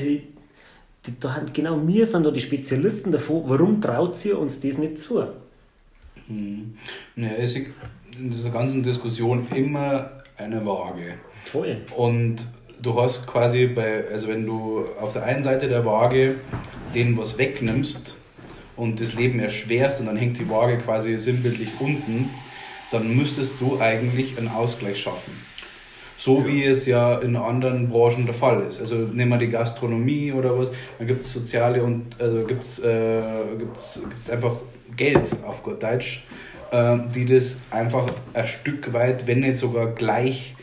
da, 1.20 1.44
genau 1.52 1.86
wir 1.86 2.06
sind 2.06 2.24
da 2.24 2.30
die 2.30 2.40
Spezialisten 2.40 3.12
davon, 3.12 3.42
warum 3.46 3.80
traut 3.80 4.24
ihr 4.24 4.38
uns 4.38 4.60
das 4.60 4.78
nicht 4.78 4.98
zu? 4.98 5.24
Hm. 6.26 6.74
Ja, 7.16 7.28
es 7.38 7.54
ist 7.54 7.66
in 8.18 8.30
dieser 8.30 8.50
ganzen 8.50 8.82
Diskussion 8.82 9.46
immer 9.54 10.10
eine 10.36 10.64
Waage. 10.64 11.14
Voll. 11.44 11.78
Und 11.96 12.36
du 12.82 13.00
hast 13.00 13.26
quasi 13.26 13.66
bei, 13.66 14.08
also 14.10 14.28
wenn 14.28 14.44
du 14.44 14.84
auf 15.00 15.12
der 15.12 15.24
einen 15.24 15.42
Seite 15.42 15.68
der 15.68 15.84
Waage 15.84 16.36
denen 16.94 17.16
was 17.16 17.38
wegnimmst 17.38 18.16
und 18.76 19.00
das 19.00 19.14
Leben 19.14 19.40
erschwerst 19.40 20.00
und 20.00 20.06
dann 20.06 20.16
hängt 20.16 20.38
die 20.38 20.48
Waage 20.48 20.78
quasi 20.78 21.16
sinnbildlich 21.18 21.68
unten, 21.80 22.30
dann 22.90 23.16
müsstest 23.16 23.60
du 23.60 23.78
eigentlich 23.80 24.38
einen 24.38 24.48
Ausgleich 24.48 25.00
schaffen. 25.00 25.32
So 26.18 26.40
ja. 26.40 26.46
wie 26.48 26.64
es 26.64 26.84
ja 26.86 27.18
in 27.18 27.36
anderen 27.36 27.88
Branchen 27.88 28.26
der 28.26 28.34
Fall 28.34 28.62
ist. 28.68 28.80
Also 28.80 28.96
nehmen 28.96 29.30
wir 29.30 29.38
die 29.38 29.48
Gastronomie 29.48 30.32
oder 30.32 30.58
was, 30.58 30.70
dann 30.98 31.06
gibt 31.06 31.22
es 31.22 31.32
soziale 31.32 31.82
und 31.82 32.20
also 32.20 32.44
gibt 32.44 32.64
es 32.64 32.80
äh, 32.80 33.22
gibt's, 33.56 34.00
gibt's 34.02 34.28
einfach 34.28 34.56
Geld 34.96 35.28
auf 35.46 35.62
gut 35.62 35.80
Deutsch, 35.80 36.24
äh, 36.72 36.96
die 37.14 37.24
das 37.24 37.58
einfach 37.70 38.06
ein 38.34 38.46
Stück 38.48 38.92
weit, 38.92 39.28
wenn 39.28 39.40
nicht 39.40 39.58
sogar 39.58 39.86
gleich 39.86 40.56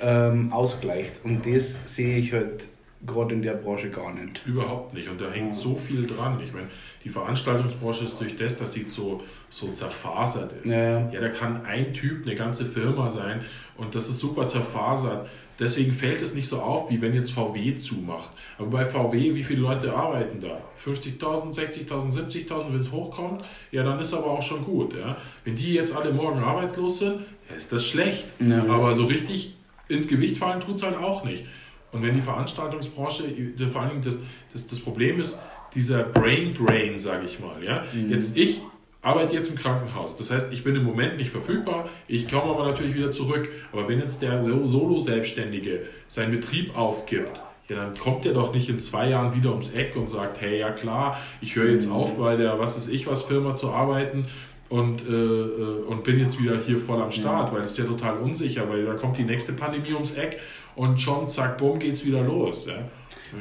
ähm, 0.00 0.50
ausgleicht. 0.50 1.20
Und 1.24 1.44
das 1.46 1.76
sehe 1.84 2.16
ich 2.16 2.32
halt 2.32 2.64
gerade 3.06 3.34
in 3.34 3.42
der 3.42 3.54
Branche 3.54 3.90
gar 3.90 4.12
nicht. 4.14 4.42
Überhaupt 4.46 4.94
nicht. 4.94 5.08
Und 5.08 5.20
da 5.20 5.30
hängt 5.30 5.54
so 5.54 5.76
viel 5.76 6.06
dran. 6.06 6.40
Ich 6.44 6.52
meine, 6.52 6.68
die 7.04 7.08
Veranstaltungsbranche 7.08 8.04
ist 8.04 8.20
durch 8.20 8.36
das, 8.36 8.58
dass 8.58 8.72
sie 8.72 8.84
so, 8.84 9.22
so 9.50 9.72
zerfasert 9.72 10.52
ist. 10.64 10.72
Ja. 10.72 11.10
ja, 11.10 11.20
da 11.20 11.28
kann 11.28 11.64
ein 11.64 11.92
Typ 11.92 12.24
eine 12.24 12.34
ganze 12.34 12.64
Firma 12.64 13.10
sein 13.10 13.40
und 13.76 13.94
das 13.94 14.08
ist 14.08 14.18
super 14.18 14.46
zerfasert. 14.46 15.28
Deswegen 15.58 15.92
fällt 15.92 16.22
es 16.22 16.34
nicht 16.34 16.48
so 16.48 16.60
auf, 16.60 16.90
wie 16.90 17.00
wenn 17.02 17.14
jetzt 17.14 17.32
VW 17.32 17.76
zumacht. 17.76 18.30
Aber 18.58 18.68
bei 18.68 18.84
VW, 18.84 19.34
wie 19.34 19.44
viele 19.44 19.60
Leute 19.60 19.94
arbeiten 19.94 20.40
da? 20.40 20.58
50.000, 20.84 21.54
60.000, 21.54 22.48
70.000, 22.48 22.72
wenn 22.72 22.80
es 22.80 22.90
hochkommt? 22.90 23.44
Ja, 23.70 23.84
dann 23.84 24.00
ist 24.00 24.14
aber 24.14 24.26
auch 24.26 24.42
schon 24.42 24.64
gut. 24.64 24.94
Ja? 24.96 25.16
Wenn 25.44 25.54
die 25.54 25.74
jetzt 25.74 25.94
alle 25.94 26.12
morgen 26.12 26.40
arbeitslos 26.40 27.00
sind, 27.00 27.20
ist 27.54 27.72
das 27.72 27.86
schlecht. 27.86 28.24
Ja. 28.40 28.64
Aber 28.66 28.94
so 28.94 29.04
richtig 29.04 29.54
ins 29.88 30.08
Gewicht 30.08 30.38
fallen 30.38 30.60
tut 30.60 30.76
es 30.76 30.82
halt 30.82 30.96
auch 30.96 31.24
nicht. 31.24 31.44
Und 31.92 32.02
wenn 32.02 32.14
die 32.14 32.20
Veranstaltungsbranche, 32.20 33.24
vor 33.70 33.82
allem 33.82 34.02
das, 34.02 34.20
das, 34.52 34.66
das 34.66 34.80
Problem 34.80 35.20
ist, 35.20 35.38
dieser 35.74 36.02
Brain 36.02 36.54
Drain, 36.54 36.98
sage 36.98 37.26
ich 37.26 37.38
mal. 37.38 37.62
Ja? 37.62 37.84
Mhm. 37.92 38.10
Jetzt 38.10 38.36
ich 38.36 38.60
arbeite 39.02 39.34
jetzt 39.34 39.50
im 39.50 39.56
Krankenhaus. 39.56 40.16
Das 40.16 40.30
heißt, 40.30 40.52
ich 40.52 40.64
bin 40.64 40.76
im 40.76 40.84
Moment 40.84 41.16
nicht 41.16 41.30
verfügbar. 41.30 41.88
Ich 42.08 42.30
komme 42.30 42.44
aber 42.44 42.66
natürlich 42.66 42.94
wieder 42.94 43.10
zurück. 43.10 43.48
Aber 43.72 43.88
wenn 43.88 43.98
jetzt 43.98 44.22
der 44.22 44.42
Solo-Selbstständige 44.42 45.80
seinen 46.08 46.32
Betrieb 46.32 46.76
aufgibt, 46.76 47.40
ja, 47.68 47.76
dann 47.76 47.94
kommt 47.96 48.26
er 48.26 48.34
doch 48.34 48.54
nicht 48.54 48.68
in 48.68 48.78
zwei 48.78 49.08
Jahren 49.08 49.34
wieder 49.34 49.50
ums 49.50 49.70
Eck 49.70 49.96
und 49.96 50.08
sagt, 50.08 50.40
hey, 50.40 50.58
ja 50.58 50.70
klar, 50.70 51.18
ich 51.40 51.56
höre 51.56 51.70
jetzt 51.70 51.86
mhm. 51.88 51.94
auf 51.94 52.16
bei 52.16 52.36
der, 52.36 52.58
was 52.58 52.76
ist 52.76 52.88
ich 52.88 53.06
was 53.06 53.22
Firma 53.22 53.54
zu 53.54 53.70
arbeiten 53.70 54.26
und, 54.68 55.06
äh, 55.06 55.12
äh, 55.12 55.82
und 55.86 56.02
bin 56.02 56.18
jetzt 56.18 56.42
wieder 56.42 56.56
hier 56.56 56.78
voll 56.78 57.00
am 57.00 57.12
Start, 57.12 57.52
weil 57.52 57.62
es 57.62 57.72
ist 57.72 57.78
ja 57.78 57.84
total 57.84 58.16
unsicher, 58.18 58.68
weil 58.68 58.84
da 58.84 58.94
kommt 58.94 59.18
die 59.18 59.24
nächste 59.24 59.52
Pandemie 59.52 59.92
ums 59.92 60.14
Eck 60.14 60.40
und 60.76 61.00
schon 61.00 61.28
zack, 61.28 61.58
bumm, 61.58 61.78
geht's 61.78 62.04
wieder 62.04 62.22
los. 62.22 62.66
Ja, 62.66 62.74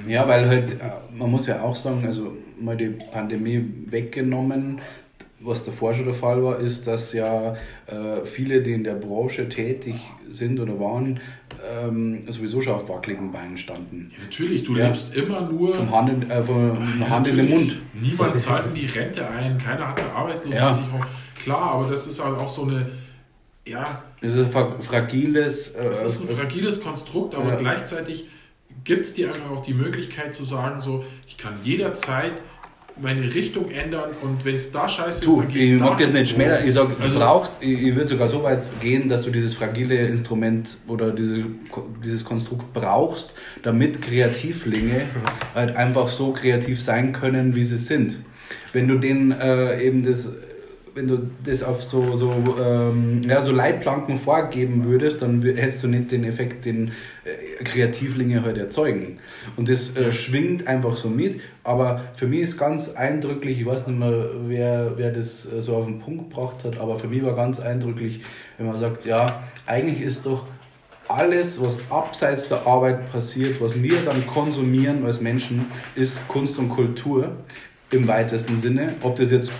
Ja, 0.08 0.28
weil 0.28 0.48
halt, 0.48 0.72
äh, 0.72 0.76
man 1.18 1.32
muss 1.32 1.48
ja 1.48 1.62
auch 1.62 1.76
sagen, 1.76 2.06
also 2.06 2.34
mal 2.60 2.78
die 2.78 2.90
Pandemie 3.12 3.64
weggenommen, 3.88 4.80
was 5.44 5.64
davor 5.66 5.92
schon 5.94 6.06
der 6.06 6.14
Fall 6.14 6.44
war, 6.44 6.60
ist, 6.60 6.86
dass 6.86 7.14
ja 7.14 7.54
äh, 7.88 8.24
viele, 8.26 8.62
die 8.62 8.74
in 8.74 8.84
der 8.84 8.94
Branche 8.94 9.50
tätig 9.50 9.96
sind 10.30 10.60
oder 10.60 10.80
waren, 10.80 11.20
ähm, 11.84 12.24
sowieso 12.28 12.62
schon 12.62 12.76
auf 12.76 12.88
wackeligen 12.88 13.32
Beinen 13.32 13.58
standen. 13.58 14.12
Ja, 14.16 14.24
natürlich, 14.24 14.64
du 14.64 14.76
Ja. 14.76 14.88
lebst 14.88 15.16
immer 15.16 15.42
nur 15.42 15.74
Vom 15.74 15.92
Hand 15.92 16.10
in, 16.24 16.30
äh, 16.30 16.44
vom 16.44 16.78
Ja, 17.00 17.10
Hand 17.10 17.28
in 17.28 17.38
den. 17.38 17.50
Mund. 17.50 17.76
Niemand 18.00 18.38
zahlt 18.40 18.68
in 18.68 18.76
die 18.76 18.86
Rente 18.86 19.28
ein, 19.28 19.58
keiner 19.58 19.88
hat 19.90 20.00
eine 20.00 20.12
Arbeitslosenversicherung. 20.12 21.06
Klar, 21.42 21.72
aber 21.74 21.90
das 21.90 22.06
ist 22.06 22.24
halt 22.24 22.38
auch 22.38 22.50
so 22.50 22.64
eine, 22.68 22.88
ja, 23.66 24.04
Es 24.22 24.34
ist 24.34 24.38
ein 24.38 24.52
fra- 24.52 24.80
fragiles. 24.80 25.70
Äh, 25.70 25.88
es 25.88 26.04
ist 26.04 26.30
ein 26.30 26.36
fragiles 26.38 26.82
Konstrukt, 26.82 27.36
aber 27.36 27.50
Ja. 27.50 27.56
gleichzeitig 27.56 28.28
gibt 28.84 29.06
es 29.06 29.14
dir 29.14 29.28
einfach 29.28 29.52
auch 29.52 29.64
die 29.64 29.74
Möglichkeit 29.74 30.34
zu 30.36 30.44
sagen, 30.44 30.80
so, 30.80 31.04
ich 31.28 31.38
kann 31.38 31.54
jederzeit 31.64 32.34
meine 33.02 33.34
Richtung 33.34 33.72
ändern 33.72 34.12
und 34.22 34.44
wenn 34.46 34.56
es 34.56 34.72
da 34.72 34.88
scheiße 34.88 35.26
Du, 35.26 35.40
ist, 35.40 35.46
dann 35.46 35.54
gehe 35.54 35.76
ich 35.76 35.82
mag 35.82 35.98
das 35.98 36.12
nicht 36.12 36.30
schmälern. 36.34 36.64
Ich 36.68 36.74
sag, 36.74 36.96
du 36.96 37.02
Also- 37.04 37.18
brauchst, 37.20 37.54
ich, 37.62 37.82
ich 37.82 37.96
würde 37.96 38.08
sogar 38.10 38.28
so 38.28 38.44
weit 38.44 38.62
gehen, 38.80 39.08
dass 39.10 39.24
du 39.24 39.32
dieses 39.32 39.54
fragile 39.56 39.96
Instrument 40.08 40.78
oder 40.88 41.12
diese, 41.12 41.46
dieses 42.04 42.24
Konstrukt 42.24 42.74
brauchst, 42.74 43.34
damit 43.64 44.02
Kreativlinge 44.02 45.02
halt 45.56 45.76
einfach 45.76 46.10
so 46.10 46.32
kreativ 46.34 46.80
sein 46.82 47.12
können, 47.14 47.56
wie 47.56 47.64
sie 47.64 47.78
sind. 47.78 48.18
Wenn 48.74 48.88
du 48.88 48.98
denen 49.00 49.32
äh, 49.32 49.82
eben 49.82 50.04
das, 50.06 50.28
wenn 50.94 51.08
du 51.08 51.30
das 51.44 51.64
auf 51.64 51.84
so, 51.84 52.16
so, 52.16 52.32
ähm, 52.62 53.22
ja, 53.24 53.42
so 53.42 53.52
Leitplanken 53.52 54.18
vorgeben 54.18 54.84
würdest, 54.84 55.22
dann 55.22 55.42
hättest 55.42 55.84
du 55.84 55.88
nicht 55.88 56.12
den 56.12 56.24
Effekt, 56.24 56.66
den 56.66 56.92
äh, 57.24 57.64
Kreativlinge 57.64 58.44
halt 58.44 58.58
erzeugen. 58.58 59.18
Und 59.56 59.70
das 59.70 59.96
äh, 59.96 60.12
schwingt 60.12 60.68
einfach 60.68 60.98
so 60.98 61.10
mit. 61.10 61.40
Aber 61.64 62.02
für 62.16 62.28
mich 62.28 62.42
ist 62.42 62.58
ganz 62.58 62.90
eindrücklich, 62.90 63.62
ich 63.62 63.66
weiß 63.66 63.88
nicht 63.88 64.00
mehr, 64.00 64.30
wer, 64.48 64.94
wer 64.98 65.12
das 65.12 65.52
äh, 65.52 65.62
so 65.62 65.78
auf 65.78 65.86
den 65.86 66.00
Punkt 66.00 66.30
gebracht 66.30 66.64
hat, 66.66 66.78
aber 66.78 66.98
für 66.98 67.08
mich 67.08 67.24
war 67.24 67.36
ganz 67.36 67.60
eindrücklich, 67.60 68.22
wenn 68.58 68.68
man 68.68 68.78
sagt, 68.78 69.06
ja, 69.06 69.44
eigentlich 69.66 70.02
ist 70.02 70.26
doch 70.26 70.46
alles, 71.08 71.62
was 71.62 71.80
abseits 71.90 72.48
der 72.48 72.66
Arbeit 72.66 73.12
passiert, 73.12 73.62
was 73.62 73.82
wir 73.82 73.98
dann 74.06 74.26
konsumieren 74.28 75.06
als 75.06 75.22
Menschen, 75.22 75.66
ist 75.96 76.28
Kunst 76.28 76.58
und 76.58 76.70
Kultur 76.70 77.32
im 77.92 78.08
weitesten 78.08 78.58
Sinne. 78.58 78.94
Ob 79.04 79.18
das 79.18 79.32
jetzt 79.32 79.52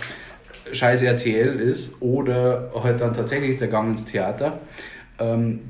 scheiß 0.72 1.02
RTL 1.02 1.58
ist 1.60 2.00
oder 2.00 2.72
halt 2.82 3.00
dann 3.00 3.12
tatsächlich 3.12 3.58
der 3.58 3.68
Gang 3.68 3.90
ins 3.90 4.04
Theater. 4.04 4.60
Ähm, 5.18 5.60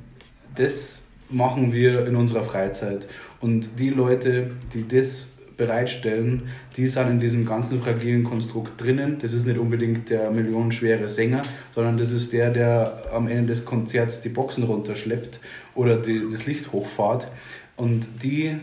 das 0.55 1.09
machen 1.29 1.73
wir 1.73 2.07
in 2.07 2.17
unserer 2.17 2.43
Freizeit. 2.43 3.07
Und 3.41 3.79
die 3.79 3.91
Leute, 3.91 4.51
die 4.75 4.87
das 4.87 5.31
bereitstellen, 5.57 6.49
die 6.77 6.89
sind 6.89 7.09
in 7.09 7.21
diesem 7.21 7.47
ganzen 7.47 7.83
fragilen 7.83 8.25
Konstrukt 8.25 8.81
drinnen. 8.81 9.19
Das 9.21 9.33
ist 9.33 9.47
nicht 9.47 9.59
unbedingt 9.59 10.11
der 10.11 10.31
millionenschwere 10.31 11.09
Sänger, 11.09 11.43
sondern 11.75 11.99
das 11.99 12.11
ist 12.11 12.33
der, 12.33 12.51
der 12.51 13.05
am 13.13 13.29
Ende 13.29 13.49
des 13.49 13.65
Konzerts 13.65 14.21
die 14.23 14.29
Boxen 14.29 14.65
runterschleppt 14.65 15.41
oder 15.75 15.97
die, 15.97 16.27
das 16.31 16.47
Licht 16.47 16.73
hochfahrt. 16.73 17.29
Und 17.77 18.07
die 18.23 18.57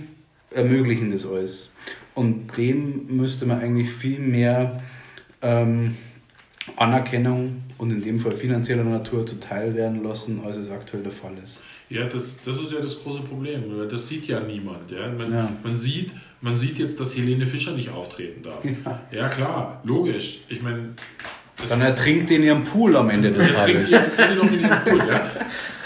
ermöglichen 0.54 1.12
das 1.12 1.26
alles. 1.26 1.72
Und 2.16 2.58
dem 2.58 3.06
müsste 3.08 3.46
man 3.46 3.60
eigentlich 3.60 3.92
viel 3.92 4.20
mehr 4.20 4.78
ähm, 5.42 5.96
Anerkennung 6.80 7.64
und 7.78 7.92
in 7.92 8.04
dem 8.04 8.20
Fall 8.20 8.32
finanzieller 8.32 8.84
Natur 8.84 9.26
zuteil 9.26 9.76
werden 9.76 10.04
lassen, 10.04 10.42
als 10.46 10.58
es 10.58 10.70
aktuell 10.70 11.04
der 11.04 11.12
Fall 11.12 11.34
ist. 11.44 11.60
Ja, 11.90 12.04
das, 12.06 12.44
das 12.44 12.58
ist 12.62 12.72
ja 12.72 12.80
das 12.80 13.02
große 13.04 13.22
Problem, 13.22 13.64
weil 13.76 13.88
das 13.88 14.08
sieht 14.08 14.28
ja 14.28 14.40
niemand. 14.40 14.92
Ja? 14.92 15.08
Man, 15.10 15.32
Ja. 15.34 15.50
man, 15.64 15.76
sieht, 15.76 16.12
man 16.42 16.56
sieht 16.56 16.78
jetzt, 16.80 17.00
dass 17.00 17.16
Helene 17.18 17.48
Fischer 17.48 17.72
nicht 17.74 17.90
auftreten 17.90 18.44
darf. 18.44 18.64
Ja, 19.12 19.28
klar, 19.30 19.82
logisch. 19.84 20.42
Ich 20.50 20.62
meine, 20.62 20.90
Dann 21.68 21.82
ertrinkt 21.82 22.30
in 22.32 22.44
ihrem 22.44 22.64
Pool 22.64 22.96
am 22.96 23.10
Ende 23.10 23.32
des 23.32 23.54
Tages. 23.54 23.90
ihr, 23.90 24.00
trinkt 24.16 24.32
ihr 24.32 24.36
noch 24.38 24.52
in 24.52 24.62
ihrem 24.62 24.84
Pool, 24.86 25.00
ja? 25.08 25.32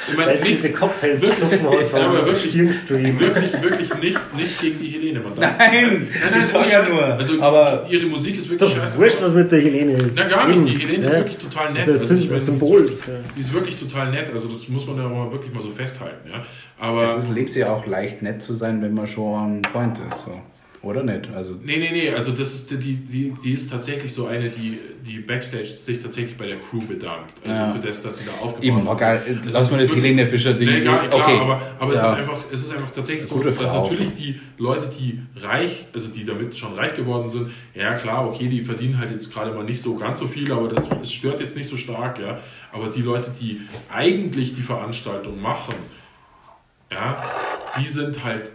Ich 0.09 0.17
meine, 0.17 0.31
Weil 0.31 0.39
sie 0.39 0.43
nichts, 0.49 0.61
diese 0.63 0.73
Cocktails 0.73 1.21
wirklich- 1.21 1.61
Ja, 1.61 1.67
aber 2.07 2.25
wirklich- 2.25 2.57
wirklich, 2.57 3.61
wirklich 3.61 3.93
nichts, 4.01 4.33
nichts 4.33 4.59
gegen 4.59 4.79
die 4.79 4.89
Helene. 4.89 5.19
Man 5.21 5.35
darf- 5.35 5.57
Nein, 5.57 6.07
ich 6.39 6.45
sag 6.45 6.69
ja 6.71 6.83
nur, 6.87 7.03
Also, 7.03 7.41
aber- 7.41 7.85
ihre 7.89 8.05
Musik 8.07 8.37
ist 8.37 8.45
Ist 8.45 8.59
wirklich 8.59 8.73
scheiße. 8.77 8.97
wurscht, 8.97 9.17
was 9.21 9.33
mit 9.33 9.51
der 9.51 9.61
Helene 9.61 9.93
ist. 9.93 10.17
Na, 10.17 10.25
gar 10.25 10.47
nicht. 10.47 10.77
Die 10.77 10.81
Helene 10.85 11.05
ist 11.05 11.11
Ja. 11.13 11.19
wirklich 11.19 11.37
total 11.37 11.73
nett. 11.73 11.77
Das 11.77 11.87
ist 11.87 12.01
ein 12.01 12.01
Also, 12.01 12.13
ich 12.15 12.21
Sym- 12.23 12.29
meine, 12.29 12.39
Symbol. 12.41 12.81
Die 12.85 12.93
ist, 12.93 12.99
die 13.35 13.39
ist 13.41 13.53
wirklich 13.53 13.75
total 13.77 14.11
nett. 14.11 14.29
Also, 14.33 14.47
das 14.49 14.67
muss 14.69 14.85
man 14.87 14.97
ja 14.97 15.03
mal 15.07 15.31
wirklich 15.31 15.53
mal 15.53 15.61
so 15.61 15.71
festhalten. 15.71 16.29
Ja? 16.29 16.43
Aber. 16.79 17.03
Es 17.05 17.15
ist, 17.25 17.33
lebt 17.33 17.53
sich 17.53 17.63
auch 17.65 17.85
leicht 17.85 18.21
nett 18.21 18.41
zu 18.41 18.53
sein, 18.55 18.81
wenn 18.81 18.93
man 18.93 19.07
schon 19.07 19.35
an 19.39 19.61
Point 19.61 19.97
ist. 20.11 20.25
So. 20.25 20.31
Oder 20.83 21.01
nicht? 21.01 21.29
Also, 21.33 21.53
Nee, 21.63 21.77
nee, 21.77 21.91
nee, 21.93 22.09
also 22.09 22.33
das 22.33 22.53
ist 22.53 22.69
die, 22.71 22.75
die, 22.97 23.33
die 23.41 23.53
ist 23.53 23.71
tatsächlich 23.71 24.13
so 24.13 24.25
eine, 24.25 24.49
die, 24.49 24.77
die 25.07 25.19
Backstage 25.19 25.65
sich 25.65 26.01
tatsächlich 26.01 26.35
bei 26.35 26.45
der 26.47 26.57
Crew 26.57 26.81
bedankt. 26.81 27.31
Also 27.47 27.57
Ja. 27.57 27.71
für 27.73 27.79
das, 27.87 28.01
dass 28.01 28.17
sie 28.19 28.25
da 28.25 28.33
aufgebaut 28.33 28.63
eben, 28.65 28.89
hat. 28.89 28.97
geil. 28.97 29.39
Das 29.45 29.53
Lass 29.53 29.71
mal 29.71 29.79
das 29.79 29.95
Helene 29.95 30.27
Fischer-Ding. 30.27 30.67
Nee, 30.67 30.81
gar, 30.83 31.07
klar, 31.07 31.23
okay. 31.23 31.39
aber, 31.39 31.61
aber 31.79 31.93
Ja. 31.93 32.01
es, 32.01 32.11
ist 32.11 32.17
einfach, 32.17 32.43
es 32.51 32.61
ist 32.63 32.73
einfach 32.73 32.91
tatsächlich 32.91 33.25
so, 33.25 33.39
dass 33.41 33.55
Frau. 33.55 33.81
natürlich 33.83 34.09
die 34.15 34.41
Leute, 34.57 34.89
die 34.99 35.21
reich, 35.37 35.85
also 35.93 36.09
die 36.09 36.25
damit 36.25 36.57
schon 36.59 36.73
reich 36.73 36.95
geworden 36.97 37.29
sind, 37.29 37.51
ja 37.73 37.93
klar, 37.93 38.27
okay, 38.27 38.49
die 38.49 38.61
verdienen 38.61 38.97
halt 38.99 39.11
jetzt 39.11 39.33
gerade 39.33 39.53
mal 39.53 39.63
nicht 39.63 39.81
so 39.81 39.95
ganz 39.95 40.19
so 40.19 40.27
viel, 40.27 40.51
aber 40.51 40.67
das, 40.67 40.89
das 40.89 41.13
stört 41.13 41.39
jetzt 41.39 41.55
nicht 41.55 41.69
so 41.69 41.77
stark, 41.77 42.19
ja. 42.19 42.39
Aber 42.73 42.89
die 42.89 43.01
Leute, 43.01 43.31
die 43.39 43.61
eigentlich 43.89 44.53
die 44.53 44.61
Veranstaltung 44.63 45.41
machen, 45.41 45.75
ja, 46.91 47.23
die 47.79 47.87
sind 47.87 48.21
halt, 48.25 48.51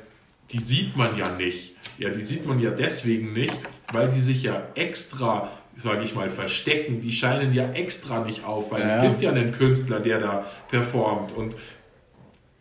die 0.53 0.59
sieht 0.59 0.95
man 0.95 1.17
ja 1.17 1.25
nicht. 1.37 1.68
Ja, 1.99 2.11
die 2.11 2.23
sieht 2.23 2.47
man 2.47 2.61
ja 2.61 2.71
deswegen 2.71 3.33
nicht, 3.33 3.55
weil 3.93 4.09
die 4.09 4.21
sich 4.21 4.43
ja 4.43 4.63
extra, 4.75 5.49
sage 5.83 6.05
ich 6.05 6.15
mal, 6.15 6.31
verstecken. 6.31 7.01
Die 7.01 7.13
scheinen 7.13 7.53
ja 7.53 7.71
extra 7.73 8.25
nicht 8.25 8.45
auf, 8.45 8.71
weil 8.73 8.83
Ja. 8.83 8.97
es 8.97 9.03
gibt 9.03 9.23
ja 9.23 9.31
einen 9.31 9.53
Künstler, 9.53 10.01
der 10.01 10.19
da 10.21 10.45
performt 10.71 11.33
und 11.33 11.55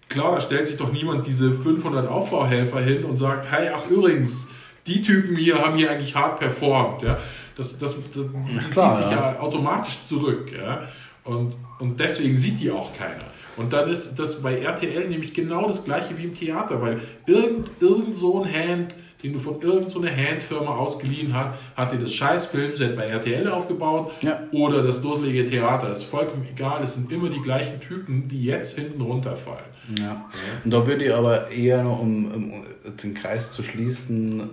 klar, 0.10 0.34
da 0.36 0.42
stellt 0.42 0.68
sich 0.68 0.78
doch 0.78 0.92
niemand 0.92 1.26
diese 1.28 1.52
500 1.52 2.08
Aufbauhelfer 2.08 2.80
hin 2.80 3.04
und 3.04 3.18
sagt, 3.18 3.52
hey, 3.52 3.70
ach 3.76 3.90
übrigens, 3.90 4.50
die 4.86 5.02
Typen 5.02 5.36
hier 5.36 5.60
haben 5.60 5.78
hier 5.78 5.92
eigentlich 5.92 6.16
hart 6.16 6.40
performt. 6.40 7.04
Ja? 7.04 7.18
Das, 7.56 7.78
das, 7.78 7.98
das, 8.14 8.26
die 8.48 8.58
klar, 8.72 8.94
zieht 8.94 9.04
sich 9.04 9.12
ja. 9.12 9.34
ja 9.34 9.40
automatisch 9.40 10.04
zurück. 10.04 10.52
Ja? 10.58 10.88
Und, 11.24 11.56
und 11.80 12.00
deswegen 12.00 12.38
sieht 12.38 12.60
die 12.60 12.72
auch 12.72 12.94
keiner. 12.98 13.26
Und 13.58 13.74
dann 13.74 13.90
ist 13.90 14.16
das 14.16 14.42
bei 14.42 14.60
RTL 14.60 15.10
nämlich 15.10 15.34
genau 15.34 15.68
das 15.68 15.84
gleiche 15.84 16.18
wie 16.18 16.26
im 16.26 16.36
Theater, 16.36 16.82
weil 16.82 17.02
irgend, 17.26 17.70
irgend 17.82 18.16
so 18.16 18.44
ein 18.44 18.54
Hand, 18.54 18.96
den 19.24 19.34
du 19.34 19.40
von 19.40 19.60
irgendeiner 19.62 19.90
so 19.90 20.04
Handfirma 20.06 20.76
ausgeliehen 20.76 21.34
hast, 21.34 21.58
hat 21.76 21.92
dir 21.92 21.98
das 21.98 22.14
scheiß 22.14 22.46
Filmset 22.48 22.96
bei 22.96 23.06
RTL 23.06 23.48
aufgebaut 23.48 24.12
Ja. 24.22 24.42
oder 24.52 24.84
das 24.84 25.02
dusselige 25.02 25.46
Theater. 25.46 25.92
Ist 25.92 26.04
vollkommen 26.04 26.46
egal, 26.50 26.84
es 26.84 26.94
sind 26.94 27.12
immer 27.12 27.30
die 27.30 27.42
gleichen 27.42 27.80
Typen, 27.80 28.28
die 28.28 28.44
jetzt 28.44 28.78
hinten 28.78 29.02
runterfallen. 29.02 29.66
Ja. 30.00 30.26
Und 30.64 30.72
da 30.72 30.86
würde 30.86 31.06
ich 31.06 31.14
aber 31.14 31.50
eher 31.50 31.84
noch, 31.84 32.00
um, 32.00 32.32
um 32.32 32.66
den 33.04 33.14
Kreis 33.14 33.52
zu 33.52 33.64
schließen, 33.64 34.50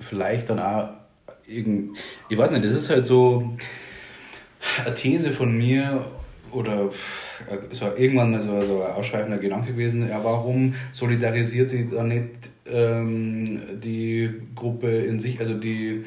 vielleicht 0.00 0.48
dann 0.50 0.60
auch 0.60 0.88
irgend, 1.46 1.96
ich 2.28 2.38
weiß 2.38 2.50
nicht, 2.52 2.64
das 2.64 2.72
ist 2.72 2.88
halt 2.90 3.04
so 3.04 3.56
eine 4.84 4.94
These 4.94 5.30
von 5.30 5.56
mir 5.56 6.04
oder 6.52 6.90
so 7.72 7.86
irgendwann 7.96 8.30
mal 8.30 8.40
so, 8.40 8.62
so 8.62 8.82
ein 8.82 8.92
ausschweifender 8.92 9.38
Gedanke 9.38 9.72
gewesen, 9.72 10.08
ja, 10.08 10.22
warum 10.24 10.74
solidarisiert 10.92 11.68
sich 11.70 11.90
da 11.90 12.02
nicht 12.02 12.30
ähm, 12.70 13.60
die 13.82 14.30
Gruppe 14.54 14.88
in 15.04 15.20
sich, 15.20 15.38
also 15.40 15.54
die, 15.54 16.04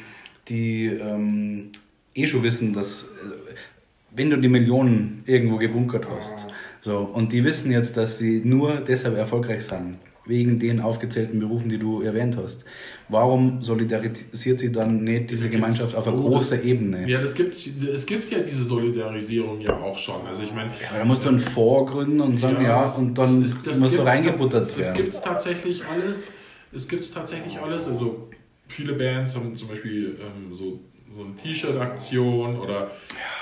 die 0.48 0.86
ähm, 0.88 1.72
eh 2.16 2.26
schon 2.28 2.44
wissen, 2.44 2.74
dass 2.74 3.04
äh, 3.04 3.52
wenn 4.16 4.30
du 4.30 4.38
die 4.38 4.50
Millionen 4.50 5.24
irgendwo 5.26 5.58
gebunkert 5.58 6.08
hast, 6.10 6.48
so, 6.82 6.98
und 7.00 7.32
die 7.34 7.44
wissen 7.44 7.72
jetzt, 7.72 7.98
dass 7.98 8.18
sie 8.18 8.42
nur 8.44 8.78
deshalb 8.82 9.16
erfolgreich 9.18 9.64
sind, 9.64 9.98
wegen 10.26 10.60
den 10.60 10.80
aufgezählten 10.80 11.40
Berufen, 11.40 11.70
die 11.70 11.78
du 11.80 12.02
erwähnt 12.04 12.38
hast. 12.38 12.64
Warum 13.10 13.62
solidarisiert 13.64 14.60
sie 14.60 14.72
dann 14.72 15.04
nicht 15.04 15.32
diese 15.32 15.50
Gemeinschaft 15.50 15.96
auf 15.96 16.08
einer 16.08 16.18
Oh, 16.20 16.30
großen 16.30 16.64
Ebene? 16.64 17.10
Ja, 17.10 17.20
das 17.20 17.34
gibt, 17.34 17.54
es 17.56 18.06
gibt 18.06 18.30
ja 18.32 18.38
diese 18.40 18.64
Solidarisierung 18.64 19.60
ja 19.62 19.76
auch 19.76 19.98
schon. 19.98 20.26
Also 20.28 20.44
ich 20.44 20.54
meine, 20.54 20.70
Ja, 20.70 21.00
da 21.00 21.06
musst 21.06 21.26
du 21.26 21.30
einen 21.30 21.40
Fonds 21.40 21.92
gründen 21.92 22.22
und 22.22 22.38
sagen, 22.40 22.64
ja, 22.64 22.82
das- 22.82 22.98
und 22.98 23.18
dann 23.18 23.42
das 23.42 23.52
ist- 23.52 23.66
das 23.68 23.80
musst 23.80 23.94
du 23.94 23.98
gibt's 23.98 24.12
reingebuttert 24.14 24.68
tats- 24.70 24.76
Das 24.78 24.86
werden. 24.86 24.98
gibt 24.98 25.16
es 25.16 25.22
tatsächlich 25.22 25.84
alles. 25.86 26.28
Es 26.72 26.88
gibt 26.88 27.12
tatsächlich 27.14 27.58
alles. 27.60 27.88
Also 27.88 28.30
viele 28.68 28.94
Bands 28.94 29.36
haben 29.36 29.56
zum 29.56 29.68
Beispiel 29.70 30.20
ähm, 30.22 30.54
so, 30.54 30.80
so 31.16 31.24
eine 31.24 31.36
T-Shirt-Aktion 31.36 32.60
oder 32.60 32.92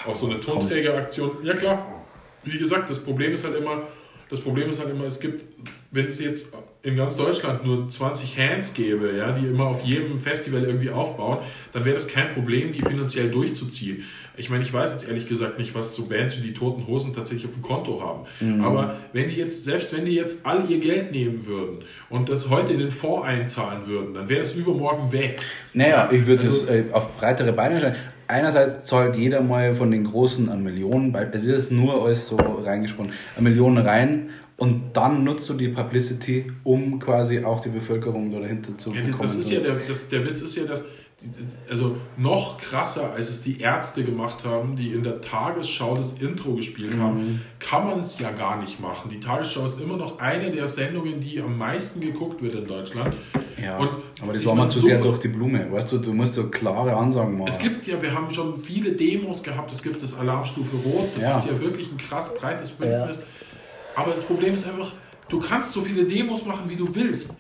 auch 0.05 0.15
so 0.15 0.29
eine 0.29 0.39
Tonträger-Aktion. 0.39 1.43
Ja 1.43 1.53
klar. 1.53 2.05
Wie 2.43 2.57
gesagt, 2.57 2.89
das 2.89 3.03
Problem 3.03 3.33
ist 3.33 3.43
halt 3.45 3.55
immer, 3.55 3.87
Das 4.29 4.41
Problem 4.41 4.69
ist 4.69 4.79
halt 4.79 4.89
immer, 4.89 5.05
es 5.05 5.19
gibt, 5.19 5.43
wenn 5.91 6.05
es 6.07 6.19
jetzt 6.19 6.53
in 6.87 6.95
ganz 6.95 7.17
Deutschland 7.17 7.65
nur 7.65 7.89
20 7.89 8.37
Hands 8.39 8.73
gäbe, 8.73 9.13
ja, 9.17 9.31
die 9.33 9.45
immer 9.45 9.65
auf 9.67 9.83
jedem 9.83 10.19
Festival 10.19 10.63
irgendwie 10.63 10.89
aufbauen, 10.89 11.39
dann 11.73 11.85
wäre 11.85 11.95
das 11.95 12.07
kein 12.07 12.31
Problem, 12.31 12.71
die 12.71 12.79
finanziell 12.81 13.29
durchzuziehen. 13.29 14.03
Ich 14.37 14.49
meine, 14.49 14.63
ich 14.63 14.71
weiß 14.71 14.93
jetzt 14.93 15.07
ehrlich 15.07 15.27
gesagt 15.27 15.57
nicht, 15.59 15.73
was 15.75 15.95
so 15.95 16.05
Bands 16.05 16.37
wie 16.37 16.47
die 16.47 16.53
Toten 16.53 16.85
Hosen 16.87 17.13
tatsächlich 17.13 17.47
auf 17.47 17.53
dem 17.53 17.61
Konto 17.63 18.01
haben. 18.01 18.25
Mhm. 18.39 18.63
Aber 18.63 18.95
wenn 19.11 19.27
die 19.27 19.35
jetzt, 19.35 19.65
selbst 19.65 19.95
wenn 19.95 20.05
die 20.05 20.13
jetzt 20.13 20.45
all 20.45 20.69
ihr 20.69 20.79
Geld 20.79 21.11
nehmen 21.11 21.45
würden 21.45 21.79
und 22.09 22.29
das 22.29 22.49
heute 22.49 22.73
in 22.73 22.79
den 22.79 22.91
Fonds 22.91 23.27
einzahlen 23.27 23.87
würden, 23.87 24.13
dann 24.13 24.29
wäre 24.29 24.39
das 24.41 24.55
übermorgen 24.55 25.11
weg. 25.11 25.41
Naja, 25.73 26.09
ich 26.11 26.25
würde 26.25 26.43
Also- 26.47 26.65
das 26.65 26.69
äh, 26.75 26.85
auf 26.91 27.17
breitere 27.17 27.51
Beine 27.51 27.79
stellen. 27.79 27.95
Einerseits 28.27 28.85
zahlt 28.85 29.15
jeder 29.15 29.41
mal 29.41 29.73
von 29.73 29.91
den 29.91 30.03
Großen 30.03 30.49
an 30.49 30.63
Millionen, 30.63 31.13
weil 31.13 31.29
es 31.33 31.45
ist 31.45 31.71
nur 31.71 32.03
alles 32.03 32.27
so 32.27 32.35
reingesponnen, 32.35 33.11
eine 33.37 33.49
Million 33.49 33.77
rein 33.77 34.29
und 34.57 34.91
dann 34.93 35.23
nutzt 35.23 35.47
du 35.49 35.53
die 35.53 35.69
Publicity, 35.69 36.51
um 36.63 36.99
quasi 36.99 37.43
auch 37.43 37.61
die 37.61 37.69
Bevölkerung 37.69 38.31
da 38.31 38.39
dahinter 38.39 38.77
zu 38.77 38.91
Ja, 38.93 39.01
bekommen. 39.01 39.21
das 39.21 39.37
ist 39.37 39.51
ja 39.51 39.59
der, 39.61 39.75
das, 39.75 40.09
der 40.09 40.25
Witz 40.25 40.41
ist 40.41 40.57
ja, 40.57 40.63
dass 40.65 40.85
also 41.69 41.97
noch 42.15 42.59
krasser, 42.59 43.11
als 43.13 43.29
es 43.29 43.41
die 43.41 43.59
Ärzte 43.59 44.03
gemacht 44.03 44.45
haben, 44.45 44.75
die 44.75 44.89
in 44.91 45.01
der 45.03 45.19
Tagesschau 45.19 45.95
das 45.95 46.13
Intro 46.19 46.53
gespielt 46.53 46.95
Mhm. 46.95 47.01
haben, 47.01 47.41
kann 47.59 47.85
man 47.85 48.01
es 48.01 48.19
ja 48.19 48.31
gar 48.31 48.61
nicht 48.61 48.79
machen. 48.79 49.09
Die 49.09 49.19
Tagesschau 49.19 49.65
ist 49.65 49.79
immer 49.81 49.97
noch 49.97 50.19
eine 50.19 50.51
der 50.51 50.67
Sendungen, 50.67 51.19
die 51.19 51.41
am 51.41 51.57
meisten 51.57 52.01
geguckt 52.01 52.41
wird 52.43 52.53
in 52.53 52.67
Deutschland. 52.67 53.15
ja, 53.61 53.77
Und 53.77 53.89
aber 54.21 54.33
das 54.33 54.45
war 54.45 54.53
mal 54.53 54.69
zu 54.69 54.79
so- 54.79 54.85
sehr 54.87 55.01
durch 55.01 55.17
die 55.19 55.29
Blume. 55.29 55.71
Weißt 55.71 55.91
du, 55.91 55.97
du 55.97 56.13
musst 56.13 56.35
so 56.35 56.47
klare 56.49 56.95
Ansagen 56.95 57.35
machen. 57.37 57.47
Es 57.49 57.57
gibt 57.57 57.87
ja, 57.87 57.99
wir 57.99 58.13
haben 58.13 58.31
schon 58.31 58.61
viele 58.61 58.91
Demos 58.91 59.41
gehabt, 59.41 59.71
es 59.71 59.81
gibt 59.81 60.01
das 60.03 60.15
Alarmstufe 60.19 60.75
Rot, 60.77 61.07
das 61.15 61.23
Ja. 61.23 61.39
ist 61.39 61.47
ja 61.47 61.59
wirklich 61.59 61.91
ein 61.91 61.97
krass 61.97 62.33
breites 62.35 62.69
Bündnis. 62.71 63.21
Aber 63.95 64.11
das 64.11 64.21
Problem 64.23 64.53
ist 64.53 64.67
einfach, 64.67 64.91
du 65.29 65.39
kannst 65.39 65.73
so 65.73 65.81
viele 65.81 66.05
Demos 66.05 66.45
machen, 66.45 66.69
wie 66.69 66.75
du 66.75 66.93
willst. 66.93 67.39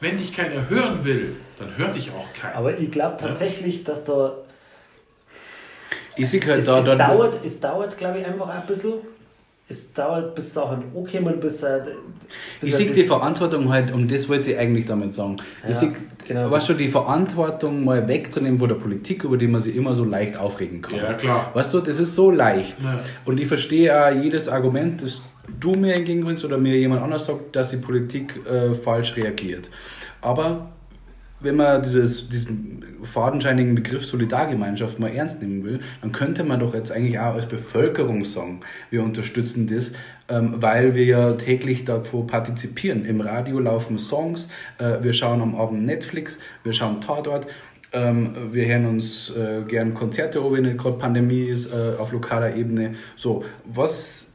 Wenn 0.00 0.16
dich 0.18 0.34
keiner 0.34 0.68
hören 0.70 1.04
will, 1.04 1.36
dann 1.58 1.76
hört 1.76 1.94
dich 1.94 2.10
auch 2.10 2.26
keiner. 2.40 2.56
Aber 2.56 2.78
ich 2.78 2.90
glaube 2.90 3.16
tatsächlich, 3.18 3.84
dass 3.84 4.04
da. 4.04 4.32
ich 6.16 6.28
sehe 6.28 6.40
halt 6.46 6.58
Es, 6.60 6.66
da, 6.66 6.78
es, 6.78 6.86
da, 6.86 6.94
dauert, 6.94 7.38
es 7.44 7.60
dauert, 7.60 7.96
glaube 7.98 8.18
ich, 8.20 8.26
einfach 8.26 8.48
ein 8.48 8.66
bisschen. 8.66 8.94
Es 9.68 9.92
dauert, 9.92 10.34
bis 10.34 10.52
Sachen 10.52 10.82
ankommen, 10.96 11.38
bis 11.38 11.62
er. 11.62 11.86
bis 12.60 12.70
Ich 12.70 12.74
sehe 12.74 12.90
die 12.90 13.04
Verantwortung 13.04 13.70
halt, 13.70 13.92
und 13.92 14.10
das 14.10 14.28
wollte 14.28 14.50
ich 14.50 14.58
eigentlich 14.58 14.84
damit 14.86 15.14
sagen. 15.14 15.36
Ich 15.62 15.68
Ja, 15.70 15.74
sehe, 15.76 15.92
genau. 16.26 16.50
weißt 16.50 16.70
du, 16.70 16.74
die 16.74 16.88
Verantwortung 16.88 17.84
mal 17.84 18.08
wegzunehmen 18.08 18.58
von 18.58 18.68
der 18.68 18.74
Politik, 18.76 19.22
über 19.22 19.36
die 19.36 19.46
man 19.46 19.60
sich 19.60 19.76
immer 19.76 19.94
so 19.94 20.02
leicht 20.04 20.36
aufregen 20.36 20.82
kann. 20.82 20.96
Ja, 20.96 21.12
klar. 21.14 21.50
Weißt 21.54 21.72
du, 21.72 21.78
das 21.80 22.00
ist 22.00 22.16
so 22.16 22.32
leicht. 22.32 22.82
Ja. 22.82 22.98
Und 23.24 23.38
ich 23.38 23.46
verstehe 23.46 23.96
auch 23.96 24.10
jedes 24.10 24.48
Argument, 24.48 25.02
das 25.02 25.22
du 25.58 25.72
mir 25.72 25.94
entgegenbringst 25.94 26.44
oder 26.44 26.58
mir 26.58 26.76
jemand 26.76 27.02
anders 27.02 27.26
sagt, 27.26 27.56
dass 27.56 27.70
die 27.70 27.76
Politik 27.76 28.40
äh, 28.46 28.74
falsch 28.74 29.16
reagiert. 29.16 29.70
Aber 30.20 30.70
wenn 31.40 31.56
man 31.56 31.82
dieses, 31.82 32.28
diesen 32.28 32.84
fadenscheinigen 33.02 33.74
Begriff 33.74 34.04
Solidargemeinschaft 34.04 34.98
mal 34.98 35.08
ernst 35.08 35.40
nehmen 35.40 35.64
will, 35.64 35.80
dann 36.02 36.12
könnte 36.12 36.44
man 36.44 36.60
doch 36.60 36.74
jetzt 36.74 36.92
eigentlich 36.92 37.18
auch 37.18 37.34
als 37.34 37.46
Bevölkerung 37.46 38.24
sagen, 38.24 38.60
wir 38.90 39.02
unterstützen 39.02 39.66
das, 39.66 39.92
ähm, 40.28 40.56
weil 40.58 40.94
wir 40.94 41.04
ja 41.04 41.32
täglich 41.32 41.84
davor 41.84 42.26
partizipieren. 42.26 43.06
Im 43.06 43.20
Radio 43.20 43.58
laufen 43.58 43.98
Songs, 43.98 44.48
äh, 44.78 45.02
wir 45.02 45.14
schauen 45.14 45.40
am 45.40 45.54
Abend 45.54 45.86
Netflix, 45.86 46.38
wir 46.62 46.74
schauen 46.74 47.00
Tatort, 47.00 47.46
ähm, 47.92 48.52
wir 48.52 48.66
hören 48.66 48.86
uns 48.86 49.30
äh, 49.30 49.62
gern 49.66 49.94
Konzerte, 49.94 50.40
an, 50.40 50.52
wenn 50.52 50.64
nicht 50.64 50.78
gerade 50.78 50.98
Pandemie 50.98 51.44
ist, 51.44 51.72
äh, 51.72 51.98
auf 51.98 52.12
lokaler 52.12 52.54
Ebene. 52.54 52.94
So, 53.16 53.44
was 53.64 54.29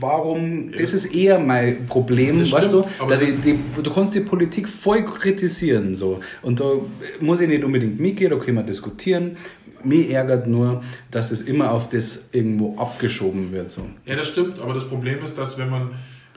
Warum, 0.00 0.72
das 0.72 0.92
ist 0.92 1.06
eher 1.14 1.38
mein 1.38 1.86
Problem, 1.86 2.38
Das 2.38 2.52
weißt 2.52 2.68
stimmt, 2.68 2.86
du, 3.00 3.06
dass 3.08 3.20
das- 3.20 3.40
die, 3.40 3.58
du 3.82 3.92
kannst 3.92 4.14
die 4.14 4.20
Politik 4.20 4.68
voll 4.68 5.04
kritisieren 5.04 5.94
so 5.94 6.20
und 6.42 6.60
da 6.60 6.72
muss 7.20 7.40
ich 7.40 7.48
nicht 7.48 7.64
unbedingt 7.64 7.98
mitgehen, 7.98 8.30
da 8.30 8.36
können 8.36 8.56
wir 8.58 8.62
diskutieren. 8.64 9.36
Mir 9.84 10.10
ärgert 10.10 10.46
nur, 10.48 10.82
dass 11.10 11.30
es 11.30 11.42
immer 11.42 11.70
auf 11.72 11.88
das 11.88 12.24
irgendwo 12.32 12.76
abgeschoben 12.78 13.52
wird 13.52 13.70
so. 13.70 13.82
Ja, 14.06 14.16
das 14.16 14.28
stimmt, 14.28 14.58
aber 14.60 14.74
das 14.74 14.88
Problem 14.88 15.22
ist, 15.22 15.38
dass 15.38 15.56
wenn 15.56 15.70
man, 15.70 15.90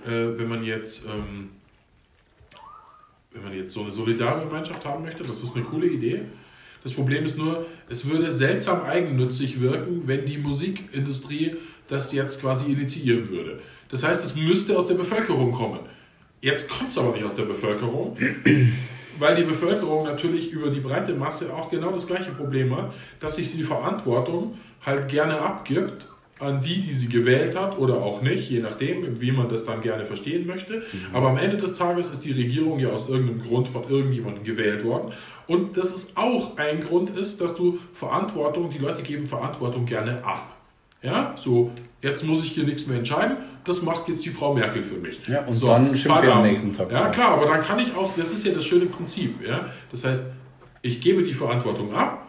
äh, 0.06 0.38
wenn 0.38 0.48
man 0.48 0.64
jetzt, 0.64 1.06
ähm, 1.06 1.50
wenn 3.34 3.44
man 3.44 3.54
jetzt 3.56 3.74
so 3.74 3.82
eine 3.82 3.92
Solidargemeinschaft 3.92 4.86
haben 4.86 5.04
möchte, 5.04 5.24
das 5.24 5.42
ist 5.44 5.56
eine 5.56 5.66
coole 5.66 5.88
Idee. 5.88 6.22
Das 6.84 6.94
Problem 6.94 7.24
ist 7.26 7.38
nur, 7.38 7.66
es 7.90 8.08
würde 8.10 8.30
seltsam 8.32 8.82
eigennützig 8.84 9.62
wirken, 9.62 10.04
wenn 10.08 10.26
die 10.26 10.38
Musikindustrie 10.38 11.56
das 11.92 12.14
jetzt 12.14 12.42
quasi 12.42 12.72
initiieren 12.72 13.30
würde. 13.30 13.60
Das 13.90 14.04
heißt, 14.04 14.24
es 14.24 14.36
müsste 14.36 14.78
aus 14.78 14.88
der 14.88 14.96
Bevölkerung 14.96 15.52
kommen. 15.52 15.80
Jetzt 16.40 16.70
kommt 16.70 16.92
es 16.92 16.98
aber 16.98 17.12
nicht 17.12 17.26
aus 17.26 17.36
der 17.36 17.44
Bevölkerung, 17.44 18.18
weil 19.20 19.36
die 19.36 19.44
Bevölkerung 19.44 20.06
natürlich 20.06 20.52
über 20.52 20.70
die 20.70 20.80
breite 20.80 21.14
Masse 21.14 21.54
auch 21.54 21.70
genau 21.70 21.92
das 21.92 22.08
gleiche 22.08 22.32
Problem 22.32 22.76
hat, 22.76 22.94
dass 23.20 23.36
sich 23.36 23.52
die 23.52 23.64
Verantwortung 23.64 24.58
halt 24.84 25.10
gerne 25.10 25.40
abgibt 25.40 26.08
an 26.40 26.62
die, 26.62 26.82
die 26.82 26.94
sie 26.94 27.10
gewählt 27.10 27.60
hat 27.60 27.78
oder 27.78 28.02
auch 28.02 28.22
nicht, 28.22 28.50
je 28.50 28.62
nachdem, 28.62 29.22
wie 29.22 29.32
man 29.32 29.50
das 29.50 29.66
dann 29.66 29.82
gerne 29.82 30.06
verstehen 30.06 30.48
möchte. 30.48 30.82
Aber 31.14 31.30
am 31.30 31.38
Ende 31.38 31.58
des 31.58 31.76
Tages 31.76 32.12
ist 32.12 32.26
die 32.26 32.32
Regierung 32.32 32.80
ja 32.80 32.90
aus 32.90 33.10
irgendeinem 33.10 33.44
Grund 33.44 33.68
von 33.68 33.84
irgendjemandem 33.84 34.44
gewählt 34.44 34.84
worden. 34.84 35.12
Und 35.46 35.78
das 35.78 35.92
ist 35.92 36.18
auch 36.18 36.58
ein 36.58 36.80
Grund 36.80 37.12
ist, 37.12 37.42
dass 37.42 37.56
du 37.56 37.78
Verantwortung, 37.94 38.72
die 38.72 38.80
Leute 38.80 39.04
geben 39.04 39.28
Verantwortung 39.28 39.86
gerne 39.86 40.24
ab. 40.26 40.61
Ja, 41.04 41.34
so, 41.36 41.72
jetzt 42.02 42.24
muss 42.24 42.44
ich 42.44 42.52
hier 42.52 42.64
nichts 42.64 42.88
mehr 42.88 42.98
entscheiden, 43.00 43.38
das 43.64 43.82
macht 43.82 44.08
jetzt 44.08 44.24
die 44.26 44.30
Frau 44.30 44.54
Merkel 44.54 44.84
für 44.84 44.96
mich. 44.96 45.20
Ja, 45.28 45.46
und 45.46 45.56
so, 45.56 45.68
dann 45.68 45.96
schimpft 45.98 46.24
ihr 46.24 46.36
am 46.36 46.44
nächsten 46.44 46.74
Tag 46.74 46.92
Ja, 46.92 47.10
klar, 47.10 47.30
aber 47.34 47.46
dann 47.46 47.62
kann 47.62 47.80
ich 47.80 47.96
auch, 47.96 48.12
das 48.16 48.32
ist 48.32 48.46
ja 48.46 48.54
das 48.54 48.66
schöne 48.66 48.86
Prinzip. 48.86 49.48
Ja? 49.48 49.66
Das 49.92 50.06
heißt, 50.06 50.30
ich 50.84 51.02
gebe 51.02 51.24
die 51.24 51.34
Verantwortung 51.34 51.94
ab 51.94 52.28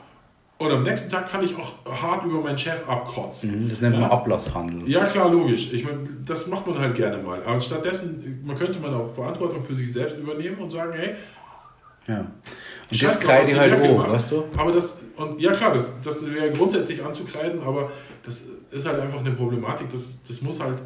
und 0.58 0.70
am 0.70 0.82
nächsten 0.84 1.10
Tag 1.10 1.30
kann 1.30 1.42
ich 1.44 1.54
auch 1.56 1.72
hart 2.02 2.24
über 2.24 2.40
meinen 2.40 2.56
Chef 2.58 2.88
abkotzen. 2.88 3.68
Das 3.68 3.80
nennt 3.80 3.94
man 3.94 4.02
Ja. 4.04 4.10
Ablasshandel. 4.10 4.88
Ja, 4.88 5.04
klar, 5.04 5.30
logisch. 5.30 5.72
Ich 5.72 5.84
meine, 5.84 5.98
das 6.24 6.46
macht 6.46 6.66
man 6.66 6.78
halt 6.78 6.94
gerne 6.94 7.18
mal. 7.22 7.40
Aber 7.44 7.60
stattdessen, 7.60 8.42
man 8.46 8.56
könnte 8.56 8.78
man 8.78 8.94
auch 8.94 9.14
Verantwortung 9.14 9.64
für 9.64 9.74
sich 9.74 9.92
selbst 9.92 10.18
übernehmen 10.18 10.58
und 10.58 10.70
sagen, 10.70 10.92
hey, 10.94 11.14
Ja. 12.08 12.18
Und 12.20 12.96
Scheiß 12.96 13.00
das 13.00 13.20
drauf, 13.20 13.28
kreide 13.28 13.40
was 13.42 13.48
ich 13.48 13.54
die 13.54 13.60
halt 13.60 13.96
macht. 13.96 14.10
weißt 14.12 14.30
du? 14.32 14.44
Aber 14.56 14.72
das, 14.72 15.00
und 15.16 15.40
ja 15.40 15.52
klar, 15.52 15.72
das, 15.72 16.00
das 16.02 16.32
wäre 16.32 16.50
grundsätzlich 16.52 17.02
anzukreiden, 17.04 17.60
aber 17.62 17.90
das 18.24 18.48
ist 18.70 18.86
halt 18.88 19.00
einfach 19.00 19.20
eine 19.20 19.30
Problematik. 19.32 19.88
Das, 19.90 20.22
das 20.26 20.42
muss 20.42 20.60
halt, 20.60 20.78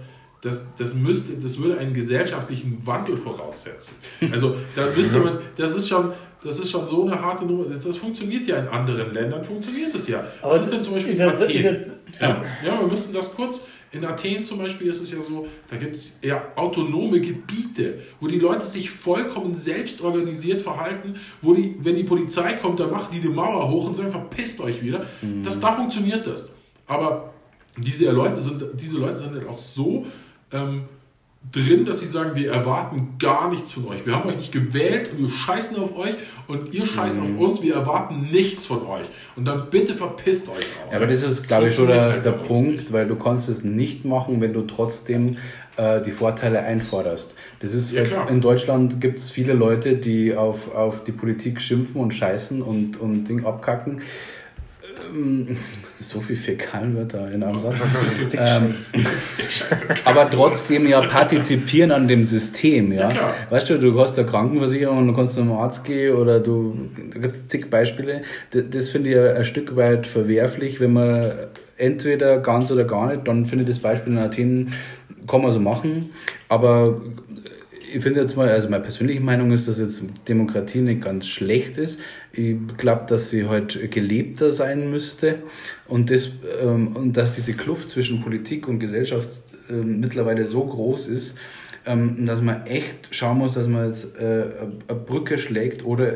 das, 0.42 0.68
das 0.76 0.94
müsste, 0.94 1.34
das 1.34 1.58
würde 1.58 1.78
einen 1.78 1.94
gesellschaftlichen 1.94 2.84
Wandel 2.86 3.16
voraussetzen. 3.16 3.96
Also 4.32 4.56
da 4.74 4.86
müsste 4.94 5.18
man, 5.20 5.38
das 5.56 5.74
ist 5.76 5.88
schon, 5.88 6.12
das 6.44 6.58
ist 6.60 6.70
schon 6.70 6.86
so 6.86 7.06
eine 7.06 7.20
harte 7.20 7.44
Nummer. 7.46 7.64
Das, 7.64 7.80
das 7.84 7.96
funktioniert 7.96 8.46
ja 8.46 8.58
in 8.58 8.68
anderen 8.68 9.12
Ländern, 9.12 9.42
funktioniert 9.42 9.94
das 9.94 10.06
ja. 10.08 10.22
Aber 10.42 10.52
Was 10.52 10.62
ist 10.62 10.72
denn 10.72 10.82
zum 10.82 10.94
Beispiel 10.94 11.14
ist 11.14 11.18
jetzt- 11.20 11.92
Ja, 12.20 12.42
ja, 12.64 12.80
wir 12.80 12.86
müssen 12.86 13.12
das 13.14 13.34
kurz. 13.34 13.62
In 13.92 14.04
Athen 14.04 14.44
zum 14.44 14.58
Beispiel 14.58 14.88
ist 14.88 15.00
es 15.00 15.12
ja 15.12 15.20
so, 15.20 15.46
da 15.70 15.76
gibt 15.76 15.94
es 15.94 16.18
ja 16.22 16.42
autonome 16.56 17.20
Gebiete, 17.20 18.00
wo 18.20 18.26
die 18.26 18.38
Leute 18.38 18.66
sich 18.66 18.90
vollkommen 18.90 19.54
selbst 19.54 20.00
organisiert 20.00 20.60
verhalten, 20.60 21.16
wo 21.40 21.54
die, 21.54 21.76
wenn 21.80 21.96
die 21.96 22.04
Polizei 22.04 22.54
kommt, 22.54 22.80
dann 22.80 22.90
machen 22.90 23.08
die 23.12 23.20
die 23.20 23.28
Mauer 23.28 23.70
hoch 23.70 23.86
und 23.86 23.96
sagen, 23.96 24.10
verpisst 24.10 24.60
euch 24.60 24.82
wieder. 24.82 25.06
Das, 25.44 25.60
da 25.60 25.72
funktioniert 25.72 26.26
das. 26.26 26.54
Aber 26.86 27.32
diese 27.76 28.10
Leute 28.10 28.40
sind, 28.40 28.64
diese 28.74 28.98
Leute 28.98 29.18
sind 29.18 29.34
halt 29.34 29.48
auch 29.48 29.58
so 29.58 30.06
ähm, 30.52 30.84
drin, 31.52 31.84
dass 31.84 32.00
sie 32.00 32.06
sagen, 32.06 32.32
wir 32.34 32.50
erwarten 32.52 33.14
gar 33.18 33.48
nichts 33.50 33.72
von 33.72 33.86
euch. 33.88 34.04
Wir 34.04 34.14
haben 34.14 34.28
euch 34.28 34.36
nicht 34.36 34.52
gewählt 34.52 35.10
und 35.12 35.22
wir 35.22 35.30
scheißen 35.30 35.78
auf 35.78 35.96
euch 35.96 36.14
und 36.48 36.74
ihr 36.74 36.84
scheißt 36.84 37.20
auf 37.20 37.38
uns, 37.38 37.62
wir 37.62 37.74
erwarten 37.74 38.28
nichts 38.32 38.66
von 38.66 38.86
euch. 38.86 39.06
Und 39.36 39.44
dann 39.46 39.70
bitte 39.70 39.94
verpisst 39.94 40.48
euch 40.48 40.64
auch. 40.86 40.90
Ja, 40.92 40.98
aber 40.98 41.06
das 41.06 41.22
ist, 41.22 41.46
glaube 41.46 41.68
ich, 41.68 41.74
schon 41.74 41.86
der, 41.88 42.02
halt 42.02 42.24
der 42.24 42.32
Punkt, 42.32 42.76
nicht. 42.76 42.92
weil 42.92 43.06
du 43.06 43.16
kannst 43.16 43.48
es 43.48 43.64
nicht 43.64 44.04
machen, 44.04 44.40
wenn 44.40 44.52
du 44.52 44.62
trotzdem 44.62 45.36
äh, 45.76 46.00
die 46.02 46.12
Vorteile 46.12 46.60
einforderst. 46.60 47.34
Das 47.60 47.72
ist 47.72 47.92
Ja, 47.92 48.02
klar. 48.02 48.28
in 48.30 48.40
Deutschland 48.40 49.00
gibt 49.00 49.18
es 49.18 49.30
viele 49.30 49.52
Leute, 49.52 49.96
die 49.96 50.34
auf, 50.34 50.74
auf 50.74 51.04
die 51.04 51.12
Politik 51.12 51.60
schimpfen 51.60 52.00
und 52.00 52.12
scheißen 52.12 52.62
und, 52.62 52.98
und 53.00 53.24
Ding 53.24 53.44
abkacken. 53.44 54.00
Ähm, 55.14 55.56
so 56.00 56.20
viel 56.20 56.36
Fäkalwörter 56.36 57.30
in 57.32 57.42
einem 57.42 57.60
Satz. 57.60 57.74
ähm, 58.32 58.74
aber 60.04 60.30
trotzdem 60.30 60.88
ja 60.88 61.00
partizipieren 61.00 61.90
an 61.90 62.08
dem 62.08 62.24
System, 62.24 62.92
ja. 62.92 63.10
Ja, 63.10 63.34
weißt 63.50 63.70
du, 63.70 63.78
du 63.78 63.98
hast 64.00 64.18
eine 64.18 64.28
Krankenversicherung 64.28 64.98
und 64.98 65.08
du 65.08 65.14
kannst 65.14 65.34
zum 65.34 65.52
Arzt 65.52 65.84
gehen 65.84 66.14
oder 66.14 66.40
du, 66.40 66.76
da 67.12 67.18
gibt 67.18 67.32
es 67.32 67.48
zig 67.48 67.70
Beispiele. 67.70 68.22
Das, 68.50 68.64
das 68.70 68.90
finde 68.90 69.10
ich 69.10 69.38
ein 69.38 69.44
Stück 69.44 69.76
weit 69.76 70.06
verwerflich, 70.06 70.80
wenn 70.80 70.92
man 70.92 71.24
entweder 71.78 72.38
ganz 72.38 72.70
oder 72.70 72.84
gar 72.84 73.08
nicht, 73.08 73.26
dann 73.26 73.46
finde 73.46 73.64
ich 73.64 73.70
das 73.70 73.78
Beispiel 73.78 74.12
in 74.12 74.18
Athen, 74.18 74.72
kann 75.26 75.42
man 75.42 75.52
so 75.52 75.58
machen, 75.58 76.10
aber 76.48 77.00
ich 77.96 78.02
finde 78.02 78.20
jetzt 78.20 78.36
mal, 78.36 78.48
also 78.50 78.68
meine 78.68 78.82
persönliche 78.82 79.20
Meinung 79.22 79.52
ist, 79.52 79.68
dass 79.68 79.78
jetzt 79.78 80.02
Demokratie 80.28 80.80
nicht 80.82 81.00
ganz 81.00 81.26
schlecht 81.26 81.78
ist. 81.78 82.00
Ich 82.32 82.54
glaube, 82.76 83.06
dass 83.08 83.30
sie 83.30 83.48
halt 83.48 83.90
gelebter 83.90 84.52
sein 84.52 84.90
müsste 84.90 85.36
und, 85.88 86.10
das, 86.10 86.30
ähm, 86.62 86.94
und 86.94 87.16
dass 87.16 87.34
diese 87.34 87.54
Kluft 87.54 87.90
zwischen 87.90 88.20
Politik 88.20 88.68
und 88.68 88.80
Gesellschaft 88.80 89.30
ähm, 89.70 90.00
mittlerweile 90.00 90.44
so 90.44 90.64
groß 90.66 91.06
ist, 91.08 91.38
ähm, 91.86 92.26
dass 92.26 92.42
man 92.42 92.66
echt 92.66 93.08
schauen 93.12 93.38
muss, 93.38 93.54
dass 93.54 93.66
man 93.66 93.86
jetzt 93.88 94.06
äh, 94.18 94.44
eine 94.88 94.98
Brücke 94.98 95.38
schlägt 95.38 95.82
oder 95.84 96.12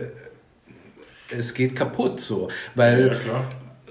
es 1.30 1.54
geht 1.54 1.74
kaputt 1.74 2.20
so. 2.20 2.48
Weil 2.74 3.06
Ja, 3.06 3.14
klar. 3.14 3.48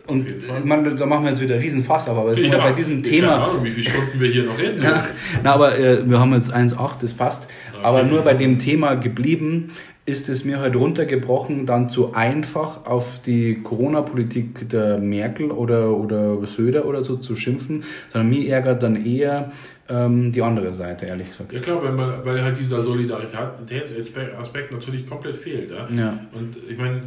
und 0.07 0.65
man, 0.65 0.95
da 0.95 1.05
machen 1.05 1.23
wir 1.23 1.31
jetzt 1.31 1.41
wieder 1.41 1.55
einen 1.55 1.63
riesen 1.63 1.83
Fass 1.83 2.07
auf, 2.09 2.17
aber 2.17 2.37
Ja, 2.37 2.57
bei 2.57 2.73
diesem 2.73 3.01
keine 3.01 3.15
Thema. 3.15 3.47
Ahnung, 3.47 3.63
wie 3.63 3.71
viele 3.71 3.89
Stunden 3.89 4.19
wir 4.19 4.29
hier 4.29 4.43
noch 4.43 4.59
reden. 4.59 4.83
Ja, 4.83 5.05
na, 5.43 5.53
aber 5.53 5.77
äh, 5.79 6.07
wir 6.07 6.19
haben 6.19 6.33
jetzt 6.33 6.53
1,8, 6.53 7.01
das 7.01 7.13
passt. 7.13 7.47
Aber 7.83 8.03
nur 8.03 8.21
bei 8.21 8.33
dem 8.33 8.59
Thema 8.59 8.95
geblieben 8.95 9.71
ist 10.05 10.27
es 10.27 10.43
mir 10.43 10.59
halt 10.59 10.75
runtergebrochen, 10.75 11.65
dann 11.65 11.87
zu 11.87 12.13
einfach 12.13 12.85
auf 12.85 13.21
die 13.21 13.61
Corona-Politik 13.61 14.67
der 14.69 14.97
Merkel 14.97 15.51
oder, 15.51 15.95
oder 15.95 16.45
Söder 16.47 16.85
oder 16.85 17.03
so 17.03 17.17
zu 17.17 17.35
schimpfen, 17.35 17.83
sondern 18.11 18.29
mir 18.29 18.49
ärgert 18.49 18.81
dann 18.81 19.05
eher 19.05 19.51
ähm, 19.87 20.31
die 20.31 20.41
andere 20.41 20.71
Seite, 20.71 21.05
ehrlich 21.05 21.29
gesagt. 21.29 21.53
Ja 21.53 21.59
klar, 21.59 21.83
weil, 21.83 21.93
man, 21.93 22.25
weil 22.25 22.41
halt 22.43 22.57
dieser 22.57 22.81
Solidaritätsaspekt 22.81 24.35
Aspekt 24.35 24.71
natürlich 24.71 25.07
komplett 25.07 25.35
fehlt. 25.35 25.69
Ja? 25.71 25.87
Ja. 25.95 26.19
Und 26.33 26.57
ich 26.67 26.77
meine, 26.77 27.03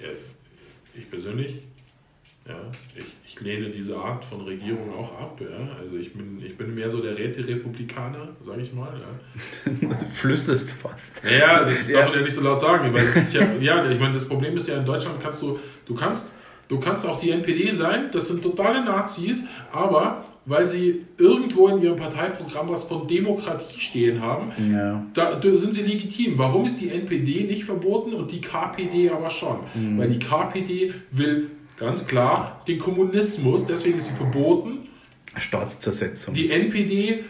ja, 0.00 0.08
ich 0.94 1.10
persönlich, 1.10 1.62
ja, 2.46 2.54
ich 2.96 3.04
lehne 3.40 3.70
diese 3.70 3.96
Art 3.96 4.24
von 4.24 4.40
Regierung 4.42 4.92
auch 4.94 5.12
ab. 5.20 5.40
Ja? 5.40 5.76
Also 5.80 5.96
ich 5.96 6.12
bin, 6.12 6.38
ich 6.44 6.56
bin 6.56 6.74
mehr 6.74 6.90
so 6.90 7.00
der 7.00 7.16
Räterepublikaner, 7.16 8.28
sage 8.42 8.62
ich 8.62 8.72
mal. 8.72 8.88
Ja? 8.98 9.72
Du 9.80 9.94
flüsterst 10.12 10.72
fast. 10.72 11.24
Naja, 11.24 11.64
das 11.64 11.88
Ja. 11.88 11.98
darf 12.00 12.08
man 12.10 12.18
ja 12.18 12.24
nicht 12.24 12.34
so 12.34 12.42
laut 12.42 12.60
sagen, 12.60 12.92
weil 12.92 13.06
das 13.06 13.16
ist 13.16 13.34
ja, 13.34 13.42
ja, 13.60 13.90
ich 13.90 13.98
meine, 14.00 14.14
das 14.14 14.28
Problem 14.28 14.56
ist 14.56 14.68
ja, 14.68 14.76
in 14.78 14.84
Deutschland 14.86 15.20
kannst 15.22 15.42
du, 15.42 15.58
du 15.86 15.94
kannst, 15.94 16.34
du 16.68 16.78
kannst 16.78 17.06
auch 17.06 17.20
die 17.20 17.30
NPD 17.30 17.70
sein, 17.70 18.10
das 18.12 18.28
sind 18.28 18.42
totale 18.42 18.84
Nazis, 18.84 19.46
aber 19.72 20.24
weil 20.50 20.66
sie 20.66 21.04
irgendwo 21.18 21.68
in 21.68 21.82
ihrem 21.82 21.96
Parteiprogramm 21.96 22.70
was 22.70 22.84
von 22.84 23.06
Demokratie 23.06 23.78
stehen 23.78 24.22
haben, 24.22 24.50
Ja. 24.72 25.04
da, 25.12 25.34
da 25.34 25.56
sind 25.58 25.74
sie 25.74 25.82
legitim. 25.82 26.38
Warum 26.38 26.64
ist 26.64 26.80
die 26.80 26.88
NPD 26.88 27.44
nicht 27.44 27.64
verboten 27.64 28.14
und 28.14 28.32
die 28.32 28.40
KPD 28.40 29.10
aber 29.10 29.28
schon? 29.28 29.58
Weil 29.98 30.08
die 30.08 30.18
KPD 30.18 30.94
will 31.10 31.50
ganz 31.78 32.06
klar 32.06 32.62
den 32.66 32.78
Kommunismus, 32.78 33.66
deswegen 33.66 33.98
ist 33.98 34.06
sie 34.06 34.14
verboten. 34.14 34.88
Staatszersetzung. 35.36 36.34
Die 36.34 36.50
NPD 36.50 37.24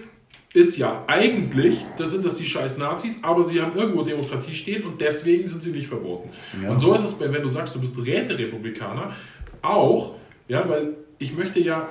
ist 0.55 0.79
ja 0.79 1.05
eigentlich, 1.07 1.85
das 1.99 2.11
sind 2.11 2.25
das 2.25 2.37
die 2.37 2.45
scheiß 2.45 2.79
Nazis, 2.79 3.19
aber 3.23 3.43
sie 3.45 3.61
haben 3.61 3.77
irgendwo 3.77 4.03
Demokratie 4.03 4.55
stehen 4.55 4.83
und 4.85 5.01
deswegen 5.01 5.47
sind 5.47 5.63
sie 5.63 5.71
nicht 5.71 5.89
verboten. 5.89 6.31
Ja. 6.63 6.71
Und 6.71 6.81
so 6.81 6.95
ist 6.95 7.05
es, 7.05 7.21
wenn 7.21 7.33
wenn 7.33 7.43
du 7.43 7.49
sagst, 7.49 7.75
du 7.75 7.81
bist 7.81 7.95
Räterepublikaner, 7.99 9.15
auch, 9.61 10.15
ja, 10.49 10.67
weil 10.69 10.95
ich 11.19 11.37
möchte 11.37 11.61
ja, 11.61 11.89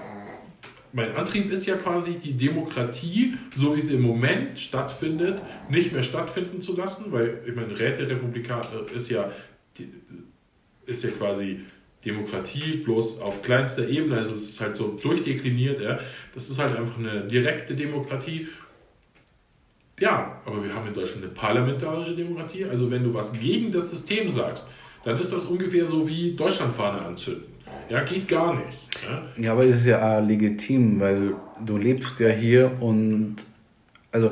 mein 0.92 1.16
Antrieb 1.16 1.52
ist 1.52 1.68
ja 1.68 1.76
quasi 1.76 2.14
die 2.14 2.34
Demokratie, 2.34 3.36
so 3.56 3.76
wie 3.76 3.82
sie 3.82 3.96
im 3.96 4.02
Moment 4.02 4.60
stattfindet, 4.60 5.42
nicht 5.70 5.94
mehr 5.94 6.04
stattfinden 6.04 6.62
zu 6.62 6.76
lassen, 6.76 7.12
weil 7.12 7.42
ich 7.46 7.56
meine, 7.56 7.78
Räterepublikaner 7.78 8.90
ist 8.96 9.10
ja, 9.10 9.32
ist 10.88 11.04
ja 11.04 11.10
quasi 11.12 11.60
Demokratie 12.06 12.78
bloß 12.78 13.20
auf 13.22 13.42
kleinster 13.42 13.88
Ebene, 13.88 14.18
also 14.18 14.36
es 14.36 14.50
ist 14.50 14.62
halt 14.62 14.78
so 14.78 14.98
durchdekliniert, 15.02 15.82
ja. 15.82 16.00
das 16.34 16.50
ist 16.50 16.60
halt 16.60 16.78
einfach 16.78 16.98
eine 16.98 17.22
direkte 17.22 17.76
Demokratie. 17.76 18.48
Ja, 20.00 20.40
aber 20.46 20.64
wir 20.64 20.74
haben 20.74 20.88
in 20.88 20.94
Deutschland 20.94 21.24
eine 21.24 21.34
parlamentarische 21.34 22.16
Demokratie, 22.16 22.66
also 22.66 22.90
wenn 22.92 23.04
du 23.04 23.14
was 23.14 23.34
gegen 23.34 23.72
das 23.72 23.90
System 23.90 24.30
sagst, 24.30 24.70
dann 25.04 25.18
ist 25.18 25.34
das 25.34 25.46
ungefähr 25.46 25.88
so 25.88 26.08
wie 26.08 26.36
Deutschlandfahne 26.36 27.02
anzünden. 27.02 27.46
Ja, 27.90 28.04
geht 28.04 28.28
gar 28.28 28.56
nicht. 28.56 28.78
Ja. 29.04 29.44
Ja, 29.44 29.52
aber 29.54 29.64
ist 29.64 29.86
ja 29.86 30.20
auch 30.20 30.26
legitim, 30.26 31.00
weil 31.00 31.34
du 31.66 31.78
lebst 31.78 32.20
ja 32.20 32.30
hier 32.30 32.72
und 32.80 33.38
also, 34.12 34.32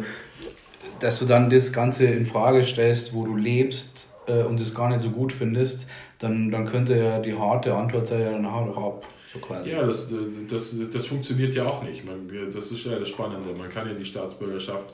dass 0.99 1.19
du 1.19 1.25
dann 1.25 1.49
das 1.49 1.71
Ganze 1.73 2.05
in 2.05 2.25
Frage 2.25 2.63
stellst, 2.63 3.13
wo 3.13 3.25
du 3.25 3.35
lebst 3.35 4.13
äh, 4.27 4.43
und 4.43 4.59
es 4.59 4.73
gar 4.73 4.89
nicht 4.89 5.01
so 5.01 5.09
gut 5.09 5.33
findest, 5.33 5.87
dann, 6.25 6.51
dann 6.51 6.65
könnte 6.65 6.97
ja 6.97 7.19
die 7.19 7.37
harte 7.37 7.73
Antwort 7.73 8.07
sein, 8.07 8.21
ja, 8.21 8.31
dann 8.31 8.51
hau 8.51 8.65
doch 8.65 8.77
ab. 8.77 9.07
So 9.33 9.39
quasi. 9.39 9.69
Ja, 9.69 9.83
das, 9.83 10.11
das, 10.49 10.75
das 10.91 11.05
funktioniert 11.05 11.55
ja 11.55 11.65
auch 11.65 11.83
nicht. 11.83 12.05
Man, 12.05 12.29
das 12.53 12.71
ist 12.71 12.85
ja 12.85 12.97
das 12.97 13.09
Spannende. 13.09 13.53
Man 13.57 13.69
kann 13.69 13.87
ja 13.87 13.93
die 13.93 14.05
Staatsbürgerschaft, 14.05 14.93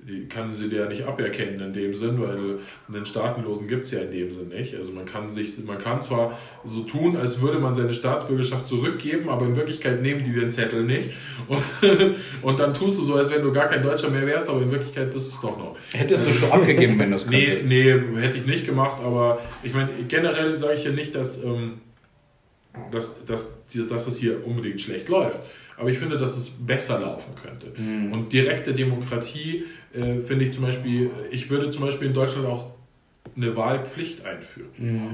die 0.00 0.28
kann 0.28 0.52
sie 0.52 0.68
dir 0.68 0.82
ja 0.82 0.88
nicht 0.88 1.06
aberkennen 1.06 1.60
in 1.60 1.72
dem 1.72 1.92
Sinn, 1.92 2.20
weil 2.20 2.60
einen 2.88 3.04
Staatenlosen 3.04 3.66
gibt 3.66 3.84
es 3.84 3.90
ja 3.90 4.00
in 4.00 4.12
dem 4.12 4.32
Sinn 4.32 4.48
nicht. 4.48 4.74
Also 4.76 4.92
man 4.92 5.04
kann 5.04 5.32
sich, 5.32 5.50
man 5.66 5.78
kann 5.78 6.00
zwar 6.00 6.38
so 6.64 6.82
tun, 6.82 7.16
als 7.16 7.40
würde 7.40 7.58
man 7.58 7.74
seine 7.74 7.92
Staatsbürgerschaft 7.92 8.68
zurückgeben, 8.68 9.28
aber 9.28 9.46
in 9.46 9.56
Wirklichkeit 9.56 10.00
nehmen 10.00 10.24
die 10.24 10.32
den 10.32 10.52
Zettel 10.52 10.84
nicht. 10.84 11.10
Und, 11.48 11.62
und 12.42 12.60
dann 12.60 12.72
tust 12.72 12.98
du 13.00 13.02
so, 13.02 13.14
als 13.16 13.30
wenn 13.32 13.42
du 13.42 13.52
gar 13.52 13.66
kein 13.66 13.82
Deutscher 13.82 14.08
mehr 14.08 14.24
wärst, 14.24 14.48
aber 14.48 14.62
in 14.62 14.70
Wirklichkeit 14.70 15.12
bist 15.12 15.26
du 15.26 15.34
es 15.34 15.40
doch 15.40 15.58
noch. 15.58 15.76
Hättest 15.92 16.28
du 16.28 16.32
schon 16.32 16.52
abgegeben, 16.52 16.96
wenn 16.98 17.10
du 17.10 17.16
es 17.16 17.26
Nee, 17.26 17.46
könntest. 17.46 17.66
nee, 17.68 17.92
hätte 18.20 18.38
ich 18.38 18.46
nicht 18.46 18.66
gemacht, 18.66 18.98
aber 19.04 19.40
ich 19.64 19.74
meine, 19.74 19.88
generell 20.06 20.56
sage 20.56 20.74
ich 20.74 20.84
ja 20.84 20.92
nicht, 20.92 21.14
dass, 21.16 21.42
ähm, 21.42 21.80
dass, 22.92 23.24
dass, 23.24 23.64
dass 23.90 24.06
es 24.06 24.16
hier 24.16 24.46
unbedingt 24.46 24.80
schlecht 24.80 25.08
läuft. 25.08 25.40
Aber 25.78 25.90
ich 25.90 25.98
finde, 25.98 26.18
dass 26.18 26.36
es 26.36 26.50
besser 26.50 27.00
laufen 27.00 27.34
könnte. 27.40 27.72
Und 28.12 28.32
direkte 28.32 28.74
Demokratie 28.74 29.64
äh, 29.92 30.20
finde 30.26 30.44
ich 30.44 30.52
zum 30.52 30.64
Beispiel, 30.64 31.10
ich 31.30 31.50
würde 31.50 31.70
zum 31.70 31.84
Beispiel 31.84 32.08
in 32.08 32.14
Deutschland 32.14 32.46
auch 32.46 32.72
eine 33.36 33.54
Wahlpflicht 33.56 34.26
einführen. 34.26 34.70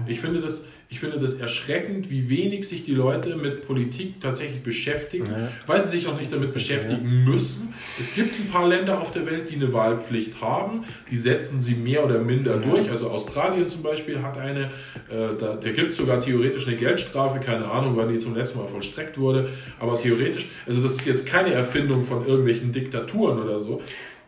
Ich, 0.07 0.21
finde 0.21 0.41
das, 0.41 0.67
ich 0.95 1.01
finde 1.01 1.19
das 1.19 1.35
erschreckend, 1.35 2.09
wie 2.09 2.29
wenig 2.31 2.69
sich 2.69 2.85
die 2.85 2.95
Leute 2.95 3.35
mit 3.35 3.67
Politik 3.67 4.21
tatsächlich 4.21 4.63
beschäftigen, 4.63 5.29
weil 5.67 5.83
sie 5.83 5.89
sich 5.89 6.07
auch 6.07 6.17
nicht 6.17 6.33
damit 6.33 6.55
beschäftigen 6.55 7.25
müssen. 7.25 7.75
Es 7.99 8.15
gibt 8.15 8.39
ein 8.39 8.47
paar 8.47 8.69
Länder 8.69 9.01
auf 9.01 9.13
der 9.13 9.27
Welt, 9.27 9.51
die 9.51 9.57
eine 9.57 9.73
Wahlpflicht 9.73 10.41
haben, 10.41 10.85
die 11.11 11.17
setzen 11.17 11.61
sie 11.61 11.75
mehr 11.75 12.05
oder 12.05 12.21
minder 12.21 12.59
durch. 12.59 12.91
Also 12.91 13.11
Australien 13.11 13.67
zum 13.67 13.83
Beispiel 13.83 14.23
hat 14.23 14.39
eine, 14.39 14.67
äh, 15.11 15.35
da, 15.37 15.57
da 15.57 15.71
gibt 15.73 15.91
es 15.91 15.97
sogar 15.97 16.21
theoretisch 16.21 16.69
eine 16.69 16.77
Geldstrafe, 16.77 17.41
keine 17.41 17.69
Ahnung, 17.69 17.97
wann 17.97 18.13
die 18.13 18.21
zum 18.21 18.37
letzten 18.37 18.61
Mal 18.61 18.69
vollstreckt 18.69 19.19
wurde, 19.19 19.49
aber 19.81 20.01
theoretisch, 20.01 20.47
also 20.65 20.81
das 20.81 20.93
ist 20.93 21.07
jetzt 21.07 21.27
keine 21.27 21.53
Erfindung 21.53 22.05
von 22.05 22.25
irgendwelchen 22.25 22.71
Diktaturen 22.71 23.41
oder 23.41 23.59
so. 23.59 23.83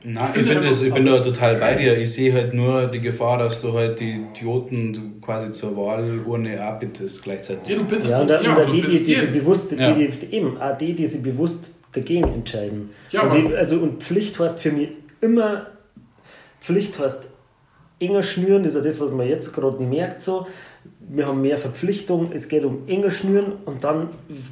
Nein, 0.08 0.24
ich, 0.24 0.32
finde 0.34 0.52
finde 0.52 0.68
das, 0.68 0.82
ich 0.82 0.94
bin 0.94 1.04
da 1.04 1.18
total 1.18 1.56
bei 1.56 1.74
dir. 1.74 1.98
Ich 1.98 2.12
sehe 2.12 2.32
halt 2.32 2.54
nur 2.54 2.86
die 2.86 3.00
Gefahr, 3.00 3.38
dass 3.38 3.60
du 3.60 3.72
halt 3.72 3.98
die 3.98 4.22
Idioten 4.32 5.20
quasi 5.20 5.50
zur 5.50 5.76
Wahlurne 5.76 6.62
abbittest 6.62 7.24
gleichzeitig. 7.24 7.68
Ja, 7.68 7.76
du 7.76 7.84
bittest 7.84 8.10
Ja, 8.10 8.20
und 8.20 8.28
dann, 8.28 8.44
ja, 8.44 8.50
und 8.50 8.58
dann 8.58 8.70
die, 8.70 8.76
die, 8.76 8.82
bittest 8.82 9.08
die, 9.08 9.14
sie 9.16 9.20
jeden. 9.22 9.34
bewusst, 9.34 9.72
Ja. 9.72 9.92
die, 9.92 10.06
die, 10.06 10.32
eben, 10.32 10.60
auch 10.60 10.78
die, 10.78 10.94
die 10.94 11.06
sie 11.08 11.18
bewusst 11.18 11.80
dagegen 11.92 12.32
entscheiden. 12.32 12.90
Ja, 13.10 13.22
und, 13.22 13.34
die, 13.34 13.52
also, 13.56 13.78
und 13.78 14.00
Pflicht 14.00 14.38
heißt 14.38 14.60
für 14.60 14.70
mich 14.70 14.90
immer, 15.20 15.66
Pflicht 16.60 16.96
heißt 17.00 17.32
enger 17.98 18.22
schnüren, 18.22 18.62
das 18.62 18.74
ist 18.74 18.78
ja 18.78 18.84
das, 18.84 19.00
was 19.00 19.10
man 19.10 19.26
jetzt 19.26 19.52
gerade 19.52 19.82
merkt 19.82 20.20
so. 20.20 20.46
Wir 21.08 21.26
haben 21.28 21.40
mehr 21.40 21.56
Verpflichtung, 21.56 22.30
es 22.34 22.48
geht 22.48 22.64
um 22.64 22.78
enger 22.88 23.10
schnüren 23.12 23.52
und 23.64 23.84
dann 23.84 24.08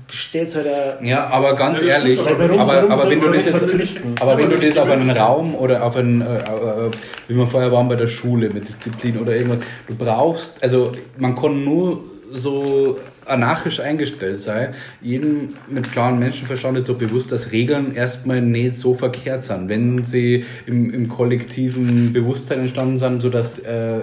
stellt 0.09 0.49
es 0.49 0.55
halt 0.55 0.69
ein, 0.69 1.05
Ja, 1.05 1.27
aber 1.27 1.57
ganz 1.57 1.81
Ja, 1.81 1.87
ehrlich, 1.99 2.21
aber 2.21 2.39
warum- 2.39 2.61
aber, 2.61 2.75
warum 2.77 2.93
aber 2.93 3.11
wenn 3.11 3.21
du 3.21 3.29
das 3.33 3.45
jetzt, 3.47 4.01
aber 4.21 4.39
wenn 4.39 4.51
du 4.51 4.57
das 4.59 4.79
auf 4.79 4.89
einen 4.89 5.11
Raum 5.11 5.55
oder 5.57 5.85
auf 5.85 5.97
einen, 5.97 6.21
äh, 6.21 6.37
äh, 6.37 6.91
wie 7.27 7.35
wir 7.37 7.47
vorher 7.49 7.73
waren 7.73 7.89
bei 7.89 7.97
der 7.97 8.07
Schule 8.07 8.51
mit 8.51 8.69
Disziplin 8.69 9.19
oder 9.19 9.35
irgendwas, 9.35 9.65
du 9.89 9.95
brauchst, 9.97 10.63
also 10.63 10.93
man 11.19 11.35
kann 11.35 11.65
nur 11.65 12.05
so 12.33 12.99
anarchisch 13.27 13.81
eingestellt 13.81 14.41
sein. 14.43 14.75
Jedem 15.01 15.49
mit 15.69 15.91
klarem 15.91 16.19
Menschenverstand 16.19 16.77
ist 16.79 16.89
doch 16.89 16.97
bewusst, 16.97 17.33
dass 17.33 17.53
Regeln 17.53 17.95
erstmal 17.95 18.41
nicht 18.43 18.77
so 18.77 18.95
verkehrt 18.95 19.45
sind, 19.45 19.69
wenn 19.69 20.05
sie 20.05 20.45
im, 20.67 20.93
im 20.93 21.09
kollektiven 21.09 22.13
Bewusstsein 22.13 22.61
entstanden 22.61 22.99
sind, 22.99 23.23
sodass 23.23 23.59
äh, 23.61 24.01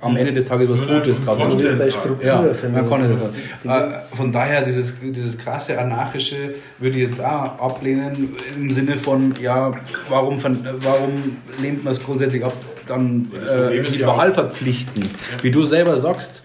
am 0.00 0.16
Ende 0.16 0.32
des 0.32 0.44
Tages 0.44 0.68
was 0.70 0.86
Gutes 0.86 1.20
draus 1.24 1.40
entsteht. 1.40 1.78
bei 1.78 1.84
halt. 1.84 1.92
Struktur, 1.92 2.26
Ja, 2.26 2.44
man 2.72 2.88
kann 2.88 3.02
es. 3.04 3.36
Äh, 3.36 4.16
Von 4.16 4.32
daher, 4.32 4.62
dieses, 4.64 4.94
dieses 5.00 5.38
krasse 5.38 5.78
Anarchische 5.78 6.54
würde 6.78 6.96
ich 6.96 7.08
jetzt 7.08 7.20
auch 7.20 7.58
ablehnen, 7.58 8.36
im 8.56 8.70
Sinne 8.70 8.96
von, 8.96 9.34
ja, 9.40 9.70
warum, 10.08 10.38
warum 10.42 11.36
lehnt 11.60 11.84
man 11.84 11.92
es 11.92 12.02
grundsätzlich 12.02 12.44
ab, 12.44 12.52
dann 12.86 13.30
äh, 13.34 13.82
die 13.82 13.98
ja 13.98 14.30
verpflichten? 14.30 15.08
Wie 15.42 15.50
du 15.50 15.64
selber 15.64 15.96
sagst, 15.98 16.44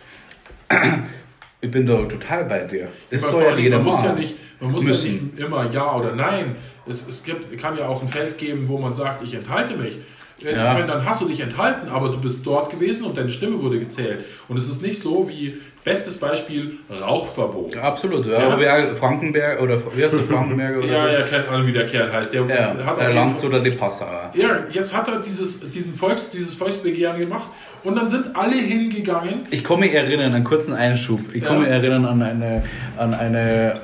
ich 1.61 1.71
bin 1.71 1.85
da 1.85 2.03
total 2.03 2.45
bei 2.45 2.59
dir. 2.59 2.87
Das 3.09 3.23
Aber 3.23 3.31
soll 3.31 3.43
ja 3.43 3.57
jeder 3.57 3.77
man 3.77 3.85
muss 3.85 4.03
ja 4.03 4.13
nicht, 4.13 4.35
man 4.59 4.71
muss 4.71 4.83
Müssen. 4.83 5.15
ja 5.15 5.21
nicht 5.21 5.39
immer 5.39 5.71
Ja 5.71 5.95
oder 5.95 6.15
Nein. 6.15 6.55
Es, 6.85 7.07
es 7.07 7.23
gibt, 7.23 7.57
kann 7.57 7.77
ja 7.77 7.87
auch 7.87 8.01
ein 8.01 8.09
Feld 8.09 8.37
geben, 8.37 8.67
wo 8.67 8.77
man 8.77 8.93
sagt, 8.93 9.23
ich 9.23 9.33
enthalte 9.33 9.77
mich. 9.77 9.97
Äh, 10.45 10.55
Ja. 10.55 10.73
Meine, 10.73 10.87
dann 10.87 11.05
hast 11.05 11.21
du 11.21 11.27
dich 11.27 11.39
enthalten, 11.39 11.87
aber 11.89 12.09
du 12.09 12.19
bist 12.19 12.45
dort 12.45 12.69
gewesen 12.71 13.03
und 13.05 13.17
deine 13.17 13.29
Stimme 13.31 13.61
wurde 13.61 13.79
gezählt. 13.79 14.19
Und 14.47 14.57
es 14.57 14.67
ist 14.69 14.81
nicht 14.81 15.01
so 15.01 15.27
wie, 15.29 15.57
bestes 15.83 16.17
Beispiel, 16.17 16.77
Rauchverbot. 16.89 17.75
Absolut, 17.77 18.25
ja. 18.25 18.39
Ja. 18.39 18.47
Aber 18.47 18.59
wer 18.59 18.95
Frankenberg 18.95 19.61
oder 19.61 19.77
wie 19.95 20.03
heißt 20.03 20.13
der 20.13 20.21
Frankenberg 20.23 20.77
oder 20.77 20.87
Ja, 20.91 21.03
so? 21.07 21.13
ja, 21.13 21.21
keine 21.23 21.47
Ahnung, 21.49 21.67
wie 21.67 21.73
der 21.73 21.85
Kerl 21.85 22.11
heißt. 22.11 22.33
Der 22.33 22.45
Ja, 22.45 22.75
hat 22.85 22.99
der 22.99 23.13
Lanz 23.13 23.43
oder 23.43 23.59
die 23.59 23.71
Passauer. 23.71 24.31
Ja, 24.33 24.59
jetzt 24.71 24.95
hat 24.95 25.07
er 25.09 25.19
dieses, 25.19 25.59
diesen 25.71 25.93
Volks, 25.95 26.29
dieses 26.29 26.53
Volksbegehren 26.53 27.19
gemacht 27.19 27.47
und 27.83 27.95
dann 27.97 28.09
sind 28.09 28.33
alle 28.35 28.55
hingegangen. 28.55 29.41
Ich 29.51 29.63
komme 29.63 29.91
erinnern, 29.93 30.33
einen 30.33 30.43
kurzen 30.45 30.73
Einschub. 30.73 31.19
Ich 31.33 31.41
Ja. 31.41 31.47
komme 31.49 31.61
mich 31.61 31.69
erinnern 31.69 32.05
an 32.05 32.21
eine, 32.21 32.63
an 32.97 33.13
eine 33.13 33.75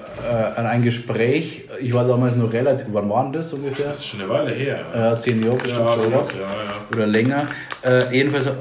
an 0.56 0.66
ein 0.66 0.84
Gespräch. 0.84 1.64
Ich 1.80 1.94
war 1.94 2.08
damals 2.08 2.36
noch 2.36 2.52
relativ, 2.52 2.88
wann 2.92 3.10
war 3.10 3.32
das 3.32 3.54
ungefähr? 3.54 3.88
Das 3.88 4.00
ist 4.00 4.08
schon 4.08 4.22
eine 4.22 4.30
Weile 4.30 4.52
her. 4.52 5.14
Äh, 5.14 5.16
zehn 5.20 5.44
Jahre 5.44 5.58
bestimmt, 5.58 5.80
ja, 5.80 5.94
oder? 5.94 6.04
sowas, 6.04 6.34
ja, 6.34 6.40
ja. 6.42 6.96
Oder 6.96 7.08
länger. 7.08 7.48
Äh, 7.82 8.14
jedenfalls 8.16 8.48
äh, 8.48 8.52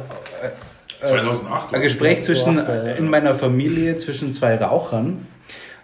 2008. 1.02 1.74
ein 1.74 1.82
Gespräch 1.82 2.22
zwischen, 2.24 2.56
Ja, 2.58 2.84
ja. 2.86 2.92
in 2.92 3.08
meiner 3.08 3.34
Familie 3.34 3.96
zwischen 3.96 4.32
zwei 4.32 4.56
Rauchern, 4.56 5.26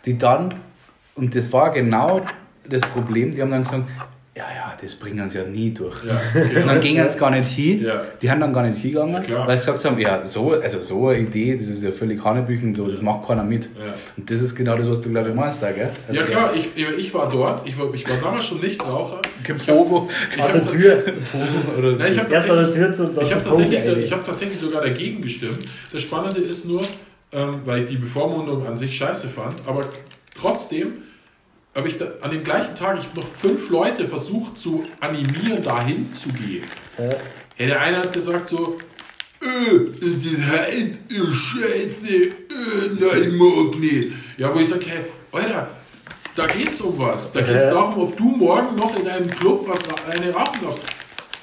die 0.05 0.19
dann, 0.19 0.55
und 1.15 1.35
das 1.35 1.53
war 1.53 1.71
genau 1.73 2.23
das 2.69 2.83
Problem, 2.83 3.31
die 3.31 3.43
haben 3.43 3.51
dann 3.51 3.63
gesagt, 3.65 3.85
ja, 4.37 4.43
ja, 4.53 4.73
das 4.81 4.97
bringen 4.97 5.31
sie 5.31 5.39
ja 5.39 5.45
nie 5.45 5.73
durch. 5.73 6.05
Ja, 6.05 6.21
Und 6.35 6.51
genau. 6.53 6.67
dann 6.67 6.81
gingen 6.81 7.09
sie 7.09 7.19
gar 7.19 7.31
nicht 7.31 7.49
hin, 7.49 7.83
Ja. 7.85 8.03
die 8.21 8.29
haben 8.29 8.41
dann 8.41 8.53
gar 8.53 8.65
nicht 8.69 8.81
hingegangen, 8.81 9.23
Ja, 9.29 9.47
weil 9.47 9.57
sie 9.57 9.65
gesagt 9.65 9.85
haben, 9.85 9.99
ja, 9.99 10.27
so, 10.27 10.53
also 10.53 10.81
so 10.81 11.09
eine 11.09 11.21
Idee, 11.21 11.57
das 11.57 11.69
ist 11.69 11.83
ja 11.85 11.93
völlig 11.93 12.23
Hanebüchen, 12.25 12.75
so, 12.75 12.89
das 12.89 13.01
macht 13.01 13.27
keiner 13.29 13.45
mit. 13.45 13.69
Ja. 13.79 13.95
Und 14.17 14.29
das 14.29 14.41
ist 14.41 14.57
genau 14.57 14.77
das, 14.77 14.91
was 14.91 15.01
du, 15.03 15.11
glaube 15.11 15.29
ich, 15.29 15.35
meinst, 15.37 15.63
da, 15.63 15.71
gell? 15.71 15.91
Also, 16.09 16.21
Ja 16.21 16.27
klar, 16.27 16.51
ich, 16.55 16.69
ich 16.77 17.15
war 17.15 17.31
dort, 17.31 17.67
ich 17.67 17.79
war, 17.79 17.95
ich 17.95 18.09
war 18.11 18.17
damals 18.21 18.45
schon 18.45 18.61
Nichtraucher. 18.61 19.23
Gepogo. 19.45 20.11
Ich 20.35 20.43
An 20.43 20.49
hab 20.49 20.53
der 20.55 20.67
Tür. 20.67 21.03
Oder 21.79 21.93
Nein, 21.93 22.13
ich 22.13 22.19
habe 22.19 22.31
tatsächlich, 22.31 22.75
Tür 22.75 22.93
zum 22.93 23.11
ich 23.21 23.33
hab 23.35 23.45
tatsächlich, 23.45 24.05
ich 24.05 24.13
hab 24.13 24.27
tatsächlich 24.27 24.59
sogar 24.59 24.83
dagegen 24.83 25.23
gestimmt. 25.23 25.59
Das 25.93 26.03
Spannende 26.03 26.41
ist 26.41 26.65
nur, 26.67 26.81
ähm, 27.33 27.61
weil 27.65 27.83
ich 27.83 27.87
die 27.89 27.97
Bevormundung 27.99 28.67
an 28.67 28.77
sich 28.77 28.97
scheiße 28.97 29.29
fand, 29.29 29.55
aber 29.67 29.83
trotzdem 30.37 30.95
habe 31.75 31.89
ich 31.89 31.99
da, 31.99 32.07
an 32.21 32.31
dem 32.31 32.45
gleichen 32.45 32.75
Tag 32.75 32.99
ich 32.99 33.05
hab 33.07 33.17
noch 33.17 33.27
fünf 33.27 33.69
Leute 33.71 34.07
versucht 34.07 34.59
zu 34.59 34.83
animieren, 35.01 35.63
dahin 35.63 36.13
zu 36.13 36.29
gehen. 36.31 36.65
Ja. 36.99 37.11
Ja, 37.59 37.67
der 37.67 37.81
eine 37.81 37.99
hat 37.99 38.13
gesagt 38.13 38.49
so, 38.49 38.77
äh, 39.41 39.79
die 40.01 40.37
Heid 40.43 40.99
ist 41.09 41.37
scheiße, 41.37 42.15
äh, 42.15 42.33
nein, 42.99 43.37
mag 43.37 43.77
nicht. 43.79 44.13
Ja, 44.39 44.53
wo 44.55 44.59
ich 44.59 44.69
sage, 44.69 44.85
hey, 44.87 45.05
Alter, 45.33 45.69
da 46.35 46.47
geht's 46.47 46.81
um 46.81 46.99
was. 46.99 47.33
Da 47.33 47.43
geht's 47.43 47.65
Ja. 47.65 47.75
darum, 47.75 47.99
ob 47.99 48.17
du 48.17 48.25
morgen 48.25 48.75
noch 48.75 48.99
in 48.99 49.07
einem 49.07 49.31
Club 49.31 49.67
was 49.69 49.81
eine 50.09 50.33
rauchen 50.33 50.61
darfst. 50.63 50.81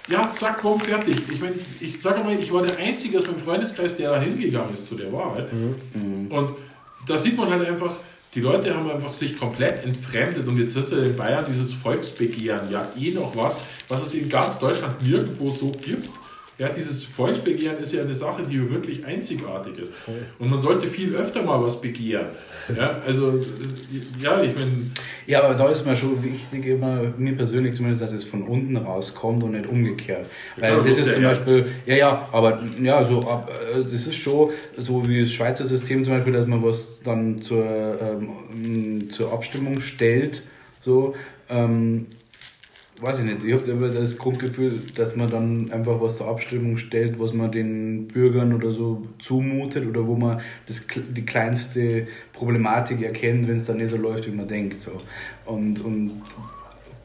Ja, 0.08 0.30
zack, 0.34 0.62
bumm, 0.62 0.82
fertig. 0.82 1.16
Ich 1.32 1.40
meine, 1.40 1.56
ich 1.80 2.02
sage 2.02 2.22
mal, 2.24 2.38
ich 2.38 2.52
war 2.52 2.64
der 2.66 2.78
Einzige 2.78 3.18
aus 3.18 3.28
meinem 3.28 3.38
Freundeskreis, 3.40 3.96
der 3.96 4.10
da 4.10 4.20
hingegangen 4.20 4.74
ist 4.74 4.88
zu 4.88 4.96
der 4.96 5.12
Wahl. 5.14 5.48
Und 6.30 6.50
da 7.08 7.18
sieht 7.18 7.38
man 7.38 7.50
halt 7.50 7.66
einfach, 7.66 7.92
die 8.34 8.40
Leute 8.40 8.74
haben 8.74 8.90
einfach 8.90 9.14
sich 9.14 9.38
komplett 9.38 9.84
entfremdet 9.84 10.48
und 10.48 10.58
jetzt 10.58 10.74
sitzt 10.74 10.94
in 10.94 11.16
Bayern 11.18 11.44
dieses 11.48 11.74
Volksbegehren, 11.74 12.72
ja 12.72 12.88
eh 12.98 13.12
noch 13.12 13.36
was, 13.36 13.62
was 13.90 14.08
es 14.08 14.14
in 14.14 14.30
ganz 14.30 14.58
Deutschland 14.58 15.02
nirgendwo 15.02 15.50
so 15.50 15.72
gibt. 15.72 16.08
Ja, 16.62 16.70
dieses 16.70 17.04
Volksbegehren 17.04 17.80
ist 17.80 17.92
ja 17.92 18.04
eine 18.04 18.14
Sache, 18.14 18.44
die 18.44 18.70
wirklich 18.70 19.04
einzigartig 19.04 19.80
ist. 19.80 19.94
Und 20.38 20.52
man 20.52 20.62
sollte 20.62 20.86
viel 20.86 21.16
öfter 21.16 21.42
mal 21.42 21.60
was 21.60 21.82
begehren. 21.82 22.28
Ja, 22.78 23.02
also, 23.04 23.40
ja, 24.22 24.44
ich 24.44 24.54
meine, 24.54 24.92
Ja, 25.26 25.42
aber 25.44 25.56
da 25.56 25.72
ist 25.72 25.84
mir 25.88 25.96
schon 25.96 26.22
wichtig, 26.24 26.68
immer, 26.68 27.02
mir 27.18 27.36
persönlich 27.36 27.74
zumindest, 27.74 28.04
dass 28.04 28.14
es 28.14 28.24
von 28.26 28.44
unten 28.44 28.78
rauskommt 28.78 29.42
und 29.44 29.54
nicht 29.54 29.66
umgekehrt. 29.68 30.28
Ja, 30.58 30.68
klar, 30.68 30.84
das 30.84 31.00
ist 31.00 31.16
zum 31.16 31.24
erst- 31.24 31.46
Beispiel, 31.48 31.66
ja, 31.88 31.96
ja, 31.96 32.30
aber 32.32 32.62
ja, 32.80 33.04
so, 33.06 33.22
ab, 33.22 33.50
äh, 33.76 33.82
das 33.82 33.94
ist 34.06 34.16
schon 34.18 34.52
so 34.78 35.04
wie 35.08 35.22
das 35.22 35.32
Schweizer 35.32 35.66
System 35.66 36.04
zum 36.04 36.14
Beispiel, 36.14 36.34
dass 36.34 36.46
man 36.46 36.62
was 36.64 37.02
dann 37.04 37.42
zur, 37.42 37.66
ähm, 37.66 39.10
zur 39.10 39.34
Abstimmung 39.34 39.82
stellt, 39.82 40.44
so, 40.82 41.16
ähm, 41.50 42.06
weiß 43.02 43.20
ich 43.20 43.26
nicht, 43.26 43.44
ich 43.44 43.54
habe 43.54 43.70
immer 43.72 43.90
das 43.90 44.18
Grundgefühl, 44.18 44.80
dass 44.96 45.16
man 45.16 45.30
dann 45.30 45.72
einfach 45.72 46.00
was 46.00 46.18
zur 46.18 46.28
Abstimmung 46.28 46.78
stellt, 46.78 47.20
was 47.20 47.34
man 47.34 47.52
den 47.52 48.08
Bürgern 48.08 48.54
oder 48.54 48.72
so 48.72 49.08
zumutet 49.20 49.88
oder 49.88 50.06
wo 50.06 50.16
man 50.16 50.40
das, 50.68 50.86
die 51.10 51.26
kleinste 51.26 52.08
Problematik 52.34 53.02
erkennt, 53.02 53.48
wenn 53.48 53.56
es 53.58 53.66
dann 53.66 53.78
nicht 53.78 53.90
so 53.90 53.98
läuft, 53.98 54.28
wie 54.28 54.36
man 54.36 54.48
denkt. 54.48 54.80
So. 54.80 54.92
Und, 55.46 55.84
und 55.84 56.12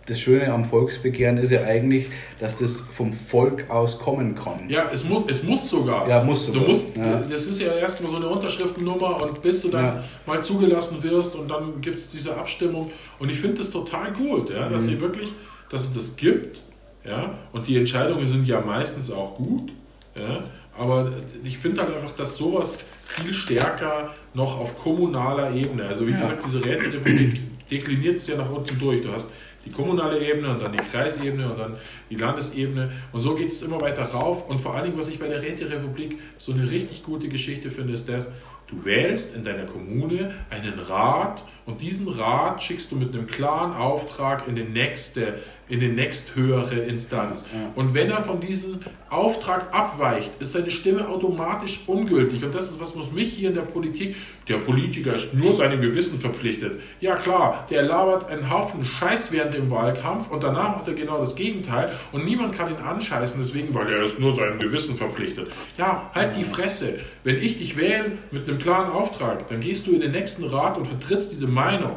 das 0.06 0.20
Schöne 0.20 0.52
am 0.52 0.64
Volksbegehren 0.64 1.36
ist 1.38 1.50
ja 1.50 1.64
eigentlich, 1.64 2.06
dass 2.38 2.56
das 2.58 2.78
vom 2.80 3.12
Volk 3.12 3.68
aus 3.68 3.98
kommen 3.98 4.36
kann. 4.36 4.68
ja, 4.68 4.88
es 4.92 5.02
muss, 5.08 5.24
es 5.28 5.42
muss 5.42 5.68
sogar. 5.68 6.08
Ja, 6.08 6.22
muss 6.22 6.46
Du 6.46 6.52
sogar, 6.52 6.68
musst, 6.68 6.96
ja. 6.96 7.22
das 7.28 7.46
ist 7.46 7.60
ja 7.60 7.72
erstmal 7.74 8.10
so 8.12 8.18
eine 8.18 8.28
Unterschriftennummer 8.28 9.20
und 9.22 9.42
bis 9.42 9.62
du 9.62 9.68
dann 9.70 9.84
Ja. 9.84 10.04
mal 10.26 10.40
zugelassen 10.44 11.02
wirst 11.02 11.34
und 11.34 11.50
dann 11.50 11.80
gibt 11.80 11.98
es 11.98 12.08
diese 12.10 12.36
Abstimmung. 12.36 12.90
Und 13.18 13.30
ich 13.32 13.40
finde 13.40 13.56
das 13.58 13.70
total 13.70 14.12
gut, 14.12 14.50
ja, 14.50 14.68
Mhm. 14.68 14.72
dass 14.74 14.84
sie 14.84 15.00
wirklich, 15.00 15.32
dass 15.70 15.84
es 15.84 15.94
das 15.94 16.16
gibt. 16.16 16.62
Ja, 17.04 17.38
und 17.52 17.68
die 17.68 17.76
Entscheidungen 17.76 18.26
sind 18.26 18.46
ja 18.48 18.60
meistens 18.60 19.12
auch 19.12 19.36
gut. 19.36 19.72
Ja, 20.16 20.42
aber 20.76 21.12
ich 21.44 21.56
finde 21.58 21.82
halt 21.82 21.94
einfach, 21.94 22.12
dass 22.16 22.36
sowas 22.36 22.84
viel 23.06 23.32
stärker 23.32 24.12
noch 24.34 24.58
auf 24.60 24.76
kommunaler 24.78 25.52
Ebene, 25.54 25.86
also 25.86 26.06
wie 26.06 26.10
Ja. 26.12 26.20
gesagt, 26.20 26.44
diese 26.44 26.64
Räterepublik 26.64 27.38
dekliniert 27.70 28.16
es 28.16 28.26
ja 28.26 28.36
nach 28.36 28.50
unten 28.50 28.78
durch. 28.78 29.02
Du 29.02 29.12
hast 29.12 29.32
die 29.64 29.70
kommunale 29.70 30.18
Ebene 30.20 30.50
und 30.50 30.60
dann 30.62 30.72
die 30.72 30.78
Kreisebene 30.78 31.50
und 31.50 31.58
dann 31.58 31.72
die 32.10 32.16
Landesebene 32.16 32.90
und 33.12 33.20
so 33.20 33.34
geht 33.34 33.50
es 33.50 33.62
immer 33.62 33.80
weiter 33.80 34.04
rauf. 34.04 34.48
Und 34.48 34.60
vor 34.60 34.74
allen 34.74 34.84
Dingen, 34.86 34.98
was 34.98 35.08
ich 35.08 35.18
bei 35.18 35.28
der 35.28 35.42
Räterepublik 35.42 36.18
so 36.38 36.52
eine 36.52 36.68
richtig 36.70 37.02
gute 37.04 37.28
Geschichte 37.28 37.70
finde, 37.70 37.92
ist 37.94 38.08
das, 38.08 38.30
du 38.68 38.84
wählst 38.84 39.34
in 39.36 39.44
deiner 39.44 39.64
Kommune 39.64 40.34
einen 40.50 40.78
Rat 40.78 41.44
und 41.66 41.80
diesen 41.80 42.08
Rat 42.08 42.62
schickst 42.62 42.90
du 42.92 42.96
mit 42.96 43.14
einem 43.14 43.26
klaren 43.26 43.72
Auftrag 43.72 44.46
in 44.48 44.56
die 44.56 44.64
nächste, 44.64 45.34
in 45.68 45.80
die 45.80 45.88
nächsthöhere 45.88 46.76
Instanz. 46.80 47.46
Und 47.74 47.94
wenn 47.94 48.10
er 48.10 48.22
von 48.22 48.40
diesem 48.40 48.78
Auftrag 49.10 49.74
abweicht, 49.74 50.30
ist 50.38 50.52
seine 50.52 50.70
Stimme 50.70 51.08
automatisch 51.08 51.82
ungültig. 51.86 52.44
Und 52.44 52.54
das 52.54 52.70
ist 52.70 52.80
was, 52.80 52.98
was 52.98 53.10
mich 53.12 53.32
hier 53.32 53.48
in 53.48 53.54
der 53.54 53.62
Politik, 53.62 54.16
der 54.48 54.58
Politiker 54.58 55.14
ist 55.14 55.34
nur 55.34 55.52
seinem 55.52 55.80
Gewissen 55.80 56.20
verpflichtet. 56.20 56.80
Ja 57.00 57.16
klar, 57.16 57.66
der 57.70 57.82
labert 57.82 58.28
einen 58.28 58.48
Haufen 58.50 58.84
Scheiß 58.84 59.32
während 59.32 59.54
dem 59.54 59.70
Wahlkampf 59.70 60.30
und 60.30 60.42
danach 60.42 60.76
macht 60.76 60.88
er 60.88 60.94
genau 60.94 61.18
das 61.18 61.34
Gegenteil 61.34 61.92
und 62.12 62.24
niemand 62.24 62.54
kann 62.54 62.70
ihn 62.70 62.76
anscheißen 62.76 63.40
deswegen, 63.40 63.74
weil 63.74 63.90
er 63.90 64.04
ist 64.04 64.20
nur 64.20 64.32
seinem 64.32 64.58
Gewissen 64.58 64.96
verpflichtet. 64.96 65.48
Ja, 65.78 66.10
halt 66.14 66.36
die 66.36 66.44
Fresse. 66.44 67.00
Wenn 67.24 67.36
ich 67.36 67.58
dich 67.58 67.76
wähle 67.76 68.12
mit 68.30 68.48
einem 68.48 68.58
klaren 68.58 68.92
Auftrag, 68.92 69.48
dann 69.48 69.60
gehst 69.60 69.86
du 69.86 69.92
in 69.92 70.00
den 70.00 70.12
nächsten 70.12 70.44
Rat 70.44 70.78
und 70.78 70.86
vertrittst 70.86 71.32
diese 71.32 71.48
Meinung. 71.48 71.96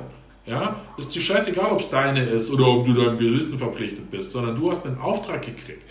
Ja, 0.50 0.82
ist 0.98 1.14
dir 1.14 1.22
scheißegal, 1.22 1.72
ob 1.72 1.80
es 1.80 1.90
deine 1.90 2.24
ist 2.24 2.52
oder 2.52 2.68
ob 2.68 2.86
du 2.86 2.94
deinem 2.94 3.18
Gewissen 3.20 3.58
verpflichtet 3.58 4.10
bist, 4.10 4.32
sondern 4.32 4.56
du 4.56 4.70
hast 4.70 4.86
einen 4.88 4.98
Auftrag 5.00 5.42
gekriegt. 5.46 5.84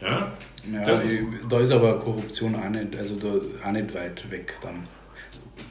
Ja, 0.00 0.32
Ja, 0.72 0.84
Das 0.84 1.04
ist- 1.04 1.22
da 1.48 1.60
ist 1.60 1.70
aber 1.70 2.00
Korruption 2.00 2.54
auch 2.56 2.68
nicht, 2.68 2.96
also 2.96 3.14
da 3.16 3.34
auch 3.68 3.72
nicht 3.72 3.94
weit 3.94 4.28
weg 4.32 4.54
dann. 4.60 4.82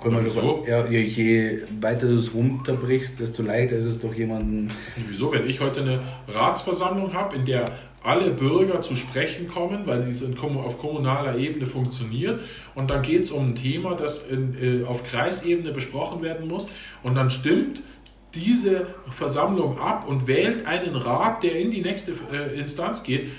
Kann 0.01 0.13
man 0.13 0.23
Ja, 0.67 0.85
je, 0.85 1.57
weiter 1.81 2.07
du 2.07 2.15
es 2.15 2.33
runterbrichst, 2.33 3.19
desto 3.19 3.43
leichter 3.43 3.75
ist 3.75 3.85
es 3.85 3.99
doch 3.99 4.13
jemanden. 4.13 4.69
Wieso, 5.07 5.31
wenn 5.33 5.45
ich 5.49 5.59
heute 5.59 5.81
eine 5.81 5.99
Ratsversammlung 6.29 7.13
habe, 7.13 7.35
in 7.35 7.45
der 7.45 7.65
alle 8.03 8.31
Bürger 8.31 8.81
zu 8.81 8.95
sprechen 8.95 9.47
kommen, 9.47 9.79
weil 9.85 10.03
die 10.05 10.13
sind 10.13 10.37
auf 10.41 10.77
kommunaler 10.79 11.37
Ebene 11.37 11.65
funktioniert 11.67 12.39
und 12.75 12.89
dann 12.89 13.01
geht 13.01 13.23
es 13.23 13.31
um 13.31 13.49
ein 13.49 13.55
Thema, 13.55 13.95
das 13.95 14.27
in, 14.27 14.55
äh, 14.83 14.85
auf 14.85 15.03
Kreisebene 15.03 15.71
besprochen 15.71 16.21
werden 16.21 16.47
muss 16.47 16.67
und 17.03 17.15
dann 17.15 17.29
stimmt 17.31 17.81
diese 18.35 18.87
Versammlung 19.09 19.79
ab 19.79 20.07
und 20.07 20.27
wählt 20.27 20.65
einen 20.65 20.95
Rat, 20.95 21.43
der 21.43 21.59
in 21.59 21.71
die 21.71 21.81
nächste 21.81 22.13
äh, 22.31 22.59
Instanz 22.59 23.03
geht, 23.03 23.29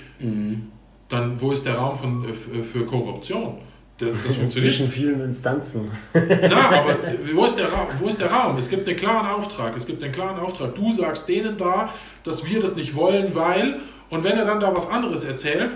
dann 1.09 1.39
wo 1.39 1.51
ist 1.51 1.65
der 1.65 1.75
Raum 1.75 1.95
von, 1.95 2.25
äh, 2.25 2.29
äh, 2.59 2.63
für 2.63 2.85
Korruption? 2.85 3.57
Das, 3.97 4.09
das 4.09 4.35
funktioniert 4.35 4.51
Zwischen 4.51 4.89
vielen 4.89 5.21
Instanzen. 5.21 5.91
na, 6.13 6.69
aber 6.69 6.95
wo 7.33 7.45
ist, 7.45 7.57
der 7.57 7.71
Raum? 7.71 7.87
wo 7.99 8.07
ist 8.07 8.19
der 8.19 8.31
Raum? 8.31 8.57
Es 8.57 8.69
gibt 8.69 8.87
einen 8.87 8.97
klaren 8.97 9.27
Auftrag. 9.27 9.75
Es 9.75 9.85
gibt 9.85 10.03
einen 10.03 10.11
klaren 10.11 10.39
Auftrag. 10.39 10.75
Du 10.75 10.91
sagst 10.93 11.27
denen 11.27 11.57
da, 11.57 11.91
dass 12.23 12.45
wir 12.45 12.61
das 12.61 12.75
nicht 12.75 12.95
wollen, 12.95 13.33
weil. 13.33 13.79
Und 14.09 14.23
wenn 14.23 14.37
er 14.37 14.45
dann 14.45 14.59
da 14.59 14.73
was 14.73 14.89
anderes 14.89 15.25
erzählt, 15.25 15.71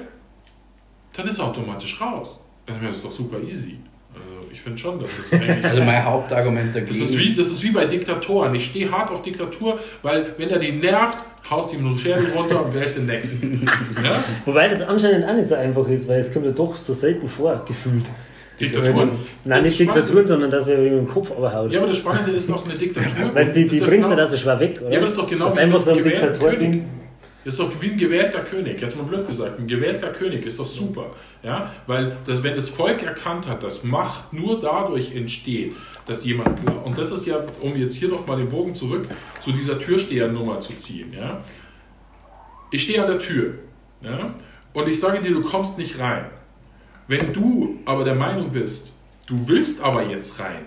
dann 1.13 1.27
ist 1.27 1.39
er 1.39 1.47
automatisch 1.47 1.99
raus. 1.99 2.41
Also, 2.65 2.79
das 2.79 2.95
ist 2.97 3.05
doch 3.05 3.11
super 3.11 3.39
easy. 3.41 3.77
Also, 4.13 4.49
ich 4.51 4.61
finde 4.61 4.77
schon, 4.77 4.99
dass 4.99 5.11
das 5.17 5.33
eigentlich. 5.41 5.65
Also 5.65 5.81
mein 5.83 6.03
Hauptargument 6.03 6.75
dagegen. 6.75 6.87
Das 6.99 7.09
ist, 7.09 7.17
wie, 7.17 7.33
das 7.33 7.47
ist 7.47 7.63
wie 7.63 7.71
bei 7.71 7.85
Diktatoren. 7.85 8.53
Ich 8.55 8.65
stehe 8.65 8.91
hart 8.91 9.09
auf 9.11 9.21
Diktatur, 9.21 9.79
weil 10.01 10.33
wenn 10.37 10.49
er 10.49 10.59
die 10.59 10.71
nervt, 10.73 11.17
haust 11.49 11.73
ihm 11.73 11.85
einen 11.85 11.97
Schädel 11.97 12.27
runter 12.35 12.65
und 12.65 12.73
wählst 12.73 12.97
den 12.97 13.05
nächsten. 13.07 13.67
Ja? 14.03 14.23
Wobei 14.45 14.67
das 14.67 14.81
anscheinend 14.81 15.25
auch 15.27 15.33
nicht 15.33 15.47
so 15.47 15.55
einfach 15.55 15.87
ist, 15.87 16.07
weil 16.07 16.19
es 16.19 16.31
kommt 16.33 16.45
ja 16.45 16.51
doch 16.51 16.75
so 16.77 16.93
selten 16.93 17.27
vor, 17.27 17.63
gefühlt. 17.67 18.05
Diktaturen. 18.59 19.11
Nein, 19.43 19.63
Das 19.63 19.69
nicht 19.71 19.75
Spannende- 19.81 20.01
Diktaturen, 20.01 20.27
sondern 20.27 20.51
dass 20.51 20.67
wir 20.67 20.77
mit 20.77 20.91
dem 20.91 21.07
Kopf 21.07 21.31
überhaut. 21.35 21.71
Ja, 21.71 21.79
aber 21.79 21.87
das 21.87 21.97
Spannende 21.97 22.31
ist 22.31 22.47
doch 22.49 22.63
eine 22.63 22.75
Diktatur. 22.77 23.33
Weißt 23.33 23.55
du, 23.55 23.59
die, 23.63 23.69
die 23.69 23.77
ist 23.77 23.85
bringst 23.85 24.05
du 24.05 24.09
genau- 24.15 24.21
da 24.21 24.27
so 24.27 24.37
schwer 24.37 24.59
weg, 24.59 24.79
oder? 24.81 24.91
Ja, 24.91 24.97
aber 24.97 25.05
das 25.07 25.11
ist 25.15 25.19
doch 25.19 25.27
genau 25.29 25.49
wie 25.51 25.55
du 25.55 25.61
einfach 25.61 25.77
ein 25.79 25.81
so 25.83 25.91
ein 25.91 25.97
gewählter 25.97 26.27
Diktatording. 26.27 26.85
Das 27.43 27.55
ist 27.55 27.59
doch 27.59 27.71
wie 27.81 27.91
ein 27.91 27.97
gewählter 27.97 28.41
König, 28.41 28.79
jetzt 28.81 28.95
mal 28.97 29.03
blöd 29.03 29.25
gesagt, 29.25 29.59
ein 29.59 29.67
gewählter 29.67 30.09
König 30.09 30.45
ist 30.45 30.59
doch 30.59 30.67
super, 30.67 31.07
ja, 31.41 31.71
weil 31.87 32.17
das, 32.25 32.43
wenn 32.43 32.55
das 32.55 32.69
Volk 32.69 33.01
erkannt 33.01 33.47
hat, 33.47 33.63
dass 33.63 33.83
Macht 33.83 34.31
nur 34.31 34.61
dadurch 34.61 35.15
entsteht, 35.15 35.75
dass 36.05 36.23
jemand, 36.23 36.59
und 36.85 36.97
das 36.97 37.11
ist 37.11 37.25
ja, 37.25 37.43
um 37.61 37.75
jetzt 37.75 37.95
hier 37.95 38.09
nochmal 38.09 38.37
den 38.37 38.49
Bogen 38.49 38.75
zurück 38.75 39.07
zu 39.39 39.51
dieser 39.51 39.79
Türstehernummer 39.79 40.59
zu 40.59 40.75
ziehen, 40.75 41.13
ja, 41.13 41.43
ich 42.69 42.83
stehe 42.83 43.01
an 43.01 43.09
der 43.09 43.19
Tür, 43.19 43.55
ja, 44.01 44.35
und 44.73 44.87
ich 44.87 44.99
sage 44.99 45.21
dir, 45.21 45.31
du 45.31 45.41
kommst 45.41 45.79
nicht 45.79 45.99
rein. 45.99 46.25
Wenn 47.07 47.33
du 47.33 47.79
aber 47.85 48.03
der 48.03 48.15
Meinung 48.15 48.51
bist, 48.51 48.93
du 49.25 49.47
willst 49.47 49.81
aber 49.81 50.05
jetzt 50.05 50.39
rein, 50.39 50.65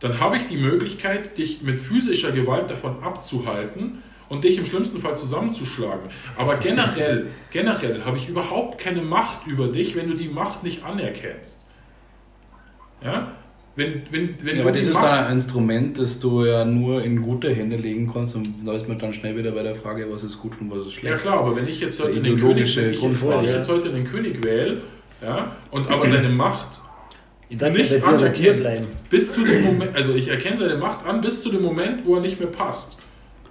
dann 0.00 0.18
habe 0.18 0.38
ich 0.38 0.46
die 0.46 0.56
Möglichkeit, 0.56 1.38
dich 1.38 1.62
mit 1.62 1.80
physischer 1.80 2.32
Gewalt 2.32 2.68
davon 2.68 3.02
abzuhalten 3.02 4.02
und 4.30 4.44
dich 4.44 4.56
im 4.56 4.64
schlimmsten 4.64 5.00
Fall 5.00 5.18
zusammenzuschlagen. 5.18 6.08
Aber 6.38 6.56
generell, 6.56 7.26
generell 7.50 8.04
habe 8.04 8.16
ich 8.16 8.28
überhaupt 8.28 8.78
keine 8.78 9.02
Macht 9.02 9.46
über 9.46 9.68
dich, 9.68 9.96
wenn 9.96 10.08
du 10.08 10.14
die 10.14 10.28
Macht 10.28 10.62
nicht 10.64 10.84
anerkennst. 10.84 11.66
Ja? 13.04 13.32
Wenn, 13.76 14.02
wenn, 14.10 14.36
wenn 14.42 14.56
Ja, 14.56 14.62
du 14.62 14.68
aber 14.68 14.72
das 14.72 14.86
ist 14.86 14.96
dann 14.96 15.26
ein 15.26 15.32
Instrument, 15.32 15.98
das 15.98 16.20
du 16.20 16.44
ja 16.44 16.64
nur 16.64 17.02
in 17.02 17.22
gute 17.22 17.54
Hände 17.54 17.76
legen 17.76 18.10
kannst 18.12 18.34
und 18.34 18.48
da 18.64 18.74
ist 18.74 18.88
man 18.88 18.98
dann 18.98 19.12
schnell 19.12 19.36
wieder 19.36 19.52
bei 19.52 19.62
der 19.62 19.74
Frage, 19.74 20.06
was 20.10 20.24
ist 20.24 20.38
gut 20.38 20.60
und 20.60 20.70
was 20.70 20.86
ist 20.86 21.02
Ja 21.02 21.16
schlecht. 21.16 21.22
klar, 21.22 21.38
aber 21.38 21.56
wenn 21.56 21.68
ich 21.68 21.80
jetzt 21.80 22.02
heute 22.02 22.20
den 22.20 22.36
König, 22.38 22.76
wenn 22.76 22.90
ich, 22.92 22.94
jetzt, 22.94 23.02
wenn 23.02 23.10
Grundfrage, 23.10 23.44
ich 23.44 23.50
ja. 23.50 23.56
jetzt 23.56 23.70
heute 23.70 23.90
den 23.90 24.04
König 24.04 24.44
wähle, 24.44 24.82
ja, 25.22 25.56
und 25.70 25.88
aber 25.88 26.08
seine 26.08 26.28
Macht 26.28 26.80
nicht 27.48 27.60
ja 27.62 28.02
anerkennen, 28.02 28.56
bleiben. 28.60 28.86
bis 29.08 29.34
zu 29.34 29.44
dem 29.44 29.64
Moment, 29.64 29.94
also 29.96 30.14
ich 30.14 30.28
erkenne 30.28 30.58
seine 30.58 30.76
Macht 30.76 31.06
an, 31.06 31.20
bis 31.20 31.42
zu 31.42 31.50
dem 31.50 31.62
Moment, 31.62 32.04
wo 32.06 32.16
er 32.16 32.20
nicht 32.20 32.38
mehr 32.38 32.48
passt. 32.48 32.99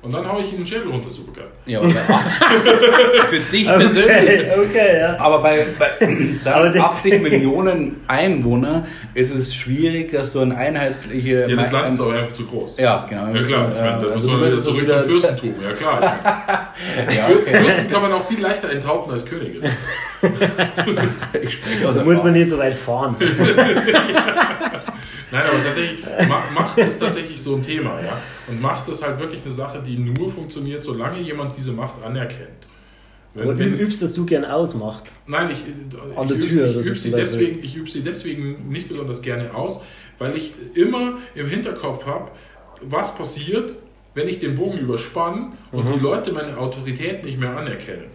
Und 0.01 0.13
dann 0.13 0.31
haue 0.31 0.41
ich 0.41 0.51
ihm 0.53 0.59
den 0.59 0.65
Schädel 0.65 0.89
runter, 0.89 1.09
super 1.09 1.33
geil. 1.41 1.47
Ja, 1.65 1.79
aber 1.79 1.89
bei 1.89 1.99
acht- 2.07 3.25
für 3.29 3.39
dich 3.51 3.67
persönlich. 3.67 4.07
Okay, 4.49 4.51
okay, 4.57 4.99
ja. 5.01 5.19
Aber 5.19 5.39
bei, 5.41 5.65
bei 5.77 5.89
Aber 6.53 6.69
die- 6.69 6.77
82 6.79 7.21
Millionen 7.21 7.97
Einwohner 8.07 8.87
ist 9.13 9.35
es 9.35 9.53
schwierig, 9.53 10.11
dass 10.13 10.31
du 10.31 10.39
eine 10.39 10.55
einheitliche. 10.55 11.47
Ja, 11.49 11.55
das 11.57 11.71
Land 11.73 11.87
ein- 11.87 11.93
ist 11.93 11.99
aber 12.01 12.13
einfach 12.13 12.31
zu 12.33 12.45
groß. 12.45 12.77
Ja, 12.77 13.05
genau. 13.09 13.27
Ja 13.27 13.43
klar, 13.43 13.71
ich 13.73 13.81
meine, 13.81 13.91
da 13.91 14.01
muss 14.01 14.11
also 14.13 14.29
man 14.31 14.39
du 14.39 14.45
wieder 14.47 14.81
wieder- 14.81 15.03
zum 15.03 15.05
Fürstentum, 15.13 15.53
ja 15.61 15.71
klar. 15.73 16.01
Ja, 17.17 17.27
okay. 17.35 17.57
Fürsten 17.59 17.87
kann 17.89 18.01
man 18.01 18.13
auch 18.13 18.25
viel 18.25 18.39
leichter 18.41 18.69
enthaupten 18.71 19.11
als 19.11 19.25
Könige. 19.25 19.61
Ich 21.41 21.53
spreche 21.53 21.87
aus 21.87 21.95
Da 21.95 22.03
muss 22.03 22.21
man 22.21 22.33
nicht 22.33 22.49
so 22.49 22.57
weit 22.57 22.75
fahren. 22.75 23.15
Nein, 25.31 25.43
aber 25.47 25.63
tatsächlich, 25.63 26.05
Ma- 26.27 26.43
Macht 26.55 26.77
ist 26.79 26.99
tatsächlich 26.99 27.41
so 27.41 27.55
ein 27.55 27.63
Thema, 27.63 28.01
ja. 28.01 28.17
Und 28.47 28.61
Macht 28.61 28.87
ist 28.89 29.05
halt 29.05 29.19
wirklich 29.19 29.41
eine 29.43 29.51
Sache, 29.53 29.81
die 29.85 29.97
nur 29.97 30.29
funktioniert, 30.31 30.83
solange 30.83 31.19
jemand 31.21 31.55
diese 31.55 31.71
Macht 31.71 32.03
anerkennt. 32.03 32.67
Wenn, 33.35 33.47
du 33.49 33.59
wenn, 33.59 33.77
übst, 33.79 34.01
dass 34.01 34.13
du 34.13 34.25
gern 34.25 34.43
ausmacht. 34.43 35.03
nein, 35.27 35.51
ich, 35.51 35.57
ich, 35.61 35.67
übe, 36.31 36.39
Tür 36.39 36.65
ich, 36.67 36.75
oder 36.75 36.83
so 36.83 36.89
übe 36.89 36.97
sie 36.99 37.11
deswegen, 37.11 37.63
ich 37.63 37.75
übe 37.75 37.89
sie 37.89 38.01
deswegen 38.01 38.69
nicht 38.69 38.89
besonders 38.89 39.21
gerne 39.21 39.53
aus, 39.53 39.81
weil 40.17 40.35
ich 40.35 40.53
immer 40.73 41.19
im 41.35 41.47
Hinterkopf 41.47 42.05
habe, 42.07 42.31
was 42.81 43.15
passiert, 43.15 43.75
wenn 44.15 44.27
ich 44.27 44.39
den 44.39 44.55
Bogen 44.55 44.79
überspanne 44.79 45.51
und 45.71 45.85
Mhm. 45.87 45.93
die 45.93 45.99
Leute 45.99 46.31
meine 46.33 46.57
Autorität 46.57 47.23
nicht 47.23 47.39
mehr 47.39 47.55
anerkennen. 47.55 48.05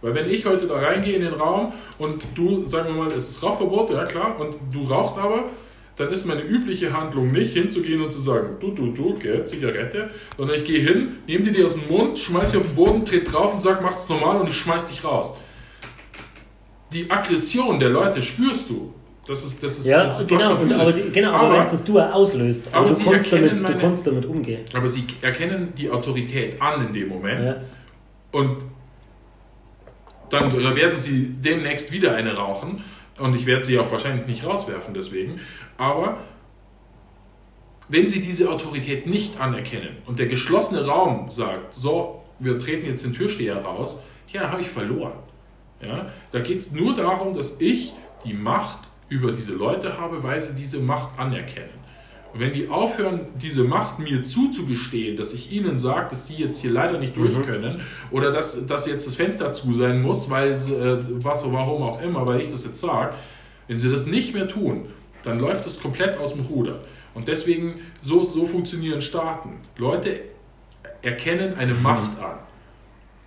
Weil 0.00 0.14
wenn 0.14 0.30
ich 0.30 0.46
heute 0.46 0.66
da 0.66 0.74
reingehe 0.78 1.16
in 1.16 1.22
den 1.22 1.34
Raum 1.34 1.72
und 1.98 2.22
du, 2.34 2.64
sagen 2.66 2.94
wir 2.94 3.04
mal, 3.04 3.12
es 3.12 3.30
ist 3.30 3.42
Rauchverbot, 3.42 3.90
ja 3.90 4.04
klar, 4.06 4.40
und 4.40 4.54
du 4.72 4.84
rauchst 4.84 5.18
aber, 5.18 5.44
dann 5.96 6.10
ist 6.12 6.26
meine 6.26 6.42
übliche 6.42 6.92
Handlung 6.92 7.32
nicht 7.32 7.54
hinzugehen 7.54 8.02
und 8.02 8.12
zu 8.12 8.20
sagen, 8.20 8.56
du, 8.60 8.70
du, 8.72 8.92
du, 8.92 9.18
gell, 9.18 9.44
Zigarette, 9.46 10.10
sondern 10.36 10.56
ich 10.56 10.64
gehe 10.64 10.80
hin, 10.80 11.16
nehme 11.26 11.44
dir 11.44 11.52
die 11.52 11.64
aus 11.64 11.74
dem 11.74 11.88
Mund, 11.88 12.18
schmeiß 12.18 12.50
sie 12.52 12.58
auf 12.58 12.64
den 12.64 12.74
Boden, 12.74 13.04
tritt 13.04 13.32
drauf 13.32 13.54
und 13.54 13.62
sag, 13.62 13.82
mach's 13.82 14.08
normal 14.08 14.40
und 14.40 14.48
ich 14.50 14.56
schmeiß 14.56 14.88
dich 14.88 15.02
raus. 15.04 15.36
Die 16.92 17.10
Aggression 17.10 17.80
der 17.80 17.88
Leute 17.90 18.20
spürst 18.22 18.68
du. 18.70 18.92
Das 19.26 19.44
ist, 19.44 19.60
das 19.62 19.78
ist, 19.78 19.86
Ja, 19.86 20.04
das 20.04 20.20
ist 20.20 20.28
genau. 20.28 20.54
Und, 20.56 20.72
aber 20.72 20.92
die, 20.92 21.10
genau, 21.10 21.30
aber, 21.32 21.46
aber, 21.48 21.58
weißt, 21.58 21.72
dass 21.72 21.84
du 21.84 21.98
auslöst. 21.98 22.68
Aber, 22.72 22.86
aber 22.86 22.94
du, 22.94 23.10
kannst 23.10 23.32
damit, 23.32 23.44
erkennen 23.44 23.56
du 23.62 23.68
meine- 23.68 23.80
kannst 23.80 24.06
damit 24.06 24.24
umgehen. 24.26 24.64
aber 24.72 24.88
sie 24.88 25.04
erkennen 25.20 25.72
die 25.76 25.90
Autorität 25.90 26.60
an 26.62 26.86
in 26.86 26.92
dem 26.92 27.08
Moment. 27.08 27.44
Ja. 27.44 27.56
Und 28.30 28.58
dann 30.30 30.76
werden 30.76 30.98
sie 30.98 31.26
demnächst 31.42 31.90
wieder 31.90 32.14
eine 32.14 32.36
rauchen. 32.36 32.84
Und 33.18 33.34
ich 33.34 33.46
werde 33.46 33.64
sie 33.64 33.78
auch 33.78 33.90
wahrscheinlich 33.90 34.26
nicht 34.26 34.44
rauswerfen 34.44 34.94
deswegen. 34.94 35.40
Aber 35.78 36.18
wenn 37.88 38.08
sie 38.08 38.20
diese 38.20 38.50
Autorität 38.50 39.06
nicht 39.06 39.40
anerkennen 39.40 39.96
und 40.06 40.18
der 40.18 40.26
geschlossene 40.26 40.86
Raum 40.86 41.30
sagt, 41.30 41.74
so, 41.74 42.22
wir 42.38 42.58
treten 42.58 42.86
jetzt 42.86 43.04
den 43.04 43.14
Türsteher 43.14 43.64
raus, 43.64 44.02
ja, 44.28 44.42
dann 44.42 44.52
habe 44.52 44.62
ich 44.62 44.68
verloren. 44.68 45.18
Ja? 45.80 46.10
Da 46.32 46.40
geht 46.40 46.58
es 46.58 46.72
nur 46.72 46.94
darum, 46.94 47.34
dass 47.34 47.60
ich 47.60 47.92
die 48.24 48.34
Macht 48.34 48.80
über 49.08 49.32
diese 49.32 49.52
Leute 49.54 49.98
habe, 49.98 50.22
weil 50.22 50.40
sie 50.40 50.54
diese 50.54 50.80
Macht 50.80 51.18
anerkennen. 51.18 51.85
Und 52.32 52.40
wenn 52.40 52.52
die 52.52 52.68
aufhören, 52.68 53.20
diese 53.40 53.64
Macht 53.64 53.98
mir 53.98 54.24
zuzugestehen, 54.24 55.16
dass 55.16 55.32
ich 55.32 55.52
ihnen 55.52 55.78
sage, 55.78 56.08
dass 56.10 56.26
die 56.26 56.34
jetzt 56.34 56.60
hier 56.60 56.70
leider 56.70 56.98
nicht 56.98 57.16
durch 57.16 57.40
können 57.42 57.80
oder 58.10 58.32
dass, 58.32 58.66
dass 58.66 58.86
jetzt 58.86 59.06
das 59.06 59.16
Fenster 59.16 59.52
zu 59.52 59.72
sein 59.74 60.02
muss, 60.02 60.28
weil 60.28 60.52
äh, 60.52 60.98
was, 61.22 61.50
warum 61.50 61.82
auch 61.82 62.02
immer, 62.02 62.26
weil 62.26 62.40
ich 62.40 62.50
das 62.50 62.64
jetzt 62.64 62.80
sage, 62.80 63.14
wenn 63.68 63.78
sie 63.78 63.90
das 63.90 64.06
nicht 64.06 64.34
mehr 64.34 64.48
tun, 64.48 64.86
dann 65.22 65.38
läuft 65.38 65.66
es 65.66 65.80
komplett 65.80 66.18
aus 66.18 66.34
dem 66.34 66.44
Ruder. 66.46 66.80
Und 67.14 67.28
deswegen, 67.28 67.80
so, 68.02 68.22
so 68.22 68.44
funktionieren 68.44 69.00
Staaten. 69.00 69.54
Leute 69.78 70.20
erkennen 71.02 71.54
eine 71.54 71.74
Macht 71.74 72.18
an. 72.20 72.38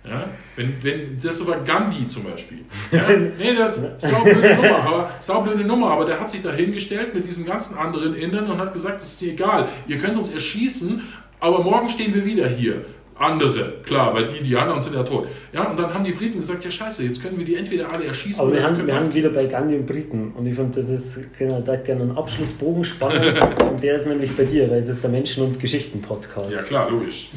Ja? 0.04 0.28
Wenn, 0.56 0.82
wenn, 0.82 1.20
das 1.22 1.46
war 1.46 1.60
Gandhi 1.60 2.08
zum 2.08 2.24
Beispiel. 2.24 2.58
Ja? 2.90 3.08
Nee, 3.08 3.54
das 3.54 3.76
ist 3.76 4.00
saublöde 4.00 4.56
Nummer, 4.56 4.78
aber, 4.78 5.10
saublöde 5.20 5.64
Nummer, 5.64 5.90
aber 5.90 6.04
der 6.06 6.18
hat 6.18 6.30
sich 6.30 6.42
da 6.42 6.50
hingestellt 6.50 7.14
mit 7.14 7.26
diesen 7.26 7.44
ganzen 7.46 7.76
anderen 7.76 8.14
Indern 8.14 8.50
und 8.50 8.58
hat 8.58 8.72
gesagt, 8.72 9.02
es 9.02 9.12
ist 9.12 9.22
egal, 9.22 9.68
ihr 9.86 9.98
könnt 9.98 10.16
uns 10.16 10.30
erschießen, 10.30 11.02
aber 11.38 11.62
morgen 11.62 11.88
stehen 11.88 12.14
wir 12.14 12.24
wieder 12.24 12.48
hier. 12.48 12.84
Andere, 13.20 13.74
klar, 13.84 14.14
weil 14.14 14.26
die, 14.28 14.42
die 14.42 14.56
anderen 14.56 14.80
sind 14.80 14.94
ja 14.94 15.02
tot. 15.02 15.28
Ja, 15.52 15.70
und 15.70 15.78
dann 15.78 15.92
haben 15.92 16.04
die 16.04 16.12
Briten 16.12 16.38
gesagt, 16.38 16.64
ja 16.64 16.70
scheiße, 16.70 17.04
jetzt 17.04 17.22
können 17.22 17.36
wir 17.36 17.44
die 17.44 17.54
entweder 17.54 17.92
alle 17.92 18.06
erschießen 18.06 18.40
Aber 18.40 18.50
wir 18.50 18.60
oder 18.60 18.68
haben, 18.68 18.86
wir 18.86 18.94
haben 18.94 19.12
wieder 19.12 19.28
bei 19.28 19.44
Gandhi 19.44 19.76
und 19.76 19.84
Briten. 19.84 20.32
Und 20.32 20.46
ich 20.46 20.54
finde, 20.54 20.80
das 20.80 20.88
ist 20.88 21.36
genau, 21.38 21.60
da 21.60 21.76
gerne 21.76 22.04
einen 22.04 22.16
Abschlussbogen 22.16 22.82
spannen. 22.82 23.36
und 23.70 23.82
der 23.82 23.96
ist 23.96 24.06
nämlich 24.06 24.34
bei 24.34 24.44
dir, 24.44 24.70
weil 24.70 24.78
es 24.78 24.88
ist 24.88 25.02
der 25.02 25.10
Menschen- 25.10 25.44
und 25.44 25.60
Geschichten-Podcast. 25.60 26.50
Ja 26.50 26.62
klar, 26.62 26.90
logisch. 26.90 27.28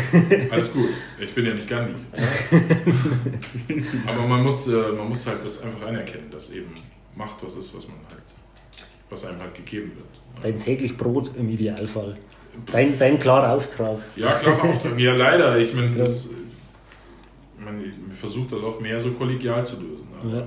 Alles 0.50 0.72
gut. 0.72 0.88
Ich 1.20 1.34
bin 1.34 1.44
ja 1.44 1.52
nicht 1.52 1.68
Gandhi. 1.68 1.92
Aber 4.06 4.26
man 4.26 4.42
muss, 4.42 4.68
äh, 4.68 4.72
man 4.96 5.10
muss 5.10 5.26
halt 5.26 5.44
das 5.44 5.62
einfach 5.62 5.86
anerkennen, 5.86 6.30
dass 6.30 6.50
eben 6.52 6.72
Macht 7.14 7.36
was 7.42 7.56
ist, 7.56 7.76
was 7.76 7.86
man 7.88 7.98
halt, 8.08 8.22
was 9.10 9.26
einem 9.26 9.40
halt 9.40 9.54
gegeben 9.54 9.92
wird. 9.96 10.06
Dein 10.42 10.58
täglich 10.58 10.96
Brot 10.96 11.32
im 11.38 11.50
Idealfall. 11.50 12.16
Dein, 12.72 12.98
dein 12.98 13.18
klarer 13.18 13.52
Auftrag. 13.52 13.98
Ja, 14.16 14.32
klar, 14.32 14.62
Auftrag. 14.64 14.98
Ja, 14.98 15.14
leider. 15.14 15.58
Ich 15.58 15.72
meine, 15.74 15.94
das, 15.96 16.26
ich 17.58 17.64
meine, 17.64 17.84
ich 17.84 18.18
versuche 18.18 18.48
das 18.54 18.62
auch 18.62 18.80
mehr 18.80 18.98
so 19.00 19.12
kollegial 19.12 19.66
zu 19.66 19.74
lösen. 19.76 20.06
Aber 20.20 20.30
Ja. 20.38 20.46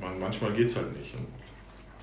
man, 0.00 0.18
manchmal 0.18 0.52
geht 0.52 0.66
es 0.68 0.76
halt 0.76 0.96
nicht. 0.96 1.14
Und 1.14 1.26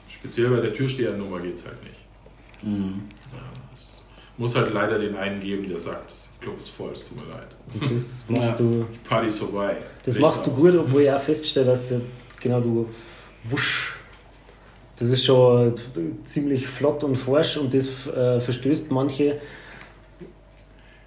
speziell 0.09 0.49
bei 0.49 0.59
der 0.61 0.73
Türstehernummer 0.73 1.39
geht 1.41 1.55
es 1.55 1.65
halt 1.65 1.77
nicht. 1.83 2.63
Mhm. 2.63 3.01
Ja, 3.33 3.39
es 3.73 4.03
muss 4.37 4.55
halt 4.55 4.73
leider 4.73 4.99
den 4.99 5.15
einen 5.15 5.41
geben, 5.41 5.67
der 5.69 5.79
sagt, 5.79 6.11
der 6.39 6.47
Club 6.47 6.57
ist 6.59 6.69
voll, 6.69 6.91
es 6.93 7.07
tut 7.07 7.17
mir 7.25 7.31
leid. 7.33 7.47
Und 7.73 7.91
das 7.91 8.25
machst 8.29 8.43
Ja. 8.51 8.55
du, 8.57 8.85
Die 8.93 9.07
Party 9.07 9.27
ist 9.27 9.39
vorbei. 9.39 9.77
das 10.03 10.15
Licht 10.15 10.21
machst 10.25 10.45
du 10.47 10.51
aus. 10.51 10.57
gut, 10.61 10.75
obwohl 10.75 11.01
ich 11.01 11.11
auch 11.11 11.19
feststelle, 11.19 11.65
dass 11.67 11.93
genau 12.39 12.59
du 12.61 12.87
wusch. 13.45 13.94
Das 14.97 15.09
ist 15.09 15.25
schon 15.25 15.73
ziemlich 16.23 16.65
flott 16.67 17.03
und 17.03 17.15
forsch 17.17 17.57
und 17.57 17.73
das 17.73 18.07
äh, 18.07 18.39
verstößt 18.39 18.91
manche. 18.91 19.35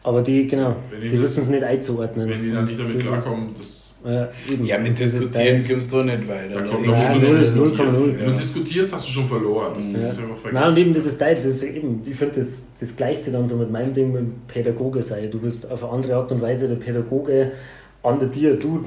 Aber 0.02 0.22
die, 0.22 0.46
genau, 0.46 0.76
die 0.94 1.08
die 1.08 1.16
das- 1.16 1.20
wissen 1.22 1.42
es 1.42 1.48
nicht 1.50 1.62
einzuordnen. 1.62 2.28
Wenn 2.28 2.42
die 2.42 2.52
dann 2.52 2.64
nicht 2.66 2.78
damit 2.78 2.94
Das 2.96 3.02
ist- 3.02 3.08
klarkommen, 3.08 3.48
das, 3.56 3.84
Ja, 4.04 4.28
eben. 4.48 4.64
Ja, 4.64 4.78
mit 4.78 4.92
Das 5.00 5.08
ist 5.08 5.14
Diskutieren 5.34 5.56
dein- 5.64 5.68
kommst 5.68 5.92
du 5.92 6.02
nicht 6.04 6.28
weiter. 6.28 6.48
da 6.50 6.60
oder? 6.60 6.68
kommt 6.70 6.86
Ja, 6.86 6.92
noch 6.92 6.98
Ja, 7.02 7.12
so 7.12 7.18
null- 7.18 7.38
nicht 7.38 7.54
null 7.56 7.68
null. 7.92 8.14
Wenn 8.16 8.26
du 8.26 8.32
diskutierst, 8.38 8.92
hast 8.92 9.08
du 9.08 9.10
schon 9.12 9.28
verloren. 9.28 9.72
Das, 9.76 9.92
Ja. 9.92 9.98
das 9.98 10.12
ist 10.12 10.18
einfach 10.20 10.52
Nein, 10.52 10.68
und 10.68 10.78
eben 10.78 10.94
dieses 10.94 11.18
Teil, 11.18 11.34
das 11.34 11.44
ist 11.46 11.62
eben, 11.64 12.02
ich 12.06 12.14
finde, 12.16 12.36
das, 12.38 12.68
das 12.78 12.94
gleicht 12.96 13.24
sich 13.24 13.32
dann 13.32 13.48
so 13.48 13.56
mit 13.56 13.72
meinem 13.72 13.92
Ding 13.92 14.12
mit 14.12 14.46
Pädagoge 14.46 15.02
sein. 15.02 15.28
Du 15.32 15.40
bist 15.40 15.68
auf 15.68 15.82
eine 15.82 15.92
andere 15.92 16.14
Art 16.14 16.30
und 16.30 16.40
Weise 16.40 16.68
der 16.68 16.76
Pädagoge 16.76 17.50
an 18.04 18.20
der 18.20 18.28
dir. 18.28 18.54
Du 18.54 18.84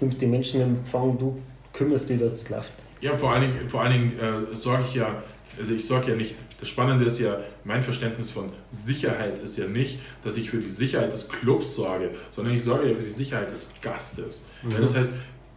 nimmst 0.00 0.22
die 0.22 0.26
Menschen 0.26 0.60
in 0.60 0.68
Empfang, 0.76 1.18
du 1.18 1.36
kümmerst 1.72 2.08
dich, 2.08 2.20
dass 2.20 2.30
das 2.34 2.50
läuft. 2.50 2.72
Ja, 3.04 3.18
vor 3.18 3.32
allen 3.32 3.42
Dingen, 3.42 3.68
vor 3.68 3.82
allen 3.82 3.92
Dingen 3.92 4.18
äh, 4.18 4.56
sorge 4.56 4.84
ich 4.88 4.94
ja, 4.94 5.22
also 5.58 5.74
ich 5.74 5.86
sorge 5.86 6.12
ja 6.12 6.16
nicht, 6.16 6.36
das 6.58 6.70
Spannende 6.70 7.04
ist 7.04 7.20
ja, 7.20 7.36
mein 7.62 7.82
Verständnis 7.82 8.30
von 8.30 8.48
Sicherheit 8.70 9.42
ist 9.42 9.58
ja 9.58 9.66
nicht, 9.66 9.98
dass 10.22 10.38
ich 10.38 10.48
für 10.48 10.56
die 10.56 10.70
Sicherheit 10.70 11.12
des 11.12 11.28
Clubs 11.28 11.76
sorge, 11.76 12.12
sondern 12.30 12.54
ich 12.54 12.64
sorge 12.64 12.88
ja 12.88 12.96
für 12.96 13.02
die 13.02 13.10
Sicherheit 13.10 13.50
des 13.50 13.70
Gastes. 13.82 14.46
Ja, 14.66 14.78
das 14.80 14.96
heißt, 14.96 15.12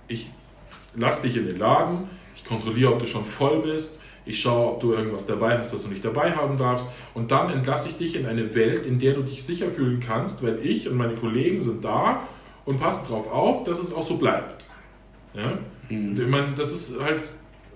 ich 0.09 0.29
lasse 0.93 1.25
dich 1.25 1.37
in 1.37 1.45
den 1.45 1.57
Laden, 1.57 2.09
ich 2.35 2.43
kontrolliere, 2.43 2.91
ob 2.91 2.99
du 2.99 3.05
schon 3.05 3.23
voll 3.23 3.61
bist, 3.61 4.01
ich 4.25 4.41
schaue, 4.41 4.73
ob 4.73 4.81
du 4.81 4.91
irgendwas 4.91 5.25
dabei 5.25 5.57
hast, 5.57 5.73
was 5.73 5.83
du 5.83 5.89
nicht 5.89 6.03
dabei 6.03 6.33
haben 6.33 6.57
darfst 6.57 6.85
und 7.13 7.31
dann 7.31 7.49
entlasse 7.49 7.87
ich 7.87 7.97
dich 7.97 8.17
in 8.17 8.25
eine 8.25 8.55
Welt, 8.55 8.85
in 8.85 8.99
der 8.99 9.13
du 9.13 9.21
dich 9.21 9.45
sicher 9.45 9.69
fühlen 9.69 10.01
kannst, 10.01 10.43
weil 10.43 10.59
ich 10.65 10.89
und 10.89 10.97
meine 10.97 11.13
Kollegen 11.13 11.61
sind 11.61 11.85
da 11.85 12.27
und 12.65 12.77
passen 12.77 13.05
darauf 13.07 13.31
auf, 13.31 13.63
dass 13.63 13.79
es 13.79 13.93
auch 13.93 14.03
so 14.03 14.17
bleibt. 14.17 14.65
Ja? 15.33 15.59
Und 15.89 16.19
Ich 16.19 16.27
meine, 16.27 16.53
das 16.55 16.73
ist 16.73 16.99
halt, 16.99 17.21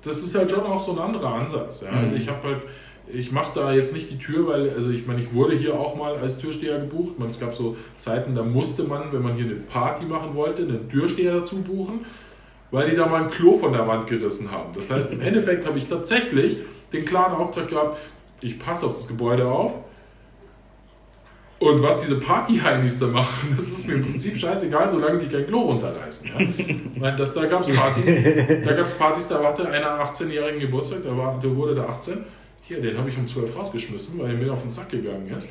das 0.03 0.23
ist 0.23 0.35
halt 0.35 0.49
schon 0.49 0.61
auch 0.61 0.83
so 0.83 0.93
ein 0.93 0.99
anderer 0.99 1.35
Ansatz. 1.35 1.81
Ja? 1.81 1.91
Also 1.91 2.15
ich 2.15 2.27
habe 2.27 2.47
halt, 2.47 2.61
ich 3.07 3.31
mache 3.31 3.51
da 3.55 3.73
jetzt 3.73 3.93
nicht 3.93 4.09
die 4.09 4.17
Tür, 4.17 4.47
weil, 4.47 4.69
also 4.71 4.89
ich 4.89 5.05
meine, 5.05 5.21
ich 5.21 5.33
wurde 5.33 5.55
hier 5.55 5.79
auch 5.79 5.95
mal 5.95 6.15
als 6.15 6.39
Türsteher 6.39 6.79
gebucht. 6.79 7.19
Man, 7.19 7.29
es 7.29 7.39
gab 7.39 7.53
so 7.53 7.75
Zeiten, 7.97 8.35
da 8.35 8.43
musste 8.43 8.83
man, 8.83 9.11
wenn 9.11 9.21
man 9.21 9.33
hier 9.33 9.45
eine 9.45 9.55
Party 9.55 10.05
machen 10.05 10.35
wollte, 10.35 10.63
einen 10.63 10.89
Türsteher 10.89 11.35
dazu 11.35 11.61
buchen, 11.61 12.05
weil 12.71 12.89
die 12.89 12.95
da 12.95 13.05
mal 13.05 13.23
ein 13.23 13.29
Klo 13.29 13.57
von 13.57 13.73
der 13.73 13.87
Wand 13.87 14.07
gerissen 14.07 14.51
haben. 14.51 14.71
Das 14.73 14.89
heißt, 14.89 15.11
im 15.11 15.21
Endeffekt 15.21 15.67
habe 15.67 15.77
ich 15.77 15.87
tatsächlich 15.87 16.57
den 16.93 17.05
klaren 17.05 17.33
Auftrag 17.33 17.67
gehabt, 17.67 17.97
ich 18.41 18.59
passe 18.59 18.85
auf 18.85 18.95
das 18.95 19.07
Gebäude 19.07 19.47
auf. 19.47 19.73
Und 21.61 21.83
was 21.83 22.01
diese 22.01 22.15
Party-Heinis 22.15 22.97
da 22.97 23.05
machen, 23.05 23.53
das 23.55 23.67
ist 23.67 23.87
mir 23.87 23.93
im 23.93 24.01
Prinzip 24.01 24.35
scheißegal, 24.35 24.89
solange 24.89 25.19
die 25.19 25.27
kein 25.27 25.45
Klo 25.45 25.59
runterreißen. 25.61 26.27
Ja? 26.27 26.39
Ich 26.39 26.99
meine, 26.99 27.15
das, 27.15 27.35
da 27.35 27.45
gab 27.45 27.61
es 27.61 27.75
Partys, 27.75 28.65
da 28.65 28.73
gab's 28.73 28.93
Partys, 28.93 29.27
da 29.27 29.43
hatte 29.43 29.69
einer 29.69 30.03
18-jährigen 30.03 30.59
Geburtstag, 30.59 31.03
der, 31.03 31.15
war, 31.15 31.39
der 31.39 31.55
wurde 31.55 31.75
da 31.75 31.85
18. 31.85 32.17
Hier, 32.63 32.81
den 32.81 32.97
habe 32.97 33.09
ich 33.09 33.17
um 33.17 33.27
12 33.27 33.55
rausgeschmissen, 33.55 34.17
weil 34.17 34.31
er 34.31 34.37
mir 34.37 34.51
auf 34.51 34.63
den 34.63 34.71
Sack 34.71 34.89
gegangen 34.89 35.29
ist. 35.37 35.49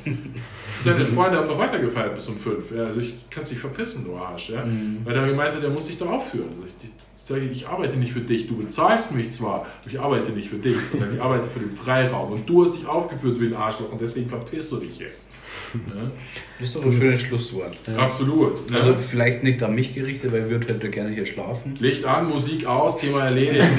Seine 0.83 1.05
Freunde 1.05 1.37
haben 1.37 1.47
noch 1.47 1.57
weitergefeiert 1.57 2.13
bis 2.13 2.27
um 2.27 2.35
5. 2.35 2.71
Ja, 2.75 2.83
also 2.85 2.99
ich 2.99 3.29
kann 3.29 3.45
dich 3.45 3.59
verpissen, 3.59 4.03
du 4.03 4.15
Arsch. 4.17 4.49
Ja? 4.49 4.65
Weil 5.05 5.13
der 5.13 5.27
meinte, 5.27 5.61
der 5.61 5.69
muss 5.69 5.87
dich 5.87 5.97
da 5.97 6.07
aufführen. 6.07 6.49
Also 6.61 6.75
ich, 6.83 6.89
ich 6.89 7.23
sage, 7.23 7.41
ich 7.41 7.67
arbeite 7.69 7.95
nicht 7.95 8.11
für 8.11 8.19
dich. 8.19 8.47
Du 8.47 8.57
bezahlst 8.57 9.15
mich 9.15 9.31
zwar, 9.31 9.65
aber 9.81 9.89
ich 9.89 9.99
arbeite 9.99 10.31
nicht 10.31 10.49
für 10.49 10.57
dich, 10.57 10.75
sondern 10.91 11.13
ich 11.13 11.21
arbeite 11.21 11.47
für 11.47 11.59
den 11.59 11.71
Freiraum. 11.71 12.33
Und 12.33 12.49
du 12.49 12.65
hast 12.65 12.75
dich 12.75 12.85
aufgeführt 12.85 13.39
wie 13.39 13.47
ein 13.47 13.55
Arschloch 13.55 13.93
und 13.93 14.01
deswegen 14.01 14.27
verpisst 14.27 14.71
du 14.73 14.77
dich 14.77 14.97
jetzt. 14.97 15.30
Ja? 15.87 16.11
Das 16.59 16.67
ist 16.69 16.75
doch 16.75 16.85
ein 16.85 16.93
schönes 16.93 17.21
Schlusswort. 17.21 17.75
Absolut. 17.97 18.69
ne? 18.69 18.77
Also 18.77 18.95
vielleicht 18.97 19.43
nicht 19.43 19.63
an 19.63 19.73
mich 19.73 19.95
gerichtet, 19.95 20.31
weil 20.31 20.49
Wirt 20.49 20.67
hätte 20.69 20.89
gerne 20.89 21.09
hier 21.11 21.25
schlafen. 21.25 21.75
Licht 21.79 22.05
an, 22.05 22.29
Musik 22.29 22.65
aus, 22.65 22.99
Thema 22.99 23.25
erledigt. 23.25 23.67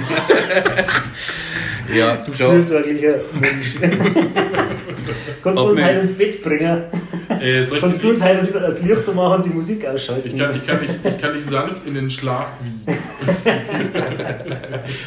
Ja, 1.95 2.17
Du 2.17 2.33
fürsorglicher 2.33 3.21
Mensch. 3.39 3.75
Kannst 5.43 5.61
du 5.61 5.69
uns 5.69 5.79
Ob 5.79 5.83
halt 5.83 6.01
ins 6.01 6.13
Bett 6.13 6.43
bringen? 6.43 6.85
Äh, 7.43 7.61
ich 7.61 7.81
Kannst 7.81 8.05
du 8.05 8.11
uns 8.11 8.23
halt 8.23 8.41
das, 8.41 8.53
das 8.53 8.83
Licht 8.83 9.15
machen 9.15 9.37
und 9.37 9.47
die 9.47 9.51
Musik 9.51 9.85
ausschalten? 9.87 10.29
ich, 10.29 10.37
kann, 10.39 10.55
ich, 10.55 10.67
kann 10.67 10.81
dich, 10.81 10.91
ich 11.05 11.19
kann 11.21 11.35
dich 11.35 11.45
sanft 11.45 11.87
in 11.87 11.95
den 11.95 12.09
Schlaf 12.09 12.49
wiegen. 12.63 12.83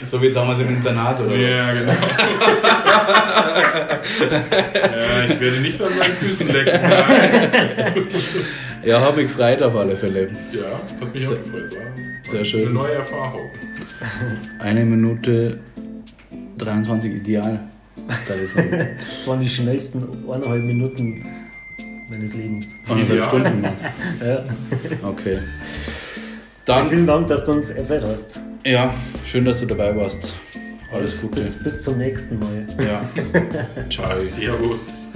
So 0.06 0.22
wie 0.22 0.32
damals 0.32 0.60
im 0.60 0.70
Internat 0.70 1.20
oder 1.20 1.32
was? 1.32 1.40
Ja, 1.40 1.74
genau. 1.74 1.92
ja, 4.74 5.26
ich 5.26 5.40
werde 5.40 5.60
nicht 5.60 5.82
an 5.82 5.90
seinen 5.90 6.14
Füßen 6.14 6.48
lecken. 6.48 6.80
Nein. 6.82 8.08
Ja, 8.86 9.02
habe 9.02 9.18
mich 9.18 9.28
gefreut 9.30 9.64
auf 9.64 9.76
alle 9.76 9.98
Fälle. 9.98 10.30
Ja, 10.52 10.80
hat 11.02 11.12
mich 11.12 11.28
auch 11.28 11.32
gefreut. 11.32 11.76
Sehr 12.30 12.46
schön. 12.46 12.66
Eine 12.66 12.70
neue 12.70 12.94
Erfahrung. 12.94 13.50
Eine 14.60 14.86
Minute 14.86 15.58
23 16.60 17.16
ideal. 17.16 17.62
Das 18.28 18.38
ist 18.38 18.56
ein 18.56 18.96
Das 19.00 19.28
waren 19.28 19.42
die 19.42 19.50
schnellsten 19.50 20.04
eineinhalb 20.32 20.62
Minuten 20.62 21.26
meines 22.10 22.34
Lebens. 22.36 22.76
anderthalb 22.88 23.12
Ideal. 23.12 23.28
Stunden. 23.30 23.64
Ja. 24.26 24.46
Okay. 25.08 25.40
Dann, 26.66 26.90
vielen 26.90 27.06
Dank, 27.08 27.28
dass 27.28 27.46
du 27.46 27.52
uns 27.52 27.70
erzählt 27.72 28.04
hast. 28.04 28.40
ja, 28.64 28.94
schön, 29.26 29.46
dass 29.46 29.60
du 29.60 29.66
dabei 29.68 29.96
warst. 29.96 30.34
Alles 30.92 31.20
Gute. 31.20 31.36
Bis, 31.36 31.62
bis 31.64 31.82
zum 31.82 31.98
nächsten 31.98 32.40
Mal. 32.40 32.68
Ja. 32.80 33.02
Ciao. 33.90 34.16
Servus. 34.18 35.08